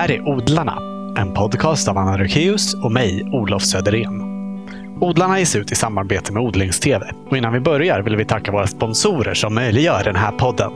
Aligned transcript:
här 0.00 0.10
är 0.10 0.28
Odlarna, 0.28 0.78
en 1.16 1.34
podcast 1.34 1.88
av 1.88 1.98
Anna 1.98 2.18
Rökeus 2.18 2.74
och 2.74 2.92
mig, 2.92 3.28
Olof 3.32 3.62
Söderén. 3.62 4.22
Odlarna 5.00 5.38
ges 5.38 5.56
ut 5.56 5.72
i 5.72 5.74
samarbete 5.74 6.32
med 6.32 6.42
Odlingstv. 6.42 7.02
Och 7.30 7.36
innan 7.36 7.52
vi 7.52 7.60
börjar 7.60 8.02
vill 8.02 8.16
vi 8.16 8.24
tacka 8.24 8.52
våra 8.52 8.66
sponsorer 8.66 9.34
som 9.34 9.54
möjliggör 9.54 10.04
den 10.04 10.16
här 10.16 10.32
podden. 10.32 10.72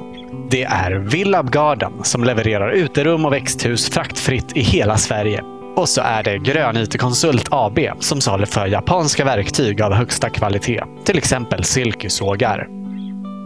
Det 0.51 0.65
är 0.65 0.93
Villab 0.93 1.51
Garden 1.51 1.93
som 2.03 2.25
levererar 2.25 2.71
uterum 2.71 3.25
och 3.25 3.33
växthus 3.33 3.91
fraktfritt 3.91 4.57
i 4.57 4.61
hela 4.61 4.97
Sverige. 4.97 5.43
Och 5.77 5.89
så 5.89 6.01
är 6.01 6.23
det 6.23 6.39
Grön 6.39 6.77
IT 6.77 6.99
Konsult 6.99 7.49
AB 7.51 7.79
som 7.99 8.21
saluför 8.21 8.67
japanska 8.67 9.25
verktyg 9.25 9.83
av 9.83 9.93
högsta 9.93 10.31
kvalitet. 10.31 10.83
Till 11.05 11.19
exempel 11.19 11.65
silkesågar. 11.65 12.84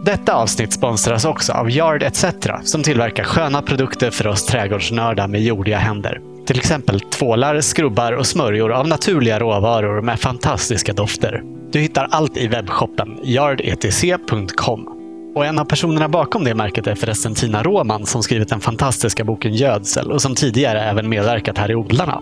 Detta 0.05 0.33
avsnitt 0.33 0.73
sponsras 0.73 1.25
också 1.25 1.53
av 1.53 1.69
Yard 1.69 2.03
ETC 2.03 2.25
som 2.63 2.83
tillverkar 2.83 3.23
sköna 3.23 3.61
produkter 3.61 4.11
för 4.11 4.27
oss 4.27 4.45
trädgårdsnördar 4.45 5.27
med 5.27 5.41
jordiga 5.41 5.77
händer. 5.77 6.21
Till 6.45 6.57
exempel 6.57 6.99
tvålar, 6.99 7.61
skrubbar 7.61 8.13
och 8.13 8.27
smörjor 8.27 8.71
av 8.71 8.87
naturliga 8.87 9.39
råvaror 9.39 10.01
med 10.01 10.19
fantastiska 10.19 10.93
dofter. 10.93 11.43
Du 11.71 11.79
hittar 11.79 12.07
allt 12.11 12.37
i 12.37 12.47
webbshoppen 12.47 13.19
yardetc.com. 13.23 14.87
Och 15.35 15.45
en 15.45 15.59
av 15.59 15.65
personerna 15.65 16.09
bakom 16.09 16.43
det 16.43 16.55
märket 16.55 16.87
är 16.87 16.95
förresten 16.95 17.35
Tina 17.35 17.63
Råman 17.63 18.05
som 18.05 18.23
skrivit 18.23 18.49
den 18.49 18.59
fantastiska 18.59 19.23
boken 19.23 19.53
Gödsel 19.53 20.11
och 20.11 20.21
som 20.21 20.35
tidigare 20.35 20.81
även 20.81 21.09
medverkat 21.09 21.57
här 21.57 21.71
i 21.71 21.75
Odlarna. 21.75 22.21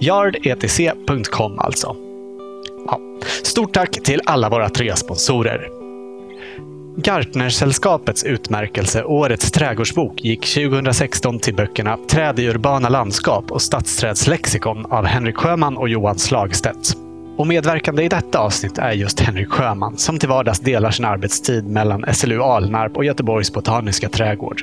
Yardetc.com 0.00 1.58
alltså. 1.58 1.96
Ja. 2.86 3.00
Stort 3.42 3.72
tack 3.72 3.90
till 3.90 4.20
alla 4.24 4.48
våra 4.48 4.68
tre 4.68 4.96
sponsorer. 4.96 5.73
Gartnersällskapets 6.96 8.24
utmärkelse 8.24 9.04
Årets 9.04 9.52
trädgårdsbok 9.52 10.24
gick 10.24 10.54
2016 10.54 11.38
till 11.38 11.54
böckerna 11.54 11.98
Träd 12.08 12.38
i 12.38 12.48
urbana 12.48 12.88
landskap 12.88 13.50
och 13.50 13.62
Stadsträdslexikon 13.62 14.86
av 14.86 15.04
Henrik 15.04 15.36
Sjöman 15.36 15.76
och 15.76 15.88
Johan 15.88 16.18
Slagstedt. 16.18 16.96
Och 17.36 17.46
medverkande 17.46 18.02
i 18.02 18.08
detta 18.08 18.38
avsnitt 18.38 18.78
är 18.78 18.92
just 18.92 19.20
Henrik 19.20 19.48
Sjöman 19.48 19.98
som 19.98 20.18
till 20.18 20.28
vardags 20.28 20.60
delar 20.60 20.90
sin 20.90 21.04
arbetstid 21.04 21.64
mellan 21.64 22.04
SLU 22.14 22.42
Alnarp 22.42 22.96
och 22.96 23.04
Göteborgs 23.04 23.52
botaniska 23.52 24.08
trädgård. 24.08 24.62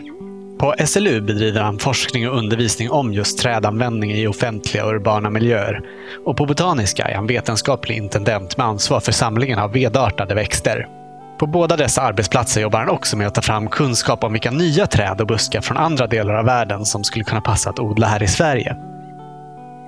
På 0.59 0.75
SLU 0.85 1.21
bedriver 1.21 1.61
han 1.61 1.79
forskning 1.79 2.29
och 2.29 2.37
undervisning 2.37 2.91
om 2.91 3.13
just 3.13 3.39
trädanvändning 3.39 4.11
i 4.11 4.27
offentliga 4.27 4.85
och 4.85 4.91
urbana 4.91 5.29
miljöer. 5.29 5.81
Och 6.25 6.37
på 6.37 6.45
Botaniska 6.45 7.03
är 7.03 7.15
han 7.15 7.27
vetenskaplig 7.27 7.97
intendent 7.97 8.57
med 8.57 8.67
ansvar 8.67 8.99
för 8.99 9.11
samlingen 9.11 9.59
av 9.59 9.73
vedartade 9.73 10.35
växter. 10.35 11.00
På 11.41 11.47
båda 11.47 11.77
dessa 11.77 12.01
arbetsplatser 12.01 12.61
jobbar 12.61 12.79
han 12.79 12.89
också 12.89 13.17
med 13.17 13.27
att 13.27 13.33
ta 13.33 13.41
fram 13.41 13.67
kunskap 13.67 14.23
om 14.23 14.33
vilka 14.33 14.51
nya 14.51 14.87
träd 14.87 15.21
och 15.21 15.27
buskar 15.27 15.61
från 15.61 15.77
andra 15.77 16.07
delar 16.07 16.33
av 16.33 16.45
världen 16.45 16.85
som 16.85 17.03
skulle 17.03 17.25
kunna 17.25 17.41
passa 17.41 17.69
att 17.69 17.79
odla 17.79 18.07
här 18.07 18.23
i 18.23 18.27
Sverige. 18.27 18.75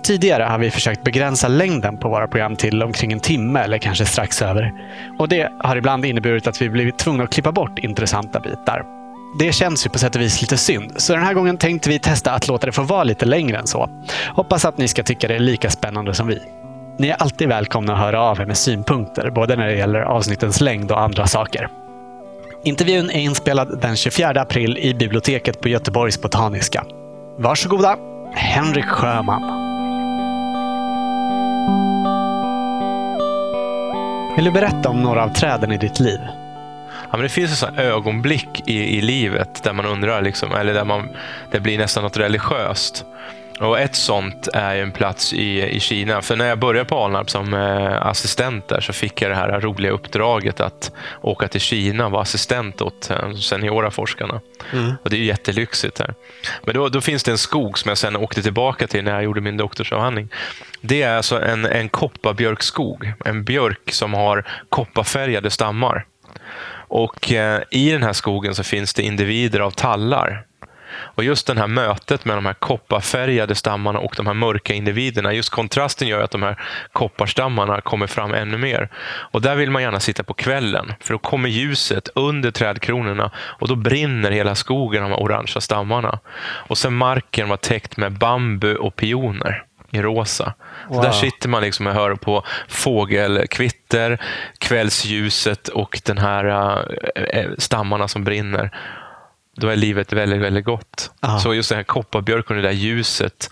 Tidigare 0.04 0.44
har 0.44 0.58
vi 0.58 0.72
försökt 0.72 1.04
begränsa 1.04 1.48
längden 1.48 1.98
på 1.98 2.10
våra 2.10 2.28
program 2.28 2.56
till 2.56 2.84
omkring 2.84 3.12
en 3.12 3.20
timme 3.20 3.60
eller 3.60 3.78
kanske 3.78 4.06
strax 4.06 4.42
över. 4.42 4.72
Och 5.20 5.30
Det 5.30 5.52
har 5.60 5.76
ibland 5.76 6.06
inneburit 6.06 6.48
att 6.48 6.62
vi 6.62 6.70
blivit 6.70 6.98
tvungna 6.98 7.24
att 7.24 7.34
klippa 7.34 7.52
bort 7.52 7.80
intressanta 7.80 8.40
bitar. 8.40 8.84
Det 9.40 9.52
känns 9.52 9.86
ju 9.86 9.90
på 9.90 10.00
sätt 10.00 10.16
och 10.16 10.22
vis 10.22 10.42
lite 10.42 10.58
synd, 10.58 10.92
så 10.98 11.14
den 11.14 11.24
här 11.24 11.34
gången 11.34 11.58
tänkte 11.58 11.90
vi 11.90 12.00
testa 12.00 12.32
att 12.32 12.48
låta 12.48 12.66
det 12.66 12.72
få 12.72 12.84
vara 12.84 13.04
lite 13.04 13.26
längre 13.26 13.58
än 13.58 13.68
så. 13.68 13.90
Hoppas 14.36 14.66
att 14.66 14.78
ni 14.78 14.88
ska 14.88 15.04
tycka 15.04 15.28
det 15.28 15.36
är 15.36 15.40
lika 15.40 15.70
spännande 15.70 16.14
som 16.14 16.28
vi. 16.28 16.63
Ni 16.98 17.08
är 17.08 17.16
alltid 17.16 17.48
välkomna 17.48 17.94
att 17.94 18.00
höra 18.00 18.22
av 18.22 18.42
er 18.42 18.46
med 18.46 18.58
synpunkter, 18.58 19.30
både 19.30 19.56
när 19.56 19.68
det 19.68 19.76
gäller 19.76 20.00
avsnittens 20.00 20.62
längd 20.62 20.92
och 20.92 21.02
andra 21.02 21.28
saker. 21.28 21.68
Intervjun 22.64 23.10
är 23.10 23.20
inspelad 23.20 23.80
den 23.82 23.96
24 23.96 24.30
april 24.30 24.78
i 24.78 24.94
biblioteket 24.94 25.62
på 25.62 25.70
Göteborgs 25.70 26.22
Botaniska. 26.22 26.86
Varsågoda, 27.38 27.98
Henrik 28.34 28.86
Sjöman. 28.86 29.42
Vill 34.36 34.46
du 34.46 34.52
berätta 34.52 34.90
om 34.90 35.02
några 35.02 35.24
av 35.24 35.30
träden 35.30 35.72
i 35.72 35.78
ditt 35.78 36.00
liv? 36.00 36.20
Ja, 37.12 37.18
men 37.18 37.22
det 37.22 37.30
finns 37.30 37.64
en 37.64 37.78
ögonblick 37.78 38.64
i, 38.66 38.98
i 38.98 39.02
livet 39.02 39.64
där 39.64 39.74
man 39.74 39.86
undrar, 39.86 40.22
liksom, 40.22 40.52
eller 40.52 40.74
där 40.74 40.86
man, 40.86 41.10
det 41.52 41.60
blir 41.60 41.78
nästan 41.78 42.04
något 42.04 42.18
religiöst. 42.18 43.06
Och 43.60 43.80
Ett 43.80 43.96
sånt 43.96 44.48
är 44.54 44.76
en 44.76 44.92
plats 44.92 45.34
i, 45.34 45.62
i 45.62 45.80
Kina. 45.80 46.22
För 46.22 46.36
när 46.36 46.46
jag 46.46 46.60
började 46.60 46.90
på 46.90 47.04
Alnarp 47.04 47.30
som 47.30 47.54
eh, 47.54 48.06
assistent 48.06 48.68
där 48.68 48.82
så 48.82 48.94
fick 48.94 49.22
jag 49.22 49.32
det 49.32 49.36
här 49.36 49.60
roliga 49.60 49.92
uppdraget 49.92 50.60
att 50.60 50.92
åka 51.22 51.48
till 51.48 51.62
Kina 51.62 52.06
och 52.06 52.12
vara 52.12 52.22
assistent 52.22 52.82
åt 52.82 53.10
eh, 53.10 53.34
seniora 53.34 53.92
forskarna. 53.92 54.42
Mm. 54.74 54.94
Och 55.04 55.10
Det 55.10 55.18
är 55.18 55.20
jättelyxigt. 55.20 56.00
här. 56.00 56.14
Men 56.64 56.76
då, 56.76 56.90
då, 56.90 57.02
finns 57.02 57.24
det 57.24 57.32
en 57.32 57.38
skog 57.38 57.80
som 57.80 57.90
jag 57.90 57.98
sen 57.98 58.16
åkte 58.16 58.44
tillbaka 58.44 58.88
till 58.88 59.04
när 59.04 59.12
jag 59.12 59.24
gjorde 59.24 59.42
min 59.42 59.58
doktorsavhandling. 59.58 60.30
Det 60.82 61.02
är 61.02 61.18
alltså 61.18 61.42
en, 61.42 61.66
en 61.66 61.90
kopparbjörkskog. 61.90 63.14
En 63.26 63.44
björk 63.44 63.92
som 63.92 64.14
har 64.14 64.44
kopparfärgade 64.70 65.50
stammar. 65.50 66.06
Och 66.88 67.32
eh, 67.32 67.62
I 67.72 67.92
den 67.92 68.04
här 68.04 68.14
skogen 68.14 68.56
så 68.56 68.64
finns 68.64 68.94
det 68.94 69.04
individer 69.04 69.60
av 69.60 69.72
tallar 69.72 70.46
och 70.96 71.24
just 71.24 71.48
det 71.48 71.60
här 71.60 71.68
mötet 71.68 72.26
med 72.26 72.38
de 72.38 72.46
här 72.46 72.54
kopparfärgade 72.54 73.56
stammarna 73.56 74.00
och 74.00 74.14
de 74.18 74.28
här 74.28 74.34
mörka 74.34 74.74
individerna, 74.74 75.34
just 75.34 75.50
kontrasten 75.50 76.08
gör 76.08 76.22
att 76.22 76.32
de 76.32 76.44
här 76.44 76.58
kopparstammarna 76.92 77.82
kommer 77.82 78.08
fram 78.08 78.34
ännu 78.34 78.58
mer. 78.58 78.90
Och 79.06 79.42
där 79.42 79.56
vill 79.56 79.72
man 79.72 79.82
gärna 79.82 80.00
sitta 80.00 80.24
på 80.24 80.34
kvällen, 80.34 80.94
för 81.00 81.14
då 81.14 81.18
kommer 81.20 81.50
ljuset 81.50 82.10
under 82.16 82.52
trädkronorna 82.52 83.32
och 83.36 83.68
då 83.68 83.76
brinner 83.76 84.32
hela 84.32 84.56
skogen, 84.56 85.04
de 85.04 85.10
här 85.12 85.24
orangea 85.24 85.62
stammarna. 85.62 86.20
Och 86.44 86.78
sen 86.78 86.94
marken 86.94 87.50
var 87.50 87.58
täckt 87.58 87.98
med 87.98 88.12
bambu 88.12 88.76
och 88.76 88.96
pioner 88.96 89.64
i 89.94 90.02
rosa. 90.02 90.54
Wow. 90.88 90.96
Så 90.96 91.04
där 91.04 91.12
sitter 91.12 91.50
man 91.50 91.62
liksom 91.62 91.88
och 91.88 91.94
hör 91.94 92.16
på 92.16 92.44
fågelkvitter, 92.68 94.22
kvällsljuset 94.58 95.68
och 95.68 96.02
den 96.06 96.18
här 96.18 96.46
äh, 97.16 97.50
stammarna 97.58 98.08
som 98.08 98.24
brinner 98.24 98.72
då 99.56 99.68
är 99.68 99.76
livet 99.76 100.14
väldigt, 100.14 100.42
väldigt 100.42 100.66
gott. 100.66 101.12
Aha. 101.22 101.40
Så 101.40 101.54
just 101.54 101.70
den 101.70 101.76
här 101.76 101.84
kopparbjörken 101.84 102.56
och 102.56 102.62
det 102.62 102.68
där 102.68 102.76
ljuset, 102.76 103.52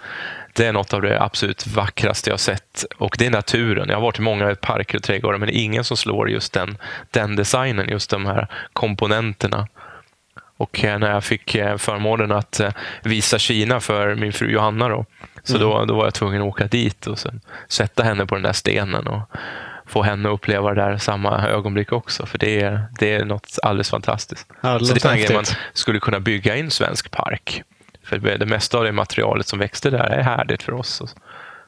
det 0.54 0.66
är 0.66 0.74
något 0.74 0.94
av 0.94 1.02
det 1.02 1.22
absolut 1.22 1.68
vackraste 1.68 2.30
jag 2.30 2.40
sett. 2.40 2.86
Och 2.98 3.16
det 3.20 3.26
är 3.26 3.32
naturen. 3.32 3.90
Jag 3.90 3.96
har 3.96 4.02
varit 4.02 4.20
i 4.20 4.22
många 4.22 4.56
parker 4.56 4.98
och 4.98 5.04
trädgårdar, 5.04 5.38
men 5.38 5.48
det 5.48 5.58
är 5.58 5.64
ingen 5.64 5.84
som 5.84 5.98
slår 5.98 6.30
just 6.30 6.54
den, 6.54 6.78
den 7.12 7.36
designen, 7.36 7.90
just 7.90 8.10
de 8.10 8.26
här 8.26 8.48
komponenterna. 8.74 9.68
Och 10.58 10.84
eh, 10.84 11.00
när 11.00 11.12
jag 11.12 11.24
fick 11.24 11.56
eh, 11.56 11.78
förmånen 11.78 12.32
att 12.32 12.60
eh, 12.60 12.72
visa 13.04 13.40
Kina 13.40 13.80
för 13.80 14.16
min 14.16 14.34
fru 14.34 14.52
Johanna, 14.52 14.90
då, 14.90 15.06
så 15.44 15.56
mm. 15.56 15.68
då, 15.68 15.86
då 15.86 15.96
var 15.96 16.04
jag 16.04 16.14
tvungen 16.14 16.42
att 16.42 16.48
åka 16.48 16.68
dit 16.68 17.08
och 17.08 17.20
sen 17.20 17.42
sätta 17.68 18.04
henne 18.04 18.26
på 18.26 18.36
den 18.36 18.44
där 18.44 18.54
stenen. 18.54 19.08
Och, 19.08 19.22
få 19.92 20.04
henne 20.04 20.30
att 20.30 20.34
uppleva 20.34 20.74
det 20.74 20.82
där 20.82 20.98
samma 20.98 21.48
ögonblick 21.48 21.92
också. 21.92 22.26
För 22.26 22.38
det 22.38 22.62
är, 22.62 22.86
det 23.00 23.14
är 23.14 23.26
något 23.26 23.60
alldeles 23.64 23.90
fantastiskt. 23.90 24.48
Ja, 24.62 24.80
det 24.80 24.86
så 24.86 24.94
det 24.94 25.06
är 25.06 25.34
man 25.34 25.44
skulle 25.74 26.00
kunna 26.00 26.20
bygga 26.20 26.56
in 26.56 26.72
svensk 26.72 27.12
park. 27.12 27.64
För 28.04 28.18
det 28.18 28.46
mesta 28.46 28.78
av 28.78 28.84
det 28.84 28.92
materialet 28.92 29.48
som 29.48 29.60
växte 29.60 29.90
där 29.90 30.04
är 30.04 30.24
härdigt 30.24 30.64
för 30.64 30.74
oss. 30.74 31.02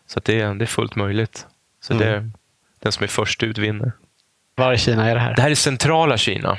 Så 0.08 0.20
det, 0.24 0.40
är, 0.42 0.54
det 0.54 0.66
är 0.66 0.68
fullt 0.68 0.96
möjligt. 0.96 1.48
Så 1.82 1.94
mm. 1.94 2.06
det, 2.06 2.32
den 2.80 2.92
som 2.92 3.04
är 3.04 3.08
först 3.08 3.44
ut 3.44 3.58
vinner. 3.58 3.92
Var 4.56 4.74
i 4.74 4.78
Kina 4.78 5.10
är 5.10 5.16
det 5.16 5.22
här? 5.22 5.36
Det 5.36 5.42
här 5.42 5.52
är 5.52 5.56
centrala 5.56 6.18
Kina. 6.18 6.58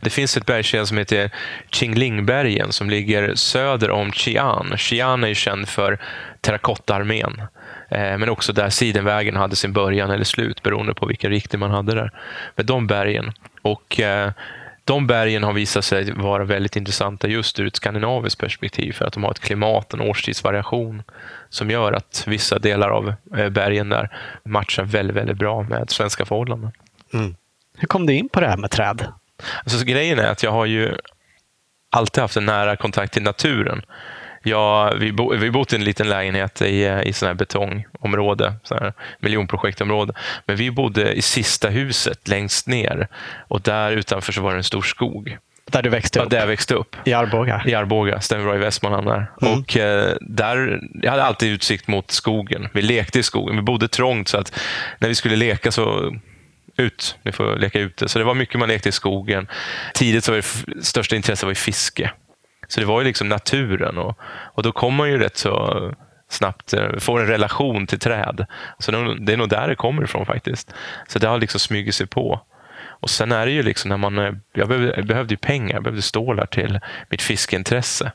Det 0.00 0.10
finns 0.10 0.36
ett 0.36 0.46
bergskedja 0.46 0.86
som 0.86 0.98
heter 0.98 1.30
Qinglingbergen 1.70 2.72
som 2.72 2.90
ligger 2.90 3.34
söder 3.34 3.90
om 3.90 4.10
Xi'an. 4.10 4.76
Xi'an 4.76 5.26
är 5.26 5.34
känd 5.34 5.68
för 5.68 5.98
terrakottaarmén. 6.40 7.42
Eh, 7.88 8.18
men 8.18 8.28
också 8.28 8.52
där 8.52 8.70
Sidenvägen 8.70 9.36
hade 9.36 9.56
sin 9.56 9.72
början 9.72 10.10
eller 10.10 10.24
slut 10.24 10.62
beroende 10.62 10.94
på 10.94 11.06
vilken 11.06 11.30
riktning 11.30 11.60
man 11.60 11.70
hade 11.70 11.94
där. 11.94 12.10
Med 12.56 12.66
de 12.66 12.86
bergen. 12.86 13.32
Och 13.62 14.00
eh, 14.00 14.30
de 14.84 15.06
bergen 15.06 15.42
har 15.42 15.52
visat 15.52 15.84
sig 15.84 16.12
vara 16.12 16.44
väldigt 16.44 16.76
intressanta 16.76 17.28
just 17.28 17.60
ur 17.60 17.66
ett 17.66 17.76
skandinaviskt 17.76 18.40
perspektiv 18.40 18.92
för 18.92 19.04
att 19.04 19.12
de 19.12 19.24
har 19.24 19.30
ett 19.30 19.40
klimat, 19.40 19.94
en 19.94 20.00
årstidsvariation 20.00 21.02
som 21.48 21.70
gör 21.70 21.92
att 21.92 22.24
vissa 22.26 22.58
delar 22.58 22.90
av 22.90 23.14
eh, 23.36 23.48
bergen 23.48 23.88
där 23.88 24.16
matchar 24.44 24.84
väldigt, 24.84 25.16
väldigt 25.16 25.36
bra 25.36 25.62
med 25.62 25.90
svenska 25.90 26.24
förhållanden. 26.24 26.70
Mm. 27.12 27.36
Hur 27.78 27.88
kom 27.88 28.06
du 28.06 28.12
in 28.12 28.28
på 28.28 28.40
det 28.40 28.48
här 28.48 28.56
med 28.56 28.70
träd? 28.70 29.06
Alltså, 29.64 29.84
grejen 29.84 30.18
är 30.18 30.26
att 30.26 30.42
jag 30.42 30.50
har 30.50 30.66
ju 30.66 30.94
alltid 31.90 32.22
haft 32.22 32.36
en 32.36 32.46
nära 32.46 32.76
kontakt 32.76 33.12
till 33.12 33.22
naturen. 33.22 33.82
Ja, 34.48 34.92
vi, 34.96 35.12
bo, 35.12 35.36
vi 35.36 35.50
bott 35.50 35.72
i 35.72 35.76
en 35.76 35.84
liten 35.84 36.08
lägenhet 36.08 36.62
i, 36.62 37.00
i 37.04 37.12
sån 37.12 37.26
här 37.26 37.34
betongområde, 37.34 38.54
sån 38.62 38.78
här 38.78 38.92
miljonprojektområde. 39.18 40.12
Men 40.46 40.56
vi 40.56 40.70
bodde 40.70 41.12
i 41.12 41.22
sista 41.22 41.68
huset 41.68 42.28
längst 42.28 42.66
ner 42.66 43.08
och 43.48 43.60
där 43.60 43.92
utanför 43.92 44.32
så 44.32 44.40
var 44.40 44.50
det 44.50 44.56
en 44.56 44.64
stor 44.64 44.82
skog. 44.82 45.38
Där 45.70 45.82
du 45.82 45.90
växte 45.90 46.18
upp? 46.18 46.24
Ja, 46.24 46.28
där 46.28 46.38
jag 46.38 46.46
växte 46.46 46.74
upp. 46.74 46.96
I 47.04 47.12
Arboga? 47.12 47.62
I 47.66 47.74
Arboga, 47.74 48.20
stämmer 48.20 48.44
bra, 48.44 48.54
i 48.54 48.58
Västmanland. 48.58 49.06
Där. 49.06 49.30
Mm. 49.42 49.58
Och, 49.58 49.76
eh, 49.76 50.16
där, 50.20 50.80
jag 51.02 51.10
hade 51.10 51.24
alltid 51.24 51.52
utsikt 51.52 51.88
mot 51.88 52.10
skogen. 52.10 52.68
Vi 52.72 52.82
lekte 52.82 53.18
i 53.18 53.22
skogen. 53.22 53.56
Vi 53.56 53.62
bodde 53.62 53.88
trångt 53.88 54.28
så 54.28 54.38
att 54.38 54.58
när 54.98 55.08
vi 55.08 55.14
skulle 55.14 55.36
leka 55.36 55.72
så 55.72 56.14
ut, 56.76 57.18
vi 57.22 57.32
får 57.32 57.56
leka 57.56 57.80
ute. 57.80 58.08
Så 58.08 58.18
det 58.18 58.24
var 58.24 58.34
mycket 58.34 58.58
man 58.58 58.68
lekte 58.68 58.88
i 58.88 58.92
skogen. 58.92 59.48
Tidigt 59.94 60.24
så 60.24 60.32
var 60.32 60.36
det 60.36 60.84
största 60.84 61.16
intresset 61.16 61.46
var 61.46 61.54
fiske. 61.54 62.10
Så 62.68 62.80
det 62.80 62.86
var 62.86 63.00
ju 63.00 63.06
liksom 63.06 63.28
naturen 63.28 63.98
och, 63.98 64.18
och 64.54 64.62
då 64.62 64.72
kommer 64.72 64.96
man 64.96 65.10
ju 65.10 65.18
rätt 65.18 65.36
så 65.36 65.92
snabbt 66.28 66.72
eh, 66.72 66.98
får 66.98 67.20
en 67.20 67.26
relation 67.26 67.86
till 67.86 67.98
träd. 67.98 68.46
Så 68.78 68.90
det 69.20 69.32
är 69.32 69.36
nog 69.36 69.48
där 69.48 69.68
det 69.68 69.74
kommer 69.74 70.04
ifrån 70.04 70.26
faktiskt. 70.26 70.74
Så 71.08 71.18
det 71.18 71.28
har 71.28 71.38
liksom 71.38 71.60
smugit 71.60 71.94
sig 71.94 72.06
på. 72.06 72.40
Och 73.00 73.10
sen 73.10 73.32
är 73.32 73.46
det 73.46 73.52
ju 73.52 73.62
liksom 73.62 73.88
när 73.88 73.96
man, 73.96 74.18
eh, 74.18 74.32
jag 74.52 74.68
behövde, 74.68 74.94
jag 74.96 75.06
behövde 75.06 75.34
ju 75.34 75.38
pengar, 75.38 75.74
jag 75.74 75.82
behövde 75.82 76.02
stålar 76.02 76.46
till 76.46 76.80
mitt 77.10 77.22
fiskeintresse. 77.22 78.12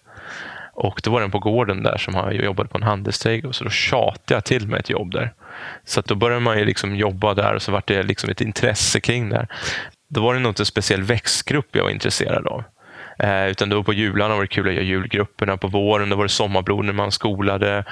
Och 0.73 1.01
då 1.03 1.11
var 1.11 1.21
den 1.21 1.31
på 1.31 1.39
gården 1.39 1.83
där 1.83 1.97
som 1.97 2.13
jag 2.13 2.33
jobbade 2.35 2.69
på 2.69 2.77
en 2.77 2.83
handelsträdgård, 2.83 3.55
så 3.55 3.63
då 3.63 3.69
tjatade 3.69 4.33
jag 4.33 4.45
till 4.45 4.67
mig 4.67 4.79
ett 4.79 4.89
jobb 4.89 5.11
där. 5.11 5.33
Så 5.85 5.99
att 5.99 6.05
då 6.05 6.15
började 6.15 6.39
man 6.39 6.59
ju 6.59 6.65
liksom 6.65 6.95
jobba 6.95 7.33
där 7.33 7.55
och 7.55 7.61
så 7.61 7.71
var 7.71 7.83
det 7.85 8.03
liksom 8.03 8.29
ett 8.29 8.41
intresse 8.41 8.99
kring 8.99 9.29
det. 9.29 9.47
Då 10.09 10.21
var 10.21 10.33
det 10.33 10.39
nog 10.39 10.49
inte 10.49 10.61
en 10.61 10.65
speciell 10.65 11.03
växtgrupp 11.03 11.67
jag 11.71 11.83
var 11.83 11.89
intresserad 11.89 12.47
av. 12.47 12.63
Eh, 13.23 13.47
utan 13.47 13.69
då 13.69 13.83
på 13.83 13.93
jularna 13.93 14.35
var 14.35 14.41
det 14.41 14.47
kul 14.47 14.67
att 14.67 14.73
göra 14.73 14.83
julgrupperna. 14.83 15.57
På 15.57 15.67
våren 15.67 16.09
då 16.09 16.15
var 16.15 16.23
det 16.23 16.29
sommarblod 16.29 16.85
när 16.85 16.93
man 16.93 17.11
skolade. 17.11 17.83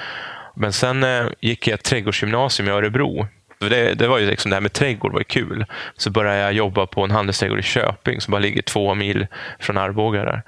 Men 0.56 0.74
sen 0.74 1.04
eh, 1.04 1.26
gick 1.40 1.68
jag 1.68 1.74
ett 1.74 1.84
trädgårdsgymnasium 1.84 2.70
i 2.70 2.72
Örebro. 2.72 3.28
Det, 3.60 3.94
det, 3.94 4.08
var 4.08 4.18
ju 4.20 4.28
liksom 4.28 4.50
det 4.50 4.56
här 4.56 4.62
med 4.62 4.74
trädgård 4.74 5.14
var 5.14 5.24
kul. 5.24 5.66
Så 5.98 6.12
började 6.12 6.40
jag 6.40 6.54
jobba 6.54 6.86
på 6.86 7.04
en 7.04 7.12
handelsträdgård 7.12 7.60
i 7.60 7.64
Köping 7.64 8.22
som 8.22 8.32
bara 8.32 8.40
ligger 8.40 8.62
två 8.62 8.96
mil 8.96 9.28
från 9.60 9.78
Arboga. 9.78 10.26
Där. 10.26 10.42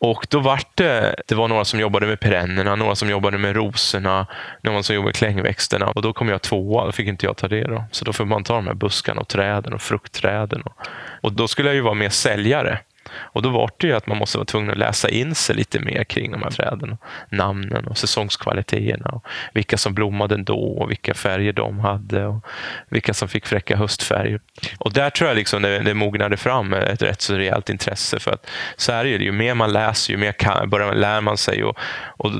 Och 0.00 0.26
då 0.30 0.40
var 0.40 0.60
det, 0.74 1.14
det 1.26 1.34
var 1.34 1.48
några 1.48 1.64
som 1.64 1.80
jobbade 1.80 2.06
med 2.06 2.20
perennerna, 2.20 2.74
några 2.74 2.94
som 2.94 3.10
jobbade 3.10 3.38
med 3.38 3.56
rosorna, 3.56 4.26
någon 4.62 4.84
som 4.84 4.94
jobbade 4.94 5.08
med 5.08 5.14
klängväxterna. 5.14 5.86
Och 5.86 6.02
då 6.02 6.12
kom 6.12 6.28
jag 6.28 6.42
tvåa, 6.42 6.84
då 6.84 6.92
fick 6.92 7.08
inte 7.08 7.26
jag 7.26 7.36
ta 7.36 7.48
det. 7.48 7.64
Då. 7.64 7.84
Så 7.90 8.04
då 8.04 8.12
får 8.12 8.24
man 8.24 8.44
ta 8.44 8.54
de 8.54 8.66
här 8.66 8.74
buskarna 8.74 9.20
och 9.20 9.28
träden 9.28 9.72
och 9.72 9.82
fruktträden. 9.82 10.62
Och, 10.62 10.72
och 11.20 11.32
då 11.32 11.48
skulle 11.48 11.68
jag 11.68 11.74
ju 11.74 11.80
vara 11.80 11.94
mer 11.94 12.08
säljare. 12.08 12.78
Och 13.18 13.42
då 13.42 13.48
var 13.48 13.70
det 13.76 13.86
ju 13.86 13.92
att 13.92 14.06
man 14.06 14.18
måste 14.18 14.38
vara 14.38 14.44
tvungen 14.44 14.70
att 14.70 14.78
läsa 14.78 15.08
in 15.08 15.34
sig 15.34 15.56
lite 15.56 15.80
mer 15.80 16.04
kring 16.04 16.32
de 16.32 16.42
här 16.42 16.50
träden. 16.50 16.98
Namnen 17.30 17.86
och 17.86 17.98
säsongskvaliteterna. 17.98 19.10
Och 19.10 19.26
vilka 19.52 19.76
som 19.76 19.94
blommade 19.94 20.36
då 20.36 20.58
och 20.58 20.90
vilka 20.90 21.14
färger 21.14 21.52
de 21.52 21.80
hade. 21.80 22.26
Och 22.26 22.44
vilka 22.88 23.14
som 23.14 23.28
fick 23.28 23.46
fräcka 23.46 23.76
höstfärger. 23.76 24.40
Och 24.78 24.92
där 24.92 25.10
tror 25.10 25.28
jag 25.28 25.36
liksom 25.36 25.62
det, 25.62 25.78
det 25.78 25.94
mognade 25.94 26.36
fram 26.36 26.72
ett 26.72 27.02
rätt 27.02 27.22
så 27.22 27.34
rejält 27.34 27.70
intresse. 27.70 28.18
För 28.18 28.30
att 28.30 28.46
så 28.76 28.92
är 28.92 29.04
det 29.04 29.10
ju, 29.10 29.24
ju 29.24 29.32
mer 29.32 29.54
man 29.54 29.72
läser, 29.72 30.12
ju 30.12 30.18
mer 30.18 30.32
kan, 30.32 30.70
börjar, 30.70 30.94
lär 30.94 31.20
man 31.20 31.36
sig. 31.36 31.64
Och, 31.64 31.78
och 32.16 32.30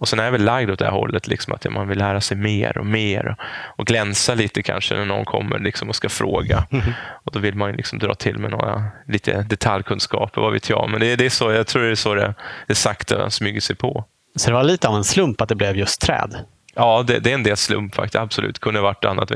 och 0.00 0.08
sen 0.08 0.18
är 0.18 0.24
jag 0.24 0.32
väl 0.32 0.44
lagd 0.44 0.70
åt 0.70 0.78
det 0.78 0.84
här 0.84 0.92
hållet, 0.92 1.26
liksom, 1.26 1.54
att 1.54 1.70
man 1.70 1.88
vill 1.88 1.98
lära 1.98 2.20
sig 2.20 2.36
mer 2.36 2.78
och 2.78 2.86
mer 2.86 3.36
och 3.76 3.86
glänsa 3.86 4.34
lite 4.34 4.62
kanske 4.62 4.94
när 4.94 5.04
någon 5.04 5.24
kommer 5.24 5.58
liksom, 5.58 5.88
och 5.88 5.96
ska 5.96 6.08
fråga. 6.08 6.66
Mm. 6.70 6.84
Och 7.24 7.32
Då 7.32 7.38
vill 7.38 7.54
man 7.54 7.72
liksom 7.72 7.98
dra 7.98 8.14
till 8.14 8.38
med 8.38 8.50
några 8.50 8.84
lite 9.06 9.42
detaljkunskaper, 9.42 10.40
vad 10.40 10.52
vet 10.52 10.70
jag. 10.70 10.90
Men 10.90 11.00
det, 11.00 11.16
det 11.16 11.26
är 11.26 11.30
så, 11.30 11.52
jag 11.52 11.66
tror 11.66 11.82
det 11.82 11.90
är 11.90 11.94
så 11.94 12.14
det, 12.14 12.34
det 12.66 12.74
sakta 12.74 13.30
smyger 13.30 13.60
sig 13.60 13.76
på. 13.76 14.04
Så 14.36 14.50
det 14.50 14.54
var 14.54 14.64
lite 14.64 14.88
av 14.88 14.96
en 14.96 15.04
slump 15.04 15.40
att 15.40 15.48
det 15.48 15.54
blev 15.54 15.76
just 15.76 16.00
träd? 16.00 16.36
Ja, 16.74 17.04
det, 17.06 17.18
det 17.18 17.30
är 17.30 17.34
en 17.34 17.42
del 17.42 17.56
slump 17.56 17.94
faktiskt. 17.94 18.16
Absolut. 18.16 18.58
Kunde 18.58 18.80
varit 18.80 19.04
annat. 19.04 19.28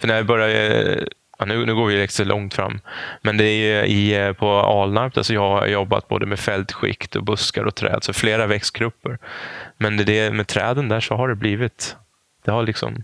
För 0.00 0.08
när 0.08 0.16
jag 0.16 0.26
började 0.26 1.08
Ja, 1.38 1.44
nu, 1.44 1.66
nu 1.66 1.74
går 1.74 1.86
vi 1.86 1.96
lite 1.96 2.24
långt 2.24 2.54
fram. 2.54 2.80
Men 3.22 3.36
det 3.36 3.44
är 3.44 3.84
i, 3.84 4.34
på 4.34 4.48
Alnarp, 4.48 5.16
alltså 5.16 5.34
jag 5.34 5.50
har 5.50 5.66
jobbat 5.66 6.08
både 6.08 6.26
med 6.26 6.38
fältskikt 6.38 7.16
och 7.16 7.24
buskar 7.24 7.64
och 7.64 7.74
träd, 7.74 7.98
så 8.04 8.12
flera 8.12 8.46
växtgrupper. 8.46 9.18
Men 9.76 9.96
det, 9.96 10.30
med 10.30 10.46
träden 10.46 10.88
där 10.88 11.00
så 11.00 11.14
har 11.14 11.28
det 11.28 11.34
blivit, 11.34 11.96
det 12.44 12.50
har 12.50 12.62
liksom 12.62 13.02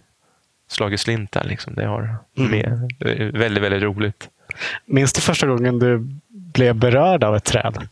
slagit 0.68 1.00
slint 1.00 1.32
där. 1.32 1.44
Liksom. 1.44 1.74
Det 1.74 1.86
har 1.86 2.16
mm. 2.38 2.50
med, 2.50 2.92
väldigt, 3.32 3.62
väldigt 3.62 3.82
roligt. 3.82 4.28
Minns 4.86 5.12
du 5.12 5.20
första 5.20 5.46
gången 5.46 5.78
du 5.78 6.20
blev 6.30 6.74
berörd 6.74 7.24
av 7.24 7.36
ett 7.36 7.44
träd? 7.44 7.88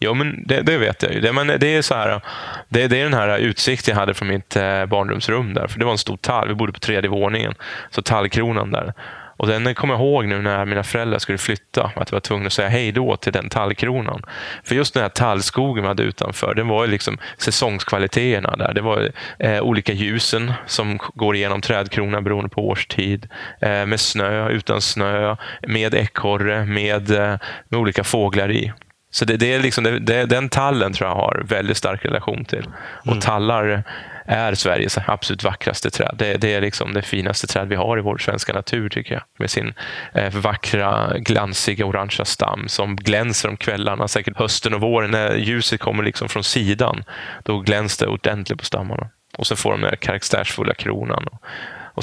Jo, 0.00 0.14
men 0.14 0.44
det, 0.46 0.62
det, 0.62 0.78
vet 0.78 1.02
jag 1.02 1.12
ju. 1.12 1.20
Det, 1.20 1.32
men 1.32 1.46
det, 1.46 1.76
är 1.76 1.82
så 1.82 1.94
här, 1.94 2.20
det, 2.68 2.88
det, 2.88 3.00
är 3.00 3.04
den 3.04 3.14
här 3.14 3.38
utsikten 3.38 3.92
jag 3.92 4.00
hade 4.00 4.14
från 4.14 4.28
mitt 4.28 4.56
eh, 4.56 4.86
barnrumsrum. 4.86 5.54
där. 5.54 5.66
För 5.66 5.78
Det 5.78 5.84
var 5.84 5.92
en 5.92 5.98
stor 5.98 6.16
tall. 6.16 6.48
Vi 6.48 6.54
bodde 6.54 6.72
på 6.72 6.78
tredje 6.78 7.10
våningen. 7.10 7.54
Så 7.90 8.02
tallkronan 8.02 8.70
där. 8.70 8.92
Och 9.36 9.46
Den 9.46 9.74
kommer 9.74 9.94
jag 9.94 10.00
ihåg 10.00 10.26
nu 10.26 10.42
när 10.42 10.64
mina 10.64 10.82
föräldrar 10.82 11.18
skulle 11.18 11.38
flytta. 11.38 11.84
Att 11.96 12.10
jag 12.10 12.12
var 12.12 12.20
tvungen 12.20 12.46
att 12.46 12.52
säga 12.52 12.68
hej 12.68 12.92
då 12.92 13.16
till 13.16 13.32
den 13.32 13.48
tallkronan. 13.48 14.22
För 14.64 14.74
just 14.74 14.94
den 14.94 15.02
här 15.02 15.10
tallskogen 15.10 15.82
vi 15.82 15.88
hade 15.88 16.02
utanför, 16.02 16.54
den 16.54 16.68
var 16.68 16.84
ju 16.84 16.90
liksom 16.90 17.18
säsongskvaliteterna 17.38 18.56
där. 18.56 18.74
Det 18.74 18.80
var 18.80 19.10
eh, 19.38 19.60
olika 19.60 19.92
ljusen 19.92 20.52
som 20.66 20.98
går 21.14 21.36
igenom 21.36 21.60
trädkronan 21.60 22.24
beroende 22.24 22.48
på 22.48 22.68
årstid. 22.68 23.28
Eh, 23.60 23.86
med 23.86 24.00
snö, 24.00 24.48
utan 24.48 24.80
snö, 24.80 25.36
med 25.68 25.94
ekorre, 25.94 26.64
med, 26.64 27.10
eh, 27.10 27.38
med 27.68 27.80
olika 27.80 28.04
fåglar 28.04 28.50
i. 28.50 28.72
Så 29.16 29.24
det, 29.24 29.36
det 29.36 29.54
är 29.54 29.60
liksom, 29.60 29.84
det, 29.84 29.98
det, 29.98 30.26
den 30.26 30.48
tallen 30.48 30.92
tror 30.92 31.08
jag 31.08 31.16
har 31.16 31.42
väldigt 31.48 31.76
stark 31.76 32.04
relation 32.04 32.44
till. 32.44 32.66
Och 32.78 33.06
mm. 33.06 33.20
tallar 33.20 33.84
är 34.24 34.54
Sveriges 34.54 34.98
absolut 35.06 35.44
vackraste 35.44 35.90
träd. 35.90 36.14
Det, 36.18 36.36
det, 36.36 36.54
är 36.54 36.60
liksom 36.60 36.92
det 36.92 37.02
finaste 37.02 37.46
träd 37.46 37.68
vi 37.68 37.74
har 37.74 37.98
i 37.98 38.00
vår 38.00 38.18
svenska 38.18 38.52
natur 38.52 38.88
tycker 38.88 39.14
jag. 39.14 39.22
Med 39.38 39.50
sin 39.50 39.74
eh, 40.14 40.34
vackra, 40.34 41.12
glansiga 41.18 41.86
orangea 41.86 42.24
stam 42.24 42.68
som 42.68 42.96
glänser 42.96 43.48
om 43.48 43.56
kvällarna. 43.56 44.08
Säkert 44.08 44.36
hösten 44.36 44.74
och 44.74 44.80
våren 44.80 45.10
när 45.10 45.36
ljuset 45.36 45.80
kommer 45.80 46.02
liksom 46.02 46.28
från 46.28 46.44
sidan. 46.44 47.04
Då 47.44 47.58
glänser 47.60 48.06
det 48.06 48.12
ordentligt 48.12 48.58
på 48.58 48.64
stammarna. 48.64 49.08
Och 49.38 49.46
så 49.46 49.56
får 49.56 49.70
de 49.70 49.80
den 49.80 49.96
karaktärsfulla 49.96 50.74
kronan. 50.74 51.26
Och 51.26 51.42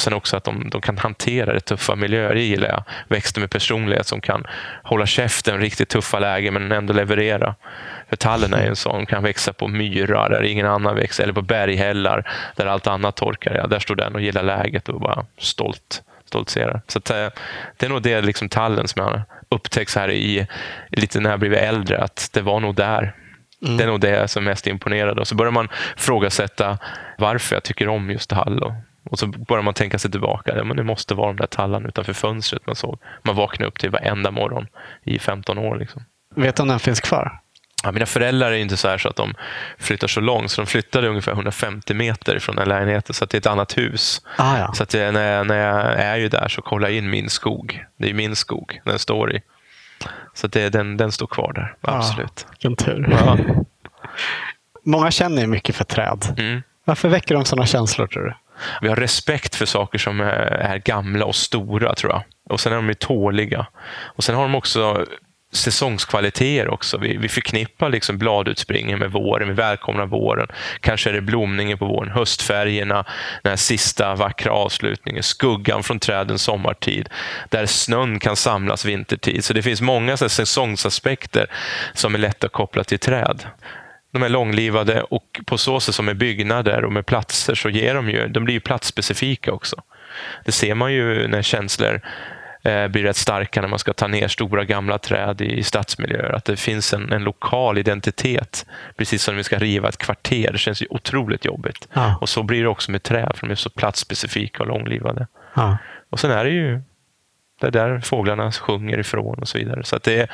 sen 0.02 0.14
också 0.14 0.38
att 0.38 0.44
de, 0.44 0.70
de 0.70 0.82
kan 0.82 0.98
hantera 0.98 1.54
det 1.54 1.60
tuffa 1.60 1.96
miljöer. 1.96 2.36
Det 2.36 2.42
gillar 2.42 2.68
jag. 2.68 2.84
Växter 3.08 3.42
med 3.42 3.50
personlighet 3.50 4.08
som 4.08 4.22
kan 4.22 4.44
hålla 4.84 5.06
käften 5.06 5.60
riktigt 5.60 5.90
tuffa 5.90 6.20
lägen 6.20 6.54
men 6.54 6.72
ändå 6.72 6.94
leverera. 6.94 7.56
För 8.10 8.16
tallen 8.16 8.54
är 8.54 8.68
en 8.68 8.76
sån, 8.76 9.06
kan 9.06 9.24
växa 9.24 9.54
på 9.54 9.68
myrar 9.68 10.30
där 10.30 10.44
ingen 10.44 10.68
annan 10.68 10.96
växer, 10.96 11.24
eller 11.24 11.34
på 11.34 11.42
berghällar 11.42 12.32
där 12.56 12.66
allt 12.66 12.88
annat 12.88 13.16
torkar. 13.16 13.56
Ja, 13.56 13.68
där 13.68 13.80
står 13.80 13.96
den 13.96 14.16
och 14.16 14.22
gillar 14.22 14.44
läget 14.44 14.90
och 14.90 15.02
bara 15.02 15.26
stolt 15.38 16.02
stoltserar. 16.26 16.82
Så 16.88 16.98
att, 17.00 17.10
eh, 17.10 17.28
det 17.78 17.86
är 17.86 17.90
nog 17.90 18.02
det 18.02 18.22
liksom 18.22 18.50
tallen 18.50 18.88
som 18.88 19.02
jag 19.04 19.22
upptäckt 19.50 19.96
här 19.96 20.12
i, 20.12 20.48
lite 20.90 21.20
när 21.20 21.30
jag 21.30 21.40
blivit 21.40 21.60
äldre, 21.60 21.98
att 22.04 22.30
det 22.34 22.42
var 22.42 22.60
nog 22.60 22.76
där. 22.76 23.16
Mm. 23.66 23.78
Det 23.78 23.84
är 23.84 23.88
nog 23.88 24.00
det 24.00 24.28
som 24.28 24.44
är 24.44 24.52
mest 24.52 24.68
imponerande. 24.68 25.22
Och 25.22 25.28
så 25.28 25.36
börjar 25.36 25.52
man 25.52 25.70
frågasätta 25.98 26.78
varför 27.18 27.56
jag 27.56 27.64
tycker 27.64 27.88
om 27.88 28.10
just 28.10 28.30
tall. 28.30 28.64
Och 28.64 28.74
och 29.14 29.20
så 29.20 29.28
börjar 29.28 29.64
man 29.64 29.74
tänka 29.74 30.00
sig 30.00 30.12
tillbaka. 30.12 30.58
Ja, 30.58 30.64
men 30.64 30.78
det 30.78 30.84
måste 30.84 31.14
vara 31.14 31.28
de 31.28 31.38
där 31.38 31.48
tallarna 31.48 31.88
utanför 31.88 32.14
fönstret 32.14 32.68
man 32.68 32.76
såg. 32.76 33.00
Man 33.24 33.36
vaknade 33.36 33.68
upp 33.68 33.80
till 33.80 33.90
varenda 33.90 34.32
morgon 34.32 34.68
i 35.04 35.20
15 35.20 35.58
år. 35.58 35.78
Liksom. 35.78 36.06
Vet 36.36 36.56
du 36.56 36.62
om 36.62 36.68
den 36.68 36.80
finns 36.80 37.02
kvar? 37.02 37.40
Ja, 37.84 37.92
mina 37.92 38.06
föräldrar 38.06 38.52
är 38.52 38.56
inte 38.56 38.78
så 38.78 38.88
här 38.88 38.98
så 38.98 39.10
att 39.10 39.16
de 39.16 39.34
flyttar 39.78 40.08
så 40.08 40.22
långt, 40.22 40.52
så 40.52 40.62
de 40.62 40.68
flyttade 40.68 41.08
ungefär 41.08 41.32
150 41.32 41.94
meter 41.94 42.40
från 42.40 42.56
den 42.56 42.70
lägenheten, 42.70 43.14
så 43.14 43.26
det 43.26 43.38
är 43.38 43.40
ett 43.40 43.46
annat 43.46 43.78
hus. 43.78 44.22
Ah, 44.38 44.58
ja. 44.58 44.74
Så 44.74 44.84
att 44.84 44.94
jag, 44.94 45.14
när, 45.14 45.32
jag, 45.32 45.48
när 45.48 45.58
jag 45.58 46.00
är 46.00 46.18
ju 46.18 46.30
där 46.30 46.48
så 46.48 46.62
kollar 46.62 46.90
jag 46.90 46.98
in 46.98 47.10
min 47.10 47.30
skog. 47.30 47.86
Det 47.98 48.10
är 48.10 48.14
min 48.14 48.36
skog 48.36 48.82
den 48.86 49.00
står 49.00 49.36
i. 49.36 49.42
Så 50.34 50.48
det, 50.48 50.70
den, 50.70 50.98
den 50.98 51.12
står 51.12 51.28
kvar 51.28 51.54
där, 51.54 51.76
ah, 51.82 51.98
absolut. 51.98 52.48
Vilken 52.50 52.76
tur. 52.76 53.18
Ja. 53.26 53.38
Många 54.86 55.12
känner 55.12 55.42
ju 55.42 55.48
mycket 55.48 55.76
för 55.76 55.84
träd. 55.84 56.36
Mm. 56.38 56.62
Varför 56.86 57.10
väcker 57.10 57.36
de 57.36 57.46
sådana 57.46 57.66
känslor 57.66 58.08
tror 58.08 58.24
du? 58.24 58.34
Vi 58.82 58.88
har 58.88 58.96
respekt 58.96 59.56
för 59.56 59.66
saker 59.66 59.98
som 59.98 60.20
är 60.22 60.78
gamla 60.78 61.26
och 61.26 61.36
stora, 61.36 61.96
tror 61.96 62.12
jag. 62.12 62.24
Och 62.50 62.60
sen 62.60 62.72
är 62.72 62.76
de 62.76 62.88
ju 62.88 62.94
tåliga. 62.94 63.68
Och 63.86 64.24
sen 64.24 64.36
har 64.36 64.44
de 64.44 64.56
också 64.56 65.06
säsongskvaliteter 65.56 66.70
också. 66.70 66.98
Vi, 66.98 67.18
vi 67.18 67.30
förknippar 67.30 67.90
liksom 67.90 68.18
bladutspringen 68.18 69.00
med 69.00 69.12
våren, 69.12 69.48
vi 69.48 69.54
välkomnar 69.54 70.06
våren. 70.06 70.48
Kanske 70.80 71.10
är 71.10 71.14
det 71.14 71.22
blomningen 71.22 71.78
på 71.78 71.86
våren, 71.86 72.12
höstfärgerna, 72.12 73.06
den 73.44 73.50
här 73.50 73.58
sista 73.58 74.16
vackra 74.16 74.52
avslutningen, 74.52 75.24
skuggan 75.24 75.84
från 75.84 76.00
träden 76.00 76.40
sommartid, 76.40 77.10
där 77.50 77.66
snön 77.66 78.20
kan 78.20 78.36
samlas 78.36 78.86
vintertid. 78.86 79.44
Så 79.44 79.54
det 79.54 79.62
finns 79.62 79.82
många 79.82 80.18
så 80.18 80.30
säsongsaspekter 80.30 81.48
som 81.94 82.16
är 82.16 82.20
lätta 82.20 82.48
att 82.48 82.54
koppla 82.54 82.84
till 82.84 83.00
träd 83.00 83.46
de 84.14 84.24
är 84.24 84.30
långlivade 84.30 85.02
och 85.02 85.42
på 85.46 85.58
så 85.58 85.80
sätt 85.80 85.96
som 85.96 86.06
med 86.06 86.18
byggnader 86.18 86.86
och 86.86 86.94
med 86.94 87.06
platser 87.06 87.56
så 87.56 87.70
ger 87.70 87.96
de 87.96 88.10
ju, 88.10 88.28
de 88.28 88.44
blir 88.44 88.54
ju 88.54 88.60
platsspecifika 88.60 89.54
också. 89.54 89.76
Det 90.46 90.52
ser 90.52 90.76
man 90.76 90.94
ju 90.94 91.28
när 91.28 91.42
känslor 91.42 92.02
eh, 92.64 92.88
blir 92.88 93.04
rätt 93.04 93.16
starka 93.16 93.62
när 93.62 93.68
man 93.68 93.80
ska 93.80 93.94
ta 93.94 94.08
ner 94.08 94.28
stora 94.28 94.64
gamla 94.64 94.98
träd 94.98 95.42
i 95.42 95.64
stadsmiljöer. 95.64 96.32
Att 96.32 96.46
det 96.46 96.58
finns 96.58 96.94
en, 96.94 97.12
en 97.12 97.24
lokal 97.24 97.78
identitet. 97.78 98.66
Precis 98.98 99.24
som 99.24 99.34
när 99.34 99.38
vi 99.38 99.44
ska 99.44 99.58
riva 99.58 99.90
ett 99.90 99.98
kvarter. 99.98 100.52
Det 100.52 100.58
känns 100.58 100.82
ju 100.82 100.88
otroligt 100.90 101.46
jobbigt. 101.46 101.88
Ja. 101.94 102.18
Och 102.22 102.30
så 102.30 102.44
blir 102.44 102.62
det 102.62 102.70
också 102.70 102.92
med 102.92 103.04
träd, 103.04 103.32
för 103.36 103.48
de 103.48 103.52
är 103.52 103.56
så 103.56 103.70
platsspecifika 103.70 104.64
och 104.64 104.70
långlivade. 104.70 105.28
Ja. 105.56 105.78
Och 106.10 106.20
sen 106.20 106.32
är 106.32 106.44
det 106.44 106.52
ju 106.52 106.82
det 107.62 107.70
där 107.70 108.00
fåglarna 108.00 108.52
sjunger 108.52 109.00
ifrån 109.00 109.40
och 109.40 109.48
så 109.48 109.58
vidare. 109.58 109.84
Så 109.84 109.96
att 109.96 110.04
det 110.04 110.20
är, 110.20 110.32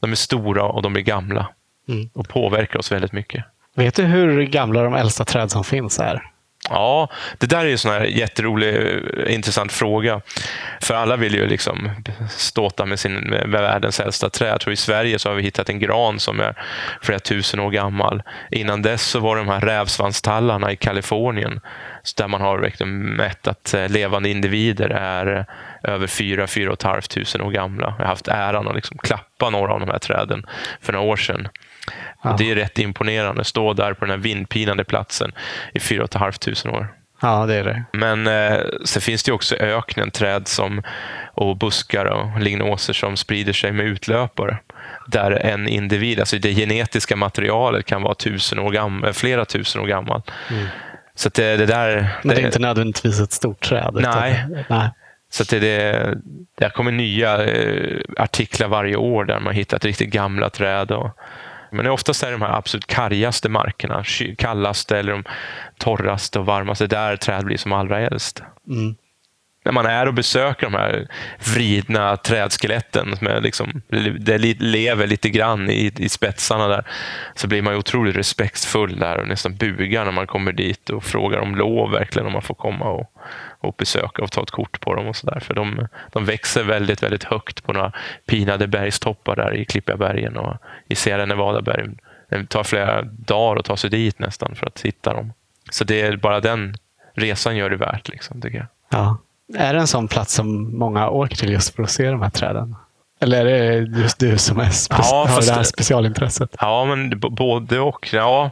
de 0.00 0.10
är 0.10 0.16
stora 0.16 0.64
och 0.64 0.82
de 0.82 0.96
är 0.96 1.00
gamla. 1.00 1.48
Mm. 1.88 2.10
Och 2.14 2.28
påverkar 2.28 2.78
oss 2.78 2.92
väldigt 2.92 3.12
mycket. 3.12 3.44
Vet 3.76 3.94
du 3.94 4.02
hur 4.02 4.42
gamla 4.42 4.82
de 4.82 4.94
äldsta 4.94 5.24
träd 5.24 5.50
som 5.50 5.64
finns 5.64 5.98
är? 5.98 6.32
Ja, 6.70 7.08
det 7.38 7.46
där 7.46 7.66
är 7.66 7.70
en 7.70 7.78
sån 7.78 7.90
här 7.90 8.04
jätterolig, 8.04 8.76
eh, 8.76 9.34
intressant 9.34 9.72
fråga. 9.72 10.20
För 10.80 10.94
alla 10.94 11.16
vill 11.16 11.34
ju 11.34 11.46
liksom 11.46 11.90
ståta 12.30 12.86
med, 12.86 12.98
sin, 12.98 13.14
med 13.14 13.48
världens 13.48 14.00
äldsta 14.00 14.30
träd. 14.30 14.64
I 14.66 14.76
Sverige 14.76 15.18
så 15.18 15.28
har 15.28 15.36
vi 15.36 15.42
hittat 15.42 15.68
en 15.68 15.78
gran 15.78 16.20
som 16.20 16.40
är 16.40 16.54
flera 17.02 17.18
tusen 17.18 17.60
år 17.60 17.70
gammal. 17.70 18.22
Innan 18.50 18.82
dess 18.82 19.02
så 19.02 19.20
var 19.20 19.36
det 19.36 19.42
de 19.42 19.48
här 19.48 19.60
rävsvanstallarna 19.60 20.72
i 20.72 20.76
Kalifornien 20.76 21.60
där 22.16 22.28
man 22.28 22.40
har 22.40 22.58
verkligen 22.58 22.98
mätt 22.98 23.46
att 23.46 23.74
eh, 23.74 23.88
levande 23.88 24.28
individer 24.28 24.90
är 24.90 25.38
eh, 25.84 25.92
över 25.92 26.06
4 26.06 26.46
500 26.46 27.46
år 27.46 27.50
gamla. 27.50 27.94
Jag 27.98 28.04
har 28.04 28.10
haft 28.10 28.28
äran 28.28 28.68
att 28.68 28.74
liksom 28.74 28.98
klappa 28.98 29.50
några 29.50 29.72
av 29.72 29.80
de 29.80 29.88
här 29.88 29.98
träden 29.98 30.46
för 30.80 30.92
några 30.92 31.06
år 31.06 31.16
sedan. 31.16 31.48
Ja. 32.22 32.36
Det 32.38 32.50
är 32.50 32.54
rätt 32.54 32.78
imponerande. 32.78 33.44
Stå 33.44 33.72
där 33.72 33.94
på 33.94 34.04
den 34.04 34.10
här 34.10 34.18
vindpinande 34.18 34.84
platsen 34.84 35.32
i 35.74 35.80
4 35.80 36.06
500 36.12 36.78
år. 36.78 36.88
Ja, 37.22 37.46
det 37.46 37.54
är 37.54 37.64
det. 37.64 37.84
Men 37.92 38.26
eh, 38.26 38.60
sen 38.84 39.02
finns 39.02 39.22
det 39.22 39.32
också 39.32 39.56
öknen, 39.56 40.10
träd 40.10 40.48
som, 40.48 40.82
och 41.34 41.56
buskar 41.56 42.04
och 42.04 42.40
lignoser 42.40 42.92
som 42.92 43.16
sprider 43.16 43.52
sig 43.52 43.72
med 43.72 43.86
utlöpare. 43.86 44.58
Där 45.06 45.30
en 45.30 45.68
individ, 45.68 46.20
alltså 46.20 46.38
det 46.38 46.54
genetiska 46.54 47.16
materialet 47.16 47.86
kan 47.86 48.02
vara 48.02 48.14
tusen 48.14 48.58
år 48.58 48.70
gammal, 48.70 49.12
flera 49.12 49.44
tusen 49.44 49.82
år 49.82 49.86
gammal. 49.86 50.22
Mm. 50.50 50.66
Så 51.14 51.28
det, 51.28 51.56
det, 51.56 51.66
där... 51.66 52.08
Men 52.22 52.36
det 52.36 52.42
är 52.42 52.46
inte 52.46 52.58
nödvändigtvis 52.58 53.20
ett 53.20 53.32
stort 53.32 53.60
träd? 53.60 53.90
Nej. 53.94 54.46
nej. 54.68 54.90
Så 55.30 55.44
det, 55.44 55.58
det, 55.58 56.14
det 56.58 56.70
kommer 56.70 56.92
nya 56.92 57.44
eh, 57.44 58.00
artiklar 58.16 58.68
varje 58.68 58.96
år 58.96 59.24
där 59.24 59.40
man 59.40 59.54
hittat 59.54 59.84
riktigt 59.84 60.10
gamla 60.10 60.50
träd. 60.50 60.90
Och, 60.90 61.10
men 61.72 61.86
oftast 61.86 62.22
är 62.22 62.26
det 62.26 62.32
de 62.32 62.42
här 62.42 62.56
absolut 62.56 62.86
kargaste 62.86 63.48
markerna, 63.48 64.04
kallaste 64.38 64.98
eller 64.98 65.12
de 65.12 65.24
torraste 65.78 66.38
och 66.38 66.46
varmaste, 66.46 66.86
där 66.86 67.16
träd 67.16 67.44
blir 67.44 67.56
som 67.56 67.72
allra 67.72 68.00
äldst. 68.00 68.42
Mm. 68.68 68.94
När 69.64 69.72
man 69.72 69.86
är 69.86 70.06
och 70.06 70.14
besöker 70.14 70.66
de 70.66 70.74
här 70.74 71.08
vridna 71.54 72.16
trädskeletten, 72.16 73.12
är 73.12 73.40
liksom, 73.40 73.82
det 74.18 74.38
lever 74.60 75.06
lite 75.06 75.30
grann 75.30 75.70
i, 75.70 75.92
i 75.96 76.08
spetsarna 76.08 76.68
där, 76.68 76.84
så 77.34 77.48
blir 77.48 77.62
man 77.62 77.74
otroligt 77.74 78.16
respektfull 78.16 78.98
där 78.98 79.20
och 79.20 79.28
nästan 79.28 79.56
bugar 79.56 80.04
när 80.04 80.12
man 80.12 80.26
kommer 80.26 80.52
dit 80.52 80.90
och 80.90 81.04
frågar 81.04 81.38
om 81.38 81.56
lov 81.56 81.90
verkligen 81.90 82.26
om 82.26 82.32
man 82.32 82.42
får 82.42 82.54
komma 82.54 82.84
och, 82.84 83.12
och 83.62 83.74
besöka 83.78 84.22
och 84.22 84.32
ta 84.32 84.42
ett 84.42 84.50
kort 84.50 84.80
på 84.80 84.94
dem. 84.94 85.06
och 85.06 85.16
så 85.16 85.26
där. 85.26 85.40
För 85.40 85.54
de, 85.54 85.88
de 86.12 86.24
växer 86.24 86.64
väldigt, 86.64 87.02
väldigt 87.02 87.24
högt 87.24 87.64
på 87.64 87.72
några 87.72 87.92
pinade 88.26 88.66
bergstoppar 88.66 89.36
där 89.36 89.54
i 89.54 89.64
Klippiabergen 89.64 90.36
och 90.36 90.56
i 90.88 90.94
Sierra 90.94 91.26
Nevada-bergen. 91.26 91.98
Det 92.28 92.46
tar 92.46 92.64
flera 92.64 93.02
dagar 93.02 93.60
att 93.60 93.64
ta 93.64 93.76
sig 93.76 93.90
dit 93.90 94.18
nästan 94.18 94.54
för 94.54 94.66
att 94.66 94.80
hitta 94.80 95.14
dem. 95.14 95.32
Så 95.70 95.84
det 95.84 96.00
är 96.00 96.16
bara 96.16 96.40
den 96.40 96.74
resan 97.14 97.56
gör 97.56 97.70
det 97.70 97.76
värt, 97.76 98.08
liksom, 98.08 98.40
tycker 98.40 98.58
jag. 98.58 98.66
Ja. 98.90 99.18
Är 99.56 99.74
det 99.74 99.80
en 99.80 99.86
sån 99.86 100.08
plats 100.08 100.34
som 100.34 100.78
många 100.78 101.08
åker 101.08 101.36
till 101.36 101.52
just 101.52 101.74
för 101.74 101.82
att 101.82 101.90
se 101.90 102.10
de 102.10 102.22
här 102.22 102.30
träden? 102.30 102.76
Eller 103.20 103.46
är 103.46 103.80
det 103.80 104.00
just 104.00 104.18
du 104.18 104.38
som 104.38 104.60
är 104.60 104.70
ja, 104.90 105.26
har 105.28 105.40
det 105.46 105.52
här 105.52 105.62
specialintresset? 105.62 106.56
Ja, 106.60 106.84
men 106.84 107.20
både 107.20 107.80
och. 107.80 108.08
Ja, 108.12 108.50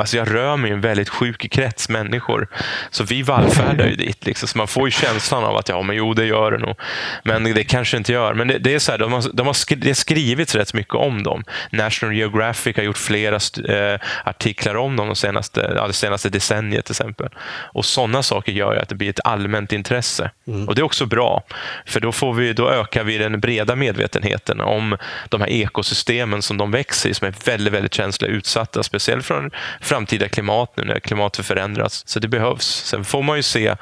Alltså 0.00 0.16
jag 0.16 0.34
rör 0.34 0.56
mig 0.56 0.70
i 0.70 0.74
en 0.74 0.80
väldigt 0.80 1.08
sjuk 1.08 1.50
krets 1.50 1.88
människor. 1.88 2.48
Så 2.90 3.04
vi 3.04 3.22
vallfärdar 3.22 3.86
ju 3.86 3.96
dit. 3.96 4.26
Liksom. 4.26 4.48
Så 4.48 4.58
man 4.58 4.68
får 4.68 4.88
ju 4.88 4.90
känslan 4.90 5.44
av 5.44 5.56
att 5.56 5.68
ja, 5.68 5.82
men 5.82 5.96
jo, 5.96 6.14
det 6.14 6.26
gör 6.26 6.52
det 6.52 6.58
nog. 6.58 6.76
Men 7.22 7.44
det 7.44 7.64
kanske 7.64 7.96
inte 7.96 8.12
gör. 8.12 8.34
Men 8.34 8.48
det, 8.48 8.58
det 8.58 8.74
är 8.74 8.78
så 8.78 8.92
här, 8.92 8.98
de 8.98 9.12
har, 9.12 9.24
de 9.32 9.46
har 9.46 9.54
skri, 9.54 9.76
det 9.76 9.88
har 9.88 9.94
skrivits 9.94 10.54
rätt 10.54 10.74
mycket 10.74 10.94
om 10.94 11.22
dem. 11.22 11.44
National 11.70 12.16
Geographic 12.16 12.76
har 12.76 12.82
gjort 12.82 12.98
flera 12.98 13.38
eh, 13.68 14.00
artiklar 14.24 14.76
om 14.76 14.96
dem 14.96 15.06
de 15.06 15.16
senaste, 15.16 15.72
ja, 15.76 15.86
det 15.86 15.92
senaste 15.92 16.28
decenniet 16.28 16.84
till 16.84 16.92
exempel. 16.92 17.28
Och 17.72 17.84
Sådana 17.84 18.22
saker 18.22 18.52
gör 18.52 18.74
ju 18.74 18.80
att 18.80 18.88
det 18.88 18.94
blir 18.94 19.10
ett 19.10 19.20
allmänt 19.24 19.72
intresse. 19.72 20.30
Mm. 20.46 20.68
Och 20.68 20.74
Det 20.74 20.80
är 20.80 20.84
också 20.84 21.06
bra. 21.06 21.42
För 21.86 22.00
då, 22.00 22.12
får 22.12 22.34
vi, 22.34 22.52
då 22.52 22.70
ökar 22.70 23.04
vi 23.04 23.18
den 23.18 23.40
breda 23.40 23.76
medvetenheten 23.76 24.60
om 24.60 24.96
de 25.28 25.40
här 25.40 25.48
ekosystemen 25.48 26.42
som 26.42 26.56
de 26.56 26.70
växer 26.70 27.10
i, 27.10 27.14
som 27.14 27.26
är 27.26 27.34
väldigt, 27.44 27.72
väldigt 27.72 27.94
känsliga 27.94 28.30
och 28.30 28.36
utsatta. 28.36 28.82
Speciellt 28.82 29.26
från 29.26 29.50
framtida 29.90 30.28
klimat 30.28 30.76
nu 30.76 30.84
när 30.84 31.00
klimatet 31.00 31.46
förändras. 31.46 32.08
Så 32.08 32.20
det 32.20 32.28
behövs. 32.28 32.66
Sen 32.66 33.04
får 33.04 33.22
man 33.22 33.36
ju 33.36 33.42
se 33.42 33.74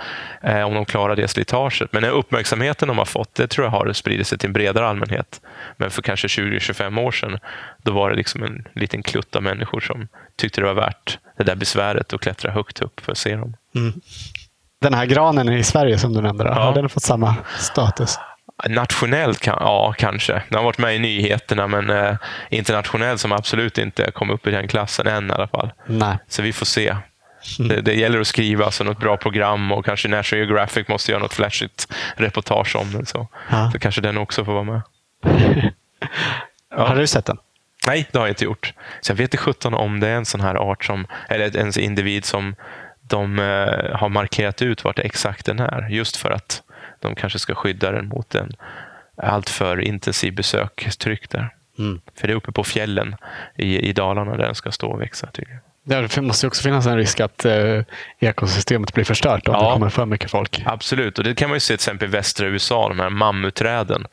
eh, 0.43 0.63
om 0.63 0.75
de 0.75 0.85
klarar 0.85 1.17
det 1.17 1.29
slitaget. 1.29 1.93
Men 1.93 2.05
uppmärksamheten 2.05 2.89
de 2.89 2.99
har 2.99 3.05
fått, 3.05 3.35
det 3.35 3.47
tror 3.47 3.67
jag 3.67 3.71
har 3.71 3.93
spridit 3.93 4.27
sig 4.27 4.39
till 4.39 4.47
en 4.47 4.53
bredare 4.53 4.87
allmänhet. 4.89 5.41
Men 5.77 5.91
för 5.91 6.03
kanske 6.03 6.27
20-25 6.27 7.01
år 7.01 7.11
sedan, 7.11 7.39
då 7.83 7.93
var 7.93 8.11
det 8.11 8.17
liksom 8.17 8.43
en 8.43 8.65
liten 8.75 9.03
klutt 9.03 9.37
av 9.37 9.43
människor 9.43 9.81
som 9.81 10.09
tyckte 10.37 10.61
det 10.61 10.67
var 10.67 10.75
värt 10.75 11.19
det 11.39 11.45
där 11.45 11.57
besväret 11.57 12.13
att 12.13 12.21
klättra 12.21 12.51
högt 12.51 12.83
upp 12.83 13.01
för 13.01 13.13
att 13.13 13.19
se 13.19 13.37
dem. 13.37 13.57
Mm. 13.75 14.01
Den 14.81 14.95
här 14.95 15.07
granen 15.07 15.49
i 15.49 15.65
Sverige 15.65 15.99
som 15.99 16.13
du 16.13 16.21
nämnde, 16.21 16.45
ja. 16.45 16.53
har 16.53 16.75
den 16.75 16.89
fått 16.89 17.03
samma 17.03 17.37
status? 17.59 18.19
Nationellt, 18.67 19.47
ja 19.47 19.95
kanske. 19.99 20.43
Den 20.49 20.57
har 20.59 20.65
varit 20.65 20.79
med 20.79 20.97
i 20.97 20.99
nyheterna, 20.99 21.67
men 21.67 21.91
eh, 21.91 22.17
internationellt 22.51 23.21
som 23.21 23.33
absolut 23.33 23.79
inte 23.79 24.11
kom 24.11 24.31
upp 24.31 24.47
i 24.47 24.51
den 24.51 24.69
klassen 24.69 25.07
än 25.07 25.31
i 25.31 25.33
alla 25.33 25.49
fall. 25.49 25.73
Nej. 25.87 26.19
Så 26.29 26.43
vi 26.43 26.53
får 26.53 26.67
se. 26.67 26.97
Mm. 27.59 27.69
Det, 27.69 27.81
det, 27.81 27.95
gäller 27.95 28.21
att 28.21 28.27
skriva 28.27 28.65
alltså, 28.65 28.85
något 28.85 29.01
bra 29.01 29.17
program 29.17 29.73
och 29.73 29.85
kanske 29.85 30.09
National 30.09 30.45
Geographic 30.45 30.89
måste 30.89 31.13
göra 31.13 31.23
något 31.23 31.35
flashigt 31.35 31.95
reportage 32.17 32.77
om 32.77 32.93
den. 32.93 33.07
Så, 33.07 33.29
ja. 33.51 33.71
så 33.73 33.79
kanske 33.79 34.01
den 34.01 34.19
också 34.19 34.45
får 34.45 34.53
vara 34.53 34.65
med. 34.65 34.83
ja. 36.71 36.87
Har 36.87 36.97
du 36.97 37.07
sett 37.07 37.27
den? 37.27 37.39
Nej, 37.87 38.09
det 38.13 38.19
har 38.19 38.27
jag 38.27 38.31
inte 38.31 38.45
gjort. 38.45 38.73
Så 39.01 39.13
jag 39.13 39.17
vet 39.17 39.25
inte 39.25 39.37
sjutton 39.37 39.75
om 39.75 40.01
det 40.01 40.09
är 40.09 40.17
en 40.17 40.25
sån 40.25 40.41
här 40.41 40.55
art 40.55 40.85
som, 40.85 41.07
eller 41.29 41.57
en 41.57 41.81
individ 41.81 42.25
som 42.25 42.55
de 43.01 43.39
eh, 43.39 43.97
har 43.97 44.09
markerat 44.09 44.63
ut 44.63 44.85
vart 44.85 44.99
exakt 44.99 45.47
den 45.47 45.61
är. 45.61 45.89
Just 45.91 46.17
för 46.17 46.31
att 46.31 46.63
de 47.01 47.15
kanske 47.15 47.39
ska 47.39 47.55
skydda 47.55 47.93
den 47.93 48.09
mot 48.09 48.35
en 48.35 48.53
alltför 49.17 49.81
intensiv 49.81 50.35
besökstryck 50.35 51.31
där. 51.31 51.55
Mm. 51.79 52.01
För 52.15 52.27
det 52.27 52.33
är 52.33 52.37
uppe 52.37 52.53
på 52.53 52.65
fjällen 52.65 53.17
i, 53.57 53.89
i 53.89 53.93
Dalarna 53.93 54.37
där 54.37 54.45
den 54.45 54.55
ska 54.55 54.73
stå 54.73 54.89
och 54.89 55.01
växa. 55.01 55.29
Ja, 55.35 55.43
det 55.89 56.21
måste 56.21 56.47
också 56.47 56.63
finnas 56.63 56.87
en 56.87 56.97
risk 56.97 57.21
att 57.21 57.45
eh, 57.45 57.81
ekosystemet 58.19 58.95
blir 58.95 59.05
förstört 59.05 59.49
om 59.49 59.55
ja, 59.55 59.69
det 59.69 59.73
kommer 59.73 59.89
för 59.89 60.07
mycket 60.07 60.31
folk. 60.31 60.63
Absolut, 60.67 61.19
och 61.19 61.25
det 61.25 61.35
kan 61.35 61.49
man 61.49 61.57
ju 61.57 61.61
se 61.61 61.67
till 61.67 61.75
exempel 61.75 62.09
i 62.09 62.11
västra 62.11 62.47
USA, 62.47 62.89
de 62.89 63.01
här 63.01 63.11
mammutträden. 63.11 64.07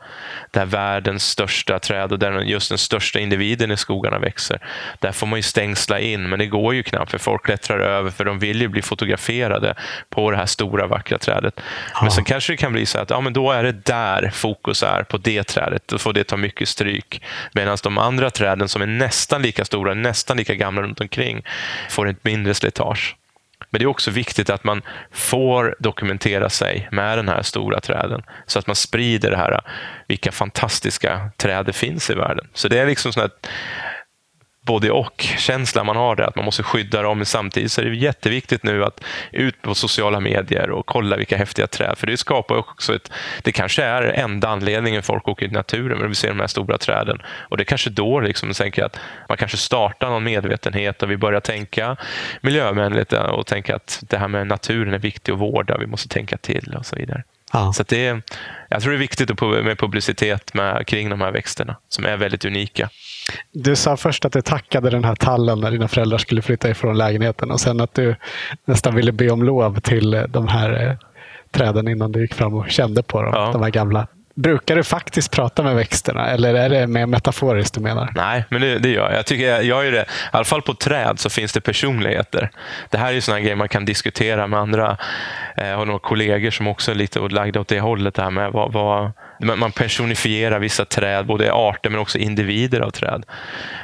Där 0.52 0.66
världens 0.66 1.24
största 1.24 1.80
träd 1.80 2.12
och 2.12 2.20
där 2.20 2.40
just 2.40 2.70
den 2.70 2.78
största 2.78 3.20
individen 3.20 3.72
i 3.72 3.78
skogarna 3.78 4.20
växer. 4.20 4.60
Där 5.00 5.12
får 5.12 5.28
man 5.28 5.40
ju 5.40 5.44
stängsla 5.44 6.00
in, 6.00 6.30
men 6.30 6.40
det 6.40 6.46
går 6.46 6.76
ju 6.76 6.84
knappt 6.84 7.12
för 7.12 7.18
folk 7.18 7.46
klättrar 7.46 7.80
över 7.80 8.12
för 8.12 8.26
de 8.26 8.40
vill 8.40 8.62
ju 8.62 8.68
bli 8.68 8.82
fotograferade 8.82 9.76
på 10.10 10.32
det 10.32 10.38
här 10.38 10.46
stora 10.46 10.88
vackra 10.88 11.18
trädet. 11.18 11.54
Ja. 11.94 12.00
Men 12.02 12.12
sen 12.12 12.24
kanske 12.24 12.54
det 12.54 12.58
kan 12.58 12.74
bli 12.74 12.86
så 12.86 13.00
att 13.00 13.10
ja, 13.10 13.22
men 13.22 13.34
då 13.34 13.52
är 13.52 13.64
det 13.64 13.86
där 13.86 14.30
fokus 14.34 14.84
är, 14.84 15.04
på 15.04 15.18
det 15.18 15.44
trädet. 15.44 15.84
Då 15.86 15.98
får 15.98 16.14
det 16.14 16.24
ta 16.24 16.38
mycket 16.38 16.70
stryk. 16.70 17.22
Medan 17.54 17.78
de 17.84 17.98
andra 17.98 18.30
träden 18.30 18.70
som 18.70 18.82
är 18.82 18.86
nästan 18.88 19.42
lika 19.42 19.66
stora, 19.66 19.94
nästan 19.94 20.38
lika 20.38 20.56
gamla 20.56 20.82
runt 20.82 21.02
omkring 21.02 21.44
får 21.90 22.10
ett 22.10 22.24
mindre 22.24 22.54
slitage. 22.54 23.16
Men 23.70 23.80
det 23.80 23.86
är 23.86 23.88
också 23.88 24.12
viktigt 24.12 24.50
att 24.50 24.64
man 24.64 24.82
får 25.12 25.76
dokumentera 25.80 26.50
sig 26.50 26.88
med 26.92 27.18
den 27.18 27.30
här 27.30 27.42
stora 27.42 27.80
träden 27.80 28.24
så 28.46 28.60
att 28.60 28.68
man 28.68 28.76
sprider 28.76 29.32
det 29.32 29.38
här, 29.38 29.62
vilka 30.08 30.32
fantastiska 30.32 31.30
träd 31.38 31.66
det 31.66 31.74
finns 31.74 32.10
i 32.10 32.14
världen. 32.14 32.48
Så 32.54 32.68
det 32.68 32.80
är 32.80 32.86
liksom 32.86 33.14
sån 33.14 33.30
både 34.66 34.92
och-känsla 34.92 35.84
man 35.84 35.96
har 35.96 36.16
där, 36.16 36.24
att 36.24 36.36
man 36.36 36.46
måste 36.46 36.64
skydda 36.64 37.02
dem. 37.02 37.18
Men 37.18 37.26
samtidigt 37.26 37.72
så 37.72 37.82
är 37.82 37.86
det 37.86 37.96
jätteviktigt 37.96 38.64
nu 38.64 38.84
att 38.84 39.04
ut 39.32 39.62
på 39.62 39.76
sociala 39.76 40.20
medier 40.20 40.72
och 40.72 40.86
kolla 40.86 41.18
vilka 41.18 41.38
häftiga 41.38 41.68
träd. 41.68 41.98
För 41.98 42.08
det 42.08 42.18
skapar 42.18 42.56
också 42.56 42.96
ett... 42.96 43.12
Det 43.44 43.52
kanske 43.52 43.84
är 43.84 44.04
enda 44.04 44.50
anledningen 44.50 45.04
folk 45.04 45.28
åker 45.28 45.46
i 45.46 45.50
naturen, 45.50 45.98
men 46.00 46.10
vi 46.10 46.16
ser 46.16 46.28
de 46.28 46.40
här 46.40 46.48
stora 46.48 46.78
träden. 46.78 47.22
Och 47.50 47.58
det 47.58 47.64
är 47.64 47.66
kanske 47.66 47.90
då 47.90 48.20
liksom, 48.20 48.54
tänker 48.54 48.84
att 48.84 49.00
man 49.30 49.38
kanske 49.38 49.58
startar 49.58 50.10
någon 50.10 50.24
medvetenhet 50.24 51.04
och 51.04 51.12
vi 51.12 51.18
börjar 51.18 51.40
tänka 51.40 51.98
miljövänligt 52.42 53.14
och 53.14 53.48
tänka 53.48 53.76
att 53.76 54.04
det 54.10 54.18
här 54.18 54.28
med 54.28 54.48
naturen 54.48 54.94
är 54.94 55.00
viktigt 55.00 55.34
att 55.34 55.40
vårda. 55.40 55.78
Vi 55.78 55.88
måste 55.88 56.10
tänka 56.10 56.38
till 56.38 56.76
och 56.78 56.86
så 56.86 56.96
vidare. 56.96 57.24
Ja. 57.54 57.74
Så 57.74 57.84
det, 57.84 58.22
jag 58.70 58.82
tror 58.82 58.92
det 58.92 58.98
är 58.98 59.00
viktigt 59.00 59.42
med 59.42 59.78
publicitet 59.78 60.54
med, 60.54 60.88
kring 60.88 61.10
de 61.10 61.22
här 61.22 61.32
växterna 61.32 61.76
som 61.90 62.06
är 62.06 62.18
väldigt 62.18 62.46
unika. 62.46 62.90
Du 63.52 63.76
sa 63.76 63.98
först 63.98 64.26
att 64.26 64.34
du 64.34 64.42
tackade 64.42 64.90
den 64.90 65.04
här 65.04 65.16
tallen 65.16 65.60
när 65.60 65.72
dina 65.72 65.88
föräldrar 65.88 66.18
skulle 66.18 66.42
flytta 66.42 66.70
ifrån 66.70 66.98
lägenheten 66.98 67.52
och 67.52 67.60
sen 67.60 67.82
att 67.82 67.94
du 67.94 68.16
nästan 68.66 68.96
ville 68.96 69.12
be 69.12 69.30
om 69.30 69.44
lov 69.44 69.80
till 69.80 70.26
de 70.30 70.48
här 70.48 70.88
eh, 70.88 70.96
träden 71.52 71.88
innan 71.88 72.12
du 72.12 72.22
gick 72.22 72.34
fram 72.34 72.54
och 72.54 72.70
kände 72.70 73.04
på 73.04 73.22
dem, 73.22 73.32
ja. 73.36 73.50
de 73.52 73.62
här 73.62 73.70
gamla. 73.70 74.08
Brukar 74.36 74.76
du 74.76 74.84
faktiskt 74.84 75.32
prata 75.32 75.64
med 75.64 75.76
växterna 75.76 76.30
eller 76.30 76.54
är 76.54 76.70
det 76.70 76.88
mer 76.88 77.06
metaforiskt 77.06 77.76
du 77.76 77.82
menar? 77.82 78.12
Nej, 78.16 78.46
men 78.50 78.62
det, 78.62 78.80
det 78.80 78.90
gör 78.90 79.10
jag. 79.10 79.20
Jag 79.20 79.26
tycker 79.26 79.46
jag, 79.46 79.64
jag 79.64 79.88
är 79.88 79.92
det. 79.92 80.02
I 80.02 80.06
alla 80.32 80.46
fall 80.46 80.62
på 80.62 80.74
träd 80.74 81.20
så 81.20 81.30
finns 81.30 81.54
det 81.54 81.62
personligheter. 81.62 82.52
Det 82.90 82.98
här 82.98 83.14
är 83.14 83.22
sådana 83.22 83.42
grejer 83.42 83.56
man 83.56 83.70
kan 83.70 83.86
diskutera 83.86 84.48
med 84.48 84.60
andra. 84.60 84.98
Jag 85.56 85.78
har 85.78 85.86
några 85.86 86.00
kollegor 86.00 86.52
som 86.52 86.68
också 86.68 86.92
är 86.92 86.96
lite 86.96 87.20
lagda 87.20 87.60
åt 87.60 87.68
det 87.68 87.80
hållet. 87.80 88.14
Där 88.14 88.30
med 88.30 88.52
vad, 88.52 88.74
vad, 88.74 89.12
Man, 89.40 89.72
personifierar 89.72 90.60
vissa 90.60 90.86
träd, 90.86 91.26
både 91.26 91.54
arter 91.54 91.90
men 91.90 92.00
också 92.00 92.18
individer 92.18 92.82
av 92.82 92.92
träd. 92.92 93.26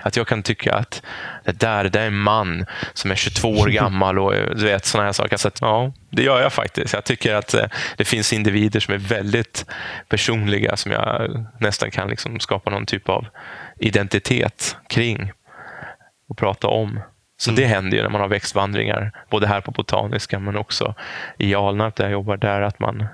Att 0.02 0.18
jag 0.18 0.28
kan 0.28 0.44
tycka 0.44 0.76
att 0.76 1.04
det 1.44 1.60
där, 1.60 1.84
det 1.84 2.00
är 2.00 2.08
en 2.08 2.18
man 2.18 2.66
som 2.94 3.12
är 3.12 3.16
22 3.16 3.50
år 3.50 3.68
gammal 3.70 4.20
och 4.20 4.34
du 4.34 4.66
vet 4.66 4.86
sådana 4.86 5.06
här 5.06 5.14
saker. 5.14 5.38
Så 5.38 5.48
att, 5.48 5.62
ja, 5.62 5.94
det 6.10 6.24
gör 6.24 6.42
jag 6.42 6.54
faktiskt. 6.54 6.94
Jag 6.94 7.04
tycker 7.04 7.36
att 7.36 7.54
eh, 7.54 7.66
det 7.98 8.06
finns 8.06 8.34
individer 8.34 8.80
som 8.80 8.94
är 8.94 8.98
väldigt 8.98 9.66
personliga 10.10 10.78
som 10.78 10.92
jag 10.92 11.46
nästan 11.60 11.92
kan 11.92 12.10
liksom 12.10 12.40
skapa 12.40 12.70
någon 12.70 12.86
typ 12.86 13.10
av 13.10 13.26
identitet 13.80 14.76
kring 14.90 15.32
och 16.30 16.38
prata 16.38 16.68
om. 16.68 17.00
Så 17.38 17.52
det 17.52 17.66
händer 17.66 17.98
ju 17.98 18.04
när 18.04 18.10
man 18.10 18.22
har 18.22 18.28
växtvandringar, 18.28 19.12
både 19.30 19.48
här 19.48 19.62
på 19.62 19.72
Botaniska 19.72 20.40
men 20.40 20.58
också 20.58 20.96
i 21.38 21.56
Alnarp 21.56 21.96
där 21.96 22.04
jag 22.04 22.12
jobbar, 22.12 22.38
där 22.38 22.62
att 22.62 22.80
man 22.80 23.06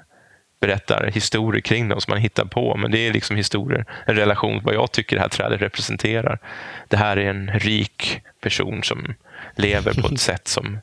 berättar 0.60 1.12
historier 1.14 1.62
kring 1.62 1.90
dem 1.90 2.02
som 2.02 2.12
man 2.12 2.22
hittar 2.22 2.46
på. 2.46 2.78
Men 2.78 2.92
det 2.92 3.08
är 3.08 3.14
liksom 3.14 3.36
historier, 3.36 3.86
en 4.06 4.16
relation, 4.16 4.62
vad 4.64 4.76
jag 4.76 4.92
tycker 4.92 5.16
det 5.16 5.22
här 5.22 5.30
trädet 5.30 5.62
representerar. 5.62 6.40
Det 6.88 6.98
här 6.98 7.18
är 7.18 7.30
en 7.30 7.60
rik 7.60 8.22
person 8.42 8.84
som 8.84 9.14
lever 9.56 10.02
på 10.02 10.08
ett 10.08 10.20
sätt 10.30 10.48
som 10.48 10.80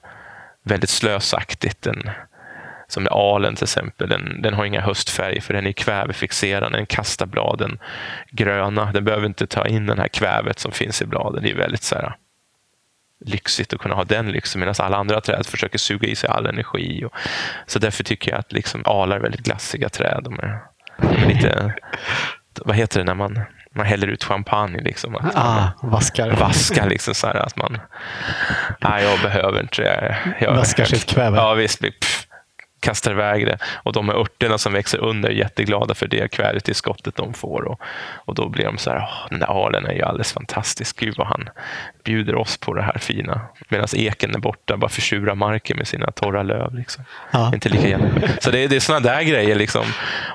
väldigt 0.63 0.91
slösaktigt. 0.91 1.87
En, 1.87 2.11
som 2.89 3.09
alen 3.11 3.55
till 3.55 3.65
exempel, 3.65 4.09
den, 4.09 4.43
den 4.43 4.55
har 4.55 4.65
inga 4.65 4.81
höstfärger 4.81 5.41
för 5.41 5.55
den 5.55 5.67
är 5.67 5.73
kvävefixerad. 5.73 6.73
Den 6.73 6.87
kastar 6.87 7.27
bladen 7.27 7.79
gröna. 8.31 8.93
Den 8.93 9.05
behöver 9.05 9.27
inte 9.27 9.47
ta 9.47 9.67
in 9.67 9.87
den 9.87 9.99
här 9.99 10.09
kvävet 10.09 10.59
som 10.59 10.73
finns 10.73 11.03
i 11.03 11.07
bladen. 11.07 11.43
Det 11.43 11.51
är 11.51 11.57
väldigt 11.57 11.83
så 11.83 11.95
här, 11.95 12.17
lyxigt 13.25 13.73
att 13.73 13.81
kunna 13.81 13.95
ha 13.95 14.05
den 14.05 14.33
lyxen 14.33 14.61
medan 14.61 14.75
alla 14.79 14.97
andra 14.97 15.21
träd 15.21 15.47
försöker 15.47 15.79
suga 15.79 16.09
i 16.09 16.17
sig 16.17 16.31
all 16.31 16.47
energi. 16.47 17.05
Och, 17.05 17.13
så 17.67 17.79
därför 17.79 18.05
tycker 18.05 18.31
jag 18.31 18.39
att 18.41 18.53
liksom, 18.53 18.83
alar 18.85 19.17
är 19.17 19.21
väldigt 19.21 19.41
glassiga 19.41 19.89
träd. 19.89 20.21
De 20.25 20.35
är, 20.35 20.59
de 20.99 21.23
är 21.23 21.27
lite, 21.27 21.75
vad 22.65 22.77
heter 22.77 22.99
det 22.99 23.05
när 23.05 23.15
man, 23.15 23.41
man 23.75 23.87
häller 23.87 24.07
ut 24.07 24.25
champagne? 24.25 24.81
Liksom, 24.83 25.17
att 25.17 25.37
ah, 25.37 25.69
vaskar. 25.83 26.31
Vaskar 26.31 26.89
liksom 26.89 27.15
så 27.15 27.27
här 27.27 27.35
att 27.35 27.57
man, 27.57 27.81
nej 28.81 29.05
jag 29.05 29.21
behöver 29.21 29.61
inte 29.61 29.83
det. 29.83 30.17
Jag, 30.41 30.55
vaskar 30.55 30.85
sitt 30.85 31.07
kväve. 31.07 31.37
Ja 31.37 31.55
visst, 31.55 31.81
pff, 31.81 32.14
kastar 32.85 33.11
iväg 33.11 33.47
det. 33.47 33.59
Och 33.75 33.93
de 33.93 34.07
med 34.07 34.17
örterna 34.17 34.59
som 34.59 34.73
växer 34.73 34.99
under 34.99 35.29
är 35.29 35.35
jätteglada 35.35 35.95
för 35.95 36.07
det 36.07 36.29
kvävetillskottet 36.29 37.17
de 37.17 37.35
får. 37.35 37.65
Och, 37.65 37.81
och 38.15 38.35
då 38.35 38.49
blir 38.49 38.65
de 38.65 38.79
så 38.79 38.91
här, 38.91 39.09
den 39.31 39.39
där 39.39 39.67
alen 39.67 39.87
är 39.87 39.93
ju 39.93 40.03
alldeles 40.03 40.33
fantastisk. 40.33 41.01
Gud 41.01 41.15
vad 41.17 41.27
han 41.27 41.49
bjuder 42.05 42.35
oss 42.35 42.57
på 42.57 42.75
det 42.75 42.83
här 42.83 42.99
fina. 42.99 43.41
Medan 43.69 43.89
eken 43.95 44.35
är 44.35 44.39
borta, 44.39 44.77
bara 44.77 44.89
försurar 44.89 45.35
marken 45.35 45.77
med 45.77 45.89
sina 45.89 46.11
torra 46.11 46.43
löv. 46.43 46.75
Liksom. 46.75 47.05
Ja. 47.31 47.55
Inte 47.55 47.69
lika 47.69 48.01
Så 48.41 48.51
det 48.51 48.59
är, 48.59 48.69
det 48.69 48.77
är 48.77 48.81
sådana 48.81 49.09
där 49.09 49.23
grejer. 49.23 49.55
Liksom. 49.55 49.85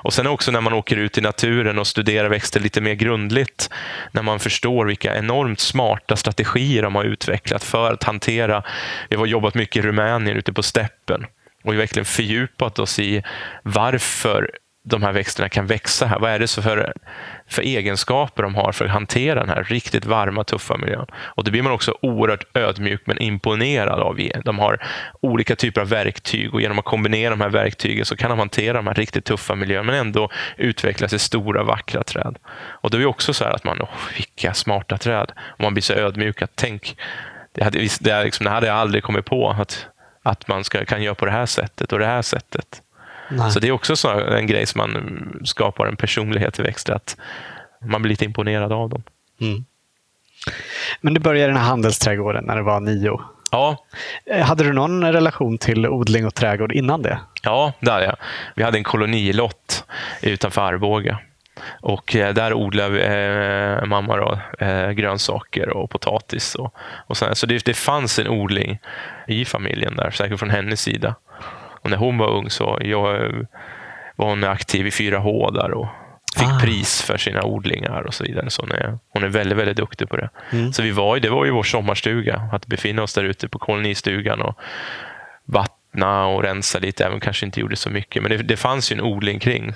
Och 0.04 0.12
sen 0.12 0.26
också 0.26 0.50
när 0.50 0.60
man 0.60 0.72
åker 0.72 0.96
ut 0.96 1.18
i 1.18 1.20
naturen 1.20 1.78
och 1.78 1.86
studerar 1.86 2.28
växter 2.28 2.60
lite 2.60 2.80
mer 2.80 2.94
grundligt. 2.94 3.70
När 4.12 4.22
man 4.22 4.38
förstår 4.38 4.86
vilka 4.86 5.16
enormt 5.16 5.60
smarta 5.60 6.16
strategier 6.16 6.82
de 6.82 6.94
har 6.94 7.04
utvecklat 7.04 7.64
för 7.64 7.92
att 7.92 8.04
hantera. 8.04 8.62
Vi 9.08 9.16
har 9.16 9.26
jobbat 9.26 9.54
mycket 9.54 9.84
i 9.84 9.88
Rumänien 9.88 10.36
ute 10.36 10.52
på 10.52 10.62
steppen 10.62 11.26
och 11.62 11.74
verkligen 11.74 12.04
fördjupat 12.04 12.78
oss 12.78 12.98
i 12.98 13.22
varför 13.62 14.50
de 14.84 15.02
här 15.02 15.12
växterna 15.12 15.48
kan 15.48 15.66
växa 15.66 16.06
här. 16.06 16.18
Vad 16.18 16.30
är 16.30 16.38
det 16.38 16.50
för, 16.50 16.92
för 17.48 17.62
egenskaper 17.62 18.42
de 18.42 18.54
har 18.54 18.72
för 18.72 18.84
att 18.84 18.90
hantera 18.90 19.40
den 19.40 19.48
här 19.48 19.64
riktigt 19.64 20.04
varma, 20.04 20.44
tuffa 20.44 20.76
miljön? 20.76 21.06
Och 21.14 21.44
Det 21.44 21.50
blir 21.50 21.62
man 21.62 21.72
också 21.72 21.94
oerhört 22.02 22.56
ödmjuk 22.56 23.02
men 23.06 23.18
imponerad 23.18 24.00
av. 24.00 24.20
De 24.44 24.58
har 24.58 24.78
olika 25.20 25.56
typer 25.56 25.80
av 25.80 25.88
verktyg 25.88 26.54
och 26.54 26.60
genom 26.60 26.78
att 26.78 26.84
kombinera 26.84 27.30
de 27.30 27.40
här 27.40 27.48
verktygen 27.48 28.04
så 28.04 28.16
kan 28.16 28.30
de 28.30 28.38
hantera 28.38 28.72
de 28.72 28.86
här 28.86 28.94
riktigt 28.94 29.24
tuffa 29.24 29.54
miljöerna 29.54 29.92
men 29.92 29.94
ändå 29.94 30.30
utvecklas 30.56 31.12
i 31.12 31.18
stora, 31.18 31.62
vackra 31.62 32.02
träd. 32.02 32.38
Och 32.52 32.90
Det 32.90 32.96
är 32.96 33.06
också 33.06 33.34
så 33.34 33.44
att 33.44 33.64
man, 33.64 33.82
oh, 33.82 33.88
vilka 34.14 34.54
smarta 34.54 34.98
träd. 34.98 35.32
Och 35.38 35.60
man 35.60 35.74
blir 35.74 35.82
så 35.82 35.92
ödmjuk 35.92 36.42
att 36.42 36.52
tänk, 36.54 36.96
det 37.52 37.64
hade, 37.64 37.88
det, 38.00 38.24
liksom, 38.24 38.44
det 38.44 38.50
hade 38.50 38.66
jag 38.66 38.76
aldrig 38.76 39.02
kommit 39.02 39.24
på. 39.24 39.50
att 39.50 39.86
att 40.22 40.48
man 40.48 40.64
ska, 40.64 40.84
kan 40.84 41.02
göra 41.02 41.14
på 41.14 41.24
det 41.24 41.32
här 41.32 41.46
sättet 41.46 41.92
och 41.92 41.98
det 41.98 42.06
här 42.06 42.22
sättet. 42.22 42.82
Nej. 43.30 43.50
Så 43.50 43.60
det 43.60 43.68
är 43.68 43.72
också 43.72 43.96
så 43.96 44.20
en 44.20 44.46
grej 44.46 44.66
som 44.66 44.78
man 44.78 45.40
skapar 45.44 45.86
en 45.86 45.96
personlighet 45.96 46.58
i 46.58 46.62
växter, 46.62 46.92
att 46.92 47.16
man 47.84 48.02
blir 48.02 48.10
lite 48.10 48.24
imponerad 48.24 48.72
av 48.72 48.88
dem. 48.88 49.02
Mm. 49.40 49.64
Men 51.00 51.14
du 51.14 51.20
började 51.20 51.44
i 51.44 51.46
den 51.46 51.56
här 51.56 51.68
handelsträdgården 51.68 52.44
när 52.44 52.56
du 52.56 52.62
var 52.62 52.80
nio. 52.80 53.20
Ja. 53.50 53.86
Eh, 54.26 54.46
hade 54.46 54.64
du 54.64 54.72
någon 54.72 55.12
relation 55.12 55.58
till 55.58 55.86
odling 55.86 56.26
och 56.26 56.34
trädgård 56.34 56.72
innan 56.72 57.02
det? 57.02 57.20
Ja, 57.42 57.72
det 57.80 57.90
hade 57.90 58.04
jag. 58.04 58.16
Vi 58.54 58.62
hade 58.62 58.78
en 58.78 58.84
kolonilott 58.84 59.84
utanför 60.22 60.60
Arboga. 60.60 61.18
Och 61.80 62.16
eh, 62.16 62.34
där 62.34 62.52
odlade 62.52 63.02
eh, 63.02 63.86
mamma 63.86 64.16
då, 64.16 64.38
eh, 64.66 64.90
grönsaker 64.90 65.68
och 65.68 65.90
potatis. 65.90 66.54
Och, 66.54 66.74
och 67.06 67.16
så 67.16 67.34
så 67.34 67.46
det, 67.46 67.64
det 67.64 67.74
fanns 67.74 68.18
en 68.18 68.28
odling 68.28 68.78
i 69.26 69.44
familjen 69.44 69.96
där, 69.96 70.10
säkert 70.10 70.38
från 70.38 70.50
hennes 70.50 70.80
sida. 70.80 71.14
Och 71.82 71.90
när 71.90 71.96
hon 71.96 72.18
var 72.18 72.30
ung 72.30 72.50
så 72.50 72.78
jag, 72.80 73.32
var 74.16 74.28
hon 74.28 74.44
aktiv 74.44 74.86
i 74.86 74.90
4H 74.90 75.52
där 75.52 75.70
och 75.70 75.88
fick 76.36 76.48
ah. 76.48 76.58
pris 76.60 77.02
för 77.02 77.18
sina 77.18 77.42
odlingar 77.44 78.02
och 78.02 78.14
så 78.14 78.24
vidare. 78.24 78.50
Så 78.50 78.62
hon, 78.62 78.72
är, 78.72 78.98
hon 79.12 79.24
är 79.24 79.28
väldigt, 79.28 79.58
väldigt 79.58 79.76
duktig 79.76 80.08
på 80.08 80.16
det. 80.16 80.30
Mm. 80.52 80.72
Så 80.72 80.82
vi 80.82 80.90
var, 80.90 81.18
det 81.18 81.30
var 81.30 81.44
ju 81.44 81.50
vår 81.50 81.62
sommarstuga, 81.62 82.48
att 82.52 82.66
befinna 82.66 83.02
oss 83.02 83.14
där 83.14 83.24
ute 83.24 83.48
på 83.48 83.58
kolonistugan 83.58 84.42
och 84.42 84.58
vattna 85.44 86.26
och 86.26 86.42
rensa 86.42 86.78
lite, 86.78 87.04
även 87.04 87.20
kanske 87.20 87.46
inte 87.46 87.60
gjorde 87.60 87.76
så 87.76 87.90
mycket. 87.90 88.22
Men 88.22 88.30
det, 88.30 88.36
det 88.36 88.56
fanns 88.56 88.92
ju 88.92 88.94
en 88.94 89.00
odling 89.00 89.38
kring. 89.38 89.74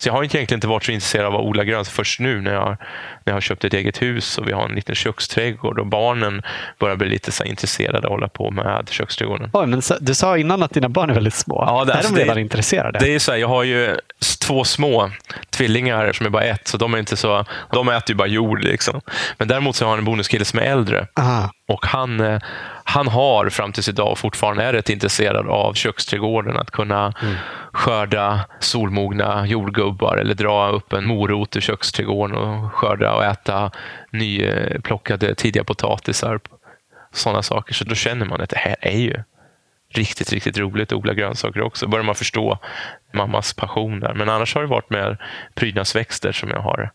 Så 0.00 0.08
jag 0.08 0.14
har 0.14 0.24
egentligen 0.24 0.56
inte 0.56 0.66
varit 0.66 0.84
så 0.84 0.92
intresserad 0.92 1.26
av 1.26 1.34
att 1.34 1.40
odla 1.40 1.64
grönt 1.64 1.88
först 1.88 2.20
nu 2.20 2.40
när 2.40 2.52
jag, 2.52 2.68
när 2.68 2.76
jag 3.24 3.34
har 3.34 3.40
köpt 3.40 3.64
ett 3.64 3.74
eget 3.74 4.02
hus 4.02 4.38
och 4.38 4.48
vi 4.48 4.52
har 4.52 4.64
en 4.68 4.74
liten 4.74 4.94
köksträdgård 4.94 5.78
och 5.78 5.86
barnen 5.86 6.42
börjar 6.78 6.96
bli 6.96 7.08
lite 7.08 7.32
så 7.32 7.44
intresserade 7.44 7.98
av 7.98 8.04
att 8.04 8.10
hålla 8.10 8.28
på 8.28 8.50
med 8.50 8.88
köksträdgården. 8.90 9.50
Oj, 9.52 9.66
men 9.66 9.82
du 10.00 10.14
sa 10.14 10.38
innan 10.38 10.62
att 10.62 10.74
dina 10.74 10.88
barn 10.88 11.10
är 11.10 11.14
väldigt 11.14 11.34
små. 11.34 11.64
Ja, 11.66 11.84
det, 11.84 11.92
är 11.92 11.96
alltså, 11.96 12.14
de 12.14 12.20
redan 12.20 12.34
det, 12.34 12.40
intresserade? 12.40 12.98
Det 12.98 13.14
är 13.14 13.18
så 13.18 13.32
här, 13.32 13.38
jag 13.38 13.48
har 13.48 13.62
ju 13.62 13.96
två 14.40 14.64
små 14.64 15.10
tvillingar 15.50 16.12
som 16.12 16.26
är 16.26 16.30
bara 16.30 16.44
ett, 16.44 16.68
så 16.68 16.76
de 16.76 16.94
är 16.94 16.98
inte 16.98 17.16
så, 17.16 17.44
de 17.72 17.88
äter 17.88 18.10
ju 18.10 18.14
bara 18.14 18.28
jord. 18.28 18.64
Liksom. 18.64 19.00
Men 19.38 19.48
däremot 19.48 19.76
så 19.76 19.84
har 19.84 19.92
jag 19.92 19.98
en 19.98 20.04
bonuskille 20.04 20.44
som 20.44 20.58
är 20.58 20.62
äldre. 20.62 21.06
Aha. 21.18 21.50
Och 21.68 21.86
han, 21.86 22.20
eh, 22.20 22.40
han 22.84 23.08
har 23.08 23.48
fram 23.48 23.72
tills 23.72 23.88
idag 23.88 24.18
fortfarande 24.18 24.64
är 24.64 24.72
rätt 24.72 24.90
intresserad 24.90 25.48
av 25.48 25.74
köksträdgården. 25.74 26.56
Att 26.56 26.70
kunna 26.70 27.12
mm. 27.22 27.34
skörda 27.72 28.44
solmogna 28.60 29.46
jordgubbar 29.46 30.16
eller 30.16 30.34
dra 30.34 30.68
upp 30.68 30.92
en 30.92 31.06
morot 31.06 31.56
ur 31.56 31.60
köksträdgården 31.60 32.36
och 32.36 32.72
skörda 32.72 33.14
och 33.14 33.24
äta 33.24 33.70
nyplockade 34.10 35.34
tidiga 35.34 35.64
potatisar. 35.64 36.40
Sådana 37.12 37.42
saker. 37.42 37.74
Så 37.74 37.84
då 37.84 37.94
känner 37.94 38.26
man 38.26 38.40
att 38.40 38.50
det 38.50 38.58
här 38.58 38.76
är 38.80 38.98
ju 38.98 39.22
riktigt, 39.94 40.32
riktigt 40.32 40.58
roligt 40.58 40.92
att 40.92 40.98
odla 40.98 41.14
grönsaker 41.14 41.62
också. 41.62 41.86
Då 41.86 41.90
börjar 41.90 42.04
man 42.04 42.14
förstå 42.14 42.58
mammas 43.14 43.54
passion 43.54 44.00
där. 44.00 44.14
Men 44.14 44.28
annars 44.28 44.54
har 44.54 44.62
det 44.62 44.68
varit 44.68 44.90
med 44.90 45.16
prydnadsväxter 45.54 46.32
som 46.32 46.50
jag 46.50 46.60
har 46.60 46.90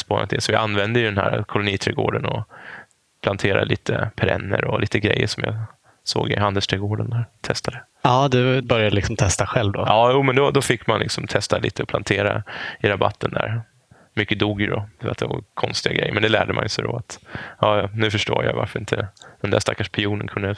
spånat 0.00 0.32
in. 0.32 0.40
Så 0.40 0.52
jag 0.52 0.62
använder 0.62 1.00
ju 1.00 1.06
den 1.06 1.18
här 1.18 1.44
koloniträdgården 1.48 2.24
och 2.24 2.48
plantera 3.26 3.64
lite 3.64 4.10
perenner 4.16 4.64
och 4.64 4.80
lite 4.80 5.00
grejer 5.00 5.26
som 5.26 5.42
jag 5.44 5.54
såg 6.04 6.30
i 6.30 6.36
handelsträdgården 6.36 7.10
där. 7.10 7.24
Testade. 7.40 7.82
Ja, 8.02 8.28
du 8.28 8.62
började 8.62 8.94
liksom 8.94 9.16
testa 9.16 9.46
själv 9.46 9.72
då? 9.72 9.84
Ja, 9.86 10.10
jo, 10.12 10.22
men 10.22 10.36
då, 10.36 10.50
då 10.50 10.62
fick 10.62 10.86
man 10.86 11.00
liksom 11.00 11.26
testa 11.26 11.58
lite 11.58 11.82
och 11.82 11.88
plantera 11.88 12.42
i 12.80 12.88
rabatten 12.88 13.30
där. 13.30 13.62
Mycket 14.14 14.38
dog 14.38 14.60
ju 14.60 14.66
då, 14.66 14.88
för 15.00 15.08
att 15.08 15.18
det 15.18 15.26
var 15.26 15.42
konstiga 15.54 15.94
grejer. 15.94 16.12
Men 16.12 16.22
det 16.22 16.28
lärde 16.28 16.52
man 16.52 16.68
sig 16.68 16.84
då 16.84 16.96
att 16.96 17.18
ja, 17.60 17.88
nu 17.92 18.10
förstår 18.10 18.44
jag 18.44 18.52
varför 18.52 18.78
inte 18.78 19.08
den 19.40 19.50
där 19.50 19.60
stackars 19.60 19.88
pionen 19.88 20.28
kunde 20.28 20.54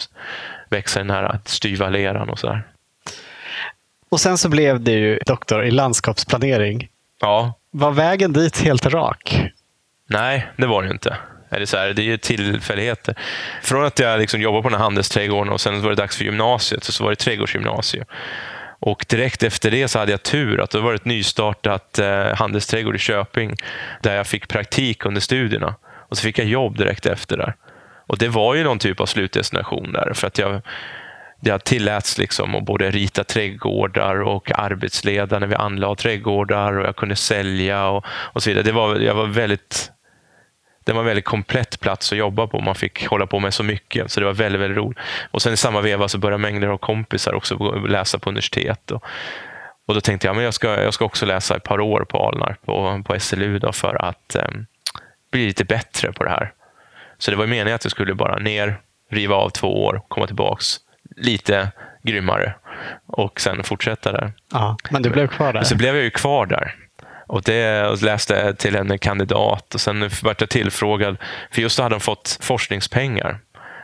växa 0.68 1.00
i 1.00 1.02
den 1.02 1.10
här 1.10 1.38
styva 1.44 1.88
leran 1.88 2.28
och 2.28 2.38
sådär. 2.38 2.62
Och 4.08 4.20
sen 4.20 4.38
så 4.38 4.48
blev 4.48 4.80
du 4.80 4.92
ju 4.92 5.18
doktor 5.26 5.64
i 5.64 5.70
landskapsplanering. 5.70 6.88
Ja. 7.20 7.52
Var 7.70 7.90
vägen 7.90 8.32
dit 8.32 8.60
helt 8.60 8.86
rak? 8.86 9.42
Nej, 10.08 10.48
det 10.56 10.66
var 10.66 10.82
det 10.82 10.90
inte. 10.90 11.16
Eller 11.50 11.66
så 11.66 11.76
här, 11.76 11.92
det 11.92 12.02
är 12.02 12.04
ju 12.04 12.16
tillfälligheter. 12.16 13.14
Från 13.62 13.84
att 13.84 13.98
jag 13.98 14.20
liksom 14.20 14.40
jobbade 14.40 14.62
på 14.62 14.68
den 14.68 14.78
här 14.78 14.84
handelsträdgården 14.84 15.52
och 15.52 15.60
sen 15.60 15.82
var 15.82 15.90
det 15.90 15.96
dags 15.96 16.16
för 16.16 16.24
gymnasiet, 16.24 16.84
så 16.84 17.04
var 17.04 17.10
det 17.10 17.16
trädgårdsgymnasium. 17.16 18.04
Och 18.80 19.04
direkt 19.08 19.42
efter 19.42 19.70
det 19.70 19.88
så 19.88 19.98
hade 19.98 20.10
jag 20.10 20.22
tur 20.22 20.60
att 20.60 20.70
det 20.70 20.80
var 20.80 20.94
ett 20.94 21.04
nystartat 21.04 21.98
eh, 21.98 22.34
handelsträdgård 22.34 22.96
i 22.96 22.98
Köping 22.98 23.54
där 24.02 24.16
jag 24.16 24.26
fick 24.26 24.48
praktik 24.48 25.06
under 25.06 25.20
studierna. 25.20 25.74
Och 26.08 26.16
så 26.16 26.22
fick 26.22 26.38
jag 26.38 26.46
jobb 26.46 26.78
direkt 26.78 27.06
efter 27.06 27.36
där. 27.36 27.54
Och 28.06 28.18
det 28.18 28.28
var 28.28 28.54
ju 28.54 28.64
någon 28.64 28.78
typ 28.78 29.00
av 29.00 29.06
slutdestination 29.06 29.92
där. 29.92 30.12
För 30.14 30.26
att 30.26 30.38
jag, 30.38 30.60
jag 31.40 31.64
tilläts 31.64 32.18
liksom 32.18 32.54
att 32.54 32.64
både 32.64 32.90
rita 32.90 33.24
trädgårdar 33.24 34.20
och 34.20 34.58
arbetsleda 34.58 35.38
när 35.38 35.46
vi 35.46 35.54
anlade 35.54 35.96
trädgårdar 35.96 36.78
och 36.78 36.86
jag 36.86 36.96
kunde 36.96 37.16
sälja 37.16 37.88
och, 37.88 38.04
och 38.08 38.42
så 38.42 38.50
vidare. 38.50 38.64
Det 38.64 38.72
var, 38.72 38.96
jag 38.96 39.14
var 39.14 39.26
väldigt 39.26 39.90
det 40.88 40.94
var 40.94 41.00
en 41.00 41.06
väldigt 41.06 41.24
komplett 41.24 41.80
plats 41.80 42.12
att 42.12 42.18
jobba 42.18 42.46
på. 42.46 42.60
Man 42.60 42.74
fick 42.74 43.06
hålla 43.06 43.26
på 43.26 43.38
med 43.38 43.54
så 43.54 43.62
mycket, 43.62 44.10
så 44.10 44.20
det 44.20 44.26
var 44.26 44.32
väldigt, 44.32 44.60
väldigt 44.60 44.78
roligt. 44.78 44.98
Och 45.30 45.42
sen 45.42 45.52
i 45.52 45.56
samma 45.56 45.80
veva 45.80 46.08
så 46.08 46.18
började 46.18 46.42
mängder 46.42 46.68
av 46.68 46.78
kompisar 46.78 47.34
också 47.34 47.74
läsa 47.86 48.18
på 48.18 48.30
universitet. 48.30 48.90
Och 48.90 49.04
Och 49.86 49.94
då 49.94 50.00
tänkte 50.00 50.26
jag 50.26 50.36
men 50.36 50.44
jag 50.44 50.54
ska, 50.54 50.82
jag 50.82 50.94
ska 50.94 51.04
också 51.04 51.26
läsa 51.26 51.56
ett 51.56 51.62
par 51.62 51.80
år 51.80 52.04
på 52.08 52.28
Alnarp 52.28 52.66
på, 52.66 53.02
på 53.06 53.20
SLU 53.20 53.58
då 53.58 53.72
för 53.72 54.04
att 54.04 54.34
eh, 54.34 54.48
bli 55.32 55.46
lite 55.46 55.64
bättre 55.64 56.12
på 56.12 56.24
det 56.24 56.30
här. 56.30 56.52
Så 57.18 57.30
det 57.30 57.36
var 57.36 57.46
meningen 57.46 57.74
att 57.74 57.84
jag 57.84 57.90
skulle 57.90 58.14
bara 58.14 58.38
ner, 58.38 58.80
riva 59.10 59.34
av 59.34 59.50
två 59.50 59.84
år, 59.84 60.02
komma 60.08 60.26
tillbaks 60.26 60.76
lite 61.16 61.68
grymmare 62.02 62.54
och 63.06 63.40
sen 63.40 63.64
fortsätta 63.64 64.12
där. 64.12 64.32
Ja, 64.52 64.76
men 64.90 65.02
du 65.02 65.10
blev 65.10 65.26
kvar 65.28 65.52
där? 65.52 65.62
Så 65.62 65.76
blev 65.76 65.94
jag 65.94 66.04
ju 66.04 66.10
kvar 66.10 66.46
där. 66.46 66.74
Och 67.28 67.42
det 67.42 67.86
och 67.86 68.02
läste 68.02 68.54
till 68.54 68.76
en 68.76 68.98
kandidat 68.98 69.74
och 69.74 69.80
sen 69.80 70.10
vart 70.22 70.40
jag 70.40 70.50
tillfrågad, 70.50 71.16
för 71.50 71.62
just 71.62 71.76
då 71.76 71.82
hade 71.82 71.94
de 71.94 72.00
fått 72.00 72.38
forskningspengar 72.40 73.38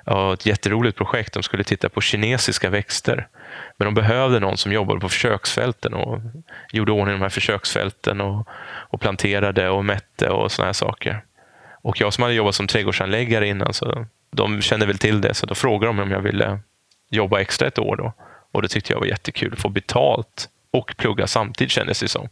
och 0.04 0.32
ett 0.32 0.46
jätteroligt 0.46 0.96
projekt. 0.96 1.34
De 1.34 1.42
skulle 1.42 1.64
titta 1.64 1.88
på 1.88 2.00
kinesiska 2.00 2.70
växter. 2.70 3.28
Men 3.76 3.84
de 3.86 3.94
behövde 3.94 4.40
någon 4.40 4.56
som 4.56 4.72
jobbade 4.72 5.00
på 5.00 5.08
försöksfälten 5.08 5.94
och 5.94 6.20
gjorde 6.72 6.92
ordning 6.92 7.14
de 7.14 7.22
här 7.22 7.28
försöksfälten 7.28 8.20
och, 8.20 8.48
och 8.90 9.00
planterade 9.00 9.68
och 9.68 9.84
mätte 9.84 10.28
och 10.28 10.52
såna 10.52 10.66
här 10.66 10.72
saker. 10.72 11.24
Och 11.82 12.00
jag 12.00 12.12
som 12.12 12.22
hade 12.22 12.34
jobbat 12.34 12.54
som 12.54 12.66
trädgårdsanläggare 12.66 13.48
innan, 13.48 13.74
så 13.74 14.06
de 14.30 14.62
kände 14.62 14.86
väl 14.86 14.98
till 14.98 15.20
det, 15.20 15.34
så 15.34 15.46
då 15.46 15.54
frågade 15.54 15.86
de 15.86 15.98
om 15.98 16.10
jag 16.10 16.20
ville 16.20 16.58
jobba 17.10 17.40
extra 17.40 17.68
ett 17.68 17.78
år. 17.78 17.96
Då. 17.96 18.12
Och 18.52 18.62
det 18.62 18.68
tyckte 18.68 18.92
jag 18.92 19.00
var 19.00 19.06
jättekul, 19.06 19.52
att 19.52 19.60
få 19.60 19.68
betalt 19.68 20.48
och 20.72 20.94
plugga 20.96 21.26
samtidigt 21.26 21.72
kändes 21.72 22.00
det 22.00 22.08
som. 22.08 22.28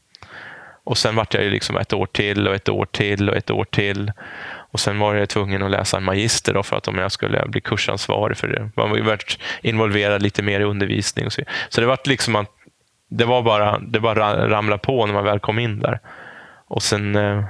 Och 0.84 0.98
sen 0.98 1.16
vart 1.16 1.34
jag 1.34 1.44
ju 1.44 1.50
liksom 1.50 1.76
ett 1.76 1.92
år 1.92 2.06
till 2.06 2.48
och 2.48 2.54
ett 2.54 2.68
år 2.68 2.86
till 2.90 3.30
och 3.30 3.36
ett 3.36 3.50
år 3.50 3.64
till. 3.64 4.12
Och 4.72 4.80
sen 4.80 4.98
var 4.98 5.14
jag 5.14 5.28
tvungen 5.28 5.62
att 5.62 5.70
läsa 5.70 5.96
en 5.96 6.04
magister 6.04 6.54
då 6.54 6.62
för 6.62 6.76
att 6.76 6.88
om 6.88 6.98
jag 6.98 7.12
skulle 7.12 7.44
bli 7.46 7.60
kursansvarig 7.60 8.36
för 8.36 8.48
det. 8.48 8.70
Man 8.76 8.90
var 8.90 8.96
ju 8.96 9.16
involverad 9.62 10.22
lite 10.22 10.42
mer 10.42 10.60
i 10.60 10.64
undervisning. 10.64 11.26
Och 11.26 11.32
så. 11.32 11.42
så 11.68 11.80
det 11.80 11.86
var 11.86 11.98
liksom 12.04 12.36
att 12.36 12.48
det 13.08 13.24
var 13.24 13.42
bara, 13.42 13.78
det 13.78 14.00
bara 14.00 14.48
ramla 14.48 14.78
på 14.78 15.06
när 15.06 15.14
man 15.14 15.24
väl 15.24 15.40
kom 15.40 15.58
in 15.58 15.80
där. 15.80 16.00
Och 16.66 16.82
sen 16.82 17.16
eh, 17.16 17.44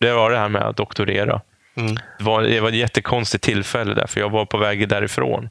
det 0.00 0.12
var 0.12 0.30
det 0.30 0.38
här 0.38 0.48
med 0.48 0.62
att 0.62 0.76
doktorera. 0.76 1.40
Mm. 1.76 1.94
Det, 2.18 2.24
var, 2.24 2.42
det 2.42 2.60
var 2.60 2.68
ett 2.68 2.74
jättekonstigt 2.74 3.44
tillfälle 3.44 3.94
där, 3.94 4.06
för 4.06 4.20
jag 4.20 4.30
var 4.30 4.46
på 4.46 4.58
väg 4.58 4.88
därifrån 4.88 5.50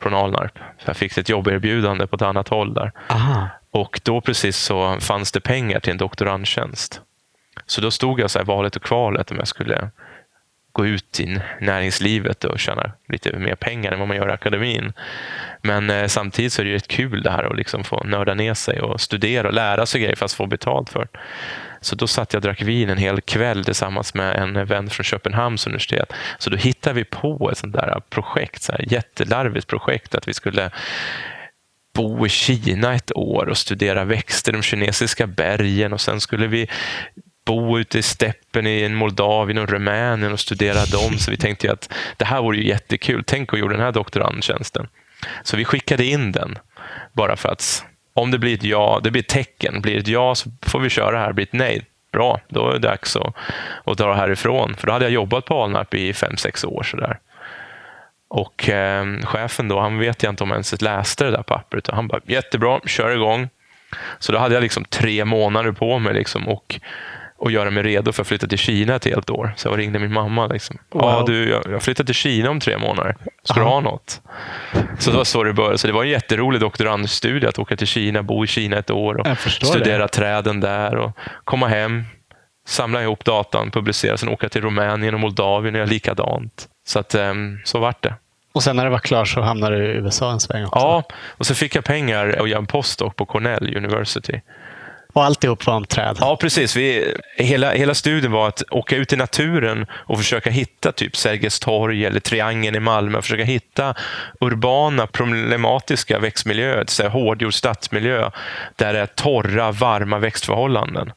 från 0.00 0.14
Alnarp. 0.14 0.58
Så 0.78 0.84
jag 0.84 0.96
fick 0.96 1.18
ett 1.18 1.28
jobberbjudande 1.28 2.06
på 2.06 2.16
ett 2.16 2.22
annat 2.22 2.48
håll 2.48 2.74
där. 2.74 2.92
Aha. 3.08 3.48
Och 3.70 4.00
då 4.04 4.20
precis 4.20 4.56
så 4.56 5.00
fanns 5.00 5.32
det 5.32 5.40
pengar 5.40 5.80
till 5.80 5.90
en 5.90 5.98
doktorandtjänst. 5.98 7.00
Så 7.66 7.80
då 7.80 7.90
stod 7.90 8.20
jag 8.20 8.30
så 8.30 8.38
här 8.38 8.46
valet 8.46 8.76
och 8.76 8.82
kvalet 8.82 9.30
om 9.30 9.36
jag 9.36 9.48
skulle 9.48 9.90
gå 10.78 10.86
ut 10.86 11.20
i 11.20 11.40
näringslivet 11.60 12.44
och 12.44 12.58
tjäna 12.58 12.92
lite 13.08 13.38
mer 13.38 13.54
pengar 13.54 13.92
än 13.92 13.98
vad 13.98 14.08
man 14.08 14.16
gör 14.16 14.28
i 14.28 14.32
akademin. 14.32 14.92
Men 15.62 15.90
eh, 15.90 16.06
samtidigt 16.06 16.52
så 16.52 16.62
är 16.62 16.66
det 16.66 16.74
rätt 16.74 16.88
kul 16.88 17.22
det 17.22 17.30
här 17.30 17.44
att 17.44 17.56
liksom 17.56 17.84
få 17.84 18.04
nörda 18.04 18.34
ner 18.34 18.54
sig 18.54 18.80
och 18.80 19.00
studera 19.00 19.48
och 19.48 19.54
lära 19.54 19.86
sig 19.86 20.00
grejer 20.00 20.16
fast 20.16 20.34
få 20.34 20.46
betalt 20.46 20.90
för 20.90 21.08
det. 21.12 21.18
Så 21.80 21.96
då 21.96 22.06
satt 22.06 22.32
jag 22.32 22.38
och 22.38 22.42
drack 22.42 22.62
vin 22.62 22.90
en 22.90 22.98
hel 22.98 23.20
kväll 23.20 23.64
tillsammans 23.64 24.14
med 24.14 24.36
en 24.36 24.66
vän 24.66 24.90
från 24.90 25.04
Köpenhamns 25.04 25.66
universitet. 25.66 26.12
Så 26.38 26.50
då 26.50 26.56
hittade 26.56 26.94
vi 26.94 27.04
på 27.04 27.50
ett 27.50 27.58
sånt 27.58 27.74
där 27.74 28.00
projekt, 28.10 28.62
så 28.62 28.72
här 28.72 28.92
jättelarvigt 28.92 29.66
projekt, 29.66 30.14
att 30.14 30.28
vi 30.28 30.34
skulle 30.34 30.70
bo 31.94 32.26
i 32.26 32.28
Kina 32.28 32.94
ett 32.94 33.12
år 33.16 33.48
och 33.48 33.58
studera 33.58 34.04
växter 34.04 34.52
i 34.52 34.56
de 34.56 34.62
kinesiska 34.62 35.26
bergen 35.26 35.92
och 35.92 36.00
sen 36.00 36.20
skulle 36.20 36.46
vi 36.46 36.68
bo 37.48 37.78
ute 37.78 37.98
i 37.98 38.02
steppen 38.02 38.66
i 38.66 38.88
Moldavien 38.88 39.58
och 39.58 39.68
Rumänien 39.68 40.32
och 40.32 40.40
studera 40.40 40.84
dem. 40.84 41.18
Så 41.18 41.30
vi 41.30 41.36
tänkte 41.36 41.66
ju 41.66 41.72
att 41.72 41.92
det 42.16 42.24
här 42.24 42.42
vore 42.42 42.56
ju 42.56 42.68
jättekul. 42.68 43.24
Tänk 43.26 43.52
att 43.52 43.58
göra 43.58 43.68
den 43.68 43.80
här 43.80 43.92
doktorandtjänsten. 43.92 44.88
Så 45.42 45.56
vi 45.56 45.64
skickade 45.64 46.04
in 46.04 46.32
den 46.32 46.58
bara 47.12 47.36
för 47.36 47.48
att 47.48 47.84
om 48.14 48.30
det 48.30 48.38
blir 48.38 48.54
ett 48.54 48.64
ja, 48.64 49.00
det 49.02 49.10
blir 49.10 49.22
ett 49.22 49.28
tecken. 49.28 49.80
Blir 49.80 49.94
det 49.94 50.00
ett 50.00 50.08
ja 50.08 50.34
så 50.34 50.50
får 50.62 50.80
vi 50.80 50.88
köra 50.88 51.18
här. 51.18 51.32
Blir 51.32 51.44
det 51.44 51.48
ett 51.48 51.58
nej, 51.58 51.84
bra, 52.12 52.40
då 52.48 52.68
är 52.68 52.72
det 52.72 52.78
dags 52.78 53.16
att, 53.16 53.34
att 53.84 53.98
dra 53.98 54.14
härifrån. 54.14 54.74
För 54.78 54.86
då 54.86 54.92
hade 54.92 55.04
jag 55.04 55.12
jobbat 55.12 55.44
på 55.44 55.62
Alnarp 55.62 55.94
i 55.94 56.12
fem, 56.12 56.36
sex 56.36 56.64
år. 56.64 56.82
Sådär. 56.82 57.18
Och 58.28 58.68
eh, 58.68 59.04
chefen 59.22 59.68
då, 59.68 59.80
han 59.80 59.98
vet 59.98 60.22
jag 60.22 60.32
inte 60.32 60.42
om 60.42 60.52
ens 60.52 60.82
läste 60.82 61.24
det 61.24 61.30
där 61.30 61.42
pappret. 61.42 61.86
Han 61.86 62.08
bara, 62.08 62.20
jättebra, 62.26 62.80
kör 62.86 63.10
igång. 63.10 63.48
Så 64.18 64.32
då 64.32 64.38
hade 64.38 64.54
jag 64.54 64.62
liksom 64.62 64.84
tre 64.84 65.24
månader 65.24 65.72
på 65.72 65.98
mig 65.98 66.14
liksom 66.14 66.48
och 66.48 66.80
och 67.38 67.50
göra 67.50 67.70
mig 67.70 67.82
redo 67.82 68.12
för 68.12 68.22
att 68.22 68.28
flytta 68.28 68.46
till 68.46 68.58
Kina 68.58 68.94
ett 68.94 69.04
helt 69.04 69.30
år. 69.30 69.52
Så 69.56 69.68
jag 69.68 69.78
ringde 69.78 69.98
min 69.98 70.12
mamma. 70.12 70.46
Liksom. 70.46 70.78
Wow. 70.92 71.02
Ja, 71.02 71.24
du, 71.26 71.50
jag, 71.50 71.62
jag 71.68 71.82
flyttar 71.82 72.04
till 72.04 72.14
Kina 72.14 72.50
om 72.50 72.60
tre 72.60 72.78
månader. 72.78 73.16
Ska 73.42 73.60
Aha. 73.60 73.68
du 73.68 73.74
ha 73.74 73.80
något? 73.80 74.20
Så 74.98 75.10
det 75.10 75.16
var 75.16 75.24
så 75.24 75.44
det 75.44 75.52
började. 75.52 75.78
Så 75.78 75.86
det 75.86 75.92
var 75.92 76.04
en 76.04 76.10
jätterolig 76.10 76.60
doktorandstudie 76.60 77.48
att 77.48 77.58
åka 77.58 77.76
till 77.76 77.86
Kina, 77.86 78.22
bo 78.22 78.44
i 78.44 78.46
Kina 78.46 78.76
ett 78.76 78.90
år 78.90 79.20
och 79.30 79.38
studera 79.50 80.02
det. 80.02 80.08
träden 80.08 80.60
där 80.60 80.96
och 80.96 81.12
komma 81.44 81.68
hem, 81.68 82.04
samla 82.66 83.02
ihop 83.02 83.24
datan, 83.24 83.70
publicera, 83.70 84.16
sen 84.16 84.28
åka 84.28 84.48
till 84.48 84.62
Rumänien 84.62 85.14
och 85.14 85.20
Moldavien 85.20 85.74
och 85.74 85.78
göra 85.78 85.90
likadant. 85.90 86.68
Så, 86.86 86.98
att, 86.98 87.14
um, 87.14 87.60
så 87.64 87.78
vart 87.78 88.02
det. 88.02 88.14
Och 88.52 88.62
sen 88.62 88.76
när 88.76 88.84
det 88.84 88.90
var 88.90 88.98
klart 88.98 89.28
så 89.28 89.40
hamnade 89.40 89.78
du 89.78 89.84
i 89.84 89.96
USA 89.96 90.32
en 90.32 90.40
sväng 90.40 90.64
också? 90.64 90.78
Ja, 90.78 91.02
och 91.28 91.46
så 91.46 91.54
fick 91.54 91.74
jag 91.74 91.84
pengar 91.84 92.40
och 92.40 92.48
göra 92.48 92.58
en 92.58 92.66
postdoc 92.66 93.14
på 93.14 93.26
Cornell 93.26 93.76
University. 93.76 94.40
Och 95.18 95.24
alltihop 95.24 95.66
var 95.66 95.74
om 95.74 95.84
träd. 95.84 96.16
Ja, 96.20 96.36
precis. 96.36 96.76
Vi, 96.76 97.14
hela, 97.36 97.72
hela 97.72 97.94
studien 97.94 98.32
var 98.32 98.48
att 98.48 98.62
åka 98.70 98.96
ut 98.96 99.12
i 99.12 99.16
naturen 99.16 99.86
och 99.92 100.18
försöka 100.18 100.50
hitta 100.50 100.92
typ 100.92 101.16
Sergels 101.16 101.60
torg 101.60 102.04
eller 102.04 102.20
Triangeln 102.20 102.76
i 102.76 102.80
Malmö. 102.80 103.22
Försöka 103.22 103.44
hitta 103.44 103.94
urbana, 104.40 105.06
problematiska 105.06 106.18
växtmiljöer, 106.18 107.08
hårdgjord 107.08 107.54
stadsmiljö, 107.54 108.30
där 108.76 108.92
det 108.92 109.00
är 109.00 109.06
torra, 109.06 109.72
varma 109.72 110.18
växtförhållanden. 110.18 111.12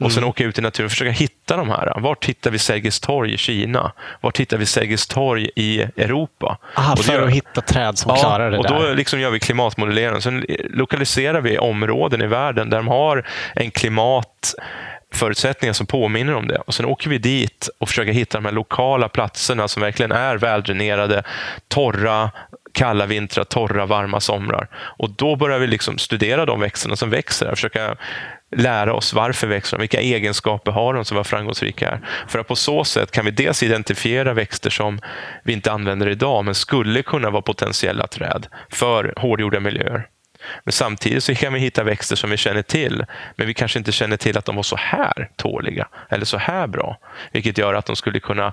Och 0.00 0.12
sen 0.12 0.18
mm. 0.18 0.30
åka 0.30 0.44
ut 0.44 0.58
i 0.58 0.62
naturen 0.62 0.86
och 0.86 0.90
försöka 0.90 1.10
hitta 1.10 1.56
de 1.56 1.68
här. 1.68 2.00
Var 2.00 2.16
hittar 2.20 2.50
vi 2.50 2.58
Sergels 2.58 3.00
torg 3.00 3.34
i 3.34 3.36
Kina? 3.36 3.92
Var 4.20 4.32
hittar 4.38 4.56
vi 4.56 4.66
Sergels 4.66 5.06
torg 5.06 5.50
i 5.56 5.80
Europa? 5.80 6.58
Aha, 6.74 6.96
för 6.96 7.12
gör... 7.12 7.22
att 7.22 7.32
hitta 7.32 7.60
träd 7.60 7.98
som 7.98 8.12
ja, 8.14 8.20
klarar 8.20 8.50
det 8.50 8.58
och 8.58 8.64
där. 8.64 8.88
Då 8.88 8.94
liksom 8.94 9.20
gör 9.20 9.30
vi 9.30 9.40
klimatmodellering. 9.40 10.20
Sen 10.20 10.44
lokaliserar 10.70 11.40
vi 11.40 11.58
områden 11.58 12.22
i 12.22 12.26
världen 12.26 12.70
där 12.70 12.76
de 12.76 12.88
har 12.88 13.24
en 13.54 13.70
klimatförutsättningar 13.70 15.72
som 15.72 15.86
påminner 15.86 16.34
om 16.34 16.48
det. 16.48 16.58
Och 16.58 16.74
Sen 16.74 16.86
åker 16.86 17.10
vi 17.10 17.18
dit 17.18 17.68
och 17.78 17.88
försöker 17.88 18.12
hitta 18.12 18.38
de 18.38 18.44
här 18.44 18.52
lokala 18.52 19.08
platserna 19.08 19.68
som 19.68 19.82
verkligen 19.82 20.12
är 20.12 20.36
väldränerade, 20.36 21.22
torra, 21.68 22.30
kalla 22.72 23.06
vintrar, 23.06 23.44
torra, 23.44 23.86
varma 23.86 24.20
somrar. 24.20 24.68
Och 24.74 25.10
Då 25.10 25.36
börjar 25.36 25.58
vi 25.58 25.66
liksom 25.66 25.98
studera 25.98 26.46
de 26.46 26.60
växterna 26.60 26.96
som 26.96 27.10
växer, 27.10 27.50
försöka 27.50 27.96
lära 28.56 28.94
oss 28.94 29.14
varför 29.14 29.46
växer 29.46 29.76
de, 29.76 29.80
vilka 29.80 30.00
egenskaper 30.00 30.72
har 30.72 30.94
de 30.94 31.04
som 31.04 31.16
var 31.16 31.24
framgångsrika 31.24 31.86
här? 31.86 32.00
För 32.28 32.38
att 32.38 32.48
på 32.48 32.56
så 32.56 32.84
sätt 32.84 33.10
kan 33.10 33.24
vi 33.24 33.30
dels 33.30 33.62
identifiera 33.62 34.32
växter 34.32 34.70
som 34.70 35.00
vi 35.44 35.52
inte 35.52 35.72
använder 35.72 36.08
idag, 36.08 36.44
men 36.44 36.54
skulle 36.54 37.02
kunna 37.02 37.30
vara 37.30 37.42
potentiella 37.42 38.06
träd 38.06 38.46
för 38.70 39.14
hårdgjorda 39.16 39.60
miljöer. 39.60 40.08
Men 40.64 40.72
samtidigt 40.72 41.24
så 41.24 41.34
kan 41.34 41.52
vi 41.52 41.60
hitta 41.60 41.84
växter 41.84 42.16
som 42.16 42.30
vi 42.30 42.36
känner 42.36 42.62
till, 42.62 43.04
men 43.36 43.46
vi 43.46 43.54
kanske 43.54 43.78
inte 43.78 43.92
känner 43.92 44.16
till 44.16 44.38
att 44.38 44.44
de 44.44 44.56
var 44.56 44.62
så 44.62 44.76
här 44.76 45.30
tåliga 45.36 45.88
eller 46.08 46.24
så 46.24 46.36
här 46.36 46.66
bra. 46.66 46.98
Vilket 47.32 47.58
gör 47.58 47.74
att 47.74 47.86
de 47.86 47.96
skulle 47.96 48.20
kunna 48.20 48.52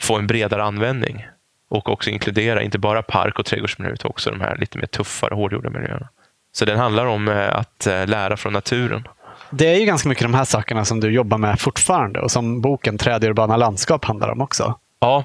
få 0.00 0.18
en 0.18 0.26
bredare 0.26 0.62
användning 0.62 1.26
och 1.70 1.88
också 1.88 2.10
inkludera 2.10 2.62
inte 2.62 2.78
bara 2.78 3.02
park 3.02 3.38
och 3.38 3.46
trädgårdsmiljöer 3.46 3.94
utan 3.94 4.10
också 4.10 4.30
de 4.30 4.40
här 4.40 4.56
lite 4.56 4.78
mer 4.78 4.86
tuffare 4.86 5.34
hårdgjorda 5.34 5.70
miljöerna. 5.70 6.08
Så 6.52 6.64
den 6.64 6.78
handlar 6.78 7.06
om 7.06 7.28
eh, 7.28 7.56
att 7.56 7.86
eh, 7.86 8.06
lära 8.06 8.36
från 8.36 8.52
naturen. 8.52 9.08
Det 9.50 9.74
är 9.74 9.78
ju 9.78 9.84
ganska 9.84 10.08
mycket 10.08 10.24
de 10.24 10.34
här 10.34 10.44
sakerna 10.44 10.84
som 10.84 11.00
du 11.00 11.10
jobbar 11.10 11.38
med 11.38 11.60
fortfarande 11.60 12.20
och 12.20 12.30
som 12.30 12.60
boken 12.60 12.98
Träd 12.98 13.24
i 13.24 13.26
urbana 13.26 13.56
landskap 13.56 14.04
handlar 14.04 14.28
om 14.28 14.40
också. 14.40 14.78
Ja, 15.00 15.24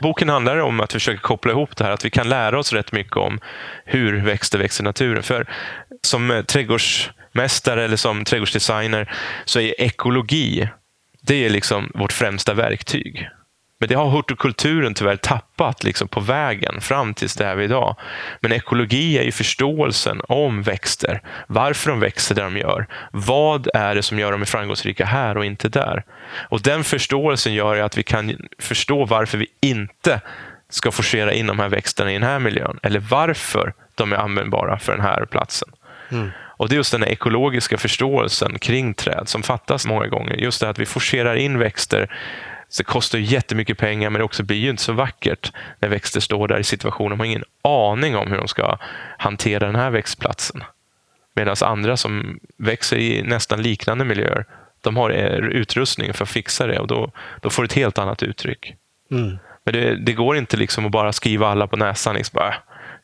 Boken 0.00 0.28
handlar 0.28 0.58
om 0.58 0.80
att 0.80 0.92
försöka 0.92 1.20
koppla 1.20 1.52
ihop 1.52 1.76
det 1.76 1.84
här, 1.84 1.90
att 1.90 2.04
vi 2.04 2.10
kan 2.10 2.28
lära 2.28 2.58
oss 2.58 2.72
rätt 2.72 2.92
mycket 2.92 3.16
om 3.16 3.40
hur 3.84 4.24
växter 4.24 4.58
växer 4.58 4.84
i 4.84 4.84
naturen. 4.84 5.22
För 5.22 5.46
som 6.02 6.30
eh, 6.30 6.42
trädgårdsmästare 6.42 7.84
eller 7.84 7.96
som 7.96 8.24
trädgårdsdesigner 8.24 9.12
så 9.44 9.60
är 9.60 9.80
ekologi 9.80 10.68
det 11.26 11.44
är 11.44 11.50
liksom 11.50 11.90
vårt 11.94 12.12
främsta 12.12 12.54
verktyg. 12.54 13.28
Men 13.78 13.88
det 13.88 13.94
har 13.94 14.06
hortikulturen 14.06 14.94
tyvärr 14.94 15.16
tappat 15.16 15.84
liksom 15.84 16.08
på 16.08 16.20
vägen 16.20 16.80
fram 16.80 17.14
tills 17.14 17.34
det 17.34 17.44
är 17.44 17.56
vi 17.56 17.64
idag. 17.64 17.96
Men 18.40 18.52
ekologi 18.52 19.18
är 19.18 19.22
ju 19.22 19.32
förståelsen 19.32 20.20
om 20.28 20.62
växter. 20.62 21.20
Varför 21.46 21.90
de 21.90 22.00
växer 22.00 22.34
där 22.34 22.44
de 22.44 22.56
gör. 22.56 22.86
Vad 23.12 23.68
är 23.74 23.94
det 23.94 24.02
som 24.02 24.18
gör 24.18 24.32
dem 24.32 24.46
framgångsrika 24.46 25.04
här 25.04 25.36
och 25.36 25.44
inte 25.44 25.68
där? 25.68 26.04
Och 26.48 26.62
Den 26.62 26.84
förståelsen 26.84 27.54
gör 27.54 27.76
att 27.76 27.98
vi 27.98 28.02
kan 28.02 28.36
förstå 28.58 29.04
varför 29.04 29.38
vi 29.38 29.46
inte 29.60 30.20
ska 30.68 30.92
forcera 30.92 31.32
in 31.32 31.46
de 31.46 31.58
här 31.58 31.68
växterna 31.68 32.10
i 32.10 32.14
den 32.14 32.22
här 32.22 32.38
miljön. 32.38 32.78
Eller 32.82 33.00
varför 33.00 33.72
de 33.94 34.12
är 34.12 34.16
användbara 34.16 34.78
för 34.78 34.92
den 34.92 35.00
här 35.00 35.24
platsen. 35.24 35.68
Mm. 36.10 36.30
Och 36.58 36.68
Det 36.68 36.74
är 36.74 36.76
just 36.76 36.92
den 36.92 37.04
ekologiska 37.04 37.78
förståelsen 37.78 38.58
kring 38.58 38.94
träd 38.94 39.28
som 39.28 39.42
fattas 39.42 39.86
många 39.86 40.06
gånger. 40.06 40.34
Just 40.36 40.60
det 40.60 40.68
att 40.68 40.78
vi 40.78 40.86
forcerar 40.86 41.36
in 41.36 41.58
växter 41.58 42.10
så 42.76 42.82
det 42.82 42.86
kostar 42.86 43.18
jättemycket 43.18 43.78
pengar 43.78 44.10
men 44.10 44.18
det 44.18 44.24
också 44.24 44.42
blir 44.42 44.56
ju 44.56 44.70
inte 44.70 44.82
så 44.82 44.92
vackert 44.92 45.52
när 45.80 45.88
växter 45.88 46.20
står 46.20 46.48
där 46.48 46.58
i 46.58 46.64
situationen. 46.64 47.10
De 47.10 47.18
har 47.18 47.26
ingen 47.26 47.44
aning 47.62 48.16
om 48.16 48.30
hur 48.30 48.38
de 48.38 48.48
ska 48.48 48.78
hantera 49.18 49.66
den 49.66 49.76
här 49.76 49.90
växtplatsen. 49.90 50.62
Medan 51.34 51.56
andra 51.60 51.96
som 51.96 52.40
växer 52.58 52.96
i 52.96 53.22
nästan 53.22 53.62
liknande 53.62 54.04
miljöer, 54.04 54.44
de 54.80 54.96
har 54.96 55.10
eh, 55.10 55.36
utrustning 55.36 56.14
för 56.14 56.24
att 56.24 56.30
fixa 56.30 56.66
det 56.66 56.78
och 56.78 56.86
då, 56.86 57.12
då 57.40 57.50
får 57.50 57.62
det 57.62 57.66
ett 57.66 57.72
helt 57.72 57.98
annat 57.98 58.22
uttryck. 58.22 58.74
Mm. 59.10 59.38
Men 59.64 59.74
det, 59.74 59.96
det, 59.96 60.12
går 60.12 60.36
inte 60.36 60.56
liksom 60.56 60.86
att 60.86 60.92
bara 60.92 61.12
skriva 61.12 61.48
alla 61.48 61.66
på 61.66 61.76
näsan. 61.76 62.14
Liksom 62.14 62.36
bara, 62.36 62.54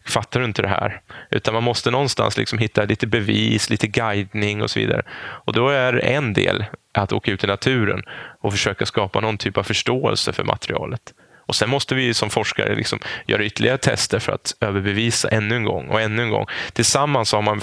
fattar 0.06 0.40
du 0.40 0.46
inte 0.46 0.62
det 0.62 0.68
här? 0.68 1.00
Utan 1.30 1.54
man 1.54 1.62
måste 1.62 1.90
någonstans 1.90 2.38
liksom 2.38 2.58
hitta 2.58 2.84
lite 2.84 3.06
bevis, 3.06 3.70
lite 3.70 3.86
guidning 3.86 4.62
och 4.62 4.70
så 4.70 4.78
vidare. 4.78 5.02
Och 5.44 5.52
då 5.52 5.68
är 5.68 6.04
en 6.04 6.32
del 6.32 6.64
att 6.92 7.12
åka 7.12 7.30
ut 7.32 7.44
i 7.44 7.46
naturen 7.46 8.02
och 8.40 8.52
försöka 8.52 8.86
skapa 8.86 9.20
någon 9.20 9.38
typ 9.38 9.58
av 9.58 9.62
förståelse 9.62 10.32
för 10.32 10.44
materialet. 10.44 11.14
Och 11.52 11.56
Sen 11.56 11.70
måste 11.70 11.94
vi 11.94 12.14
som 12.14 12.30
forskare 12.30 12.74
liksom 12.74 12.98
göra 13.26 13.44
ytterligare 13.44 13.78
tester 13.78 14.18
för 14.18 14.32
att 14.32 14.54
överbevisa 14.60 15.28
ännu 15.28 15.56
en 15.56 15.64
gång 15.64 15.88
och 15.88 16.00
ännu 16.00 16.22
en 16.22 16.30
gång. 16.30 16.46
Tillsammans 16.72 17.32
har 17.32 17.42
man 17.42 17.60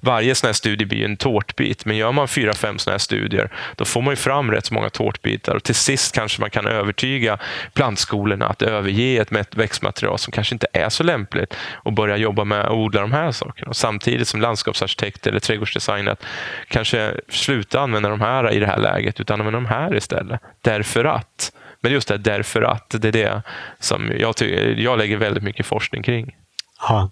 varje 0.00 0.34
sån 0.34 0.48
här 0.48 0.52
studie 0.52 0.84
blir 0.84 1.04
en 1.04 1.16
tårtbit, 1.16 1.84
men 1.84 1.96
gör 1.96 2.12
man 2.12 2.28
fyra, 2.28 2.54
fem 2.54 2.78
såna 2.78 2.92
här 2.92 2.98
studier, 2.98 3.50
då 3.76 3.84
får 3.84 4.02
man 4.02 4.12
ju 4.12 4.16
fram 4.16 4.50
rätt 4.50 4.66
så 4.66 4.74
många 4.74 4.90
tårtbitar 4.90 5.54
och 5.54 5.62
till 5.62 5.74
sist 5.74 6.14
kanske 6.14 6.40
man 6.40 6.50
kan 6.50 6.66
övertyga 6.66 7.38
plantskolorna 7.72 8.46
att 8.46 8.62
överge 8.62 9.20
ett 9.20 9.56
växtmaterial 9.56 10.18
som 10.18 10.32
kanske 10.32 10.54
inte 10.54 10.66
är 10.72 10.88
så 10.88 11.02
lämpligt 11.02 11.54
och 11.72 11.92
börja 11.92 12.16
jobba 12.16 12.44
med 12.44 12.60
att 12.60 12.70
odla 12.70 13.00
de 13.00 13.12
här 13.12 13.32
sakerna. 13.32 13.68
Och 13.68 13.76
samtidigt 13.76 14.28
som 14.28 14.40
landskapsarkitekt 14.40 15.26
eller 15.26 15.40
trädgårdsdesigner 15.40 16.16
kanske 16.68 17.14
sluta 17.28 17.80
använda 17.80 18.08
de 18.08 18.20
här 18.20 18.52
i 18.52 18.58
det 18.58 18.66
här 18.66 18.78
läget, 18.78 19.20
utan 19.20 19.40
använda 19.40 19.60
de 19.60 19.66
här 19.66 19.96
istället. 19.96 20.40
Därför 20.62 21.04
att 21.04 21.52
men 21.86 21.92
just 21.92 22.08
det, 22.08 22.18
därför 22.18 22.62
att 22.62 22.90
det 22.90 23.08
är 23.08 23.12
det 23.12 23.42
som 23.78 24.12
jag, 24.18 24.34
jag 24.76 24.98
lägger 24.98 25.16
väldigt 25.16 25.42
mycket 25.42 25.66
forskning 25.66 26.02
kring. 26.02 26.36
Ja. 26.80 27.10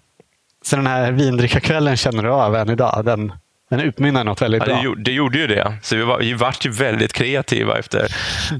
Så 0.61 0.75
den 0.75 0.87
här 0.87 1.11
vindrickarkvällen 1.11 1.97
känner 1.97 2.23
du 2.23 2.29
av 2.29 2.55
än 2.55 2.69
idag? 2.69 3.05
Den, 3.05 3.33
den 3.69 3.79
utmynnar 3.79 4.23
något 4.23 4.41
väldigt 4.41 4.61
ja, 4.61 4.65
bra. 4.65 4.75
Det 4.75 4.83
gjorde, 4.83 5.01
det 5.01 5.11
gjorde 5.11 5.37
ju 5.37 5.47
det. 5.47 5.73
Så 5.81 5.95
vi, 5.95 6.01
var, 6.03 6.19
vi 6.19 6.33
vart 6.33 6.65
ju 6.65 6.69
väldigt 6.69 7.13
kreativa 7.13 7.79
efter... 7.79 8.07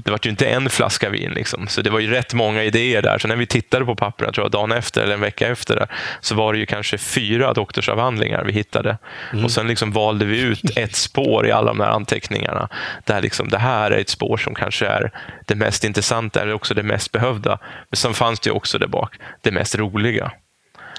Det 0.04 0.10
var 0.10 0.20
ju 0.22 0.30
inte 0.30 0.46
en 0.46 0.70
flaska 0.70 1.10
vin. 1.10 1.30
Liksom. 1.30 1.68
Så 1.68 1.82
det 1.82 1.90
var 1.90 2.00
ju 2.00 2.10
rätt 2.10 2.34
många 2.34 2.64
idéer 2.64 3.02
där. 3.02 3.18
Så 3.18 3.28
när 3.28 3.36
vi 3.36 3.46
tittade 3.46 3.84
på 3.84 3.96
pappren, 3.96 4.32
tror 4.32 4.44
jag, 4.44 4.52
dagen 4.52 4.72
efter 4.72 5.02
eller 5.02 5.14
en 5.14 5.20
vecka 5.20 5.48
efter, 5.48 5.76
där, 5.76 5.88
så 6.20 6.34
var 6.34 6.52
det 6.52 6.58
ju 6.58 6.66
kanske 6.66 6.98
fyra 6.98 7.52
doktorsavhandlingar 7.52 8.44
vi 8.44 8.52
hittade. 8.52 8.98
Mm. 9.32 9.44
Och 9.44 9.50
Sen 9.50 9.66
liksom 9.66 9.92
valde 9.92 10.24
vi 10.24 10.40
ut 10.40 10.76
ett 10.76 10.96
spår 10.96 11.46
i 11.46 11.52
alla 11.52 11.68
de 11.68 11.80
här 11.80 11.90
anteckningarna. 11.90 12.68
Där 13.04 13.22
liksom, 13.22 13.48
det 13.48 13.58
här 13.58 13.90
är 13.90 13.98
ett 13.98 14.08
spår 14.08 14.36
som 14.36 14.54
kanske 14.54 14.86
är 14.86 15.10
det 15.46 15.54
mest 15.54 15.84
intressanta 15.84 16.42
eller 16.42 16.52
också 16.52 16.74
det 16.74 16.82
mest 16.82 17.12
behövda. 17.12 17.58
Men 17.90 17.96
sen 17.96 18.14
fanns 18.14 18.40
det 18.40 18.50
också 18.50 18.78
där 18.78 18.86
bak 18.86 19.14
det 19.42 19.50
mest 19.50 19.74
roliga. 19.74 20.32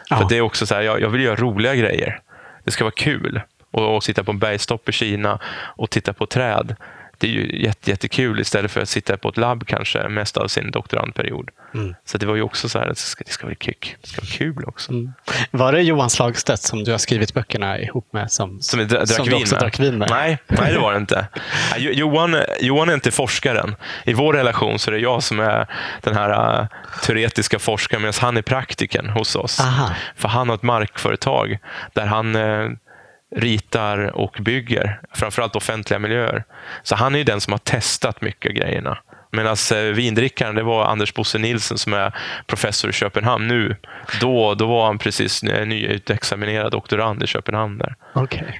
Ja. 0.09 0.17
För 0.17 0.29
det 0.29 0.37
är 0.37 0.41
också 0.41 0.65
så 0.65 0.75
här, 0.75 0.81
jag, 0.81 1.01
jag 1.01 1.09
vill 1.09 1.21
göra 1.21 1.35
roliga 1.35 1.75
grejer. 1.75 2.19
Det 2.65 2.71
ska 2.71 2.83
vara 2.83 2.93
kul 2.97 3.41
och, 3.77 3.95
och 3.95 4.03
sitta 4.03 4.23
på 4.23 4.31
en 4.31 4.39
bergstopp 4.39 4.89
i 4.89 4.91
Kina 4.91 5.39
och 5.75 5.89
titta 5.89 6.13
på 6.13 6.25
träd. 6.25 6.75
Det 7.19 7.27
är 7.27 7.31
ju 7.31 7.61
jätte, 7.61 7.89
jättekul 7.89 8.39
istället 8.39 8.71
för 8.71 8.81
att 8.81 8.89
sitta 8.89 9.17
på 9.17 9.29
ett 9.29 9.37
labb 9.37 9.67
kanske 9.67 10.09
mest 10.09 10.37
av 10.37 10.47
sin 10.47 10.71
doktorandperiod. 10.71 11.49
Mm. 11.73 11.95
Så 12.05 12.17
det 12.17 12.25
var 12.25 12.35
ju 12.35 12.41
också 12.41 12.69
så 12.69 12.79
här, 12.79 12.87
det 12.87 12.95
ska, 12.95 13.23
det 13.23 13.31
ska, 13.31 13.45
vara, 13.45 13.55
kul. 13.55 13.75
Det 14.01 14.07
ska 14.07 14.21
vara 14.21 14.31
kul 14.31 14.63
också. 14.67 14.91
Mm. 14.91 15.13
Var 15.51 15.71
det 15.71 15.81
Johan 15.81 16.09
Slagstedt 16.09 16.61
som 16.61 16.83
du 16.83 16.91
har 16.91 16.97
skrivit 16.97 17.33
böckerna 17.33 17.79
ihop 17.79 18.13
med? 18.13 18.31
Som, 18.31 18.61
som, 18.61 18.87
dra, 18.87 19.05
som 19.05 19.25
vin 19.25 19.33
också 19.33 19.55
med. 19.55 19.61
drack 19.61 19.79
vin 19.79 19.97
med? 19.97 20.09
Nej, 20.09 20.37
nej, 20.47 20.73
det 20.73 20.79
var 20.79 20.91
det 20.91 20.97
inte. 20.97 21.27
Johan, 21.77 22.35
Johan 22.59 22.89
är 22.89 22.93
inte 22.93 23.11
forskaren. 23.11 23.75
I 24.05 24.13
vår 24.13 24.33
relation 24.33 24.79
så 24.79 24.91
är 24.91 24.95
det 24.95 25.01
jag 25.01 25.23
som 25.23 25.39
är 25.39 25.67
den 26.01 26.15
här 26.15 26.59
uh, 26.61 26.67
teoretiska 27.03 27.59
forskaren 27.59 28.01
medan 28.01 28.13
han 28.21 28.37
är 28.37 28.41
praktiken 28.41 29.09
hos 29.09 29.35
oss. 29.35 29.59
Aha. 29.59 29.89
För 30.15 30.27
han 30.27 30.49
har 30.49 30.55
ett 30.55 30.63
markföretag 30.63 31.57
där 31.93 32.05
han 32.05 32.35
uh, 32.35 32.71
ritar 33.35 33.97
och 33.97 34.37
bygger, 34.41 35.01
framförallt 35.13 35.55
offentliga 35.55 35.99
miljöer. 35.99 36.43
Så 36.83 36.95
han 36.95 37.15
är 37.15 37.23
den 37.23 37.41
som 37.41 37.53
har 37.53 37.57
testat 37.57 38.21
mycket 38.21 38.49
av 38.49 38.55
grejerna. 38.55 38.97
Medan 39.31 39.55
eh, 39.73 39.79
vindrickaren, 39.79 40.55
det 40.55 40.63
var 40.63 40.85
Anders 40.85 41.13
Bosse 41.13 41.37
Nilsen 41.37 41.77
som 41.77 41.93
är 41.93 42.13
professor 42.47 42.89
i 42.89 42.93
Köpenhamn 42.93 43.47
nu. 43.47 43.75
Då, 44.21 44.55
då 44.55 44.67
var 44.67 44.85
han 44.85 44.97
precis 44.97 45.43
nyutexaminerad 45.43 46.71
doktorand 46.71 47.23
i 47.23 47.27
Köpenhamn. 47.27 47.77
Där. 47.77 47.95
Okay. 48.15 48.53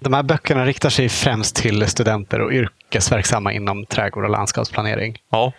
De 0.00 0.12
här 0.12 0.22
böckerna 0.22 0.66
riktar 0.66 0.90
sig 0.90 1.08
främst 1.08 1.56
till 1.56 1.86
studenter 1.86 2.40
och 2.40 2.52
yrkesverksamma 2.52 3.52
inom 3.52 3.86
trädgård 3.86 4.24
och 4.24 4.30
landskapsplanering. 4.30 5.18
Ja. 5.30 5.52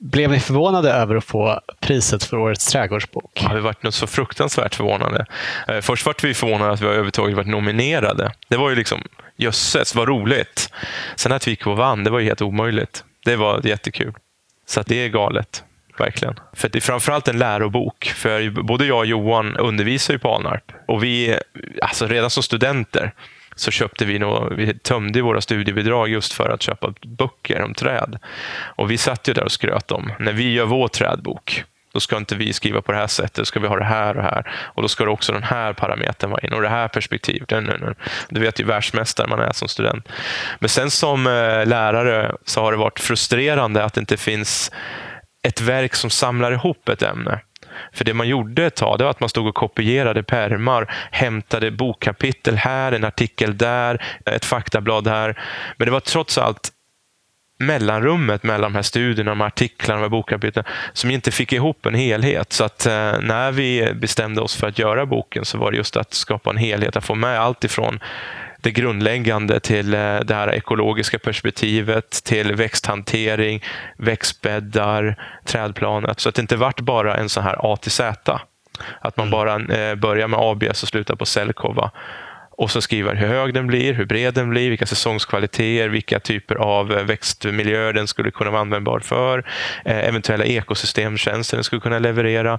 Blev 0.00 0.30
ni 0.30 0.40
förvånade 0.40 0.92
över 0.92 1.16
att 1.16 1.24
få 1.24 1.60
priset 1.80 2.24
för 2.24 2.36
årets 2.36 2.66
trädgårdsbok? 2.66 3.40
Ja, 3.42 3.54
vi 3.54 3.60
varit 3.60 3.82
något 3.82 3.94
så 3.94 4.06
fruktansvärt 4.06 4.74
förvånade. 4.74 5.26
Eh, 5.68 5.80
först 5.80 6.06
var 6.06 6.14
vi 6.22 6.34
förvånade 6.34 6.72
att 6.72 6.80
vi 6.80 6.86
överhuvudtaget 6.86 7.36
varit 7.36 7.48
nominerade. 7.48 8.32
Det 8.48 8.56
var 8.56 8.70
ju 8.70 8.76
liksom, 8.76 9.02
jösses 9.36 9.94
vad 9.94 10.08
roligt. 10.08 10.72
Sen 11.16 11.32
att 11.32 11.46
vi 11.46 11.50
gick 11.50 11.66
och 11.66 11.76
vann, 11.76 12.04
det 12.04 12.10
var 12.10 12.18
ju 12.18 12.26
helt 12.26 12.42
omöjligt. 12.42 13.04
Det 13.24 13.36
var 13.36 13.66
jättekul. 13.66 14.14
Så 14.66 14.82
det 14.86 15.04
är 15.04 15.08
galet. 15.08 15.64
Verkligen. 15.98 16.34
För 16.52 16.68
det 16.68 16.78
är 16.78 16.80
framförallt 16.80 17.28
en 17.28 17.38
lärobok. 17.38 18.04
För 18.04 18.50
både 18.62 18.86
jag 18.86 18.98
och 18.98 19.06
Johan 19.06 19.56
undervisar 19.56 20.14
ju 20.14 20.18
på 20.18 20.34
Alnarp. 20.34 20.72
Och 20.88 21.04
vi, 21.04 21.38
alltså 21.82 22.06
redan 22.06 22.30
som 22.30 22.42
studenter, 22.42 23.12
så 23.60 23.70
köpte 23.70 24.04
vi, 24.04 24.18
nog, 24.18 24.52
vi 24.54 24.78
tömde 24.78 25.22
våra 25.22 25.40
studiebidrag 25.40 26.08
just 26.08 26.32
för 26.32 26.48
att 26.48 26.62
köpa 26.62 26.94
böcker 27.06 27.62
om 27.62 27.74
träd. 27.74 28.18
Och 28.76 28.90
vi 28.90 28.98
satt 28.98 29.28
ju 29.28 29.32
där 29.32 29.44
och 29.44 29.52
skröt 29.52 29.90
om, 29.90 30.12
när 30.18 30.32
vi 30.32 30.52
gör 30.52 30.64
vår 30.64 30.88
trädbok, 30.88 31.64
då 31.92 32.00
ska 32.00 32.16
inte 32.16 32.36
vi 32.36 32.52
skriva 32.52 32.82
på 32.82 32.92
det 32.92 32.98
här 32.98 33.06
sättet, 33.06 33.34
då 33.34 33.44
ska 33.44 33.60
vi 33.60 33.68
ha 33.68 33.76
det 33.76 33.84
här 33.84 34.16
och 34.16 34.22
här. 34.22 34.52
Och 34.74 34.82
då 34.82 34.88
ska 34.88 35.04
det 35.04 35.10
också 35.10 35.32
den 35.32 35.42
här 35.42 35.72
parametern 35.72 36.30
vara 36.30 36.40
in 36.40 36.52
och 36.52 36.62
det 36.62 36.68
här 36.68 36.88
perspektivet. 36.88 37.52
Du 38.28 38.40
vet 38.40 38.60
ju 38.60 38.64
världsmästare 38.64 39.26
man 39.26 39.40
är 39.40 39.52
som 39.52 39.68
student. 39.68 40.08
Men 40.58 40.68
sen 40.68 40.90
som 40.90 41.26
eh, 41.26 41.66
lärare 41.66 42.34
så 42.44 42.60
har 42.60 42.72
det 42.72 42.78
varit 42.78 43.00
frustrerande 43.00 43.84
att 43.84 43.94
det 43.94 44.00
inte 44.00 44.16
finns 44.16 44.72
ett 45.42 45.60
verk 45.60 45.94
som 45.94 46.10
samlar 46.10 46.52
ihop 46.52 46.88
ett 46.88 47.02
ämne. 47.02 47.40
För 47.92 48.04
det 48.04 48.14
man 48.14 48.28
gjorde 48.28 48.64
ett 48.64 48.76
tag, 48.76 48.98
det 48.98 49.04
var 49.04 49.10
att 49.10 49.20
man 49.20 49.28
stod 49.28 49.46
och 49.46 49.54
kopierade 49.54 50.22
permar, 50.22 50.94
hämtade 51.10 51.70
bokkapitel 51.70 52.56
här, 52.56 52.92
en 52.92 53.04
artikel 53.04 53.56
där, 53.58 54.02
ett 54.24 54.44
faktablad 54.44 55.06
här. 55.06 55.42
Men 55.76 55.86
det 55.86 55.92
var 55.92 56.00
trots 56.00 56.38
allt 56.38 56.72
mellanrummet 57.60 58.42
mellan 58.42 58.72
de 58.72 58.74
här 58.74 58.82
studierna, 58.82 59.30
de 59.30 59.40
här 59.40 59.46
artiklarna, 59.46 60.02
de 60.02 60.08
bokkapitlen, 60.08 60.64
som 60.92 61.10
inte 61.10 61.30
fick 61.30 61.52
ihop 61.52 61.86
en 61.86 61.94
helhet. 61.94 62.52
Så 62.52 62.64
att 62.64 62.86
eh, 62.86 63.20
när 63.20 63.52
vi 63.52 63.92
bestämde 63.94 64.40
oss 64.40 64.56
för 64.56 64.66
att 64.66 64.78
göra 64.78 65.06
boken 65.06 65.44
så 65.44 65.58
var 65.58 65.70
det 65.70 65.76
just 65.76 65.96
att 65.96 66.14
skapa 66.14 66.50
en 66.50 66.56
helhet, 66.56 66.96
att 66.96 67.04
få 67.04 67.14
med 67.14 67.40
allt 67.40 67.64
ifrån 67.64 68.00
det 68.62 68.70
grundläggande 68.70 69.60
till 69.60 69.94
eh, 69.94 70.20
det 70.20 70.34
här 70.34 70.54
ekologiska 70.54 71.18
perspektivet, 71.18 72.10
till 72.10 72.54
växthantering, 72.54 73.62
växtbäddar, 73.96 75.16
trädplanet. 75.44 76.20
Så 76.20 76.28
att 76.28 76.34
det 76.34 76.40
inte 76.42 76.56
vart 76.56 76.80
bara 76.80 77.16
en 77.16 77.28
sån 77.28 77.42
här 77.44 77.56
A 77.72 77.76
till 77.76 77.90
Z. 77.90 78.40
Att 79.00 79.16
man 79.16 79.28
mm. 79.28 79.30
bara 79.30 79.76
eh, 79.76 79.94
börjar 79.94 80.28
med 80.28 80.40
ABS 80.40 80.82
och 80.82 80.88
slutar 80.88 81.14
på 81.16 81.26
Cellkova 81.26 81.90
och 82.60 82.70
så 82.70 82.80
skriver 82.80 83.14
hur 83.14 83.26
hög 83.26 83.54
den 83.54 83.66
blir, 83.66 83.94
hur 83.94 84.04
bred 84.04 84.34
den 84.34 84.50
blir, 84.50 84.70
vilka 84.70 84.86
säsongskvaliteter, 84.86 85.88
vilka 85.88 86.20
typer 86.20 86.54
av 86.54 86.92
eh, 86.92 87.04
växtmiljöer 87.04 87.92
den 87.92 88.06
skulle 88.06 88.30
kunna 88.30 88.50
vara 88.50 88.60
användbar 88.60 89.00
för, 89.00 89.44
eventuella 89.84 90.44
ekosystemtjänster 90.44 91.56
den 91.56 91.64
skulle 91.64 91.80
kunna 91.80 91.98
leverera, 91.98 92.58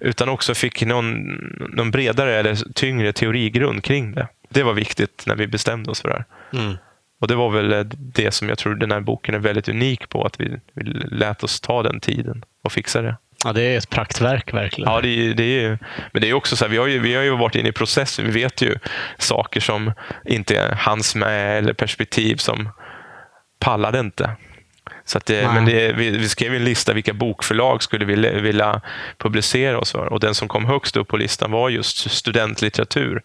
utan 0.00 0.28
också 0.28 0.54
fick 0.54 0.82
någon, 0.82 1.24
någon 1.72 1.90
bredare 1.90 2.34
eller 2.34 2.72
tyngre 2.74 3.12
teorigrund 3.12 3.84
kring 3.84 4.12
det 4.14 4.28
det 4.48 4.62
var 4.62 4.72
viktigt 4.72 5.24
när 5.26 5.36
vi 5.36 5.46
bestämde 5.46 5.90
oss 5.90 6.00
för 6.00 6.08
det 6.08 6.14
här. 6.14 6.24
Mm. 6.62 6.76
Och 7.20 7.28
Det 7.28 7.34
var 7.34 7.50
väl 7.50 7.88
det 7.96 8.30
som 8.34 8.48
jag 8.48 8.58
tror 8.58 8.74
den 8.74 8.92
här 8.92 9.00
boken 9.00 9.34
är 9.34 9.38
väldigt 9.38 9.68
unik 9.68 10.08
på, 10.08 10.24
att 10.24 10.40
vi, 10.40 10.60
vi 10.74 10.84
lät 11.10 11.44
oss 11.44 11.60
ta 11.60 11.82
den 11.82 12.00
tiden 12.00 12.44
och 12.64 12.72
fixa 12.72 13.02
det. 13.02 13.16
Ja, 13.44 13.52
det 13.52 13.62
är 13.62 13.78
ett 13.78 13.90
praktverk 13.90 14.54
verkligen. 14.54 14.92
Ja, 14.92 15.00
det, 15.00 15.32
det 15.32 15.64
är, 15.64 15.78
men 16.12 16.22
det 16.22 16.30
är 16.30 16.34
också 16.34 16.56
så 16.56 16.64
här, 16.64 16.70
vi 16.70 16.76
har, 16.76 16.86
ju, 16.86 16.98
vi 16.98 17.14
har 17.14 17.22
ju 17.22 17.36
varit 17.36 17.54
inne 17.54 17.68
i 17.68 17.72
processen. 17.72 18.24
Vi 18.24 18.30
vet 18.30 18.62
ju 18.62 18.74
saker 19.18 19.60
som 19.60 19.92
inte 20.24 20.76
hanns 20.78 21.14
med 21.14 21.58
eller 21.58 21.72
perspektiv 21.72 22.36
som 22.36 22.68
pallade 23.58 24.00
inte. 24.00 24.30
Så 25.04 25.20
det, 25.24 25.54
men 25.54 25.64
det, 25.64 25.92
vi, 25.92 26.10
vi, 26.10 26.28
skrev 26.28 26.54
en 26.54 26.64
lista 26.64 26.92
vilka 26.92 27.12
bokförlag 27.12 27.82
skulle 27.82 28.04
vi 28.04 28.40
vilja 28.40 28.80
publicera 29.18 29.78
oss 29.78 29.92
för. 29.92 30.06
Och 30.06 30.20
den 30.20 30.34
som 30.34 30.48
kom 30.48 30.64
högst 30.64 30.96
upp 30.96 31.08
på 31.08 31.16
listan 31.16 31.50
var 31.50 31.68
just 31.68 32.10
studentlitteratur. 32.10 33.22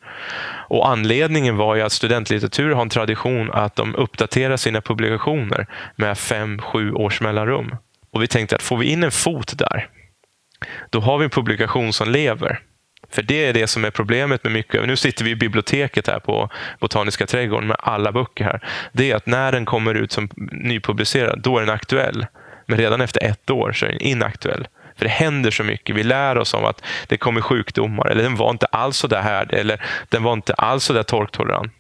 Och 0.68 0.90
Anledningen 0.90 1.58
var 1.58 1.76
ju 1.76 1.82
att 1.82 1.92
studentlitteratur 1.92 2.72
har 2.72 2.82
en 2.82 2.90
tradition 2.90 3.52
att 3.52 3.76
de 3.76 3.96
uppdaterar 3.96 4.58
sina 4.58 4.82
publikationer 4.82 5.68
med 5.96 6.18
fem, 6.18 6.60
sju 6.60 6.92
års 6.92 7.22
mellanrum. 7.22 7.76
Och 8.12 8.24
vi 8.24 8.28
tänkte 8.28 8.56
att 8.56 8.62
får 8.62 8.78
vi 8.78 8.86
in 8.86 9.04
en 9.04 9.12
fot 9.12 9.58
där, 9.58 9.88
då 10.90 11.00
har 11.00 11.18
vi 11.18 11.24
en 11.24 11.30
publikation 11.30 11.94
som 11.94 12.10
lever. 12.10 12.60
För 13.12 13.22
det 13.22 13.46
är 13.46 13.54
det 13.54 13.68
som 13.68 13.86
är 13.86 13.92
problemet 13.92 14.44
med 14.44 14.54
mycket. 14.54 14.88
Nu 14.88 14.96
sitter 14.96 15.26
vi 15.26 15.32
i 15.32 15.36
biblioteket 15.36 16.08
här 16.08 16.20
på 16.20 16.50
Botaniska 16.80 17.26
trädgården 17.26 17.68
med 17.68 17.78
alla 17.80 18.12
böcker 18.12 18.44
här. 18.44 18.68
Det 18.92 19.12
är 19.12 19.16
att 19.16 19.26
när 19.26 19.52
den 19.52 19.66
kommer 19.66 19.96
ut 19.96 20.12
som 20.12 20.30
nypublicerad, 20.52 21.42
då 21.42 21.58
är 21.58 21.62
den 21.62 21.76
aktuell. 21.76 22.26
Men 22.66 22.78
redan 22.78 23.02
efter 23.02 23.24
ett 23.24 23.50
år 23.50 23.72
så 23.72 23.86
är 23.86 23.90
den 23.90 24.02
inaktuell. 24.02 24.68
För 24.96 25.06
det 25.06 25.12
händer 25.12 25.52
så 25.52 25.64
mycket. 25.64 25.96
Vi 25.96 26.04
lär 26.04 26.38
oss 26.38 26.54
om 26.54 26.66
att 26.66 26.84
det 27.08 27.18
kommer 27.18 27.42
sjukdomar, 27.42 28.08
eller 28.08 28.24
den 28.24 28.36
var 28.36 28.50
inte 28.50 28.66
alls 28.66 28.98
så 28.98 29.08
där 29.08 29.22
härdig, 29.22 29.60
eller 29.60 29.82
den 30.10 30.24
var 30.24 30.34
inte 30.34 30.54
alls 30.54 30.84
så 30.84 30.94
där 30.94 31.04
torktolerant. 31.04 31.74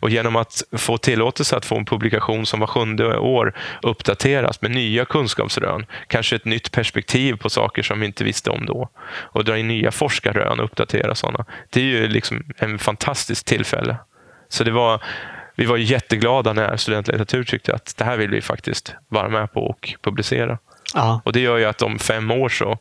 Och 0.00 0.10
genom 0.10 0.36
att 0.36 0.62
få 0.72 0.98
tillåtelse 0.98 1.56
att 1.56 1.64
få 1.64 1.76
en 1.76 1.84
publikation 1.84 2.46
som 2.46 2.60
var 2.60 2.66
sjunde 2.66 3.18
år 3.18 3.54
uppdateras 3.82 4.62
med 4.62 4.70
nya 4.70 5.04
kunskapsrön, 5.04 5.86
kanske 6.08 6.36
ett 6.36 6.44
nytt 6.44 6.72
perspektiv 6.72 7.36
på 7.36 7.50
saker 7.50 7.82
som 7.82 8.00
vi 8.00 8.06
inte 8.06 8.24
visste 8.24 8.50
om 8.50 8.66
då, 8.66 8.88
och 9.08 9.44
dra 9.44 9.58
in 9.58 9.68
nya 9.68 9.90
forskarrön 9.90 10.58
och 10.58 10.64
uppdatera 10.64 11.14
sådana. 11.14 11.44
Det 11.70 11.80
är 11.80 11.84
ju 11.84 12.08
liksom 12.08 12.44
en 12.56 12.78
fantastiskt 12.78 13.46
tillfälle. 13.46 13.96
Så 14.48 14.64
det 14.64 14.70
var, 14.70 15.02
vi 15.56 15.64
var 15.64 15.76
jätteglada 15.76 16.52
när 16.52 16.76
studentlitteratur 16.76 17.44
tyckte 17.44 17.74
att 17.74 17.94
det 17.96 18.04
här 18.04 18.16
vill 18.16 18.30
vi 18.30 18.40
faktiskt 18.40 18.94
vara 19.08 19.28
med 19.28 19.52
på 19.52 19.60
och 19.66 19.94
publicera. 20.02 20.58
Ja. 20.94 21.20
Och 21.24 21.32
Det 21.32 21.40
gör 21.40 21.56
ju 21.56 21.64
att 21.64 21.82
om 21.82 21.98
fem 21.98 22.30
år 22.30 22.48
så, 22.48 22.78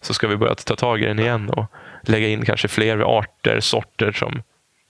så 0.00 0.14
ska 0.14 0.28
vi 0.28 0.36
börja 0.36 0.54
ta 0.54 0.76
tag 0.76 1.02
i 1.02 1.06
den 1.06 1.18
igen 1.18 1.50
och 1.50 1.66
lägga 2.02 2.28
in 2.28 2.44
kanske 2.44 2.68
fler 2.68 3.18
arter, 3.18 3.60
sorter 3.60 4.12
som 4.12 4.42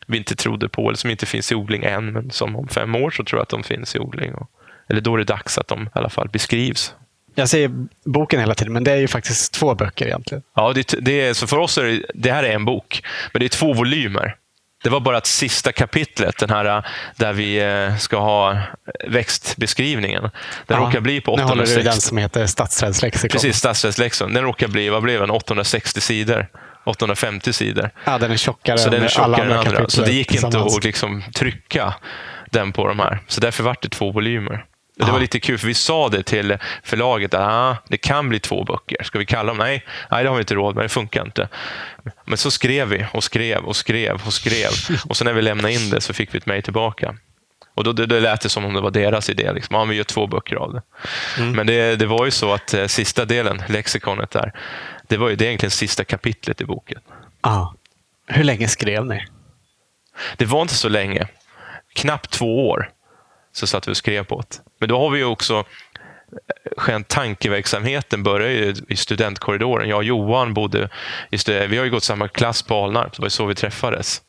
vi 0.06 0.18
inte 0.18 0.36
trodde 0.36 0.68
på 0.68 0.88
eller 0.88 0.96
som 0.96 1.10
inte 1.10 1.26
finns 1.26 1.52
i 1.52 1.54
odling 1.54 1.84
än, 1.84 2.12
men 2.12 2.30
som 2.30 2.56
om 2.56 2.68
fem 2.68 2.94
år 2.94 3.10
så 3.10 3.24
tror 3.24 3.38
jag 3.38 3.42
att 3.42 3.48
de 3.48 3.62
finns 3.62 3.96
i 3.96 3.98
odling. 3.98 4.34
Och, 4.34 4.50
eller 4.88 5.00
då 5.00 5.14
är 5.14 5.18
det 5.18 5.24
dags 5.24 5.58
att 5.58 5.68
de 5.68 5.82
i 5.82 5.88
alla 5.92 6.08
fall 6.08 6.28
beskrivs. 6.28 6.94
Jag 7.34 7.48
säger 7.48 7.70
boken 8.04 8.40
hela 8.40 8.54
tiden, 8.54 8.72
men 8.72 8.84
det 8.84 8.92
är 8.92 8.96
ju 8.96 9.08
faktiskt 9.08 9.52
två 9.52 9.74
böcker 9.74 10.06
egentligen. 10.06 10.42
Ja, 10.54 10.72
det, 10.72 10.94
det 11.00 11.20
är, 11.20 11.34
så 11.34 11.46
för 11.46 11.58
oss 11.58 11.78
är 11.78 11.84
det, 11.84 12.02
det 12.14 12.32
här 12.32 12.42
är 12.42 12.54
en 12.54 12.64
bok, 12.64 13.02
men 13.32 13.40
det 13.40 13.46
är 13.46 13.48
två 13.48 13.72
volymer. 13.72 14.36
Det 14.84 14.90
var 14.90 15.00
bara 15.00 15.16
att 15.16 15.26
sista 15.26 15.72
kapitlet, 15.72 16.38
den 16.38 16.50
här 16.50 16.86
där 17.16 17.32
vi 17.32 17.58
eh, 17.62 17.96
ska 17.96 18.18
ha 18.18 18.58
växtbeskrivningen. 19.08 20.22
Den 20.22 20.30
Ja, 20.66 20.76
råkar 20.76 21.00
bli 21.00 21.20
på 21.20 21.36
Nu 21.36 21.42
håller 21.42 21.66
du 21.66 21.72
860. 21.72 21.90
den 21.90 22.00
som 22.00 22.18
heter 22.18 22.46
Statsträdslexikon. 22.46 23.28
Precis, 23.28 23.56
stadsrättslexikon. 23.56 24.34
Den 24.34 24.42
råkar 24.42 24.68
bli, 24.68 24.88
vad 24.88 25.02
blev 25.02 25.20
den, 25.20 25.30
860 25.30 26.00
sidor. 26.00 26.46
850 26.84 27.52
sidor. 27.52 27.90
Ja, 28.04 28.18
den 28.18 28.30
är 28.30 28.36
tjockare 28.36 28.78
Så 28.78 28.90
den 28.90 29.02
är 29.02 29.18
än 29.18 29.22
alla 29.22 29.36
tjockare 29.36 29.52
än 29.52 29.58
andra 29.58 29.78
andra. 29.78 29.88
Så 29.88 30.02
det 30.02 30.12
gick 30.12 30.34
inte 30.34 30.58
att 30.58 30.84
liksom 30.84 31.22
trycka 31.34 31.94
den 32.50 32.72
på 32.72 32.88
de 32.88 32.98
här. 32.98 33.18
Så 33.28 33.40
därför 33.40 33.62
vart 33.62 33.82
det 33.82 33.88
två 33.88 34.10
volymer. 34.10 34.64
Det 34.96 35.12
var 35.12 35.20
lite 35.20 35.40
kul, 35.40 35.58
för 35.58 35.66
vi 35.66 35.74
sa 35.74 36.08
det 36.08 36.22
till 36.22 36.58
förlaget 36.82 37.34
att 37.34 37.40
ah, 37.40 37.76
det 37.88 37.96
kan 37.96 38.28
bli 38.28 38.40
två 38.40 38.64
böcker. 38.64 39.02
Ska 39.04 39.18
vi 39.18 39.26
kalla 39.26 39.48
dem? 39.48 39.58
Nej, 39.58 39.84
nej, 40.10 40.22
det 40.22 40.28
har 40.28 40.36
vi 40.36 40.40
inte 40.40 40.54
råd 40.54 40.74
med. 40.74 40.84
Det 40.84 40.88
funkar 40.88 41.24
inte. 41.24 41.48
Men 42.24 42.38
så 42.38 42.50
skrev 42.50 42.88
vi 42.88 43.06
och 43.12 43.24
skrev 43.24 43.64
och 43.64 43.76
skrev 43.76 44.20
och 44.26 44.32
skrev. 44.32 44.70
Och 45.08 45.16
så 45.16 45.24
när 45.24 45.32
vi 45.32 45.42
lämnade 45.42 45.74
in 45.74 45.90
det 45.90 46.00
så 46.00 46.12
fick 46.12 46.34
vi 46.34 46.38
ett 46.38 46.46
mejl 46.46 46.62
tillbaka. 46.62 47.14
Och 47.74 47.84
då 47.84 47.92
det, 47.92 48.06
det 48.06 48.20
lät 48.20 48.40
det 48.40 48.48
som 48.48 48.64
om 48.64 48.74
det 48.74 48.80
var 48.80 48.90
deras 48.90 49.30
idé. 49.30 49.52
Liksom. 49.52 49.76
Ja, 49.76 49.84
vi 49.84 49.96
gör 49.96 50.04
två 50.04 50.26
böcker 50.26 50.56
av 50.56 50.72
det. 50.72 50.82
Men 51.42 51.66
det, 51.66 51.96
det 51.96 52.06
var 52.06 52.24
ju 52.24 52.30
så 52.30 52.52
att 52.52 52.74
eh, 52.74 52.86
sista 52.86 53.24
delen, 53.24 53.62
lexikonet 53.68 54.30
där, 54.30 54.52
det 55.14 55.18
var 55.18 55.28
ju 55.28 55.36
det 55.36 55.44
egentligen 55.44 55.70
sista 55.70 56.04
kapitlet 56.04 56.60
i 56.60 56.64
boken. 56.64 57.00
Ja. 57.42 57.74
Hur 58.26 58.44
länge 58.44 58.68
skrev 58.68 59.06
ni? 59.06 59.26
Det 60.36 60.44
var 60.44 60.62
inte 60.62 60.74
så 60.74 60.88
länge. 60.88 61.28
Knappt 61.92 62.30
två 62.30 62.68
år 62.68 62.90
så 63.52 63.66
satt 63.66 63.88
vi 63.88 63.92
och 63.92 63.96
skrev 63.96 64.24
på 64.24 64.40
det. 64.40 64.60
Men 64.78 64.88
då 64.88 64.98
har 64.98 65.10
vi 65.10 65.24
också 65.24 65.64
själva 66.76 67.04
tankeverksamheten 67.08 68.22
började 68.22 68.52
ju 68.52 68.74
i 68.88 68.96
studentkorridoren. 68.96 69.88
Jag 69.88 69.96
och 69.96 70.04
Johan 70.04 70.54
bodde 70.54 70.88
i 71.30 71.38
stud- 71.38 71.70
vi 71.70 71.76
har 71.76 71.84
ju 71.84 71.90
gått 71.90 72.04
samma 72.04 72.28
klass 72.28 72.62
på 72.62 72.84
Alnarp, 72.84 73.12
det 73.16 73.22
var 73.22 73.28
så 73.28 73.46
vi 73.46 73.54
träffades. 73.54 74.22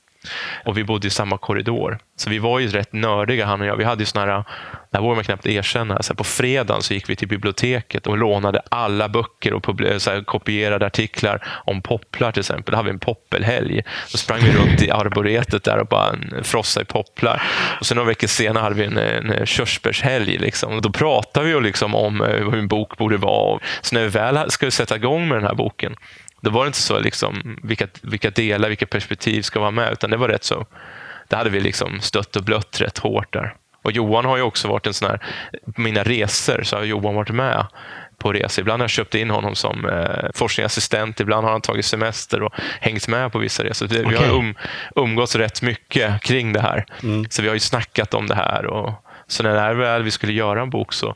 Och 0.65 0.77
vi 0.77 0.83
bodde 0.83 1.07
i 1.07 1.09
samma 1.09 1.37
korridor. 1.37 1.99
Så 2.17 2.29
vi 2.29 2.39
var 2.39 2.59
ju 2.59 2.67
rätt 2.67 2.93
nördiga 2.93 3.45
han 3.45 3.61
och 3.61 3.67
jag. 3.67 3.75
Vi 3.75 3.83
hade 3.83 4.01
ju 4.01 4.05
såna 4.05 4.25
här, 4.25 4.43
det 4.91 4.97
här 4.97 5.01
vågar 5.01 5.15
man 5.15 5.23
knappt 5.23 5.45
erkänna, 5.45 6.01
så 6.01 6.13
här, 6.13 6.15
på 6.15 6.23
fredagen 6.23 6.81
så 6.81 6.93
gick 6.93 7.09
vi 7.09 7.15
till 7.15 7.27
biblioteket 7.27 8.07
och 8.07 8.17
lånade 8.17 8.61
alla 8.69 9.09
böcker 9.09 9.53
och 9.53 9.65
så 9.97 10.11
här, 10.11 10.23
kopierade 10.23 10.85
artiklar 10.85 11.47
om 11.65 11.81
popplar 11.81 12.31
till 12.31 12.39
exempel. 12.39 12.71
Då 12.71 12.77
hade 12.77 12.89
vi 12.89 12.93
en 12.93 12.99
poppelhelg. 12.99 13.81
Då 14.11 14.17
sprang 14.17 14.39
vi 14.39 14.51
runt 14.51 14.81
i 14.81 14.91
arboretet 14.91 15.63
där 15.63 15.77
och 15.77 15.87
bara 15.87 16.15
frossade 16.43 16.83
i 16.83 16.85
popplar. 16.85 17.41
Och 17.79 17.85
sen 17.85 17.95
några 17.95 18.07
veckor 18.07 18.27
senare 18.27 18.61
hade 18.61 18.75
vi 18.75 18.85
en, 18.85 18.97
en 18.97 19.45
körsbärshelg. 19.45 20.37
Liksom. 20.37 20.81
Då 20.81 20.89
pratade 20.89 21.45
vi 21.45 21.61
liksom 21.61 21.95
om 21.95 22.21
eh, 22.21 22.27
hur 22.27 22.55
en 22.55 22.67
bok 22.67 22.97
borde 22.97 23.17
vara. 23.17 23.59
Så 23.81 23.95
när 23.95 24.01
vi 24.01 24.09
väl 24.09 24.51
ska 24.51 24.71
sätta 24.71 24.95
igång 24.95 25.27
med 25.27 25.37
den 25.37 25.47
här 25.47 25.55
boken, 25.55 25.95
då 26.45 26.51
var 26.51 26.63
det 26.63 26.67
inte 26.67 26.81
så 26.81 26.99
liksom, 26.99 27.59
vilka, 27.63 27.87
vilka 28.01 28.29
delar, 28.29 28.69
vilka 28.69 28.85
perspektiv 28.85 29.41
ska 29.41 29.59
vara 29.59 29.71
med, 29.71 29.91
utan 29.91 30.09
det 30.09 30.17
var 30.17 30.29
rätt 30.29 30.43
så 30.43 30.65
det 31.27 31.35
hade 31.35 31.49
vi 31.49 31.59
liksom 31.59 31.99
stött 32.01 32.35
och 32.35 32.43
blött 32.43 32.81
rätt 32.81 32.97
hårt 32.97 33.33
där. 33.33 33.55
Och 33.83 33.91
Johan 33.91 34.25
har 34.25 34.37
ju 34.37 34.43
också 34.43 34.67
varit 34.67 34.87
en 34.87 34.93
sån 34.93 35.09
här, 35.09 35.19
på 35.75 35.81
mina 35.81 36.03
resor 36.03 36.63
så 36.63 36.75
har 36.75 36.83
Johan 36.83 37.15
varit 37.15 37.29
med 37.29 37.65
på 38.17 38.33
resor. 38.33 38.61
Ibland 38.61 38.81
har 38.81 38.83
jag 38.83 38.89
köpt 38.89 39.15
in 39.15 39.29
honom 39.29 39.55
som 39.55 39.89
eh, 39.89 40.29
forskningsassistent, 40.33 41.19
ibland 41.19 41.45
har 41.45 41.51
han 41.51 41.61
tagit 41.61 41.85
semester 41.85 42.43
och 42.43 42.53
hängt 42.81 43.07
med 43.07 43.31
på 43.31 43.39
vissa 43.39 43.63
resor. 43.63 43.87
Vi, 43.87 44.03
vi 44.03 44.15
har 44.15 44.29
um, 44.29 44.55
umgåtts 44.95 45.35
rätt 45.35 45.61
mycket 45.61 46.21
kring 46.21 46.53
det 46.53 46.61
här. 46.61 46.85
Så 47.29 47.41
vi 47.41 47.47
har 47.47 47.55
ju 47.55 47.59
snackat 47.59 48.13
om 48.13 48.27
det 48.27 48.35
här. 48.35 48.65
Och, 48.65 48.93
så 49.27 49.43
när 49.43 49.53
det 49.53 49.59
här 49.59 49.73
väl 49.73 50.03
vi 50.03 50.11
skulle 50.11 50.33
göra 50.33 50.61
en 50.61 50.69
bok 50.69 50.93
så, 50.93 51.15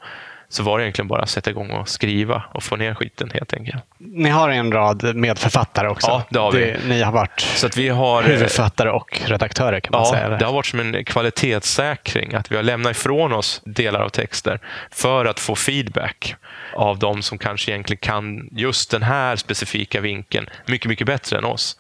så 0.50 0.64
var 0.64 0.78
det 0.78 0.84
egentligen 0.84 1.08
bara 1.08 1.22
att 1.22 1.30
sätta 1.30 1.50
igång 1.50 1.72
och 1.72 1.90
skriva 1.90 2.44
och 2.54 2.64
få 2.64 2.76
ner 2.76 2.94
skiten 2.94 3.32
helt 3.34 3.54
enkelt. 3.54 3.84
Ni 3.98 4.30
har 4.30 4.50
en 4.50 4.72
rad 4.72 5.16
medförfattare 5.16 5.90
också. 5.90 6.08
Ja, 6.08 6.24
det 6.30 6.40
har 6.40 6.52
vi. 6.52 6.76
ni 6.88 7.02
har 7.02 7.12
varit 7.12 7.40
Så 7.40 7.68
att 7.68 7.78
vi 7.78 7.90
har... 7.90 8.24
eh, 8.24 8.28
huvudförfattare 8.28 8.90
och 8.92 9.22
redaktörer 9.26 9.80
kan 9.80 9.92
man 9.92 10.06
säga. 10.06 10.22
Ja, 10.22 10.26
eller? 10.28 10.40
det 10.40 10.46
har 10.46 10.54
varit 10.54 10.66
som 10.66 10.80
en 10.80 11.06
kvalitetssäkring. 11.06 12.34
Att 12.34 12.52
vi 12.52 12.56
har 12.56 12.64
lämnat 12.64 12.92
ifrån 12.92 13.34
oss 13.34 13.62
delar 13.66 14.00
av 14.00 14.10
texter 14.10 14.60
för 14.92 15.26
att 15.26 15.40
få 15.40 15.56
feedback 15.56 16.36
av 16.76 17.00
de 17.00 17.22
som 17.22 17.38
kanske 17.38 17.72
egentligen 17.72 18.00
kan 18.02 18.50
just 18.52 18.92
den 18.92 19.04
här 19.04 19.36
specifika 19.36 20.02
vinkeln 20.02 20.50
mycket, 20.66 20.90
mycket 20.90 21.08
bättre 21.08 21.38
än 21.38 21.46
oss. 21.46 21.78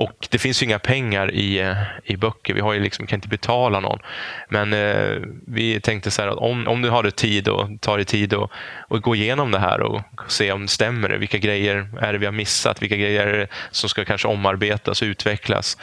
Och 0.00 0.28
Det 0.30 0.38
finns 0.38 0.62
ju 0.62 0.66
inga 0.66 0.78
pengar 0.78 1.34
i, 1.34 1.58
eh, 1.60 1.76
i 2.04 2.16
böcker. 2.16 2.54
Vi 2.54 2.60
har 2.60 2.72
ju 2.72 2.80
liksom, 2.80 3.06
kan 3.06 3.16
inte 3.16 3.28
betala 3.28 3.80
någon. 3.80 3.98
Men 4.48 4.72
eh, 4.72 5.16
vi 5.46 5.80
tänkte 5.80 6.10
så 6.10 6.22
här 6.22 6.28
att 6.28 6.36
om, 6.36 6.68
om 6.68 6.82
du 6.82 6.90
har 6.90 7.02
det 7.02 7.10
tid 7.10 7.48
och 7.48 7.80
tar 7.80 7.96
dig 7.96 8.04
tid 8.04 8.34
och, 8.34 8.52
och 8.88 9.02
gå 9.02 9.14
igenom 9.14 9.50
det 9.50 9.58
här 9.58 9.80
och 9.80 10.02
se 10.28 10.52
om 10.52 10.62
det 10.62 10.68
stämmer. 10.68 11.10
Vilka 11.10 11.38
grejer 11.38 11.88
är 12.00 12.12
det 12.12 12.18
vi 12.18 12.26
har 12.26 12.32
missat? 12.32 12.82
Vilka 12.82 12.96
grejer 12.96 13.26
är 13.26 13.38
det 13.38 13.48
som 13.70 13.88
ska 13.88 14.04
kanske 14.04 14.28
omarbetas 14.28 15.02
och 15.02 15.06
utvecklas? 15.06 15.76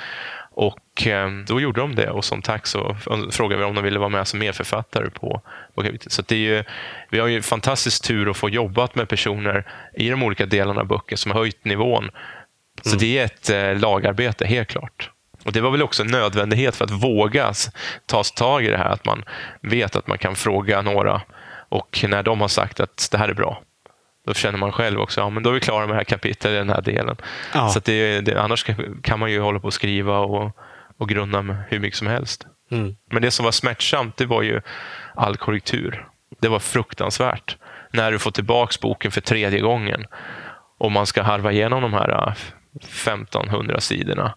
Och 0.52 1.08
eh, 1.08 1.30
då 1.48 1.62
gjorde 1.62 1.82
de 1.82 1.96
det 1.96 2.10
och 2.10 2.26
som 2.26 2.42
tack 2.42 2.68
så 2.68 2.98
frågade 3.32 3.60
vi 3.60 3.66
om 3.66 3.76
de 3.76 3.84
ville 3.84 4.00
vara 4.00 4.10
med 4.10 4.28
som 4.28 4.40
medförfattare 4.40 5.10
på, 5.10 5.42
på 5.76 5.84
kapitlet. 5.84 6.12
Så 6.12 6.22
det 6.22 6.36
är 6.36 6.40
ju, 6.40 6.64
vi 7.10 7.20
har 7.20 7.28
ju 7.28 7.42
fantastisk 7.42 8.04
tur 8.04 8.30
att 8.30 8.38
få 8.38 8.50
jobbat 8.50 8.96
med 8.96 9.10
personer 9.10 9.66
i 9.94 10.10
de 10.10 10.24
olika 10.24 10.46
delarna 10.46 10.82
av 10.82 10.88
böcker 10.88 11.16
som 11.16 11.32
har 11.32 11.40
höjt 11.40 11.66
nivån. 11.66 12.10
Så 12.82 12.96
det 12.96 13.18
är 13.18 13.26
ett 13.26 13.50
eh, 13.50 13.80
lagarbete, 13.82 14.46
helt 14.46 14.68
klart. 14.68 15.12
Och 15.44 15.52
Det 15.54 15.62
var 15.62 15.72
väl 15.72 15.84
också 15.84 16.04
en 16.04 16.08
nödvändighet 16.12 16.76
för 16.76 16.86
att 16.86 16.92
våga 16.92 17.54
ta 18.06 18.24
tag 18.24 18.66
i 18.66 18.68
det 18.70 18.78
här. 18.78 18.90
Att 18.90 19.06
man 19.06 19.24
vet 19.62 19.96
att 19.96 20.08
man 20.08 20.18
kan 20.18 20.36
fråga 20.36 20.82
några 20.82 21.22
och 21.70 22.06
när 22.08 22.24
de 22.24 22.42
har 22.42 22.48
sagt 22.48 22.80
att 22.80 23.08
det 23.12 23.18
här 23.18 23.30
är 23.30 23.34
bra, 23.34 23.62
då 24.28 24.34
känner 24.34 24.58
man 24.58 24.72
själv 24.72 25.00
också 25.00 25.22
ja, 25.22 25.30
men 25.30 25.44
då 25.44 25.50
är 25.50 25.54
vi 25.54 25.60
klara 25.60 25.80
med 25.86 25.90
det 25.96 26.00
här 26.00 26.04
kapitlet, 26.04 26.54
den 26.54 26.70
här 26.70 26.82
delen. 26.82 27.16
Ja. 27.54 27.70
Så 27.70 27.80
det, 27.80 28.22
det, 28.22 28.42
annars 28.42 28.64
kan- 29.04 29.20
man 29.20 29.32
ju 29.32 29.40
hålla 29.40 29.60
på 29.60 29.68
och 29.68 29.74
skriva 29.74 30.20
och, 30.20 30.58
och 30.98 31.10
grunna 31.10 31.42
med 31.42 31.58
hur 31.70 31.80
mycket 31.80 31.98
som 31.98 32.08
helst. 32.08 32.46
Mm. 32.72 32.96
Men 33.12 33.22
det 33.22 33.32
som 33.32 33.46
var 33.46 33.52
smärtsamt, 33.52 34.18
det 34.18 34.26
var 34.26 34.42
ju 34.42 34.62
all 35.16 35.38
korrektur. 35.38 36.08
Det 36.42 36.48
var 36.48 36.60
fruktansvärt. 36.60 37.58
När 37.92 38.12
du 38.12 38.20
får 38.20 38.32
tillbaks 38.32 38.80
boken 38.80 39.12
för 39.12 39.22
tredje 39.22 39.60
gången 39.60 40.06
och 40.80 40.92
man 40.92 41.06
ska 41.06 41.22
harva 41.24 41.52
igenom 41.52 41.82
de 41.82 41.94
här 41.94 42.36
1500 42.84 43.82
sidorna. 43.82 44.34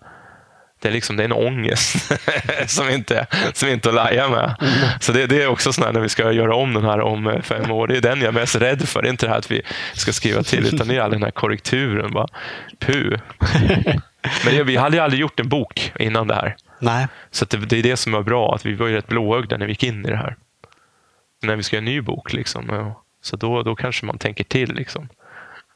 Det 0.82 0.88
är, 0.88 0.92
liksom, 0.92 1.16
det 1.16 1.22
är 1.22 1.24
en 1.24 1.32
ångest 1.32 2.12
som 2.66 2.88
inte, 2.88 3.26
som 3.52 3.68
inte 3.68 3.88
att 3.88 3.94
laja 3.94 4.28
med. 4.28 4.54
Så 5.00 5.12
det, 5.12 5.26
det 5.26 5.42
är 5.42 5.46
också 5.46 5.72
sån 5.72 5.84
här 5.84 5.92
när 5.92 6.00
vi 6.00 6.08
ska 6.08 6.32
göra 6.32 6.54
om 6.54 6.74
den 6.74 6.84
här 6.84 7.00
om 7.00 7.26
eh, 7.26 7.42
fem 7.42 7.70
år. 7.70 7.86
Det 7.86 7.96
är 7.96 8.00
den 8.00 8.20
jag 8.20 8.28
är 8.28 8.32
mest 8.32 8.56
rädd 8.56 8.88
för. 8.88 9.02
Det 9.02 9.08
är 9.08 9.10
inte 9.10 9.26
det 9.26 9.30
här 9.30 9.38
att 9.38 9.50
vi 9.50 9.62
ska 9.94 10.12
skriva 10.12 10.42
till, 10.42 10.74
utan 10.74 10.88
det 10.88 10.96
är 10.96 11.00
all 11.00 11.10
den 11.10 11.22
här 11.22 11.30
korrekturen. 11.30 12.12
Bara, 12.12 12.26
puh. 12.78 13.18
Men 14.44 14.54
det, 14.54 14.62
vi 14.64 14.76
hade 14.76 14.96
ju 14.96 15.02
aldrig 15.02 15.20
gjort 15.20 15.40
en 15.40 15.48
bok 15.48 15.92
innan 15.98 16.28
det 16.28 16.34
här. 16.34 16.56
Nej. 16.78 17.06
Så 17.30 17.44
det, 17.44 17.56
det 17.56 17.78
är 17.78 17.82
det 17.82 17.96
som 17.96 18.14
är 18.14 18.22
bra, 18.22 18.54
att 18.54 18.66
vi 18.66 18.74
var 18.74 18.86
ju 18.86 18.94
rätt 18.94 19.08
blåögda 19.08 19.56
när 19.56 19.66
vi 19.66 19.72
gick 19.72 19.82
in 19.82 20.06
i 20.06 20.10
det 20.10 20.16
här. 20.16 20.36
När 21.42 21.56
vi 21.56 21.62
ska 21.62 21.76
göra 21.76 21.80
en 21.80 21.84
ny 21.84 22.00
bok, 22.00 22.32
liksom, 22.32 22.94
så 23.22 23.36
då, 23.36 23.62
då 23.62 23.74
kanske 23.74 24.06
man 24.06 24.18
tänker 24.18 24.44
till 24.44 24.74
liksom, 24.74 25.08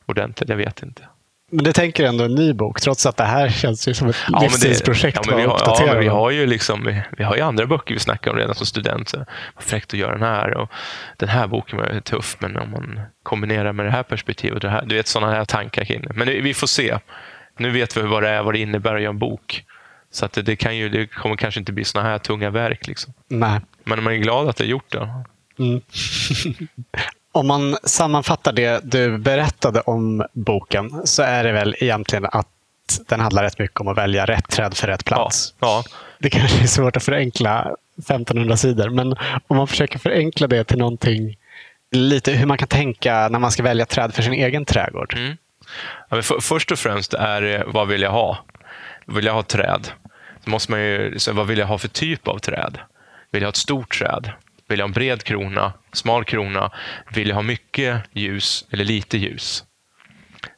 ordentligt. 0.06 0.48
Jag 0.48 0.56
vet 0.56 0.82
inte. 0.82 1.02
Men 1.50 1.64
du 1.64 1.72
tänker 1.72 2.04
ändå 2.04 2.24
en 2.24 2.34
ny 2.34 2.52
bok, 2.52 2.80
trots 2.80 3.06
att 3.06 3.16
det 3.16 3.24
här 3.24 3.48
känns 3.48 3.88
ju 3.88 3.94
som 3.94 4.08
ett 4.08 4.16
det- 4.28 4.40
livstidsprojekt. 4.40 5.18
ja, 5.22 5.22
men 5.26 5.36
vi, 5.36 5.42
har, 5.42 5.58
ja, 5.64 5.86
men 5.86 6.00
vi 6.00 6.08
har 6.08 6.30
ju 6.30 6.46
liksom, 6.46 6.84
vi, 6.84 7.02
vi 7.18 7.24
har 7.24 7.36
ju 7.36 7.42
andra 7.42 7.66
böcker 7.66 7.94
vi 7.94 8.00
snackar 8.00 8.30
om 8.30 8.36
redan 8.36 8.54
som 8.54 8.66
student. 8.66 9.08
Så, 9.08 9.16
vad 9.54 9.64
fräckt 9.64 9.94
att 9.94 10.00
göra 10.00 10.12
den 10.12 10.22
här. 10.22 10.54
Och 10.56 10.70
den 11.16 11.28
här 11.28 11.46
boken 11.46 11.78
var 11.78 12.00
tuff, 12.00 12.36
men 12.38 12.56
om 12.56 12.70
man 12.70 13.00
kombinerar 13.22 13.72
med 13.72 13.86
det 13.86 13.90
här 13.92 14.02
perspektivet. 14.02 14.62
Det 14.62 14.68
här, 14.70 14.84
du 14.86 14.94
vet, 14.94 15.06
sådana 15.06 15.32
här 15.32 15.44
tankar 15.44 15.84
kring 15.84 16.02
det. 16.02 16.12
Men 16.14 16.26
det, 16.26 16.40
vi 16.40 16.54
får 16.54 16.66
se. 16.66 16.98
Nu 17.58 17.70
vet 17.70 17.96
vi 17.96 18.00
vad 18.02 18.22
det 18.22 18.28
är, 18.28 18.42
vad 18.42 18.54
det 18.54 18.58
innebär 18.58 18.94
att 18.94 19.02
göra 19.02 19.10
en 19.10 19.18
bok. 19.18 19.64
Så 20.10 20.24
att 20.24 20.32
det, 20.32 20.42
det, 20.42 20.56
kan 20.56 20.76
ju, 20.76 20.88
det 20.88 21.06
kommer 21.06 21.36
kanske 21.36 21.60
inte 21.60 21.72
bli 21.72 21.84
såna 21.84 22.04
här 22.04 22.18
tunga 22.18 22.50
verk. 22.50 22.86
Liksom. 22.86 23.12
Nej. 23.28 23.60
Men 23.84 24.02
man 24.02 24.12
är 24.12 24.16
glad 24.16 24.48
att 24.48 24.56
det 24.56 24.64
är 24.64 24.68
gjort 24.68 24.92
det. 24.92 25.08
Mm. 25.58 25.80
Om 27.34 27.46
man 27.46 27.76
sammanfattar 27.84 28.52
det 28.52 28.80
du 28.84 29.18
berättade 29.18 29.80
om 29.80 30.24
boken 30.32 31.06
så 31.06 31.22
är 31.22 31.44
det 31.44 31.52
väl 31.52 31.76
egentligen 31.78 32.24
att 32.24 32.48
den 33.08 33.20
handlar 33.20 33.42
rätt 33.42 33.58
mycket 33.58 33.80
om 33.80 33.88
att 33.88 33.98
välja 33.98 34.26
rätt 34.26 34.48
träd 34.48 34.74
för 34.76 34.86
rätt 34.86 35.04
plats. 35.04 35.54
Ja, 35.60 35.82
ja. 35.86 35.96
Det 36.18 36.30
kanske 36.30 36.62
är 36.62 36.66
svårt 36.66 36.96
att 36.96 37.02
förenkla 37.02 37.74
1500 37.98 38.56
sidor, 38.56 38.88
men 38.90 39.16
om 39.46 39.56
man 39.56 39.68
försöker 39.68 39.98
förenkla 39.98 40.46
det 40.46 40.64
till 40.64 40.78
någonting 40.78 41.36
lite 41.90 42.32
hur 42.32 42.46
man 42.46 42.58
kan 42.58 42.68
tänka 42.68 43.28
när 43.28 43.38
man 43.38 43.50
ska 43.50 43.62
välja 43.62 43.86
träd 43.86 44.14
för 44.14 44.22
sin 44.22 44.32
egen 44.32 44.64
trädgård. 44.64 45.14
Mm. 45.16 45.36
Ja, 46.08 46.22
för, 46.22 46.40
först 46.40 46.72
och 46.72 46.78
främst 46.78 47.14
är 47.14 47.40
det 47.40 47.64
vad 47.66 47.88
vill 47.88 48.02
jag 48.02 48.10
ha? 48.10 48.38
Vill 49.06 49.24
jag 49.24 49.34
ha 49.34 49.42
träd? 49.42 49.88
Då 50.44 50.50
måste 50.50 50.70
man 50.70 50.80
ju, 50.80 51.18
så 51.18 51.32
vad 51.32 51.46
vill 51.46 51.58
jag 51.58 51.66
ha 51.66 51.78
för 51.78 51.88
typ 51.88 52.28
av 52.28 52.38
träd? 52.38 52.78
Vill 53.30 53.42
jag 53.42 53.46
ha 53.46 53.50
ett 53.50 53.56
stort 53.56 53.98
träd? 53.98 54.30
Vill 54.74 54.78
jag 54.78 54.84
ha 54.84 54.88
en 54.88 54.92
bred 54.92 55.22
krona? 55.22 55.72
Smal 55.92 56.24
krona? 56.24 56.70
Vill 57.14 57.28
jag 57.28 57.34
ha 57.34 57.42
mycket 57.42 58.00
ljus 58.12 58.64
eller 58.70 58.84
lite 58.84 59.18
ljus? 59.18 59.64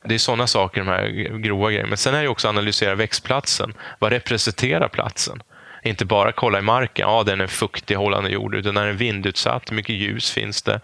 Det 0.04 0.14
är 0.14 0.18
sådana 0.18 0.46
saker, 0.46 0.80
de 0.80 0.88
här 0.88 1.08
grova 1.38 1.70
grejerna. 1.70 1.88
Men 1.88 1.98
sen 1.98 2.14
är 2.14 2.22
det 2.22 2.28
också 2.28 2.48
att 2.48 2.52
analysera 2.54 2.94
växtplatsen. 2.94 3.74
Vad 3.98 4.12
representerar 4.12 4.88
platsen? 4.88 5.42
Inte 5.82 6.04
bara 6.04 6.32
kolla 6.32 6.58
i 6.58 6.62
marken, 6.62 7.08
ja 7.08 7.22
den 7.22 7.40
är 7.40 7.46
fuktig, 7.46 7.94
hållande 7.94 8.30
jord, 8.30 8.54
utan 8.54 8.76
är 8.76 8.86
den 8.86 8.96
vindutsatt? 8.96 9.70
Hur 9.70 9.76
mycket 9.76 9.94
ljus 9.94 10.30
finns 10.30 10.62
det? 10.62 10.80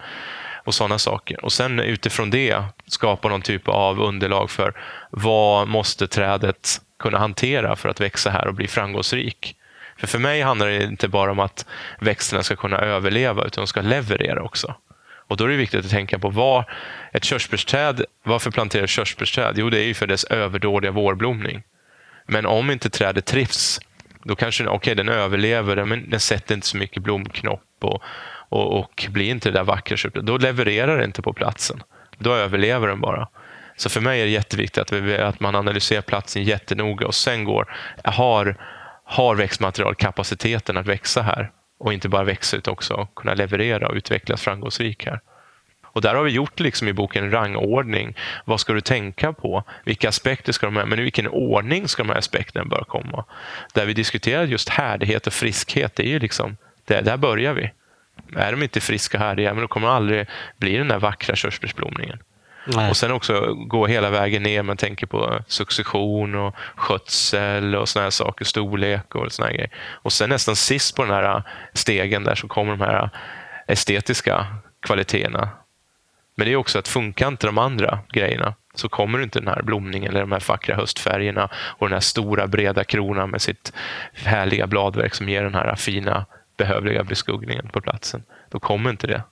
Och 0.63 0.73
sådana 0.73 0.99
saker. 0.99 1.45
Och 1.45 1.51
sen 1.51 1.79
utifrån 1.79 2.29
det 2.29 2.63
skapa 2.87 3.29
någon 3.29 3.41
typ 3.41 3.67
av 3.67 4.01
underlag 4.01 4.51
för 4.51 4.73
vad 5.09 5.67
måste 5.67 6.07
trädet 6.07 6.81
kunna 6.99 7.17
hantera 7.17 7.75
för 7.75 7.89
att 7.89 8.01
växa 8.01 8.29
här 8.29 8.47
och 8.47 8.53
bli 8.53 8.67
framgångsrik? 8.67 9.55
För 10.03 10.07
för 10.07 10.19
mig 10.19 10.41
handlar 10.41 10.67
det 10.67 10.83
inte 10.83 11.07
bara 11.07 11.31
om 11.31 11.39
att 11.39 11.65
växterna 11.99 12.43
ska 12.43 12.55
kunna 12.55 12.77
överleva, 12.77 13.43
utan 13.43 13.61
de 13.61 13.67
ska 13.67 13.81
leverera 13.81 14.43
också. 14.43 14.75
Och 15.27 15.37
då 15.37 15.43
är 15.43 15.47
det 15.47 15.55
viktigt 15.55 15.85
att 15.85 15.91
tänka 15.91 16.19
på 16.19 16.29
vad 16.29 16.63
ett 17.13 17.23
körsbärsträd, 17.23 18.05
varför 18.23 18.51
planterar 18.51 18.87
körsbärsträd? 18.87 19.55
Jo, 19.57 19.69
det 19.69 19.79
är 19.79 19.85
ju 19.85 19.93
för 19.93 20.07
dess 20.07 20.23
överdådiga 20.23 20.91
vårblomning. 20.91 21.63
Men 22.25 22.45
om 22.45 22.71
inte 22.71 22.89
trädet 22.89 23.25
trivs, 23.25 23.79
då 24.23 24.35
kanske 24.35 24.67
okay, 24.67 24.93
den 24.93 25.09
överlever, 25.09 25.85
men 25.85 26.09
den 26.09 26.19
sätter 26.19 26.55
inte 26.55 26.67
så 26.67 26.77
mycket 26.77 27.03
blomknopp 27.03 27.61
och, 27.81 28.03
och, 28.49 28.79
och 28.79 29.07
blir 29.09 29.29
inte 29.29 29.49
det 29.49 29.57
där 29.57 29.63
vackra 29.63 29.97
körsbäret. 29.97 30.25
Då 30.25 30.37
levererar 30.37 30.97
det 30.97 31.05
inte 31.05 31.21
på 31.21 31.33
platsen. 31.33 31.83
Då 32.17 32.33
överlever 32.33 32.87
den 32.87 33.01
bara. 33.01 33.27
Så 33.75 33.89
för 33.89 34.01
mig 34.01 34.21
är 34.21 34.25
det 34.25 34.31
jätteviktigt 34.31 34.77
att, 34.77 34.91
vi, 34.91 35.17
att 35.17 35.39
man 35.39 35.55
analyserar 35.55 36.01
platsen 36.01 36.43
jättenoga 36.43 37.07
och 37.07 37.15
sen 37.15 37.43
går, 37.43 37.75
har, 38.03 38.57
har 39.13 39.35
växtmaterial 39.35 39.95
kapaciteten 39.95 40.77
att 40.77 40.87
växa 40.87 41.21
här? 41.21 41.51
och 41.83 41.93
inte 41.93 42.09
bara 42.09 42.23
växa 42.23 42.57
utan 42.57 42.71
också 42.71 43.07
kunna 43.15 43.33
leverera 43.33 43.87
och 43.87 43.95
utvecklas 43.95 44.41
framgångsrik 44.41 45.05
här. 45.05 45.19
Och 45.83 46.01
där 46.01 46.15
har 46.15 46.23
vi 46.23 46.31
gjort 46.31 46.59
liksom 46.59 46.87
i 46.87 46.93
boken 46.93 47.31
rangordning. 47.31 48.17
Vad 48.45 48.59
ska 48.59 48.73
du 48.73 48.81
tänka 48.81 49.33
på? 49.33 49.63
Vilka 49.85 50.09
aspekter 50.09 50.51
ska 50.51 50.67
de 50.67 50.75
ha? 50.75 50.85
Men 50.85 50.99
i 50.99 51.01
vilken 51.01 51.27
ordning 51.27 51.87
ska 51.87 52.03
de 52.03 52.09
här 52.09 52.17
aspekterna 52.17 52.65
börja 52.65 52.83
komma? 52.83 53.25
Där 53.73 53.85
vi 53.85 53.93
diskuterar 53.93 54.43
just 54.43 54.69
härdighet 54.69 55.27
och 55.27 55.33
friskhet, 55.33 55.95
det 55.95 56.03
är 56.03 56.09
ju 56.09 56.19
liksom, 56.19 56.57
där, 56.85 57.01
där 57.01 57.17
börjar 57.17 57.53
vi. 57.53 57.71
Är 58.35 58.51
de 58.51 58.63
inte 58.63 58.81
friska 58.81 59.17
och 59.17 59.23
härdiga, 59.23 59.53
men 59.53 59.61
då 59.61 59.67
kommer 59.67 59.87
de 59.87 59.95
aldrig 59.95 60.27
bli 60.57 60.77
den 60.77 60.87
där 60.87 60.99
vackra 60.99 61.35
körsbärsblomningen. 61.35 62.19
Nej. 62.65 62.89
Och 62.89 62.97
sen 62.97 63.11
också 63.11 63.53
gå 63.53 63.87
hela 63.87 64.09
vägen 64.09 64.43
ner. 64.43 64.63
Man 64.63 64.77
tänker 64.77 65.07
på 65.07 65.39
succession 65.47 66.35
och 66.35 66.55
skötsel 66.75 67.75
och 67.75 67.89
såna 67.89 68.03
här 68.03 68.09
saker, 68.09 68.45
storlek 68.45 69.15
och 69.15 69.31
såna 69.31 69.47
här 69.47 69.53
grejer. 69.53 69.71
Och 69.77 70.13
sen 70.13 70.29
nästan 70.29 70.55
sist 70.55 70.95
på 70.95 71.03
den 71.03 71.13
här 71.13 71.43
stegen 71.73 72.23
där 72.23 72.35
så 72.35 72.47
kommer 72.47 72.71
de 72.71 72.81
här 72.81 73.09
estetiska 73.67 74.47
kvaliteterna. 74.81 75.49
Men 76.35 76.47
det 76.47 76.53
är 76.53 76.55
också 76.55 76.79
att 76.79 76.87
funkar 76.87 77.27
inte 77.27 77.47
de 77.47 77.57
andra 77.57 77.99
grejerna 78.09 78.55
så 78.75 78.89
kommer 78.89 79.21
inte 79.21 79.39
den 79.39 79.47
här 79.47 79.61
blomningen 79.61 80.09
eller 80.09 80.19
de 80.19 80.31
här 80.31 80.43
vackra 80.47 80.75
höstfärgerna 80.75 81.49
och 81.53 81.87
den 81.87 81.93
här 81.93 81.99
stora 81.99 82.47
breda 82.47 82.83
kronan 82.83 83.29
med 83.29 83.41
sitt 83.41 83.73
härliga 84.13 84.67
bladverk 84.67 85.13
som 85.13 85.29
ger 85.29 85.43
den 85.43 85.55
här 85.55 85.75
fina 85.75 86.25
behövliga 86.57 87.03
beskuggningen 87.03 87.67
på 87.67 87.81
platsen. 87.81 88.23
Då 88.49 88.59
kommer 88.59 88.89
inte 88.89 89.07
det. 89.07 89.23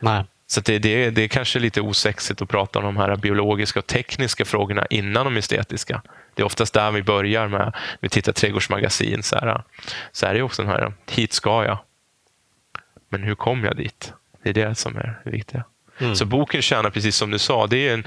Nej. 0.00 0.24
Så 0.46 0.60
det, 0.60 0.78
det, 0.78 1.10
det 1.10 1.22
är 1.22 1.28
kanske 1.28 1.58
lite 1.58 1.80
osexigt 1.80 2.42
att 2.42 2.48
prata 2.48 2.78
om 2.78 2.84
de 2.84 2.96
här 2.96 3.16
biologiska 3.16 3.78
och 3.78 3.86
tekniska 3.86 4.44
frågorna 4.44 4.86
innan 4.90 5.24
de 5.24 5.36
estetiska. 5.36 6.02
Det 6.34 6.42
är 6.42 6.46
oftast 6.46 6.74
där 6.74 6.90
vi 6.90 7.02
börjar 7.02 7.48
med, 7.48 7.72
vi 8.00 8.08
tittar 8.08 8.32
trädgårdsmagasin. 8.32 9.22
Så, 9.22 9.36
här, 9.36 9.62
så 10.12 10.26
är 10.26 10.34
det 10.34 10.42
också 10.42 10.62
den 10.62 10.70
här, 10.70 10.92
hit 11.10 11.32
ska 11.32 11.64
jag. 11.64 11.78
Men 13.08 13.22
hur 13.22 13.34
kom 13.34 13.64
jag 13.64 13.76
dit? 13.76 14.12
Det 14.42 14.50
är 14.50 14.54
det 14.54 14.74
som 14.74 14.96
är 14.96 15.20
det 15.24 15.30
viktiga. 15.30 15.64
Mm. 15.98 16.16
Så 16.16 16.24
boken 16.24 16.62
tjänar, 16.62 16.90
precis 16.90 17.16
som 17.16 17.30
du 17.30 17.38
sa, 17.38 17.66
det 17.66 17.88
är 17.88 17.94
en, 17.94 18.06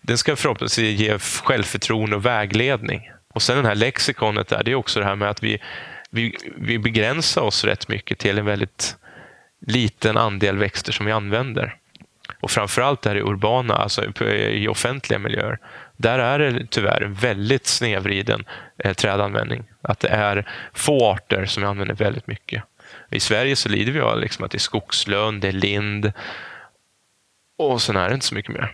den 0.00 0.18
ska 0.18 0.36
förhoppningsvis 0.36 1.00
ge 1.00 1.18
självförtroende 1.18 2.16
och 2.16 2.26
vägledning. 2.26 3.10
Och 3.28 3.42
sen 3.42 3.56
den 3.56 3.66
här 3.66 3.74
lexikonet 3.74 4.48
där, 4.48 4.62
det 4.64 4.70
är 4.70 4.74
också 4.74 5.00
det 5.00 5.06
här 5.06 5.16
med 5.16 5.30
att 5.30 5.42
vi, 5.42 5.58
vi, 6.10 6.36
vi 6.56 6.78
begränsar 6.78 7.42
oss 7.42 7.64
rätt 7.64 7.88
mycket 7.88 8.18
till 8.18 8.38
en 8.38 8.44
väldigt 8.44 8.96
liten 9.66 10.16
andel 10.16 10.56
växter 10.56 10.92
som 10.92 11.06
vi 11.06 11.12
använder. 11.12 11.76
Och 12.40 12.50
framförallt 12.50 13.02
där 13.02 13.16
i 13.16 13.22
urbana, 13.22 13.74
alltså 13.74 14.22
i 14.22 14.68
offentliga 14.68 15.18
miljöer, 15.18 15.58
där 15.96 16.18
är 16.18 16.38
det 16.38 16.66
tyvärr 16.70 17.02
en 17.02 17.14
väldigt 17.14 17.66
snedvriden 17.66 18.44
eh, 18.78 18.94
trädanvändning. 18.94 19.64
Att 19.82 20.00
det 20.00 20.08
är 20.08 20.48
få 20.72 21.10
arter 21.10 21.44
som 21.46 21.62
vi 21.62 21.68
använder 21.68 21.94
väldigt 21.94 22.26
mycket. 22.26 22.62
I 23.10 23.20
Sverige 23.20 23.56
så 23.56 23.68
lider 23.68 23.92
vi 23.92 24.00
av 24.00 24.20
liksom 24.20 24.44
att 24.44 24.50
det 24.50 24.56
är 24.56 24.60
skogslön, 24.60 25.40
det 25.40 25.48
är 25.48 25.52
lind 25.52 26.12
och 27.58 27.82
sen 27.82 27.96
är 27.96 28.08
det 28.08 28.14
inte 28.14 28.26
så 28.26 28.34
mycket 28.34 28.52
mer. 28.52 28.72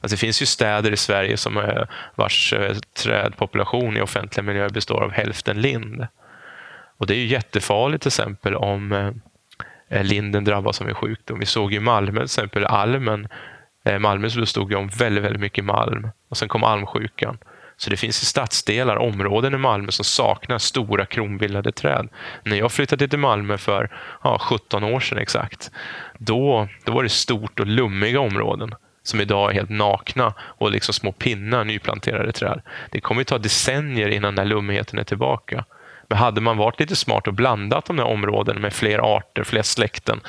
Alltså 0.00 0.14
det 0.14 0.20
finns 0.20 0.42
ju 0.42 0.46
städer 0.46 0.92
i 0.92 0.96
Sverige 0.96 1.36
som 1.36 1.56
är, 1.56 1.88
vars 2.14 2.52
eh, 2.52 2.76
trädpopulation 2.76 3.96
i 3.96 4.00
offentliga 4.00 4.42
miljöer 4.42 4.68
består 4.68 5.02
av 5.02 5.10
hälften 5.10 5.60
lind. 5.60 6.06
Och 6.96 7.06
Det 7.06 7.14
är 7.14 7.18
ju 7.18 7.26
jättefarligt 7.26 8.02
till 8.02 8.08
exempel 8.08 8.54
om 8.54 8.92
Eh, 8.92 9.12
Eh, 9.88 10.04
linden 10.04 10.44
drabbas 10.44 10.80
av 10.80 10.88
en 10.88 10.94
sjukdom. 10.94 11.38
Vi 11.38 11.46
såg 11.46 11.74
i 11.74 11.80
Malmö 11.80 12.20
till 12.20 12.24
exempel 12.24 12.64
almen. 12.64 13.28
Eh, 13.84 13.98
Malmö 13.98 14.28
bestod 14.36 14.74
om 14.74 14.88
väldigt, 14.88 15.24
väldigt 15.24 15.40
mycket 15.40 15.64
malm 15.64 16.08
och 16.28 16.36
sen 16.36 16.48
kom 16.48 16.64
almsjukan. 16.64 17.38
Så 17.76 17.90
det 17.90 17.96
finns 17.96 18.22
i 18.22 18.26
stadsdelar, 18.26 18.96
områden 18.96 19.54
i 19.54 19.58
Malmö 19.58 19.90
som 19.90 20.04
saknar 20.04 20.58
stora 20.58 21.06
kronbildade 21.06 21.72
träd. 21.72 22.08
När 22.44 22.56
jag 22.56 22.72
flyttade 22.72 23.08
till 23.08 23.18
Malmö 23.18 23.58
för 23.58 23.90
ja, 24.24 24.38
17 24.38 24.84
år 24.84 25.00
sedan 25.00 25.18
exakt, 25.18 25.70
då, 26.18 26.68
då 26.84 26.92
var 26.92 27.02
det 27.02 27.08
stort 27.08 27.60
och 27.60 27.66
lummiga 27.66 28.20
områden 28.20 28.74
som 29.02 29.20
idag 29.20 29.50
är 29.50 29.54
helt 29.54 29.70
nakna 29.70 30.34
och 30.40 30.70
liksom 30.70 30.94
små 30.94 31.12
pinnar 31.12 31.64
nyplanterade 31.64 32.32
träd. 32.32 32.60
Det 32.90 33.00
kommer 33.00 33.20
att 33.20 33.26
ta 33.26 33.38
decennier 33.38 34.08
innan 34.08 34.34
den 34.34 34.48
lummigheten 34.48 34.98
är 34.98 35.04
tillbaka. 35.04 35.64
Men 36.08 36.18
hade 36.18 36.40
man 36.40 36.56
varit 36.56 36.80
lite 36.80 36.96
smart 36.96 37.26
och 37.26 37.34
blandat 37.34 37.84
de 37.84 37.98
här 37.98 38.06
områdena 38.06 38.60
med 38.60 38.72
fler 38.72 39.16
arter, 39.16 39.44
fler 39.44 39.62
släkten, 39.62 40.20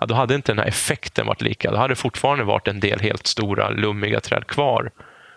ja, 0.00 0.06
då 0.06 0.14
hade 0.14 0.34
inte 0.34 0.52
den 0.52 0.58
här 0.58 0.66
effekten 0.66 1.26
varit 1.26 1.42
lika. 1.42 1.70
Då 1.70 1.76
hade 1.76 1.92
det 1.92 1.96
fortfarande 1.96 2.44
varit 2.44 2.68
en 2.68 2.80
del 2.80 3.00
helt 3.00 3.26
stora, 3.26 3.70
lummiga 3.70 4.20
träd 4.20 4.46
kvar. 4.46 4.90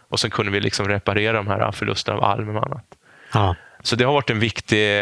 Och 0.09 0.19
sen 0.19 0.31
kunde 0.31 0.51
vi 0.51 0.59
liksom 0.59 0.87
reparera 0.87 1.37
de 1.37 1.47
här 1.47 1.71
förlusterna 1.71 2.17
av 2.17 2.23
alm 2.23 2.57
och 2.57 2.65
annat. 2.65 2.85
Ja. 3.33 3.55
Så 3.83 3.95
det 3.95 4.03
har 4.03 4.13
varit 4.13 4.29
en, 4.29 4.39
viktig, 4.39 4.99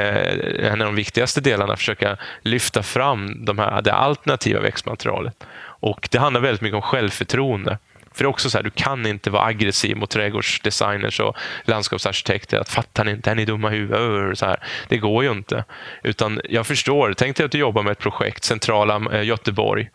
en 0.60 0.82
av 0.82 0.88
de 0.88 0.96
viktigaste 0.96 1.42
delarna, 1.42 1.74
att 1.74 1.80
försöka 1.80 2.18
lyfta 2.42 2.84
fram 2.84 3.46
de 3.46 3.60
här, 3.60 3.82
det 3.82 3.94
alternativa 3.94 4.60
växtmaterialet. 4.60 5.44
Och 5.58 6.10
Det 6.12 6.18
handlar 6.18 6.42
väldigt 6.42 6.62
mycket 6.62 6.76
om 6.76 6.82
självförtroende. 6.82 7.78
För 8.16 8.24
det 8.24 8.28
är 8.28 8.30
också 8.30 8.50
så 8.50 8.58
här, 8.58 8.64
du 8.64 8.70
kan 8.70 9.06
inte 9.06 9.30
vara 9.30 9.46
aggressiv 9.46 9.98
mot 9.98 10.10
trädgårdsdesigners 10.10 11.20
och 11.20 11.38
landskapsarkitekter. 11.64 12.60
Att 12.60 12.70
fattar 12.70 13.06
ni 13.06 13.12
inte, 13.12 13.32
är 13.32 13.36
ni 13.36 13.46
dumma 13.46 13.70
huvud? 13.70 14.38
Så 14.38 14.46
här. 14.46 14.60
Det 14.88 14.98
går 14.98 15.24
ju 15.24 15.32
inte. 15.32 15.64
Utan 16.04 16.42
jag 16.50 16.68
förstår, 16.68 17.14
tänk 17.18 17.38
dig 17.38 17.46
att 17.46 17.52
du 17.52 17.58
jobbar 17.58 17.84
med 17.84 17.92
ett 17.92 18.00
projekt, 18.00 18.44
centrala 18.44 19.02
eh, 19.14 19.24
Göteborg 19.24 19.90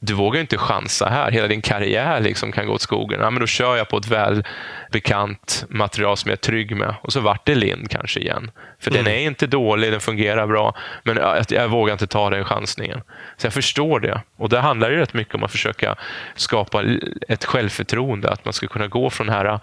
du 0.00 0.14
vågar 0.14 0.40
inte 0.40 0.58
chansa 0.58 1.08
här. 1.08 1.30
Hela 1.30 1.48
din 1.48 1.62
karriär 1.62 2.20
liksom 2.20 2.52
kan 2.52 2.66
gå 2.66 2.72
åt 2.72 2.80
skogen. 2.80 3.20
Ja, 3.20 3.30
men 3.30 3.40
då 3.40 3.46
kör 3.46 3.76
jag 3.76 3.88
på 3.88 3.96
ett 3.96 4.08
välbekant 4.08 5.64
material 5.68 6.16
som 6.16 6.28
jag 6.28 6.36
är 6.36 6.40
trygg 6.40 6.76
med. 6.76 6.94
Och 7.02 7.12
så 7.12 7.20
vart 7.20 7.46
det 7.46 7.54
lind 7.54 7.90
kanske 7.90 8.20
igen. 8.20 8.50
För 8.80 8.90
mm. 8.90 9.04
den 9.04 9.14
är 9.14 9.18
inte 9.18 9.46
dålig, 9.46 9.92
den 9.92 10.00
fungerar 10.00 10.46
bra. 10.46 10.74
Men 11.02 11.16
jag, 11.16 11.44
jag, 11.48 11.68
vågar 11.68 11.92
inte 11.92 12.06
ta 12.06 12.30
den 12.30 12.44
chansningen. 12.44 13.00
Så 13.36 13.46
jag 13.46 13.52
förstår 13.52 14.00
det. 14.00 14.22
Och 14.36 14.48
det 14.48 14.60
handlar 14.60 14.90
ju 14.90 14.96
rätt 14.96 15.14
mycket 15.14 15.34
om 15.34 15.44
att 15.44 15.50
försöka 15.50 15.96
skapa 16.34 16.84
ett 17.28 17.44
självförtroende. 17.44 18.30
Att 18.30 18.44
man 18.44 18.52
ska 18.52 18.66
kunna 18.66 18.86
gå 18.86 19.10
från 19.10 19.26
det 19.26 19.32
här 19.32 19.60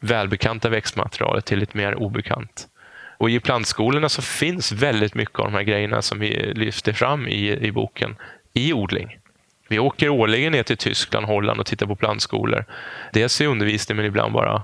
välbekanta 0.00 0.68
växtmaterialet 0.68 1.44
till 1.44 1.62
ett 1.62 1.74
mer 1.74 1.94
obekant. 1.94 2.66
Och 3.18 3.30
I 3.30 3.40
plantskolorna 3.40 4.08
så 4.08 4.22
finns 4.22 4.72
väldigt 4.72 5.14
mycket 5.14 5.38
av 5.38 5.44
de 5.44 5.54
här 5.54 5.62
grejerna 5.62 6.02
som 6.02 6.18
vi 6.18 6.52
lyfter 6.54 6.92
fram 6.92 7.28
i, 7.28 7.66
i 7.66 7.72
boken 7.72 8.16
i 8.52 8.72
odling. 8.72 9.18
Vi 9.68 9.78
åker 9.78 10.08
årligen 10.08 10.52
ner 10.52 10.62
till 10.62 10.76
Tyskland, 10.76 11.26
Holland 11.26 11.60
och 11.60 11.66
tittar 11.66 11.86
på 11.86 11.96
plantskolor. 11.96 12.64
Dels 13.12 13.40
i 13.40 13.46
undervisning, 13.46 13.96
men 13.96 14.06
ibland 14.06 14.32
bara 14.32 14.62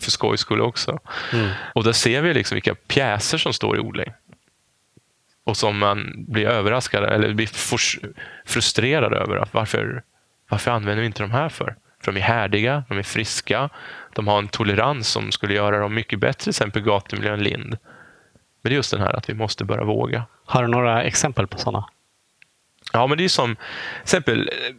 för 0.00 0.10
skojs 0.10 0.40
skull 0.40 0.60
också. 0.60 0.98
Mm. 1.32 1.50
Och 1.74 1.84
där 1.84 1.92
ser 1.92 2.22
vi 2.22 2.34
liksom 2.34 2.56
vilka 2.56 2.74
pjäser 2.74 3.38
som 3.38 3.52
står 3.52 3.76
i 3.76 3.80
odling. 3.80 4.12
Och 5.44 5.56
som 5.56 5.78
man 5.78 6.24
blir 6.28 6.46
överraskad 6.46 7.04
eller 7.04 7.34
blir 7.34 7.46
frustrerad 8.46 9.14
över. 9.14 9.48
Varför, 9.52 10.02
Varför 10.48 10.70
använder 10.70 11.00
vi 11.00 11.06
inte 11.06 11.22
de 11.22 11.30
här 11.30 11.48
för? 11.48 11.76
För 12.04 12.12
de 12.12 12.18
är 12.18 12.22
härdiga, 12.22 12.84
de 12.88 12.98
är 12.98 13.02
friska, 13.02 13.70
de 14.14 14.28
har 14.28 14.38
en 14.38 14.48
tolerans 14.48 15.08
som 15.08 15.32
skulle 15.32 15.54
göra 15.54 15.78
dem 15.78 15.94
mycket 15.94 16.18
bättre, 16.18 16.42
till 16.42 16.48
exempel 16.48 16.82
gatumiljön 16.82 17.42
lind. 17.42 17.68
Men 18.62 18.70
det 18.70 18.70
är 18.70 18.74
just 18.74 18.90
den 18.90 19.00
här 19.00 19.16
att 19.16 19.28
vi 19.30 19.34
måste 19.34 19.64
börja 19.64 19.84
våga. 19.84 20.24
Har 20.44 20.62
du 20.62 20.68
några 20.68 21.02
exempel 21.02 21.46
på 21.46 21.58
sådana? 21.58 21.86
Ja, 22.94 23.06
men 23.06 23.18
det 23.18 23.24
är 23.24 23.28
som, 23.28 23.56
till 23.56 24.02
exempel, 24.02 24.40
eh, 24.40 24.74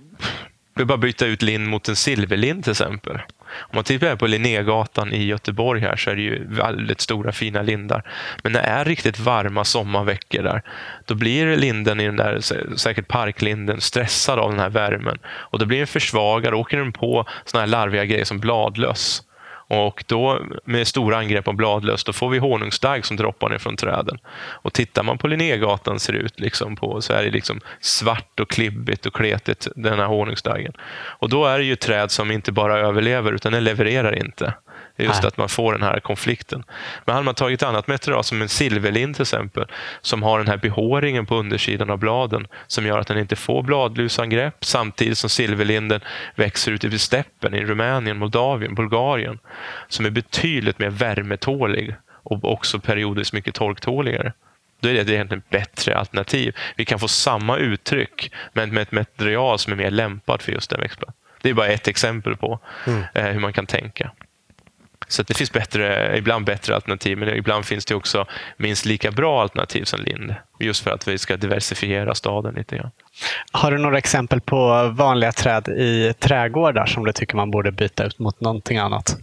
vi 0.75 0.85
bara 0.85 0.97
byta 0.97 1.25
ut 1.25 1.41
lind 1.41 1.67
mot 1.67 1.87
en 1.89 1.95
silverlind 1.95 2.63
till 2.63 2.71
exempel. 2.71 3.15
Om 3.47 3.75
man 3.75 3.83
tittar 3.83 4.15
på 4.15 4.27
Linnégatan 4.27 5.13
i 5.13 5.23
Göteborg 5.23 5.81
här 5.81 5.95
så 5.95 6.09
är 6.09 6.15
det 6.15 6.21
ju 6.21 6.45
väldigt 6.47 7.01
stora 7.01 7.31
fina 7.31 7.61
lindar. 7.61 8.03
Men 8.43 8.51
när 8.51 8.61
det 8.61 8.67
är 8.67 8.85
riktigt 8.85 9.19
varma 9.19 9.63
sommarveckor 9.63 10.43
där, 10.43 10.61
då 11.05 11.15
blir 11.15 11.57
linden 11.57 11.99
i 11.99 12.05
den 12.05 12.15
där, 12.15 12.39
säkert 12.77 13.07
parklinden, 13.07 13.81
stressad 13.81 14.39
av 14.39 14.51
den 14.51 14.59
här 14.59 14.69
värmen. 14.69 15.17
Och 15.25 15.59
då 15.59 15.65
blir 15.65 15.77
den 15.77 15.87
försvagad, 15.87 16.53
och 16.53 16.59
åker 16.59 16.77
den 16.77 16.91
på 16.91 17.25
såna 17.45 17.61
här 17.61 17.67
larviga 17.67 18.05
grejer 18.05 18.25
som 18.25 18.39
bladlöss. 18.39 19.23
Och 19.67 20.03
då 20.07 20.39
med 20.65 20.87
stora 20.87 21.17
angrepp 21.17 21.45
på 21.45 21.53
bladlöss, 21.53 22.03
då 22.03 22.13
får 22.13 22.29
vi 22.29 22.37
honungsdagg 22.37 23.05
som 23.05 23.17
droppar 23.17 23.49
ner 23.49 23.57
från 23.57 23.75
träden. 23.75 24.17
Och 24.35 24.73
tittar 24.73 25.03
man 25.03 25.17
på 25.17 25.27
Linnégatan 25.27 25.99
ser 25.99 26.13
ut 26.13 26.39
liksom 26.39 26.75
på, 26.75 27.01
så 27.01 27.13
är 27.13 27.23
det 27.23 27.31
liksom 27.31 27.59
svart 27.79 28.39
och 28.39 28.49
klibbigt 28.49 29.05
och 29.05 29.13
kletigt, 29.13 29.67
den 29.75 29.99
här 29.99 30.05
honungsdaggen. 30.05 30.73
Och 31.19 31.29
då 31.29 31.45
är 31.45 31.57
det 31.57 31.65
ju 31.65 31.75
träd 31.75 32.11
som 32.11 32.31
inte 32.31 32.51
bara 32.51 32.79
överlever, 32.79 33.31
utan 33.31 33.51
den 33.51 33.63
levererar 33.63 34.15
inte. 34.15 34.53
Just 34.97 35.21
Nej. 35.21 35.27
att 35.27 35.37
man 35.37 35.49
får 35.49 35.73
den 35.73 35.83
här 35.83 35.99
konflikten. 35.99 36.63
Men 37.05 37.13
hade 37.13 37.25
man 37.25 37.35
tagit 37.35 37.63
annat 37.63 37.87
material, 37.87 38.23
som 38.23 38.41
en 38.41 38.49
silverlind 38.49 39.15
till 39.15 39.21
exempel, 39.21 39.65
som 40.01 40.23
har 40.23 40.37
den 40.37 40.47
här 40.47 40.57
behåringen 40.57 41.25
på 41.25 41.35
undersidan 41.35 41.89
av 41.89 41.97
bladen, 41.97 42.47
som 42.67 42.85
gör 42.85 42.99
att 42.99 43.07
den 43.07 43.17
inte 43.17 43.35
får 43.35 43.63
bladlusangrepp, 43.63 44.65
samtidigt 44.65 45.17
som 45.17 45.29
silverlinden 45.29 46.01
växer 46.35 46.71
ute 46.71 46.87
i 46.87 46.99
steppen 46.99 47.53
i 47.53 47.65
Rumänien, 47.65 48.17
Moldavien, 48.17 48.75
Bulgarien, 48.75 49.39
som 49.87 50.05
är 50.05 50.09
betydligt 50.09 50.79
mer 50.79 50.89
värmetålig 50.89 51.95
och 52.07 52.51
också 52.51 52.79
periodiskt 52.79 53.33
mycket 53.33 53.55
torktåligare. 53.55 54.33
Då 54.79 54.89
är 54.89 54.93
det 54.93 55.13
egentligen 55.13 55.43
ett 55.47 55.49
bättre 55.49 55.97
alternativ. 55.97 56.55
Vi 56.75 56.85
kan 56.85 56.99
få 56.99 57.07
samma 57.07 57.57
uttryck, 57.57 58.31
men 58.53 58.73
med 58.73 58.81
ett 58.81 58.91
material 58.91 59.59
som 59.59 59.73
är 59.73 59.77
mer 59.77 59.91
lämpat 59.91 60.43
för 60.43 60.51
just 60.51 60.69
den 60.69 60.79
växtplan. 60.79 61.13
Det 61.41 61.49
är 61.49 61.53
bara 61.53 61.67
ett 61.67 61.87
exempel 61.87 62.37
på 62.37 62.59
mm. 62.87 63.03
Eh, 63.13 63.25
hur 63.25 63.39
man 63.39 63.53
kan 63.53 63.65
tänka. 63.65 64.11
Så 65.07 65.23
det 65.23 65.33
finns 65.33 65.51
bättre, 65.51 66.17
ibland 66.17 66.45
bättre 66.45 66.75
alternativ, 66.75 67.17
men 67.17 67.29
ibland 67.29 67.65
finns 67.65 67.85
det 67.85 67.95
också 67.95 68.25
minst 68.57 68.85
lika 68.85 69.11
bra 69.11 69.41
alternativ 69.41 69.83
som 69.83 69.99
Lind. 70.01 70.35
Just 70.59 70.83
för 70.83 70.91
att 70.91 71.07
vi 71.07 71.17
ska 71.17 71.37
diversifiera 71.37 72.15
staden 72.15 72.53
lite 72.53 72.75
grann. 72.75 72.91
Har 73.51 73.71
du 73.71 73.77
några 73.77 73.97
exempel 73.97 74.41
på 74.41 74.89
vanliga 74.89 75.31
träd 75.31 75.67
i 75.67 76.13
trädgårdar 76.19 76.85
som 76.85 77.05
du 77.05 77.11
tycker 77.11 77.35
man 77.35 77.51
borde 77.51 77.71
byta 77.71 78.03
ut 78.03 78.19
mot 78.19 78.41
någonting 78.41 78.77
annat? 78.77 79.17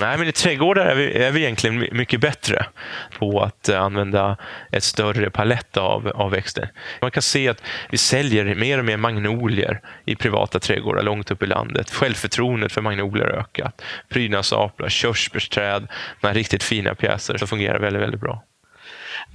Nej, 0.00 0.18
men 0.18 0.28
i 0.28 0.32
trädgårdar 0.32 0.86
är 0.86 0.94
vi, 0.94 1.12
är 1.12 1.30
vi 1.30 1.40
egentligen 1.40 1.88
mycket 1.92 2.20
bättre 2.20 2.66
på 3.18 3.40
att 3.42 3.68
eh, 3.68 3.82
använda 3.82 4.36
ett 4.70 4.82
större 4.82 5.30
palett 5.30 5.76
av, 5.76 6.08
av 6.08 6.30
växter. 6.30 6.70
Man 7.00 7.10
kan 7.10 7.22
se 7.22 7.48
att 7.48 7.62
vi 7.90 7.98
säljer 7.98 8.54
mer 8.54 8.78
och 8.78 8.84
mer 8.84 8.96
magnolier 8.96 9.80
i 10.04 10.16
privata 10.16 10.58
trädgårdar 10.60 11.02
långt 11.02 11.30
upp 11.30 11.42
i 11.42 11.46
landet. 11.46 11.90
Självförtroendet 11.90 12.72
för 12.72 12.80
magnolier 12.80 13.24
har 13.24 13.32
ökat. 13.32 13.82
Prydnadsaplar, 14.08 14.88
körsbärsträd, 14.88 15.88
de 16.20 16.26
här 16.26 16.34
riktigt 16.34 16.62
fina 16.62 16.94
pjäser 16.94 17.36
som 17.36 17.48
fungerar 17.48 17.78
väldigt, 17.78 18.02
väldigt 18.02 18.20
bra. 18.20 18.42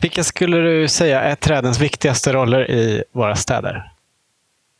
Vilka 0.01 0.23
skulle 0.23 0.57
du 0.57 0.87
säga 0.87 1.21
är 1.21 1.35
trädens 1.35 1.79
viktigaste 1.79 2.33
roller 2.33 2.71
i 2.71 3.03
våra 3.11 3.35
städer? 3.35 3.91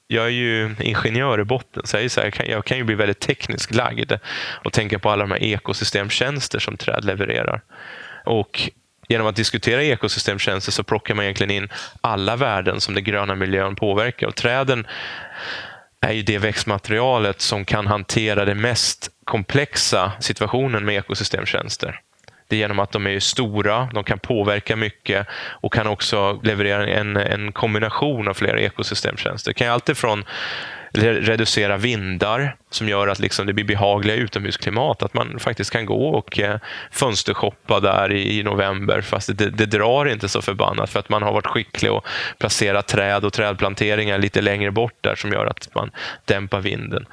Jag 0.08 0.26
är 0.26 0.30
ju 0.30 0.76
ingenjör 0.80 1.40
i 1.40 1.44
botten, 1.44 1.84
så 1.86 1.98
jag, 1.98 2.04
är 2.04 2.10
så 2.10 2.22
här, 2.22 2.50
jag 2.50 2.66
kan 2.66 2.78
ju 2.78 2.84
bli 2.84 2.96
väldigt 2.96 3.20
tekniskt 3.20 3.76
lagd 3.76 4.14
och 4.64 4.74
tänka 4.74 5.00
på 5.00 5.10
alla 5.10 5.24
de 5.24 5.32
här 5.32 5.44
ekosystemtjänster 5.44 6.60
som 6.60 6.78
träd 6.78 7.06
levererar. 7.06 7.62
Och 8.26 8.70
genom 9.08 9.28
att 9.28 9.36
diskutera 9.36 9.84
ekosystemtjänster 9.84 10.72
så 10.72 10.84
plockar 10.84 11.16
man 11.16 11.26
egentligen 11.26 11.52
in 11.52 11.70
alla 12.02 12.36
värden 12.36 12.82
som 12.82 12.96
den 12.96 13.04
gröna 13.04 13.36
miljön 13.36 13.76
påverkar. 13.76 14.28
Och 14.28 14.36
träden 14.36 14.88
är 16.02 16.12
ju 16.12 16.22
det 16.22 16.38
växtmaterialet 16.38 17.42
som 17.42 17.66
kan 17.66 17.88
hantera 17.88 18.46
den 18.46 18.62
mest 18.62 19.10
komplexa 19.24 20.12
situationen 20.20 20.86
med 20.86 20.96
ekosystemtjänster. 20.96 22.02
Det 22.48 22.56
är 22.56 22.58
genom 22.58 22.80
att 22.80 22.92
de 22.92 23.08
är 23.08 23.20
stora, 23.20 23.90
de 23.94 24.04
kan 24.04 24.20
påverka 24.20 24.76
mycket 24.76 25.28
och 25.62 25.74
kan 25.74 25.88
också 25.88 26.40
leverera 26.44 26.88
en, 26.88 27.18
en 27.18 27.52
kombination 27.52 28.28
av 28.28 28.34
flera 28.34 28.60
ekosystemtjänster. 28.60 29.50
Det 29.50 29.54
kan 29.54 29.70
alltifrån 29.70 30.26
reducera 30.94 31.78
vindar 31.78 32.56
som 32.70 32.90
gör 32.90 33.08
att 33.08 33.20
liksom 33.20 33.48
det 33.48 33.54
blir 33.54 33.66
behagliga 33.66 34.16
utomhusklimat. 34.16 35.04
Att 35.04 35.14
man 35.14 35.40
faktiskt 35.40 35.72
kan 35.72 35.86
gå 35.86 36.10
och 36.10 36.40
eh, 36.40 36.60
fönstershoppa 36.92 37.80
där 37.80 38.12
i, 38.12 38.40
i 38.40 38.44
november 38.44 39.02
fast 39.02 39.38
det, 39.38 39.50
det, 39.50 39.66
drar 39.66 40.06
inte 40.06 40.30
så 40.30 40.42
förbannat 40.42 40.90
för 40.90 41.00
att 41.00 41.10
man 41.10 41.24
har 41.24 41.34
varit 41.34 41.48
skicklig 41.48 41.92
och 41.92 42.08
placera 42.40 42.82
träd 42.82 43.26
och 43.26 43.34
trädplanteringar 43.34 44.18
lite 44.18 44.42
längre 44.42 44.72
bort 44.72 44.98
där 45.02 45.16
som 45.16 45.32
gör 45.32 45.46
att 45.46 45.70
man 45.76 45.92
dämpar 46.26 46.62
vinden. 46.62 47.06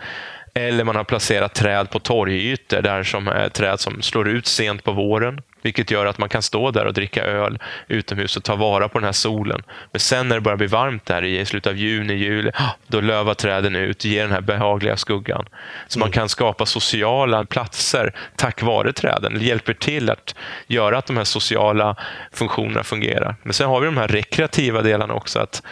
Eller 0.55 0.84
man 0.84 0.96
har 0.96 1.05
placerat 1.05 1.55
träd 1.55 1.90
på 1.90 1.98
torgytor, 1.98 2.82
där 2.82 3.02
som 3.02 3.28
är 3.28 3.48
träd 3.48 3.80
som 3.80 4.02
slår 4.02 4.28
ut 4.28 4.46
sent 4.46 4.84
på 4.84 4.92
våren. 4.92 5.40
Vilket 5.62 5.90
gör 5.90 6.07
att 6.07 6.18
man 6.18 6.28
kan 6.28 6.42
stå 6.42 6.70
där 6.70 6.84
och 6.86 6.92
dricka 6.92 7.24
öl 7.24 7.59
utomhus 7.88 8.36
och 8.36 8.44
ta 8.44 8.57
vara 8.57 8.88
på 8.88 8.98
den 8.98 9.05
här 9.05 9.12
solen. 9.12 9.62
Men 9.92 10.00
sen 10.00 10.28
när 10.28 10.34
det 10.34 10.40
börjar 10.40 10.57
bli 10.57 10.66
varmt 10.66 11.07
där 11.07 11.24
i 11.24 11.44
slutet 11.44 11.70
av 11.70 11.76
juni, 11.76 12.14
juli, 12.14 12.50
då 12.86 13.00
lövar 13.00 13.34
träden 13.34 13.76
ut, 13.76 13.98
och 13.98 14.05
ger 14.05 14.22
den 14.22 14.32
här 14.32 14.40
behagliga 14.40 14.96
skuggan. 14.96 15.46
Så 15.88 15.98
mm. 15.98 16.07
man 16.07 16.12
kan 16.12 16.28
skapa 16.28 16.66
sociala 16.66 17.44
platser 17.44 18.14
tack 18.36 18.62
vare 18.62 18.92
träden. 18.92 19.38
Det 19.38 19.44
hjälper 19.44 19.74
till 19.74 20.11
att 20.11 20.34
göra 20.66 20.98
att 20.98 21.07
de 21.07 21.16
här 21.16 21.24
sociala 21.24 21.96
funktionerna 22.32 22.82
fungerar. 22.84 23.36
Men 23.42 23.52
sen 23.52 23.68
har 23.68 23.80
vi 23.80 23.86
de 23.86 23.96
här 23.96 24.09
rekreativa 24.09 24.82
delarna 24.82 25.14
också. 25.14 25.38
att 25.38 25.62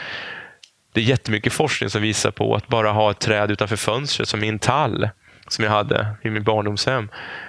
det 0.93 1.01
är 1.01 1.05
jättemycket 1.05 1.53
forskning 1.53 1.91
som 1.91 2.03
visar 2.03 2.31
på 2.31 2.55
att 2.55 2.69
bara 2.69 2.91
ha 2.91 3.11
ett 3.11 3.21
träd 3.21 3.51
utanför 3.51 3.77
fönstret, 3.77 4.29
som 4.29 4.41
min 4.41 4.59
tall, 4.59 5.09
som 5.49 5.65
jag 5.65 5.71
hade 5.71 6.07
i 6.23 6.31
min 6.31 6.43
barndomshem. 6.43 7.09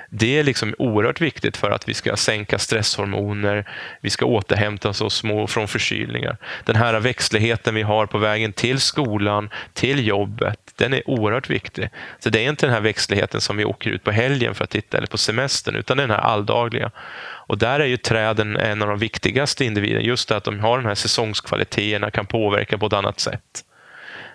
Det 0.10 0.40
är 0.40 0.44
liksom 0.44 0.76
oerhört 0.78 1.22
viktigt 1.22 1.58
för 1.58 1.72
att 1.72 1.90
vi 1.90 1.94
ska 1.94 2.16
sänka 2.16 2.60
stresshormoner, 2.60 3.70
vi 4.02 4.10
ska 4.10 4.26
återhämta 4.26 4.90
oss 4.90 5.14
små 5.14 5.48
från 5.48 5.68
förkylningar. 5.68 6.38
Den 6.66 6.76
här 6.76 7.00
växtligheten 7.00 7.76
vi 7.76 7.82
har 7.82 8.06
på 8.06 8.18
vägen 8.18 8.54
till 8.54 8.80
skolan, 8.80 9.50
till 9.74 10.08
jobbet, 10.08 10.60
den 10.76 10.94
är 10.94 11.10
oerhört 11.10 11.50
viktig. 11.50 11.90
Så 12.20 12.30
det 12.30 12.46
är 12.46 12.50
inte 12.50 12.66
den 12.66 12.74
här 12.74 12.82
växtligheten 12.82 13.42
som 13.42 13.58
vi 13.58 13.66
åker 13.66 13.90
ut 13.90 14.04
på 14.04 14.12
helgen 14.12 14.56
för 14.56 14.64
att 14.64 14.70
titta, 14.70 14.98
eller 14.98 15.08
på 15.08 15.18
semestern, 15.18 15.76
utan 15.76 15.98
den 15.98 16.10
här 16.10 16.18
alldagliga. 16.18 16.92
Och 17.48 17.58
där 17.58 17.80
är 17.80 17.86
ju 17.86 17.98
träden 17.98 18.58
en 18.58 18.82
av 18.82 18.88
de 18.88 19.00
viktigaste 19.00 19.66
individerna. 19.66 20.02
Just 20.02 20.30
det 20.30 20.38
att 20.38 20.44
de 20.44 20.60
har 20.60 20.78
de 20.78 20.86
här 20.86 20.96
säsongskvaliteterna, 20.96 22.12
kan 22.12 22.26
påverka 22.26 22.78
på 22.78 22.86
ett 22.86 22.94
annat 22.94 23.20
sätt. 23.20 23.64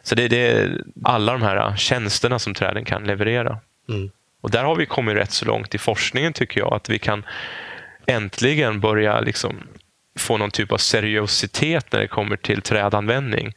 Så 0.02 0.14
det, 0.14 0.28
det 0.28 0.50
är 0.50 0.82
alla 1.04 1.32
de 1.32 1.42
här 1.42 1.76
tjänsterna 1.76 2.38
som 2.38 2.54
träden 2.54 2.84
kan 2.84 3.04
leverera. 3.04 3.58
Mm. 3.88 4.10
Och 4.40 4.50
där 4.50 4.64
har 4.64 4.76
vi 4.76 4.86
kommit 4.86 5.16
rätt 5.16 5.32
så 5.32 5.44
långt 5.44 5.74
i 5.74 5.78
forskningen 5.78 6.32
tycker 6.32 6.60
jag, 6.60 6.74
att 6.74 6.88
vi 6.88 6.98
kan 6.98 7.24
äntligen 8.06 8.80
börja 8.80 9.20
liksom 9.20 9.56
få 10.18 10.36
någon 10.36 10.50
typ 10.50 10.72
av 10.72 10.76
seriositet 10.76 11.92
när 11.92 12.00
det 12.00 12.08
kommer 12.08 12.36
till 12.36 12.62
trädanvändning. 12.62 13.54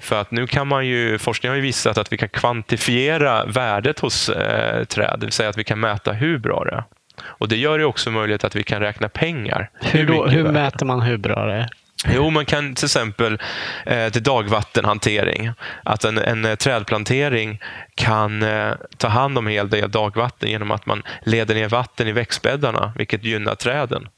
För 0.00 0.20
att 0.20 0.30
nu 0.30 0.46
kan 0.46 0.68
man 0.68 0.86
ju, 0.86 1.18
forskningen 1.18 1.52
har 1.52 1.56
ju 1.56 1.62
visat 1.62 1.98
att 1.98 2.12
vi 2.12 2.16
kan 2.16 2.28
kvantifiera 2.28 3.44
värdet 3.44 4.00
hos 4.00 4.28
eh, 4.28 4.84
träd, 4.84 5.16
det 5.18 5.26
vill 5.26 5.32
säga 5.32 5.48
att 5.48 5.58
vi 5.58 5.64
kan 5.64 5.80
mäta 5.80 6.12
hur 6.12 6.38
bra 6.38 6.64
det 6.64 6.70
är. 6.70 6.84
Och 7.22 7.48
Det 7.48 7.56
gör 7.56 7.78
det 7.78 7.84
också 7.84 8.10
möjligt 8.10 8.44
att 8.44 8.56
vi 8.56 8.62
kan 8.62 8.80
räkna 8.80 9.08
pengar. 9.08 9.70
Hur, 9.80 10.06
då, 10.06 10.26
hur 10.26 10.44
mäter 10.44 10.86
man 10.86 11.00
hur 11.02 11.16
bra 11.16 11.46
det 11.46 11.54
är? 11.54 11.68
Jo, 12.06 12.30
man 12.30 12.44
kan 12.46 12.74
till 12.74 12.84
exempel 12.84 13.38
eh, 13.86 14.08
till 14.08 14.22
dagvattenhantering. 14.22 15.50
Att 15.82 16.04
en, 16.04 16.18
en 16.18 16.44
eh, 16.44 16.54
trädplantering 16.54 17.60
kan 17.94 18.42
eh, 18.42 18.72
ta 18.96 19.08
hand 19.08 19.38
om 19.38 19.46
en 19.46 19.52
hel 19.52 19.70
del 19.70 19.90
dagvatten 19.90 20.50
genom 20.50 20.70
att 20.70 20.86
man 20.86 21.02
leder 21.22 21.54
ner 21.54 21.68
vatten 21.68 22.08
i 22.08 22.12
växtbäddarna, 22.12 22.92
vilket 22.96 23.24
gynnar 23.24 23.54
träden. 23.54 24.08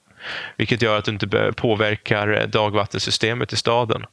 Vilket 0.57 0.83
gör 0.83 0.99
att 0.99 1.05
du 1.05 1.11
inte 1.11 1.53
påverkar 1.57 2.41
eh, 2.41 2.47
dagvattensystemet 2.47 3.53
i 3.53 3.57
staden. 3.57 4.05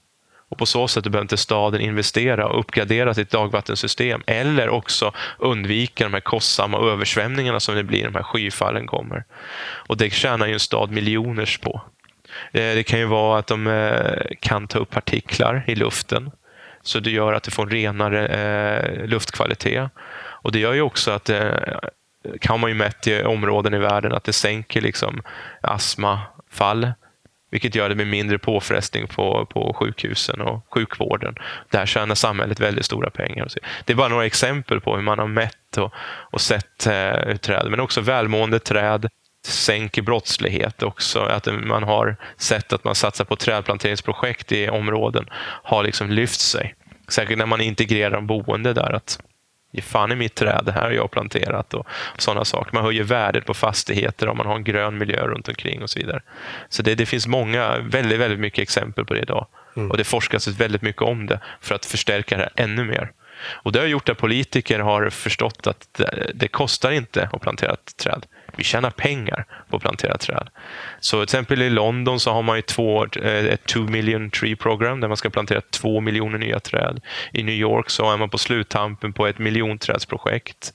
Och 0.50 0.58
På 0.58 0.66
så 0.66 0.88
sätt 0.88 1.04
behöver 1.04 1.22
inte 1.22 1.38
staden 1.38 1.82
investera 1.82 2.48
och 2.48 2.60
uppgradera 2.60 3.14
sitt 3.14 3.30
dagvattensystem 3.30 4.24
eller 4.28 4.70
också 4.70 5.14
undvika 5.39 6.04
de 6.04 6.14
här 6.14 6.22
kostsamma 6.22 6.78
översvämningarna 6.78 7.60
som 7.60 7.76
det 7.76 7.84
blir 7.84 8.04
när 8.04 8.10
de 8.10 8.16
här 8.16 8.24
skyfallen 8.24 8.88
kommer. 8.88 9.24
Och 9.88 9.98
Det 9.98 10.14
tjänar 10.14 10.48
ju 10.48 10.54
en 10.54 10.60
stad 10.60 10.91
miljoners 10.91 11.58
på. 11.58 11.82
Eh, 12.52 12.76
det 12.76 12.84
kan 12.84 13.00
ju 13.00 13.06
vara 13.06 13.39
att 13.39 13.48
de 13.48 13.68
eh, 13.68 14.36
kan 14.39 14.68
ta 14.68 14.80
upp 14.80 14.89
partiklar 14.89 15.64
i 15.68 15.76
luften 15.76 16.32
så 16.82 17.00
det 17.00 17.12
gör 17.12 17.34
att 17.34 17.43
du 17.43 17.52
får 17.52 17.64
en 17.64 17.70
renare 17.70 18.28
eh, 18.28 19.08
luftkvalitet. 19.08 19.89
Och 20.20 20.52
Det 20.52 20.60
gör 20.60 20.74
ju 20.74 20.82
också 20.82 21.12
att 21.12 21.30
kan 22.39 22.60
man 22.60 22.70
ju 22.70 22.76
mätt 22.76 23.08
i 23.08 23.24
områden 23.24 23.74
i 23.74 23.78
världen 23.78 24.14
att 24.14 24.24
det 24.24 24.34
sänker 24.34 24.82
liksom 24.82 25.22
astmafall 25.62 26.93
vilket 27.50 27.76
gör 27.76 27.89
det 27.89 27.95
med 27.95 28.08
mindre 28.08 28.39
påfrestning 28.39 29.08
på, 29.08 29.45
på 29.45 29.74
sjukhusen 29.74 30.41
och 30.41 30.66
sjukvården. 30.74 31.36
Där 31.70 31.86
tjänar 31.86 32.16
samhället 32.16 32.60
väldigt 32.60 32.86
stora 32.86 33.10
pengar. 33.10 33.48
Det 33.86 33.93
är 33.93 33.98
bara 33.98 34.08
några 34.08 34.26
exempel 34.26 34.82
på 34.82 34.95
hur 34.95 35.04
man 35.04 35.20
har 35.20 35.28
mätt 35.28 35.78
och, 35.78 35.93
och 36.32 36.41
sett 36.41 36.88
eh, 36.88 37.36
träd. 37.38 37.68
Men 37.70 37.80
också 37.80 38.02
välmående 38.02 38.60
träd 38.60 39.10
sänker 39.48 40.02
brottslighet 40.02 40.84
också. 40.84 41.20
Att 41.20 41.48
man 41.64 41.84
har 41.84 42.16
sett 42.38 42.74
att 42.74 42.84
man 42.84 42.95
satsar 42.95 43.26
på 43.26 43.36
trädplanteringsprojekt 43.36 44.52
i 44.52 44.70
områden 44.70 45.26
har 45.64 45.84
liksom 45.84 46.10
lyft 46.10 46.39
sig. 46.39 46.76
Särskilt 47.08 47.39
när 47.39 47.45
man 47.45 47.62
integrerar 47.62 48.12
de 48.12 48.28
boende 48.28 48.74
där. 48.74 48.93
att 48.93 49.20
Ge 49.72 49.82
fan 49.82 50.11
i 50.11 50.15
mitt 50.15 50.36
träd, 50.36 50.61
det 50.65 50.72
här 50.72 50.82
har 50.82 50.91
jag 50.91 51.11
planterat 51.11 51.74
och 51.74 51.88
sådana 52.18 52.45
saker. 52.45 52.74
Man 52.74 52.84
höjer 52.84 53.03
värdet 53.03 53.45
på 53.45 53.53
fastigheter 53.53 54.28
om 54.28 54.38
man 54.38 54.45
har 54.45 54.55
en 54.55 54.63
grön 54.63 54.97
miljö 54.97 55.28
runt 55.28 55.47
omkring 55.47 55.84
och 55.84 55.89
så 55.89 55.99
vidare. 55.99 56.22
Så 56.70 56.84
det, 56.84 56.95
det 56.95 57.05
finns 57.05 57.28
många, 57.28 57.78
väldigt, 57.80 58.20
väldigt 58.20 58.39
mycket 58.39 58.59
exempel 58.59 59.05
på 59.05 59.13
det 59.13 59.20
idag. 59.20 59.47
Mm. 59.78 59.91
Och 59.91 59.97
det 59.97 60.03
forskas 60.03 60.47
väldigt 60.47 60.82
mycket 60.82 61.01
om 61.01 61.26
det 61.26 61.39
för 61.61 61.76
att 61.76 61.86
förstärka 61.86 62.38
det 62.38 62.49
ännu 62.55 62.84
mer. 62.84 63.11
Och 63.63 63.72
Det 63.72 63.80
har 63.80 63.88
gjort 63.88 64.09
att 64.09 64.18
politiker 64.18 64.80
har 64.80 65.09
förstått 65.09 65.68
att 65.68 65.88
det, 65.91 66.32
det 66.34 66.47
kostar 66.47 66.91
inte 66.91 67.30
att 67.34 67.41
plantera 67.41 67.74
ett 67.74 67.97
träd 67.97 68.26
vi 68.58 68.64
tjänar 68.64 68.89
pengar 68.89 69.45
på 69.70 69.76
att 69.76 69.82
plantera 69.82 70.18
träd. 70.18 70.49
Så 70.99 71.18
till 71.18 71.24
exempel 71.24 71.62
i 71.62 71.70
London 71.70 72.20
så 72.20 72.32
har 72.32 72.41
man 72.41 72.55
ju 72.55 72.62
två, 72.62 73.05
eh, 73.05 73.45
ett 73.45 73.66
2 73.66 73.80
million 73.80 74.30
tree 74.30 74.55
program 74.55 74.99
där 74.99 75.08
man 75.08 75.18
ska 75.18 75.30
plantera 75.30 75.62
två 75.62 76.01
miljoner 76.01 76.38
nya 76.38 76.60
träd. 76.60 77.01
I 77.32 77.43
New 77.43 77.55
York 77.55 77.89
så 77.89 78.12
är 78.12 78.18
man 78.18 78.30
på 78.30 78.38
sluttampen 78.38 79.14
på 79.14 79.28
ett 79.28 79.39
miljonträdsprojekt. 79.39 80.74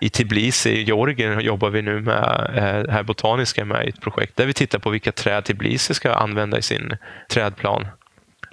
I 0.00 0.10
Tbilisi 0.10 0.70
i 0.70 0.82
Georgien 0.82 1.40
jobbar 1.40 1.70
vi 1.70 1.82
nu 1.82 2.00
med, 2.00 2.50
eh, 2.54 2.92
här 2.92 3.02
Botaniska 3.02 3.64
med 3.64 3.86
i 3.86 3.88
ett 3.88 4.00
projekt 4.00 4.36
där 4.36 4.46
vi 4.46 4.52
tittar 4.52 4.78
på 4.78 4.90
vilka 4.90 5.12
träd 5.12 5.44
Tbilisi 5.44 5.94
ska 5.94 6.12
använda 6.12 6.58
i 6.58 6.62
sin 6.62 6.96
trädplan. 7.28 7.86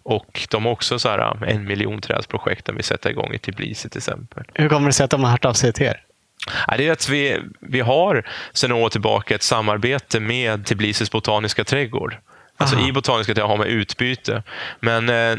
Och 0.03 0.47
de 0.49 0.65
har 0.65 0.71
också 0.71 0.99
så 0.99 1.09
här 1.09 1.19
eh, 1.19 1.55
en 1.55 1.63
miljon 1.63 2.01
trädsprojekt 2.01 2.65
där 2.65 2.73
vi 2.73 2.83
sätter 2.83 3.09
igång 3.09 3.33
i 3.33 3.39
Tbilisi 3.39 3.89
till 3.89 3.97
exempel. 3.97 4.43
Hur 4.53 4.69
kommer 4.69 4.87
det 4.87 4.93
sig 4.93 5.03
att 5.03 5.11
de 5.11 5.23
har 5.23 5.31
hört 5.31 5.45
av 5.45 5.53
sig 5.53 5.73
till 5.73 5.85
er? 5.85 6.06
Det 6.77 6.87
är 6.87 6.91
att 6.91 7.09
vi, 7.09 7.39
vi 7.61 7.79
har 7.79 8.23
sedan 8.53 8.69
några 8.69 8.85
år 8.85 8.89
tillbaka 8.89 9.35
ett 9.35 9.43
samarbete 9.43 10.19
med 10.19 10.65
Tbilisis 10.65 11.11
botaniska 11.11 11.63
trädgård. 11.63 12.17
Alltså 12.57 12.75
Aha. 12.75 12.87
i 12.87 12.91
botaniska 12.91 13.33
trädgård 13.33 13.49
har 13.49 13.57
man 13.57 13.67
utbyte. 13.67 14.43
Men 14.79 15.09
eh, 15.09 15.37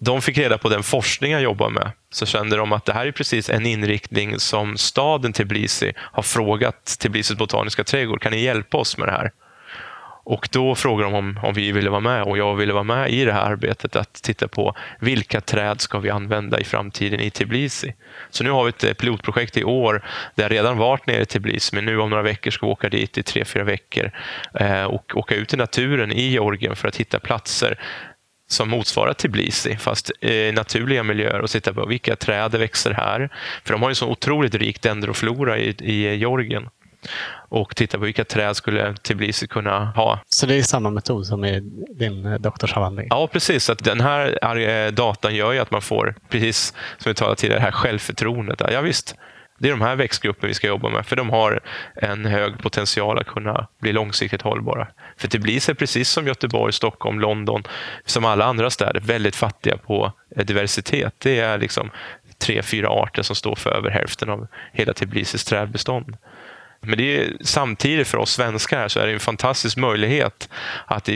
de 0.00 0.22
fick 0.22 0.38
reda 0.38 0.58
på 0.58 0.68
den 0.68 0.82
forskning 0.82 1.32
jag 1.32 1.42
jobbar 1.42 1.70
med. 1.70 1.92
Så 2.10 2.26
kände 2.26 2.56
de 2.56 2.72
att 2.72 2.84
det 2.84 2.92
här 2.92 3.06
är 3.06 3.12
precis 3.12 3.50
en 3.50 3.66
inriktning 3.66 4.38
som 4.38 4.76
staden 4.76 5.32
Tbilisi 5.32 5.92
har 5.96 6.22
frågat 6.22 6.98
Tbilisis 6.98 7.38
botaniska 7.38 7.84
trädgård. 7.84 8.22
Kan 8.22 8.32
ni 8.32 8.42
hjälpa 8.42 8.78
oss 8.78 8.98
med 8.98 9.08
det 9.08 9.12
här? 9.12 9.30
Och 10.24 10.48
då 10.52 10.74
frågade 10.74 11.10
de 11.10 11.14
om, 11.16 11.38
om 11.42 11.54
vi 11.54 11.72
ville 11.72 11.90
vara 11.90 12.00
med 12.00 12.22
och 12.22 12.38
jag 12.38 12.54
ville 12.54 12.72
vara 12.72 12.84
med 12.84 13.10
i 13.10 13.24
det 13.24 13.32
här 13.32 13.50
arbetet 13.50 13.96
att 13.96 14.14
titta 14.14 14.48
på 14.48 14.74
vilka 15.00 15.40
träd 15.40 15.80
ska 15.80 15.98
vi 15.98 16.10
använda 16.10 16.60
i 16.60 16.64
framtiden 16.64 17.20
i 17.20 17.30
Tbilisi. 17.30 17.94
Så 18.30 18.44
nu 18.44 18.50
har 18.50 18.64
vi 18.64 18.68
ett 18.68 18.84
eh, 18.84 18.92
pilotprojekt 18.92 19.56
i 19.56 19.64
år 19.64 20.02
där 20.34 20.44
jag 20.44 20.52
redan 20.52 20.78
varit 20.78 21.06
nere 21.06 21.22
i 21.22 21.26
Tbilisi 21.26 21.76
men 21.76 21.84
nu 21.84 21.98
om 21.98 22.10
några 22.10 22.22
veckor 22.22 22.50
ska 22.50 22.66
vi 22.66 22.72
åka 22.72 22.88
dit 22.88 23.18
i 23.18 23.22
tre, 23.22 23.44
fyra 23.44 23.64
veckor 23.64 24.10
eh, 24.60 24.84
och 24.84 25.16
åka 25.16 25.34
ut 25.34 25.54
i 25.54 25.56
naturen 25.56 26.12
i 26.12 26.22
Georgien 26.22 26.76
för 26.76 26.88
att 26.88 26.96
hitta 26.96 27.20
platser 27.20 27.78
som 28.46 28.68
motsvarar 28.68 29.12
Tbilisi, 29.12 29.76
fast 29.76 30.10
i 30.24 30.52
naturliga 30.52 31.02
miljöer 31.02 31.40
och 31.40 31.50
titta 31.50 31.74
på 31.74 31.86
vilka 31.86 32.16
träd 32.16 32.54
växer 32.54 32.90
här. 32.90 33.28
För 33.64 33.72
de 33.72 33.82
har 33.82 33.88
ju 33.88 33.94
så 33.94 34.08
otroligt 34.08 34.54
rik 34.54 34.82
dendroflora 34.82 35.58
i, 35.58 35.74
i 35.80 36.16
Georgien 36.16 36.68
och 37.48 37.76
titta 37.76 37.98
på 37.98 38.04
vilka 38.04 38.24
träd 38.24 38.56
skulle 38.56 38.94
Tbilisi 38.94 39.46
kunna 39.46 39.84
ha. 39.84 40.20
Så 40.26 40.46
det 40.46 40.54
är 40.54 40.62
samma 40.62 40.90
metod 40.90 41.26
som 41.26 41.44
i 41.44 41.60
din 41.90 42.26
eh, 42.26 42.38
doktorsavhandling? 42.38 43.06
Ja, 43.10 43.26
precis. 43.26 43.70
Att 43.70 43.84
den 43.84 44.00
här 44.00 44.58
eh, 44.58 44.92
datan 44.92 45.34
gör 45.34 45.52
ju 45.52 45.58
att 45.58 45.70
man 45.70 45.82
får, 45.82 46.14
precis 46.28 46.74
som 46.98 47.10
vi 47.10 47.14
talade 47.14 47.36
tidigare, 47.36 47.58
det 47.60 47.64
här 47.64 47.72
självförtroendet. 47.72 48.62
Ja, 48.72 48.80
visst, 48.80 49.16
det 49.58 49.68
är 49.68 49.70
de 49.70 49.80
här 49.80 49.96
växtgrupperna 49.96 50.48
vi 50.48 50.54
ska 50.54 50.66
jobba 50.66 50.88
med, 50.88 51.06
för 51.06 51.16
de 51.16 51.30
har 51.30 51.60
en 51.94 52.24
hög 52.26 52.58
potential 52.58 53.18
att 53.18 53.26
kunna 53.26 53.66
bli 53.80 53.92
långsiktigt 53.92 54.42
hållbara. 54.42 54.88
För 55.16 55.28
Tbilisi 55.28 55.72
är 55.72 55.74
precis 55.74 56.08
som 56.08 56.26
Göteborg, 56.26 56.72
Stockholm, 56.72 57.20
London, 57.20 57.62
som 58.04 58.24
alla 58.24 58.44
andra 58.44 58.70
städer, 58.70 59.00
väldigt 59.00 59.36
fattiga 59.36 59.76
på 59.76 60.12
eh, 60.36 60.44
diversitet. 60.44 61.14
Det 61.18 61.40
är 61.40 61.58
liksom 61.58 61.90
tre, 62.38 62.62
fyra 62.62 62.88
arter 62.88 63.22
som 63.22 63.36
står 63.36 63.54
för 63.54 63.70
över 63.70 63.90
hälften 63.90 64.30
av 64.30 64.46
hela 64.72 64.92
Tbilisis 64.92 65.44
trädbestånd. 65.44 66.16
Men 66.86 66.98
det 66.98 67.16
är, 67.16 67.32
samtidigt 67.40 68.08
för 68.08 68.18
oss 68.18 68.32
svenskar 68.32 68.88
så 68.88 69.00
är 69.00 69.06
det 69.06 69.12
en 69.12 69.20
fantastisk 69.20 69.76
möjlighet 69.76 70.48
att 70.86 71.08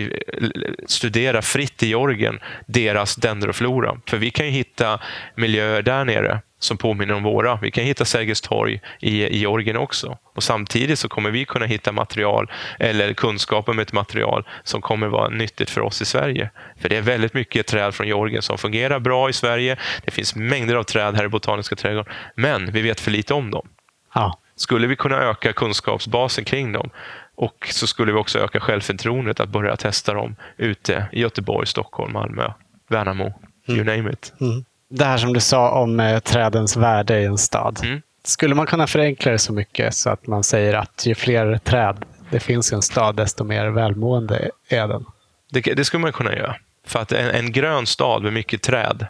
studera 0.87 1.43
fritt 1.43 1.83
i 1.83 1.87
Georgien 1.87 2.39
deras 2.67 3.17
dendroflora. 3.17 4.01
För 4.07 4.17
vi 4.17 4.31
kan 4.31 4.47
ju 4.47 4.53
hitta 4.53 5.01
miljöer 5.35 5.83
där 5.83 6.05
nere 6.05 6.41
som 6.59 6.77
påminner 6.77 7.15
om 7.15 7.23
våra. 7.23 7.59
Vi 7.63 7.71
kan 7.71 7.85
hitta 7.85 8.05
Sergels 8.05 8.41
torg 8.41 8.81
i, 9.01 9.25
i 9.25 9.39
Georgien 9.39 9.77
också. 9.77 10.19
Och 10.35 10.43
Samtidigt 10.43 10.99
så 10.99 11.09
kommer 11.09 11.31
vi 11.31 11.45
kunna 11.45 11.67
hitta 11.67 11.93
material 11.93 12.51
eller 12.79 13.13
kunskap 13.13 13.69
om 13.69 13.79
ett 13.79 13.93
material 13.93 14.49
som 14.65 14.81
kommer 14.81 15.07
vara 15.07 15.29
nyttigt 15.29 15.71
för 15.71 15.81
oss 15.81 16.03
i 16.03 16.05
Sverige. 16.05 16.51
För 16.81 16.89
det 16.89 16.97
är 16.97 17.03
väldigt 17.03 17.35
mycket 17.35 17.67
träd 17.67 17.95
från 17.95 18.07
Georgien 18.07 18.43
som 18.43 18.59
fungerar 18.59 18.99
bra 18.99 19.29
i 19.29 19.33
Sverige. 19.33 19.77
Det 20.05 20.11
finns 20.11 20.37
mängder 20.37 20.75
av 20.75 20.83
träd 20.83 21.17
här 21.17 21.25
i 21.25 21.29
Botaniska 21.29 21.77
trädgården, 21.77 22.13
men 22.35 22.71
vi 22.73 22.83
vet 22.83 23.01
för 23.01 23.11
lite 23.11 23.35
om 23.35 23.51
dem. 23.51 23.69
Ja. 24.15 24.39
Skulle 24.57 24.87
vi 24.87 24.97
kunna 24.97 25.17
öka 25.17 25.53
kunskapsbasen 25.53 26.45
kring 26.45 26.73
dem 26.73 26.91
och 27.35 27.69
så 27.71 27.87
skulle 27.87 28.13
vi 28.13 28.19
också 28.19 28.39
öka 28.39 28.61
självförtroendet 28.61 29.41
att 29.41 29.49
börja 29.49 29.77
testa 29.77 30.15
dem 30.15 30.37
ute 30.57 31.09
i 31.13 31.21
Göteborg, 31.21 31.67
Stockholm, 31.67 32.13
Malmö, 32.13 32.53
Värnamo, 32.89 33.33
mm. 33.69 33.81
you 33.81 33.97
name 33.97 34.13
it. 34.13 34.33
Mm. 34.41 34.65
Det 34.89 35.05
här 35.05 35.19
som 35.19 35.33
du 35.33 35.41
sa 35.41 35.71
om 35.71 36.01
eh, 36.01 36.19
trädens 36.19 36.77
värde 36.77 37.21
i 37.21 37.25
en 37.25 37.39
stad. 37.39 37.81
Mm. 37.85 38.03
Skulle 38.25 38.55
man 38.55 38.67
kunna 38.67 38.87
förenkla 38.87 39.33
det 39.33 39.39
så 39.39 39.53
mycket 39.53 39.95
så 39.95 40.11
att 40.11 40.27
man 40.27 40.45
säger 40.45 40.75
att 40.75 41.07
ju 41.07 41.15
fler 41.15 41.59
träd 41.59 42.05
det 42.31 42.41
finns 42.41 42.73
i 42.73 42.75
en 42.75 42.83
stad, 42.83 43.17
desto 43.17 43.45
mer 43.45 43.67
välmående 43.67 44.51
är 44.69 44.89
den? 44.89 45.05
Det, 45.51 45.61
det 45.61 45.85
skulle 45.85 46.01
man 46.01 46.13
kunna 46.13 46.35
göra. 46.35 46.57
För 46.87 46.99
att 46.99 47.13
en, 47.13 47.31
en 47.31 47.53
grön 47.53 47.87
stad 47.87 48.23
med 48.23 48.33
mycket 48.33 48.63
träd 48.63 49.07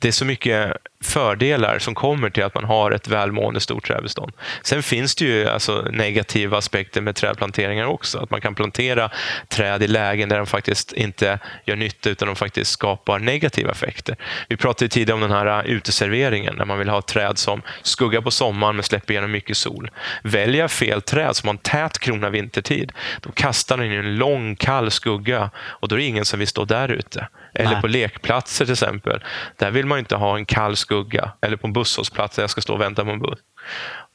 det 0.00 0.08
är 0.08 0.12
så 0.12 0.24
mycket 0.24 0.72
fördelar 1.04 1.78
som 1.78 1.94
kommer 1.94 2.30
till 2.30 2.44
att 2.44 2.54
man 2.54 2.64
har 2.64 2.90
ett 2.90 3.08
välmående 3.08 3.60
stort 3.60 3.86
trädbestånd. 3.86 4.32
Sen 4.62 4.82
finns 4.82 5.14
det 5.14 5.24
ju 5.24 5.48
alltså 5.48 5.86
negativa 5.92 6.58
aspekter 6.58 7.00
med 7.00 7.16
trädplanteringar 7.16 7.86
också. 7.86 8.18
Att 8.18 8.30
man 8.30 8.40
kan 8.40 8.54
plantera 8.54 9.10
träd 9.48 9.82
i 9.82 9.86
lägen 9.86 10.28
där 10.28 10.36
de 10.36 10.46
faktiskt 10.46 10.92
inte 10.92 11.38
gör 11.64 11.76
nytta 11.76 12.10
utan 12.10 12.28
de 12.28 12.36
faktiskt 12.36 12.70
skapar 12.70 13.18
negativa 13.18 13.70
effekter. 13.70 14.16
Vi 14.48 14.56
pratade 14.56 14.88
tidigare 14.88 15.14
om 15.14 15.20
den 15.20 15.30
här 15.30 15.64
uh, 15.64 15.70
uteserveringen 15.70 16.54
när 16.56 16.64
man 16.64 16.78
vill 16.78 16.88
ha 16.88 17.02
träd 17.02 17.38
som 17.38 17.62
skuggar 17.82 18.20
på 18.20 18.30
sommaren 18.30 18.76
men 18.76 18.82
släpper 18.82 19.12
igenom 19.12 19.30
mycket 19.30 19.56
sol. 19.56 19.90
Väljer 20.22 20.68
fel 20.68 21.02
träd 21.02 21.36
som 21.36 21.46
har 21.46 21.54
en 21.54 21.58
tät 21.58 21.98
krona 21.98 22.30
vintertid, 22.30 22.92
då 23.20 23.32
kastar 23.32 23.76
den 23.76 23.92
en 23.92 24.16
lång 24.16 24.56
kall 24.56 24.90
skugga 24.90 25.50
och 25.56 25.88
då 25.88 25.94
är 25.94 25.98
det 25.98 26.04
ingen 26.04 26.24
som 26.24 26.38
vill 26.38 26.48
stå 26.48 26.64
där 26.64 26.88
ute. 26.88 27.28
Eller 27.54 27.72
Nej. 27.72 27.80
på 27.80 27.86
lekplatser 27.86 28.64
till 28.64 28.72
exempel. 28.72 29.24
Där 29.56 29.70
vill 29.70 29.86
man 29.86 29.98
inte 29.98 30.16
ha 30.16 30.36
en 30.36 30.44
kall 30.44 30.76
skugga. 30.76 31.32
Eller 31.40 31.56
på 31.56 31.66
en 31.66 31.72
busshållplats 31.72 32.36
där 32.36 32.42
jag 32.42 32.50
ska 32.50 32.60
stå 32.60 32.74
och 32.74 32.80
vänta 32.80 33.04
på 33.04 33.10
en 33.10 33.18
buss. 33.18 33.38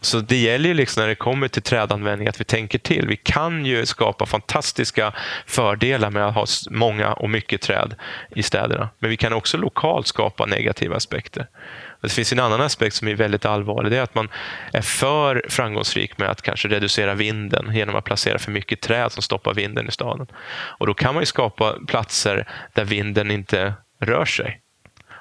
Så 0.01 0.19
det 0.19 0.37
gäller 0.37 0.69
ju 0.69 0.73
liksom 0.75 1.01
när 1.01 1.07
det 1.07 1.15
kommer 1.15 1.47
till 1.47 1.61
trädanvändning 1.61 2.27
att 2.27 2.39
vi 2.39 2.43
tänker 2.43 2.79
till. 2.79 3.07
Vi 3.07 3.17
kan 3.17 3.65
ju 3.65 3.85
skapa 3.85 4.25
fantastiska 4.25 5.13
fördelar 5.45 6.09
med 6.09 6.27
att 6.27 6.35
ha 6.35 6.45
många 6.69 7.13
och 7.13 7.29
mycket 7.29 7.61
träd 7.61 7.95
i 8.35 8.43
städerna. 8.43 8.89
Men 8.99 9.09
vi 9.09 9.17
kan 9.17 9.33
också 9.33 9.57
lokalt 9.57 10.07
skapa 10.07 10.45
negativa 10.45 10.95
aspekter. 10.95 11.47
Det 12.01 12.09
finns 12.09 12.31
en 12.31 12.39
annan 12.39 12.61
aspekt 12.61 12.95
som 12.95 13.07
är 13.07 13.15
väldigt 13.15 13.45
allvarlig. 13.45 13.91
Det 13.91 13.97
är 13.97 14.01
att 14.01 14.15
man 14.15 14.29
är 14.73 14.81
för 14.81 15.45
framgångsrik 15.49 16.17
med 16.17 16.29
att 16.29 16.41
kanske 16.41 16.67
reducera 16.67 17.13
vinden 17.13 17.75
genom 17.75 17.95
att 17.95 18.03
placera 18.03 18.39
för 18.39 18.51
mycket 18.51 18.81
träd 18.81 19.11
som 19.11 19.23
stoppar 19.23 19.53
vinden 19.53 19.87
i 19.87 19.91
staden. 19.91 20.27
Och 20.51 20.87
Då 20.87 20.93
kan 20.93 21.15
man 21.15 21.25
skapa 21.25 21.75
platser 21.87 22.47
där 22.73 22.85
vinden 22.85 23.31
inte 23.31 23.73
rör 23.99 24.25
sig. 24.25 24.61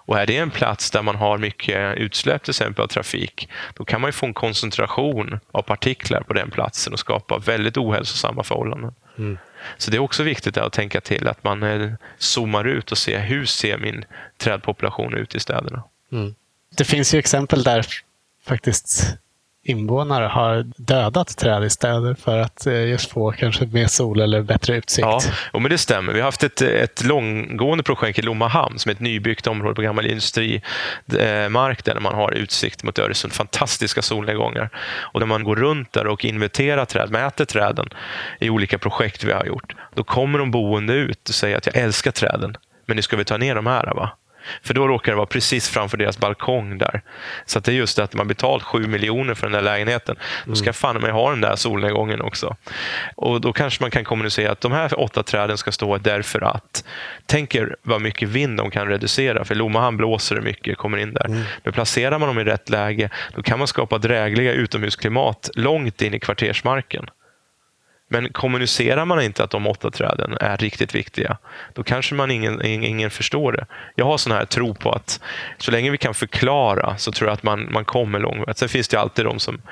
Och 0.09 0.19
är 0.19 0.27
det 0.27 0.37
en 0.37 0.51
plats 0.51 0.91
där 0.91 1.03
man 1.03 1.17
har 1.17 1.39
mycket 1.39 1.97
utsläpp 1.97 2.43
till 2.43 2.51
exempel 2.51 2.83
av 2.83 2.89
trafik, 2.89 3.49
då 3.75 3.85
kan 3.85 4.01
man 4.01 4.13
få 4.13 4.27
en 4.27 4.35
koncentration 4.35 5.41
av 5.53 5.63
partiklar 5.63 6.21
på 6.21 6.33
den 6.33 6.51
platsen 6.51 6.93
och 6.93 6.99
skapa 6.99 7.39
väldigt 7.39 7.77
ohälsosamma 7.77 8.43
förhållanden. 8.43 8.95
Mm. 9.19 9.39
Så 9.77 9.91
det 9.91 9.97
är 9.97 10.01
också 10.01 10.23
viktigt 10.23 10.57
att 10.57 10.73
tänka 10.73 11.01
till 11.01 11.29
att 11.29 11.45
man 11.45 11.63
eh, 11.63 11.93
zoomar 12.19 12.65
ut 12.65 12.93
och 12.93 12.99
ser 12.99 13.21
hur 13.21 13.45
ser 13.45 13.79
min 13.79 14.05
trädpopulation 14.37 15.15
ut 15.15 15.35
i 15.35 15.41
städerna. 15.41 15.83
Mm 16.13 16.35
det 16.77 16.85
finns 16.85 17.15
ju 17.15 17.19
exempel 17.19 17.63
där 17.63 17.87
faktiskt 18.45 19.19
invånare 19.69 20.25
har 20.25 20.67
dödat 20.77 21.37
träd 21.37 21.65
i 21.65 21.71
städer 21.71 22.15
för 22.15 22.39
att 22.39 22.67
eh, 22.67 22.85
just 22.85 23.11
få 23.11 23.33
kanske 23.33 23.67
mer 23.67 23.87
sol 23.87 24.21
eller 24.21 24.43
bättre 24.43 24.77
utsikt. 24.77 25.07
Ja, 25.07 25.21
och 25.53 25.63
men 25.63 25.71
det 25.71 25.79
stämmer. 25.79 26.13
Vi 26.13 26.21
har 26.21 26.25
haft 26.25 26.45
ett, 26.45 26.63
eh, 26.63 26.69
ett 26.69 27.05
långgående 27.05 27.85
projekt 27.85 28.19
i 28.19 28.23
Lomma 28.23 28.49
hamn 28.49 28.79
som 28.79 28.91
är 28.91 28.95
ett 28.95 29.01
nybyggt 29.01 29.47
område 29.47 29.75
på 29.75 29.83
gammal 29.83 30.07
industrimark 30.07 31.79
eh, 31.79 31.95
där 31.95 32.01
man 32.01 32.15
har 32.15 32.33
utsikt 32.33 32.83
mot 32.83 32.99
Öresund. 32.99 33.33
Fantastiska 33.33 34.03
solnedgångar. 34.03 34.71
Och 35.01 35.21
när 35.21 35.27
man 35.27 35.45
går 35.45 35.57
runt 35.57 35.93
där 35.93 36.07
och 36.07 36.25
inventerar 36.25 36.85
träd, 36.85 37.11
mäter 37.11 37.45
träden 37.45 37.89
i 38.41 38.51
olika 38.51 38.79
projekt 38.79 39.25
vi 39.25 39.33
har 39.33 39.45
gjort, 39.45 39.75
då 39.95 40.05
kommer 40.05 40.39
de 40.39 40.51
boende 40.51 40.93
ut 40.93 41.29
och 41.29 41.35
säger 41.35 41.57
att 41.57 41.67
jag 41.67 41.77
älskar 41.77 42.11
träden, 42.11 42.57
men 42.87 42.97
nu 42.97 43.03
ska 43.03 43.17
vi 43.17 43.25
ta 43.25 43.37
ner 43.37 43.55
de 43.55 43.67
här. 43.67 43.95
Va? 43.95 44.11
För 44.63 44.75
då 44.75 44.89
råkar 44.89 45.13
det 45.13 45.17
vara 45.17 45.27
precis 45.27 45.69
framför 45.69 45.97
deras 45.97 46.19
balkong 46.19 46.79
där. 46.79 47.03
Så 47.47 47.61
det 47.61 47.71
är 47.71 47.75
just 47.75 47.97
det 47.97 48.05
att 48.05 48.15
man 48.15 48.29
betalt 48.29 48.63
7 48.63 48.87
miljoner 48.87 49.35
för 49.35 49.47
den 49.47 49.53
där 49.53 49.63
lägenheten. 49.63 50.17
Då 50.45 50.55
ska 50.55 50.65
mm. 50.65 50.75
fan 50.75 51.01
mig 51.01 51.11
ha 51.11 51.31
den 51.31 51.41
där 51.41 51.57
solnedgången 51.57 52.21
också. 52.21 52.57
Och 53.17 53.41
då 53.41 53.53
kanske 53.53 53.83
man 53.83 53.91
kan 53.91 54.05
kommunicera 54.05 54.53
att 54.53 54.61
de 54.61 54.73
här 54.73 55.01
åtta 55.01 55.23
träden 55.23 55.59
ska 55.59 55.73
stå 55.73 55.99
därför 55.99 56.41
att. 56.41 56.85
Tänk 57.27 57.55
er 57.55 57.77
vad 57.83 58.03
mycket 58.03 58.29
vind 58.29 58.57
de 58.57 58.71
kan 58.71 58.89
reducera. 58.89 59.45
För 59.45 59.55
Lommahamn 59.55 59.97
blåser 59.97 60.37
det 60.37 60.43
mycket, 60.43 60.79
kommer 60.79 60.99
in 60.99 61.15
där. 61.15 61.27
Mm. 61.27 61.43
Men 61.65 61.73
placerar 61.73 62.19
man 62.19 62.29
dem 62.29 62.39
i 62.39 62.45
rätt 62.45 62.69
läge, 62.69 63.11
då 63.35 63.43
kan 63.43 63.59
man 63.59 63.69
skapa 63.69 63.99
drägliga 63.99 64.53
utomhusklimat 64.53 65.51
långt 65.55 66.03
in 66.03 66.15
i 66.15 66.21
kvartersmarken. 66.21 67.07
Men 68.09 68.33
kommunicerar 68.33 69.05
man 69.05 69.23
inte 69.23 69.45
att 69.45 69.51
de 69.51 69.67
åtta 69.67 69.91
träden 69.91 70.37
är 70.41 70.57
riktigt 70.57 70.95
viktiga, 70.95 71.39
då 71.75 71.83
kanske 71.83 72.15
man 72.15 72.31
ingen, 72.31 72.65
ingen 72.65 73.11
förstår 73.11 73.53
det. 73.53 73.67
Jag 73.95 74.05
har 74.05 74.19
sån 74.19 74.33
här 74.33 74.45
tro 74.45 74.75
på 74.75 74.93
att 74.93 75.21
så 75.59 75.71
länge 75.71 75.91
vi 75.91 75.99
kan 75.99 76.15
förklara 76.15 76.97
så 76.97 77.13
tror 77.13 77.29
jag 77.29 77.35
att 77.35 77.43
man, 77.43 77.73
man 77.73 77.85
kommer 77.85 78.19
långt. 78.19 78.59
Sen 78.59 78.69
finns 78.69 78.89
det 78.89 79.01
alltid 79.01 79.25
de 79.25 79.39
som... 79.39 79.63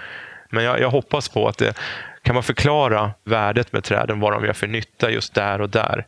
Men 0.50 0.64
jag, 0.64 0.80
jag 0.80 0.90
hoppas 0.90 1.28
på 1.28 1.48
att 1.48 1.58
det, 1.58 1.74
kan 2.22 2.34
man 2.34 2.42
förklara 2.42 3.10
värdet 3.24 3.72
med 3.72 3.84
träden, 3.84 4.20
vad 4.20 4.32
de 4.32 4.44
gör 4.44 4.52
för 4.52 4.66
nytta 4.66 5.10
just 5.10 5.34
där 5.34 5.60
och 5.60 5.70
där. 5.70 6.06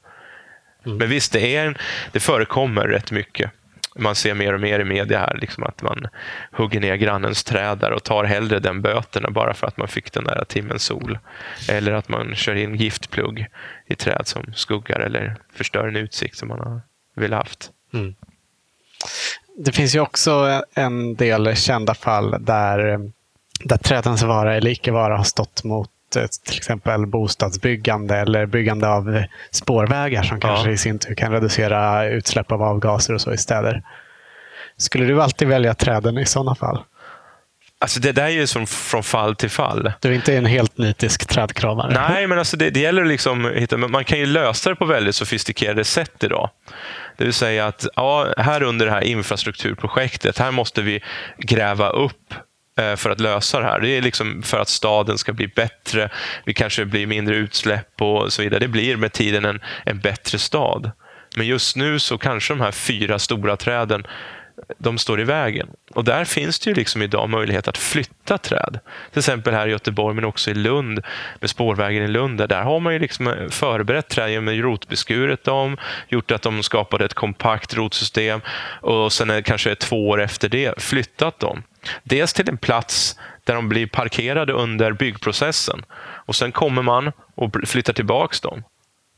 Mm. 0.87 0.99
Men 0.99 1.09
visst, 1.09 1.33
det, 1.33 1.57
är 1.57 1.67
en, 1.67 1.77
det 2.13 2.21
förekommer 2.21 2.83
rätt 2.89 3.11
mycket 3.11 3.51
man 3.99 4.15
ser 4.15 4.35
mer 4.35 4.55
och 4.55 4.61
mer 4.61 4.81
i 4.81 4.85
media 4.85 5.19
här, 5.19 5.39
liksom 5.41 5.65
att 5.65 5.83
man 5.83 6.09
hugger 6.53 6.81
ner 6.81 6.97
grannens 6.97 7.45
träd 7.45 7.79
där 7.79 7.93
och 7.93 8.05
tar 8.05 8.25
hellre 8.25 8.59
den 8.59 8.83
böterna 8.83 9.31
bara 9.31 9.55
för 9.55 9.67
att 9.67 9.77
man 9.77 9.89
fick 9.89 10.13
den 10.13 10.25
där 10.25 10.45
timmen 10.49 10.79
sol. 10.79 11.19
Eller 11.69 11.93
att 11.93 12.09
man 12.09 12.35
kör 12.35 12.55
in 12.55 12.75
giftplugg 12.75 13.47
i 13.87 13.95
träd 13.95 14.27
som 14.27 14.53
skuggar 14.55 15.01
eller 15.01 15.37
förstör 15.53 15.89
en 15.89 15.97
utsikt 15.97 16.37
som 16.37 16.49
man 16.49 16.61
har 16.61 16.81
velat 17.15 17.39
haft. 17.39 17.71
Mm. 17.93 18.15
Det 19.57 19.73
finns 19.73 19.95
ju 19.95 20.01
också 20.01 20.63
en 20.75 21.15
del 21.15 21.57
kända 21.57 21.95
fall 21.95 22.37
där, 22.41 23.11
där 23.65 23.77
trädens 23.77 24.23
vara 24.23 24.57
eller 24.57 24.71
icke 24.71 24.91
vara 24.91 25.17
har 25.17 25.25
stått 25.25 25.65
mot 25.65 25.91
till 26.11 26.57
exempel 26.57 27.07
bostadsbyggande 27.07 28.17
eller 28.17 28.47
byggande 28.47 28.89
av 28.89 29.23
spårvägar 29.51 30.23
som 30.23 30.41
kanske 30.41 30.69
ja. 30.69 30.73
i 30.73 30.79
sin 30.79 30.99
tur 30.99 31.15
kan 31.15 31.33
reducera 31.33 32.09
utsläpp 32.09 32.53
av 32.53 32.63
avgaser 32.63 33.15
och 33.15 33.21
så 33.21 33.33
i 33.33 33.39
städer. 33.39 33.83
Skulle 34.77 35.05
du 35.05 35.23
alltid 35.23 35.49
välja 35.49 35.75
träden 35.75 36.19
i 36.19 36.27
sådana 36.27 36.55
fall? 36.55 36.83
Alltså 37.81 38.01
det 38.01 38.13
där 38.13 38.25
är 38.25 38.29
ju 38.29 38.47
som 38.47 38.67
från 38.67 39.03
fall 39.03 39.37
till 39.37 39.51
fall. 39.51 39.93
Du 40.01 40.09
är 40.09 40.13
inte 40.13 40.37
en 40.37 40.47
helt 40.47 40.79
nitisk 40.79 41.27
trädkramare? 41.27 41.95
Nej, 41.95 42.27
men 42.27 42.39
alltså 42.39 42.57
det, 42.57 42.71
det 42.71 42.81
gäller 42.81 43.05
liksom 43.05 43.47
att 43.47 43.53
hitta, 43.53 43.77
man 43.77 44.05
kan 44.05 44.19
ju 44.19 44.27
lösa 44.27 44.71
det 44.71 44.77
på 44.77 44.85
väldigt 44.85 45.15
sofistikerade 45.15 45.85
sätt 45.85 46.25
idag. 46.25 46.51
Det 47.17 47.25
vill 47.25 47.33
säga 47.33 47.67
att 47.67 47.87
ja, 47.97 48.27
här 48.37 48.63
under 48.63 48.87
det 48.87 48.93
här 48.93 49.05
infrastrukturprojektet, 49.05 50.39
här 50.39 50.51
måste 50.51 50.83
vi 50.83 51.03
gräva 51.39 51.89
upp 51.89 52.35
Eh, 52.35 52.48
Eh, 52.79 52.97
för 52.97 53.11
att 53.11 53.21
lösa 53.21 53.61
det 53.61 53.65
här. 53.65 53.81
Det 53.81 53.89
är 53.89 54.03
liksom 54.03 54.43
för 54.43 54.59
att 54.59 54.69
staden 54.69 55.19
ska 55.19 55.33
bli 55.33 55.49
bättre. 55.49 56.11
Vi 56.45 56.55
kanske 56.55 56.85
blir 56.85 57.07
mindre 57.07 57.37
utsläpp 57.37 58.03
och 58.03 58.33
så 58.33 58.43
vidare. 58.43 58.61
Det 58.61 58.69
blir 58.69 58.97
med 58.97 59.13
tiden 59.13 59.45
en, 59.45 59.61
en 59.85 59.99
bättre 59.99 60.39
stad. 60.39 60.91
Men 61.37 61.47
just 61.47 61.77
nu 61.77 61.99
så 61.99 62.19
kanske 62.19 62.55
de 62.55 62.61
här 62.61 62.73
fyra 62.73 63.19
stora 63.19 63.57
träden 63.57 64.07
de 64.79 64.99
står 64.99 65.21
i 65.21 65.25
vägen. 65.25 65.69
Och 65.95 66.05
där 66.05 66.25
finns 66.25 66.59
det 66.59 66.71
ju 66.71 66.75
liksom 66.75 67.03
idag 67.03 67.29
möjlighet 67.29 67.69
att 67.69 67.79
flytta 67.79 68.39
träd. 68.39 68.79
Till 69.11 69.19
exempel 69.19 69.55
här 69.55 69.67
i 69.67 69.71
Göteborg, 69.71 70.15
men 70.15 70.25
också 70.25 70.51
i 70.51 70.55
Lund, 70.55 71.01
med 71.41 71.51
spårvägen 71.51 72.03
i 72.03 72.09
Lund. 72.09 72.49
Där 72.49 72.63
har 72.63 72.81
man 72.81 72.93
ju 72.93 72.99
liksom 72.99 73.29
eh, 73.29 73.49
förberett 73.49 74.09
träd 74.09 74.31
genom 74.31 74.49
att 74.49 74.55
dem, 75.45 75.77
gjort 76.09 76.31
att 76.31 76.43
de 76.43 76.63
skapade 76.63 77.05
ett 77.05 77.15
kompakt 77.15 77.75
rotsystem 77.75 78.41
och 78.81 79.13
sen 79.13 79.43
kanske 79.43 79.75
två 79.75 80.09
år 80.09 80.23
efter 80.23 80.49
det 80.49 80.83
flyttat 80.83 81.39
dem. 81.39 81.63
Dels 82.03 82.33
till 82.33 82.49
en 82.49 82.59
plats 82.59 83.19
där 83.45 83.55
de 83.55 83.69
blir 83.69 83.87
parkerade 83.87 84.53
under 84.53 84.93
byggprocessen 84.93 85.85
och 86.27 86.37
sen 86.37 86.53
kommer 86.53 86.83
man 86.83 87.13
och 87.35 87.57
flyttar 87.67 87.93
tillbaka 87.93 88.37
dem. 88.43 88.63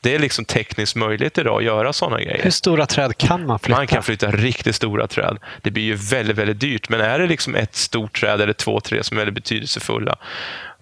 Det 0.00 0.14
är 0.14 0.18
liksom 0.18 0.44
tekniskt 0.44 0.96
möjligt 0.96 1.38
idag 1.38 1.58
att 1.58 1.64
göra 1.64 1.92
sådana 1.92 2.20
grejer. 2.20 2.42
Hur 2.42 2.50
stora 2.50 2.86
träd 2.86 3.18
kan 3.18 3.46
man 3.46 3.58
flytta? 3.58 3.78
Man 3.78 3.86
kan 3.86 4.02
flytta 4.02 4.30
riktigt 4.30 4.74
stora 4.74 5.06
träd. 5.06 5.38
Det 5.62 5.70
blir 5.70 5.82
ju 5.82 5.94
väldigt, 5.94 6.36
väldigt 6.36 6.60
dyrt. 6.60 6.88
Men 6.88 7.00
är 7.00 7.18
det 7.18 7.26
liksom 7.26 7.54
ett 7.54 7.76
stort 7.76 8.20
träd 8.20 8.40
eller 8.40 8.52
två, 8.52 8.80
tre 8.80 9.04
som 9.04 9.16
är 9.16 9.20
väldigt 9.20 9.34
betydelsefulla, 9.34 10.16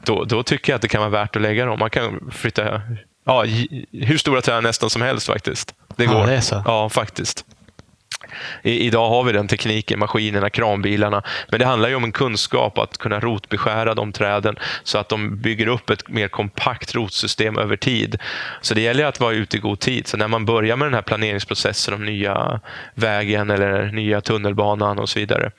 då, 0.05 0.25
då 0.25 0.43
tycker 0.43 0.73
jag 0.73 0.77
att 0.77 0.83
det 0.83 0.89
kan 0.89 1.01
vara 1.01 1.11
värt 1.11 1.37
att 1.37 1.43
lägga 1.43 1.67
dem. 1.67 1.79
Man 1.79 1.91
kan 1.91 2.31
flytta 2.33 2.83
ja, 3.27 3.45
hur 3.93 4.19
stora 4.19 4.41
träd 4.41 4.63
nästan 4.63 4.91
som 4.91 5.03
helst 5.03 5.27
faktiskt. 5.27 5.75
Det 5.97 6.07
går. 6.07 6.21
Ja, 6.21 6.27
det 6.27 6.35
är 6.35 6.41
så. 6.41 6.63
Ja, 6.67 6.89
faktiskt. 6.89 7.45
I, 8.63 8.87
idag 8.87 9.09
har 9.09 9.25
vi 9.25 9.33
den 9.33 9.49
tekniken, 9.49 9.99
maskinerna, 9.99 10.51
kranbilarna. 10.51 11.23
Men 11.49 11.61
det 11.61 11.67
handlar 11.67 11.89
ju 11.89 11.95
om 11.95 12.05
en 12.05 12.13
kunskap 12.13 12.79
att 12.79 12.99
kunna 12.99 13.21
rotbeskära 13.21 13.95
de 13.95 14.13
träden 14.13 14.57
så 14.83 14.99
att 14.99 15.09
de 15.09 15.37
bygger 15.37 15.67
upp 15.67 15.91
ett 15.91 16.09
mer 16.09 16.29
kompakt 16.29 16.95
rotsystem 16.95 17.59
över 17.59 17.77
tid. 17.77 18.19
Så 18.61 18.75
det 18.75 18.81
gäller 18.81 19.05
att 19.05 19.21
vara 19.21 19.33
ute 19.33 19.57
i 19.57 19.61
god 19.61 19.81
tid. 19.81 20.07
Så 20.07 20.17
när 20.17 20.29
man 20.29 20.45
börjar 20.45 20.77
med 20.77 20.87
den 20.87 20.95
här 20.95 21.03
planeringsprocessen 21.03 21.95
om 21.95 22.05
nya 22.05 22.61
vägen 22.95 23.51
eller 23.51 23.93
nya 23.93 24.21
tunnelbanan 24.21 24.99
och 24.99 25.09
så 25.09 25.19
vidare, 25.19 25.51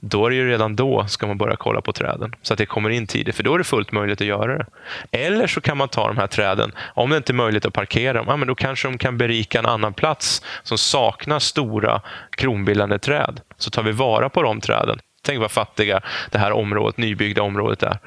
då 0.00 0.26
är 0.26 0.30
det 0.30 0.36
ju 0.36 0.48
redan 0.48 0.76
då 0.76 1.06
ska 1.08 1.26
man 1.26 1.38
börja 1.38 1.56
kolla 1.56 1.80
på 1.80 1.92
träden 1.92 2.34
så 2.42 2.52
att 2.52 2.58
det 2.58 2.66
kommer 2.66 2.90
in 2.90 3.06
tidigt, 3.06 3.36
för 3.36 3.42
då 3.42 3.54
är 3.54 3.58
det 3.58 3.64
fullt 3.64 3.92
möjligt 3.92 4.20
att 4.20 4.26
göra 4.26 4.58
det. 4.58 4.66
Eller 5.10 5.46
så 5.46 5.60
kan 5.60 5.76
man 5.76 5.88
ta 5.88 6.08
de 6.08 6.16
här 6.16 6.26
träden, 6.26 6.72
om 6.78 7.10
det 7.10 7.16
inte 7.16 7.32
är 7.32 7.34
möjligt 7.34 7.66
att 7.66 7.74
parkera 7.74 8.12
dem, 8.12 8.24
ja, 8.28 8.36
men 8.36 8.48
då 8.48 8.54
kanske 8.54 8.88
de 8.88 8.98
kan 8.98 9.18
berika 9.18 9.58
en 9.58 9.66
annan 9.66 9.94
plats 9.94 10.42
som 10.62 10.78
saknar 10.78 11.38
stora 11.38 12.02
kronbildande 12.30 12.98
träd. 12.98 13.40
Så 13.56 13.70
tar 13.70 13.82
vi 13.82 13.92
vara 13.92 14.28
på 14.28 14.42
de 14.42 14.60
träden. 14.60 14.98
Tänk 15.22 15.40
vad 15.40 15.50
fattiga 15.50 16.00
det 16.30 16.38
här 16.38 16.52
området, 16.52 16.96
nybyggda 16.96 17.42
området 17.42 17.82
är. 17.82 17.98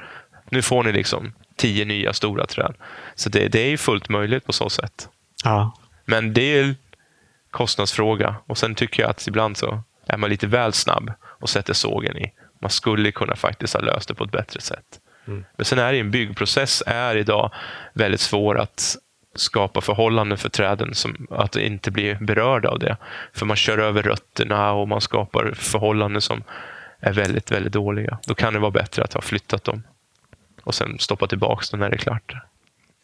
Nu 0.50 0.62
får 0.62 0.84
ni 0.84 0.92
liksom 0.92 1.32
tio 1.56 1.84
nya 1.84 2.12
stora 2.12 2.46
träd. 2.46 2.74
Så 3.14 3.28
det, 3.28 3.48
det 3.48 3.72
är 3.72 3.76
fullt 3.76 4.08
möjligt 4.08 4.46
på 4.46 4.52
så 4.52 4.70
sätt. 4.70 5.08
Ja. 5.44 5.72
Men 6.04 6.32
det 6.32 6.58
är 6.58 6.74
kostnadsfråga. 7.50 8.36
Och 8.46 8.58
sen 8.58 8.74
tycker 8.74 9.02
jag 9.02 9.10
att 9.10 9.26
ibland 9.26 9.56
så 9.56 9.82
är 10.06 10.16
man 10.16 10.30
lite 10.30 10.46
väl 10.46 10.72
snabb 10.72 11.12
och 11.22 11.48
sätter 11.48 11.74
sågen 11.74 12.16
i. 12.16 12.32
Man 12.60 12.70
skulle 12.70 13.12
kunna 13.12 13.36
faktiskt 13.36 13.74
ha 13.74 13.80
löst 13.80 14.08
det 14.08 14.14
på 14.14 14.24
ett 14.24 14.30
bättre 14.30 14.60
sätt. 14.60 15.00
Mm. 15.26 15.44
Men 15.56 15.64
sen 15.64 15.78
är 15.78 15.92
det 15.92 15.98
en 15.98 16.10
byggprocess 16.10 16.82
är 16.86 17.16
idag 17.16 17.52
väldigt 17.94 18.20
svår 18.20 18.58
att 18.58 18.96
skapa 19.34 19.80
förhållanden 19.80 20.38
för 20.38 20.48
träden 20.48 20.94
som 20.94 21.26
att 21.30 21.56
inte 21.56 21.90
bli 21.90 22.14
berörda 22.14 22.68
av 22.68 22.78
det. 22.78 22.96
För 23.32 23.46
man 23.46 23.56
kör 23.56 23.78
över 23.78 24.02
rötterna 24.02 24.72
och 24.72 24.88
man 24.88 25.00
skapar 25.00 25.52
förhållanden 25.56 26.22
som 26.22 26.42
är 27.00 27.12
väldigt, 27.12 27.50
väldigt 27.50 27.72
dåliga. 27.72 28.18
Då 28.26 28.34
kan 28.34 28.52
det 28.52 28.58
vara 28.58 28.70
bättre 28.70 29.02
att 29.02 29.12
ha 29.12 29.20
flyttat 29.20 29.64
dem 29.64 29.82
och 30.62 30.74
sen 30.74 30.98
stoppa 30.98 31.26
tillbaka 31.26 31.64
dem 31.70 31.80
när 31.80 31.90
det 31.90 31.96
är 31.96 31.98
klart. 31.98 32.34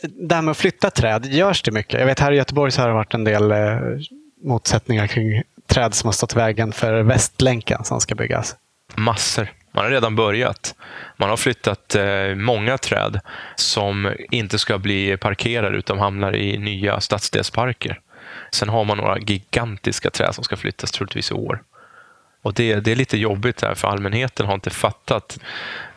Det 0.03 0.35
här 0.35 0.43
med 0.43 0.51
att 0.51 0.57
flytta 0.57 0.91
träd, 0.91 1.27
görs 1.27 1.63
det 1.63 1.71
mycket? 1.71 2.01
Jag 2.01 2.07
vet 2.07 2.21
här 2.21 2.33
i 2.33 2.37
Göteborg 2.37 2.73
så 2.73 2.83
har 2.83 2.89
det 2.89 2.95
varit 2.95 3.15
en 3.15 3.25
del 3.25 3.53
eh, 3.53 3.79
motsättningar 4.43 5.07
kring 5.07 5.43
träd 5.67 5.95
som 5.95 6.09
har 6.09 6.13
stått 6.13 6.33
i 6.33 6.37
vägen 6.37 6.73
för 6.73 7.03
Västlänken 7.03 7.85
som 7.85 8.01
ska 8.01 8.15
byggas. 8.15 8.57
Massor. 8.95 9.49
Man 9.77 9.85
har 9.85 9.91
redan 9.91 10.17
börjat. 10.17 10.75
Man 11.17 11.31
har 11.31 11.37
flyttat 11.37 11.95
eh, 11.95 12.35
många 12.35 12.79
träd 12.79 13.21
som 13.57 14.15
inte 14.31 14.59
ska 14.59 14.79
bli 14.79 15.17
parkerade 15.17 15.77
utan 15.77 15.99
hamnar 15.99 16.37
i 16.37 16.59
nya 16.59 17.01
stadsdelsparker. 17.01 18.01
Sen 18.53 18.69
har 18.69 18.85
man 18.85 18.97
några 18.97 19.19
gigantiska 19.19 20.11
träd 20.11 20.35
som 20.35 20.45
ska 20.45 20.57
flyttas 20.57 20.91
troligtvis 20.91 21.31
i 21.31 21.35
år. 21.35 21.63
Och 22.43 22.55
det, 22.55 22.75
det 22.75 22.93
är 22.93 22.97
lite 22.97 23.19
jobbigt 23.19 23.57
där 23.57 23.75
för 23.75 23.89
allmänheten 23.89 24.47
har 24.47 24.55
inte 24.55 24.71
fattat. 24.71 25.39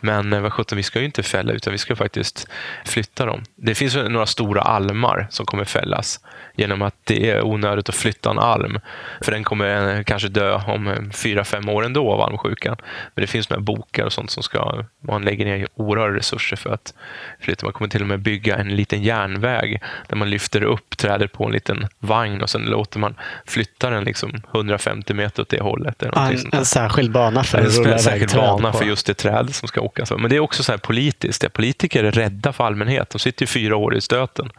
Men 0.01 0.33
eh, 0.33 0.41
vad 0.41 0.53
sjutton, 0.53 0.75
vi 0.75 0.83
ska 0.83 0.99
ju 0.99 1.05
inte 1.05 1.23
fälla 1.23 1.53
utan 1.53 1.71
vi 1.71 1.77
ska 1.77 1.95
faktiskt 1.95 2.47
flytta 2.85 3.25
dem. 3.25 3.43
Det 3.55 3.75
finns 3.75 3.95
några 3.95 4.25
stora 4.25 4.61
almar 4.61 5.27
som 5.29 5.45
kommer 5.45 5.65
fällas 5.65 6.19
genom 6.59 6.81
att 6.81 6.95
det 7.03 7.29
är 7.29 7.45
onödigt 7.45 7.89
att 7.89 7.95
flytta 7.95 8.29
en 8.29 8.39
alm. 8.39 8.79
För 9.21 9.31
den 9.31 9.43
kommer 9.43 9.97
eh, 9.97 10.03
kanske 10.03 10.27
dö 10.27 10.61
om 10.67 10.87
eh, 10.87 10.95
fyra, 11.13 11.43
fem 11.43 11.69
år 11.69 11.85
ändå 11.85 12.11
av 12.11 12.21
almsjukan. 12.21 12.75
Men 13.15 13.21
det 13.21 13.27
finns 13.27 13.49
några 13.49 13.61
bokar 13.61 14.05
och 14.05 14.13
sånt 14.13 14.31
som 14.31 14.43
ska, 14.43 14.83
man 14.99 15.21
lägger 15.21 15.45
ner 15.45 15.67
oerhörda 15.75 16.17
resurser 16.17 16.55
för 16.55 16.69
att 16.69 16.93
flytta. 17.39 17.65
Man 17.65 17.73
kommer 17.73 17.89
till 17.89 18.01
och 18.01 18.07
med 18.07 18.19
bygga 18.19 18.57
en 18.57 18.75
liten 18.75 19.03
järnväg 19.03 19.81
där 20.07 20.15
man 20.15 20.29
lyfter 20.29 20.63
upp 20.63 20.97
trädet 20.97 21.31
på 21.31 21.45
en 21.45 21.51
liten 21.51 21.87
vagn 21.99 22.41
och 22.41 22.49
sen 22.49 22.61
låter 22.61 22.99
man 22.99 23.15
flytta 23.45 23.89
den 23.89 24.03
liksom 24.03 24.41
150 24.53 25.13
meter 25.13 25.41
åt 25.41 25.49
det 25.49 25.61
hållet. 25.61 25.99
Där. 25.99 26.11
en 26.51 26.65
särskild 26.65 27.11
bana 27.11 27.43
för 27.43 27.57
en, 27.57 27.67
att 27.67 27.77
rulla 27.77 27.87
en 27.87 27.91
iväg 27.91 28.01
särskild 28.01 28.29
träd 28.29 28.41
bana 28.41 28.71
på. 28.71 28.77
för 28.77 28.85
just 28.85 29.05
det 29.05 29.13
träd 29.13 29.55
som 29.55 29.67
ska 29.67 29.81
åkas. 29.89 30.11
Men 30.11 30.29
det 30.29 30.35
är 30.35 30.39
också 30.39 30.63
så 30.63 30.71
här 30.71 30.79
politiskt. 30.79 31.41
Det 31.41 31.49
politiker 31.49 32.03
är 32.03 32.11
rädda 32.11 32.53
för 32.53 32.63
allmänhet. 32.63 33.09
De 33.09 33.19
sitter 33.19 33.43
ju 33.43 33.47
fyra 33.47 33.75
år 33.75 33.95
i 33.95 34.01
stöten. 34.01 34.49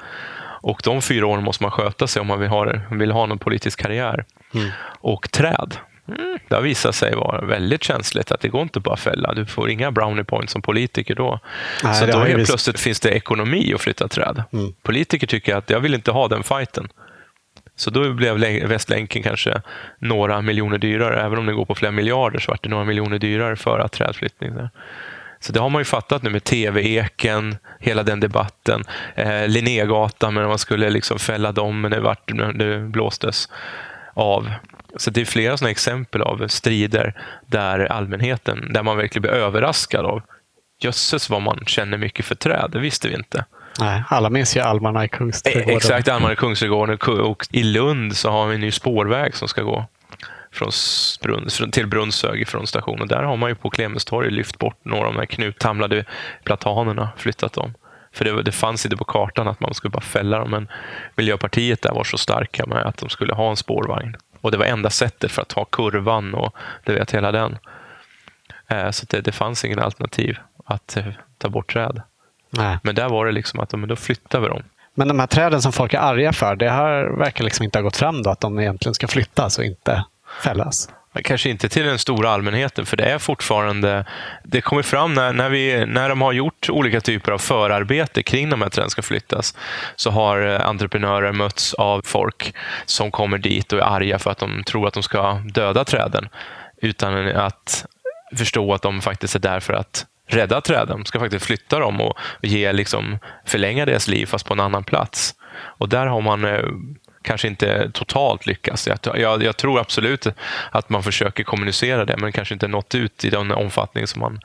Och 0.63 0.81
de 0.85 1.03
fyra 1.03 1.27
åren 1.27 1.45
måste 1.45 1.65
man 1.65 1.71
sköta 1.71 2.07
sig 2.07 2.21
om 2.21 2.27
man 2.27 2.41
vill 2.41 2.49
ha, 2.49 2.73
vill 2.91 3.11
ha 3.11 3.27
någon 3.27 3.39
politisk 3.39 3.81
karriär. 3.83 4.25
Mm. 4.55 4.71
Och 5.01 5.31
träd. 5.31 5.77
Mm, 6.09 6.39
det 6.49 6.55
har 6.55 6.63
visat 6.63 6.95
sig 6.95 7.15
vara 7.15 7.41
väldigt 7.47 7.85
känsligt. 7.85 8.33
att 8.33 8.41
Det 8.41 8.49
går 8.49 8.63
inte 8.63 8.81
bara 8.81 8.95
att 8.95 9.01
fälla. 9.01 9.35
Du 9.35 9.47
får 9.47 9.71
inga 9.71 9.91
brownie 9.91 10.25
points 10.25 10.53
som 10.53 10.63
politiker 10.63 11.15
då. 11.15 11.39
Nej, 11.85 11.95
så 11.95 12.07
då 12.07 12.19
helt 12.19 12.39
visat- 12.39 12.47
plötsligt 12.47 12.81
finns 12.81 13.01
det 13.01 13.11
ekonomi 13.11 13.73
att 13.75 13.81
flytta 13.81 14.09
träd. 14.09 14.43
Mm. 14.53 14.73
Politiker 14.83 15.27
tycker 15.27 15.57
att 15.57 15.71
jag 15.71 15.81
vill 15.81 15.95
inte 15.95 16.11
ha 16.11 16.29
den 16.29 16.43
fighten. 16.43 16.89
Så 17.77 17.91
då 17.91 18.13
blev 18.13 18.39
Lä- 18.39 18.67
Västlänken 18.67 19.23
kanske 19.23 19.63
några 19.99 20.43
miljoner 20.43 20.79
dyrare. 20.79 21.23
Även 21.23 21.39
om 21.39 21.47
det 21.47 21.53
går 21.53 21.65
på 21.65 21.75
flera 21.75 21.93
miljarder 21.93 22.39
så 22.39 22.53
vart 22.53 22.63
det 22.63 22.69
några 22.69 22.85
miljoner 22.85 23.19
dyrare 23.19 23.57
för 23.57 23.79
att 23.79 23.93
trädflyttning. 23.93 24.53
Så 25.41 25.53
det 25.53 25.61
har 25.61 25.71
man 25.71 25.81
ju 25.81 25.85
fattat 25.85 26.23
nu 26.23 26.31
med 26.31 26.45
TV-eken, 26.45 27.57
hela 27.79 28.03
den 28.03 28.21
debatten. 28.21 28.85
Eh, 29.15 29.49
Linnégatan, 29.49 30.35
men 30.35 30.49
man 30.49 30.59
skulle 30.59 30.91
liksom 30.91 31.19
fälla 31.19 31.53
dem, 31.53 31.81
men 31.81 31.91
det, 31.91 32.01
vart, 32.01 32.29
det 32.55 32.79
blåstes 32.79 33.49
av. 34.15 34.51
Så 34.97 35.11
det 35.11 35.21
är 35.21 35.25
flera 35.25 35.57
sådana 35.57 35.71
exempel 35.71 36.23
av 36.23 36.49
strider 36.49 37.15
där 37.47 37.93
allmänheten, 37.93 38.73
där 38.73 38.83
man 38.83 38.97
verkligen 38.97 39.23
blir 39.23 39.33
överraskad 39.33 40.05
av 40.05 40.23
jösses 40.81 41.31
vad 41.31 41.43
man 41.43 41.59
känner 41.67 41.99
mycket 41.99 42.25
för 42.25 42.35
träd, 42.35 42.71
det 42.73 42.79
visste 42.79 43.09
vi 43.09 43.15
inte. 43.15 43.45
Nej, 43.81 44.03
alla 44.09 44.31
minns 44.31 44.57
ju 44.57 44.61
almarna 44.61 45.05
i 45.05 45.09
Kungsträdgården. 45.09 45.77
Exakt, 45.77 46.09
Almarna 46.09 46.35
Kungsträdgården 46.35 46.99
och 47.21 47.47
i 47.51 47.63
Lund 47.63 48.17
så 48.17 48.31
har 48.31 48.47
vi 48.47 48.55
en 48.55 48.61
ny 48.61 48.71
spårväg 48.71 49.35
som 49.35 49.49
ska 49.49 49.63
gå 49.63 49.87
från 50.53 50.71
Brunn, 51.23 51.51
från- 51.51 51.71
till 51.71 51.87
Brunnshög 51.87 52.49
från 52.49 52.67
stationen. 52.67 53.09
Där 53.09 53.23
har 53.23 53.37
man 53.37 53.49
ju 53.51 53.55
på 53.55 53.71
Clemenstorg 53.71 54.31
lyft 54.31 54.59
bort 54.59 54.79
några 54.85 55.07
av 55.07 55.13
de 55.15 55.19
här 55.19 55.27
knuttamlade 55.27 56.05
platanerna, 56.45 57.09
flyttat 57.17 57.53
dem. 57.53 57.75
För 58.13 58.25
det, 58.25 58.43
det 58.43 58.53
fanns 58.53 58.87
inte 58.87 58.97
på 58.97 59.05
kartan 59.05 59.49
att 59.49 59.61
man 59.61 59.75
skulle 59.75 59.91
bara 59.91 60.01
fälla 60.01 60.39
dem, 60.39 60.51
men 60.51 60.69
Miljöpartiet 61.17 61.83
där 61.83 61.93
var 61.95 62.05
så 62.05 62.19
starka 62.19 62.67
med 62.67 62.87
att 62.87 62.97
de 62.97 63.09
skulle 63.09 63.35
ha 63.35 63.51
en 63.51 63.57
spårvagn. 63.57 64.17
Och 64.41 64.51
det 64.51 64.57
var 64.59 64.65
enda 64.65 64.91
sättet 64.91 65.31
för 65.33 65.43
att 65.43 65.49
ta 65.49 65.65
kurvan 65.65 66.35
och 66.35 66.57
du 66.85 66.95
vet, 66.95 67.11
hela 67.15 67.33
den. 67.33 67.59
Eh, 68.69 68.91
Så 68.91 69.07
det, 69.11 69.21
det 69.21 69.33
fanns 69.33 69.65
ingen 69.65 69.79
alternativ 69.79 70.39
att 70.65 70.97
eh, 70.97 71.05
ta 71.39 71.49
bort 71.49 71.73
träd. 71.73 72.03
Nej. 72.51 72.79
Men 72.83 72.95
där 72.95 73.09
var 73.09 73.27
det 73.27 73.33
liksom 73.33 73.61
att 73.61 73.73
men 73.73 73.89
då 73.89 73.97
flyttar 73.97 74.41
vi 74.41 74.49
dem. 74.49 74.63
Men 74.95 75.09
de 75.09 75.19
här 75.21 75.27
träden 75.27 75.63
som 75.63 75.73
folk 75.73 75.95
är 75.95 75.99
arga 75.99 76.33
för, 76.33 76.57
det 76.57 76.71
här 76.71 77.05
verkar 77.19 77.45
liksom 77.45 77.65
inte 77.65 77.79
ha 77.79 77.83
gått 77.83 77.97
fram 77.97 78.23
då, 78.23 78.31
att 78.31 78.41
de 78.41 78.59
egentligen 78.61 78.95
ska 78.95 79.09
flyttas 79.09 79.59
och 79.59 79.65
inte 79.65 80.05
fällas. 80.43 80.89
Men 81.13 81.23
Kanske 81.23 81.51
inte 81.51 81.69
till 81.69 81.85
den 81.85 81.99
stora 81.99 82.31
allmänheten, 82.31 82.87
för 82.87 82.97
det 82.97 83.05
är 83.05 83.19
fortfarande... 83.19 84.05
Det 84.45 84.61
kommer 84.61 84.83
fram 84.83 85.15
när, 85.15 85.33
när, 85.33 85.49
vi, 85.49 85.87
när 85.87 86.09
de 86.09 86.21
har 86.21 86.33
gjort 86.33 86.71
olika 86.71 87.01
typer 87.01 87.33
av 87.33 87.39
förarbete 87.39 88.23
kring 88.23 88.51
de 88.51 88.63
här 88.63 88.69
träden 88.69 88.91
ska 88.91 89.03
flyttas, 89.03 89.57
så 89.97 90.11
har 90.11 90.47
eh, 90.47 90.69
entreprenörer 90.69 91.33
mötts 91.33 91.75
av 91.75 92.03
folk 92.05 92.55
som 92.87 93.11
kommer 93.11 93.39
dit 93.39 93.73
och 93.73 93.79
är 93.79 93.83
arga 93.83 94.19
för 94.19 94.31
att 94.31 94.39
de 94.39 94.65
tror 94.65 94.89
att 94.89 94.95
de 94.95 95.03
ska 95.03 95.33
döda 95.33 95.85
träden, 95.85 96.29
utan 96.83 97.29
att 97.29 97.85
förstå 98.37 98.75
att 98.75 98.83
de 98.83 99.01
faktiskt 99.01 99.35
är 99.35 99.41
där 99.41 99.61
för 99.61 99.73
att 99.73 100.07
rädda 100.27 100.61
träden. 100.61 100.99
De 100.99 101.05
ska 101.05 101.19
faktiskt 101.21 101.47
flytta 101.47 101.79
dem 101.79 102.01
och 102.01 102.19
ge, 102.43 102.73
liksom, 102.73 103.19
förlänga 103.47 103.87
deras 103.87 104.09
liv, 104.09 104.27
fast 104.27 104.47
på 104.47 104.53
en 104.53 104.61
annan 104.61 104.85
plats. 104.85 105.35
Och 105.81 105.89
där 105.89 106.07
har 106.07 106.21
man 106.21 106.45
eh, 106.45 106.65
kanske 107.23 107.49
inte 107.49 107.91
totalt 107.91 108.47
lyckats. 108.47 108.89
Jag, 109.15 109.43
jag, 109.43 109.57
tror 109.57 109.81
absolut 109.81 110.27
att 110.71 110.89
man 110.91 111.03
försöker 111.03 111.45
kommunicera 111.45 112.05
det, 112.05 112.17
men 112.17 112.33
kanske 112.33 112.55
inte 112.55 112.69
nått 112.69 112.95
ut 112.95 113.25
i 113.25 113.31
den 113.31 113.53
omfattning 113.53 114.07
som 114.07 114.21
man, 114.21 114.41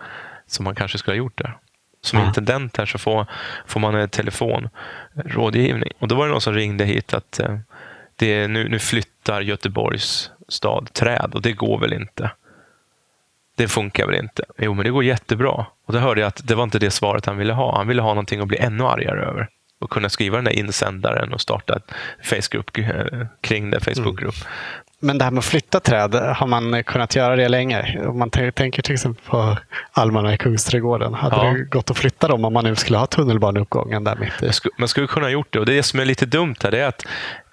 som 0.48 0.64
man 0.64 0.76
kanske 0.76 0.98
skulle 0.98 1.14
ha 1.14 1.18
gjort 1.18 1.38
där. 1.38 1.58
Som 2.02 2.20
Ja. 2.20 2.26
intendent 2.26 2.78
här 2.78 2.86
så 2.86 2.98
får, 2.98 3.26
får 3.68 3.80
man 3.80 3.96
en 3.96 4.10
telefonrådgivning. 4.10 5.92
Och 6.00 6.08
då 6.08 6.16
var 6.16 6.26
det 6.26 6.32
någon 6.32 6.42
som 6.42 6.54
ringde 6.54 6.86
hit 6.86 7.14
att 7.14 7.40
eh, 7.40 7.58
det, 8.16 8.48
nu, 8.48 8.70
nu 8.70 8.80
flyttar 8.80 9.42
Göteborgs 9.42 10.32
stad 10.48 10.94
träd 10.94 11.32
och 11.34 11.42
det 11.42 11.52
går 11.52 11.80
väl 11.80 11.94
inte. 11.94 12.32
Det 13.56 13.68
funkar 13.68 14.06
väl 14.08 14.16
inte? 14.16 14.44
Jo, 14.58 14.74
men 14.74 14.84
det 14.84 14.92
går 14.92 15.04
jättebra. 15.04 15.66
Och 15.86 15.94
då 15.94 16.00
hörde 16.00 16.22
jag 16.22 16.28
att 16.28 16.48
det 16.48 16.56
var 16.56 16.64
inte 16.64 16.80
det 16.80 16.92
svaret 16.92 17.26
han 17.26 17.38
ville 17.38 17.54
ha. 17.54 17.78
Han 17.78 17.88
ville 17.88 18.02
ha 18.02 18.10
någonting 18.10 18.40
att 18.40 18.48
bli 18.48 18.58
ännu 18.58 18.84
argare 18.84 19.26
över. 19.26 19.50
Och 19.82 19.90
kunna 19.90 20.10
skriva 20.10 20.36
den 20.36 20.46
där 20.46 20.52
insändaren 20.60 21.34
och 21.34 21.42
starta 21.42 21.76
ett 21.76 21.92
Facebookgrupp 22.24 22.78
eh, 22.78 23.28
kring 23.42 23.70
det. 23.72 23.80
Facebookgrupp. 23.80 24.36
Men 25.00 25.18
det 25.18 25.24
här 25.24 25.32
med 25.32 25.40
att 25.40 25.46
flytta 25.46 25.80
träd, 25.80 26.16
har 26.16 26.48
man 26.48 26.84
kunnat 26.84 27.16
göra 27.16 27.36
det 27.36 27.48
länge? 27.50 28.00
Om 28.08 28.20
man 28.20 28.30
tänker 28.30 28.82
till 28.82 28.94
exempel 28.94 29.24
på 29.26 29.58
almarna 29.92 30.34
i 30.34 30.38
Kungsträdgården. 30.38 31.14
Hade 31.14 31.36
Ja. 31.36 31.44
det 31.44 31.64
gått 31.64 31.92
att 31.92 31.98
flytta 31.98 32.28
dem 32.28 32.46
om 32.46 32.54
man 32.54 32.64
nu 32.64 32.76
skulle 32.76 32.98
ha 32.98 33.06
tunnelbaneuppgången 33.08 34.04
där 34.04 34.16
mitt 34.16 34.42
i? 34.42 34.46
Man 34.46 34.54
skulle, 34.54 34.72
man 34.78 34.88
skulle 34.88 35.08
kunna 35.08 35.26
ha 35.26 35.32
gjort 35.32 35.48
det. 35.54 35.60
Och 35.60 35.66
det 35.66 35.84
som 35.84 36.00
är 36.00 36.06
lite 36.06 36.26
dumt 36.26 36.56
här 36.64 36.76
är 36.76 36.88
att 36.88 37.06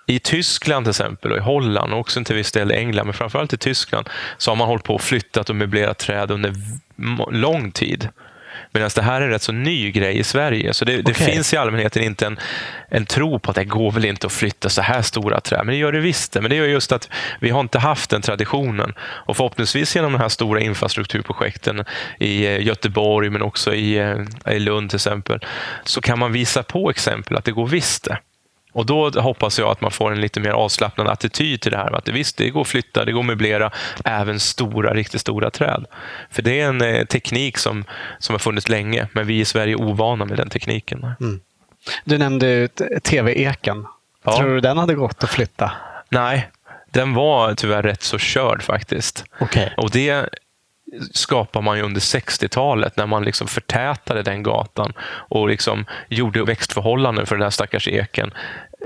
i 0.06 0.18
Tyskland 0.18 0.84
till 0.86 0.90
exempel 0.90 1.32
och 1.32 1.38
i 1.38 1.40
Holland 1.40 1.92
och 1.92 1.98
också 2.00 2.24
till 2.24 2.36
viss 2.36 2.52
del 2.52 2.72
i 2.72 2.74
England, 2.74 3.04
men 3.04 3.14
framförallt 3.14 3.52
i 3.52 3.56
Tyskland, 3.56 4.08
så 4.38 4.50
har 4.50 4.56
man 4.56 4.66
hållit 4.68 4.84
på 4.84 4.94
och 4.94 5.00
flyttat 5.00 5.50
och 5.50 5.56
möblerat 5.56 5.98
träd 5.98 6.30
under 6.30 6.54
lång 7.30 7.70
tid. 7.72 8.08
Medan 8.72 8.90
det 8.94 9.02
här 9.02 9.20
är 9.20 9.24
en 9.24 9.30
rätt 9.30 9.42
så 9.42 9.52
ny 9.52 9.90
grej 9.90 10.18
i 10.18 10.24
Sverige. 10.24 10.74
Så 10.74 10.84
det, 10.84 11.02
det 11.02 11.12
Okej. 11.12 11.26
finns 11.26 11.54
i 11.54 11.56
allmänheten 11.56 12.02
inte 12.02 12.26
en, 12.26 12.38
en 12.88 13.06
tro 13.06 13.38
på 13.38 13.50
att 13.50 13.56
det 13.56 13.64
går 13.64 13.90
väl 13.90 14.04
inte 14.04 14.26
att 14.26 14.32
flytta 14.32 14.68
så 14.68 14.82
här 14.82 15.02
stora 15.02 15.40
träd. 15.40 15.60
Men 15.64 15.72
det 15.72 15.76
gör 15.76 15.92
det 15.92 16.00
visst. 16.00 16.32
det. 16.32 16.40
Men 16.40 16.50
det 16.50 16.56
är 16.56 16.64
just 16.64 16.92
att 16.92 17.08
vi 17.40 17.50
har 17.50 17.60
inte 17.60 17.78
haft 17.78 18.10
den 18.10 18.22
traditionen. 18.22 18.94
Och 19.00 19.36
förhoppningsvis 19.36 19.96
genom 19.96 20.12
de 20.12 20.18
här 20.18 20.28
stora 20.28 20.60
infrastrukturprojekten 20.60 21.84
i 22.18 22.46
eh, 22.46 22.66
Göteborg, 22.66 23.30
men 23.30 23.42
också 23.42 23.74
i, 23.74 23.98
eh, 23.98 24.54
i 24.54 24.58
Lund 24.58 24.90
till 24.90 24.96
exempel, 24.96 25.40
så 25.84 26.00
kan 26.00 26.18
man 26.18 26.32
visa 26.32 26.62
på 26.62 26.90
exempel 26.90 27.36
att 27.36 27.44
det 27.44 27.52
går 27.52 27.66
visst 27.66 28.04
det. 28.04 28.18
Och 28.72 28.86
då 28.86 29.10
hoppas 29.10 29.58
jag 29.58 29.70
att 29.70 29.80
man 29.80 29.90
får 29.90 30.12
en 30.12 30.20
lite 30.20 30.40
mer 30.40 30.50
avslappnad 30.50 31.08
attityd 31.08 31.60
till 31.60 31.70
det 31.70 31.76
här. 31.76 31.96
Att 31.96 32.04
det, 32.04 32.12
visst, 32.12 32.36
det 32.36 32.50
går 32.50 32.60
att 32.60 32.68
flytta, 32.68 33.04
det 33.04 33.12
går 33.12 33.20
att 33.20 33.26
möblera 33.26 33.70
även 34.04 34.40
stora, 34.40 34.94
riktigt 34.94 35.20
stora 35.20 35.50
träd. 35.50 35.84
För 36.30 36.42
det 36.42 36.60
är 36.60 36.68
en 36.68 36.80
eh, 36.82 37.04
teknik 37.04 37.58
som, 37.58 37.84
som 38.18 38.34
har 38.34 38.38
funnits 38.38 38.68
länge, 38.68 39.08
men 39.12 39.26
vi 39.26 39.40
i 39.40 39.44
Sverige 39.44 39.74
är 39.74 39.80
ovana 39.80 40.24
med 40.24 40.36
den 40.36 40.48
tekniken. 40.48 41.06
Du 42.04 42.18
nämnde 42.18 42.68
TV-eken. 43.02 43.86
Ja. 44.24 44.36
Tror 44.38 44.54
du 44.54 44.60
den 44.60 44.78
hade 44.78 44.94
gått 44.94 45.24
att 45.24 45.30
flytta? 45.30 45.72
Nej, 46.08 46.50
den 46.90 47.14
var 47.14 47.54
tyvärr 47.54 47.82
rätt 47.82 48.02
så 48.02 48.18
körd 48.18 48.62
faktiskt. 48.62 49.24
Okej. 49.40 49.74
Och 49.76 49.90
det 49.90 50.28
skapar 51.12 51.62
man 51.62 51.76
ju 51.76 51.82
under 51.82 52.00
60-talet 52.00 52.96
när 52.96 53.06
man 53.06 53.24
liksom 53.24 53.46
förtätade 53.46 54.22
den 54.22 54.42
gatan 54.42 54.92
och 55.28 55.48
liksom 55.48 55.84
gjorde 56.08 56.44
växtförhållanden 56.44 57.26
för 57.26 57.36
den 57.36 57.42
här 57.42 57.50
stackars 57.50 57.88
eken 57.88 58.32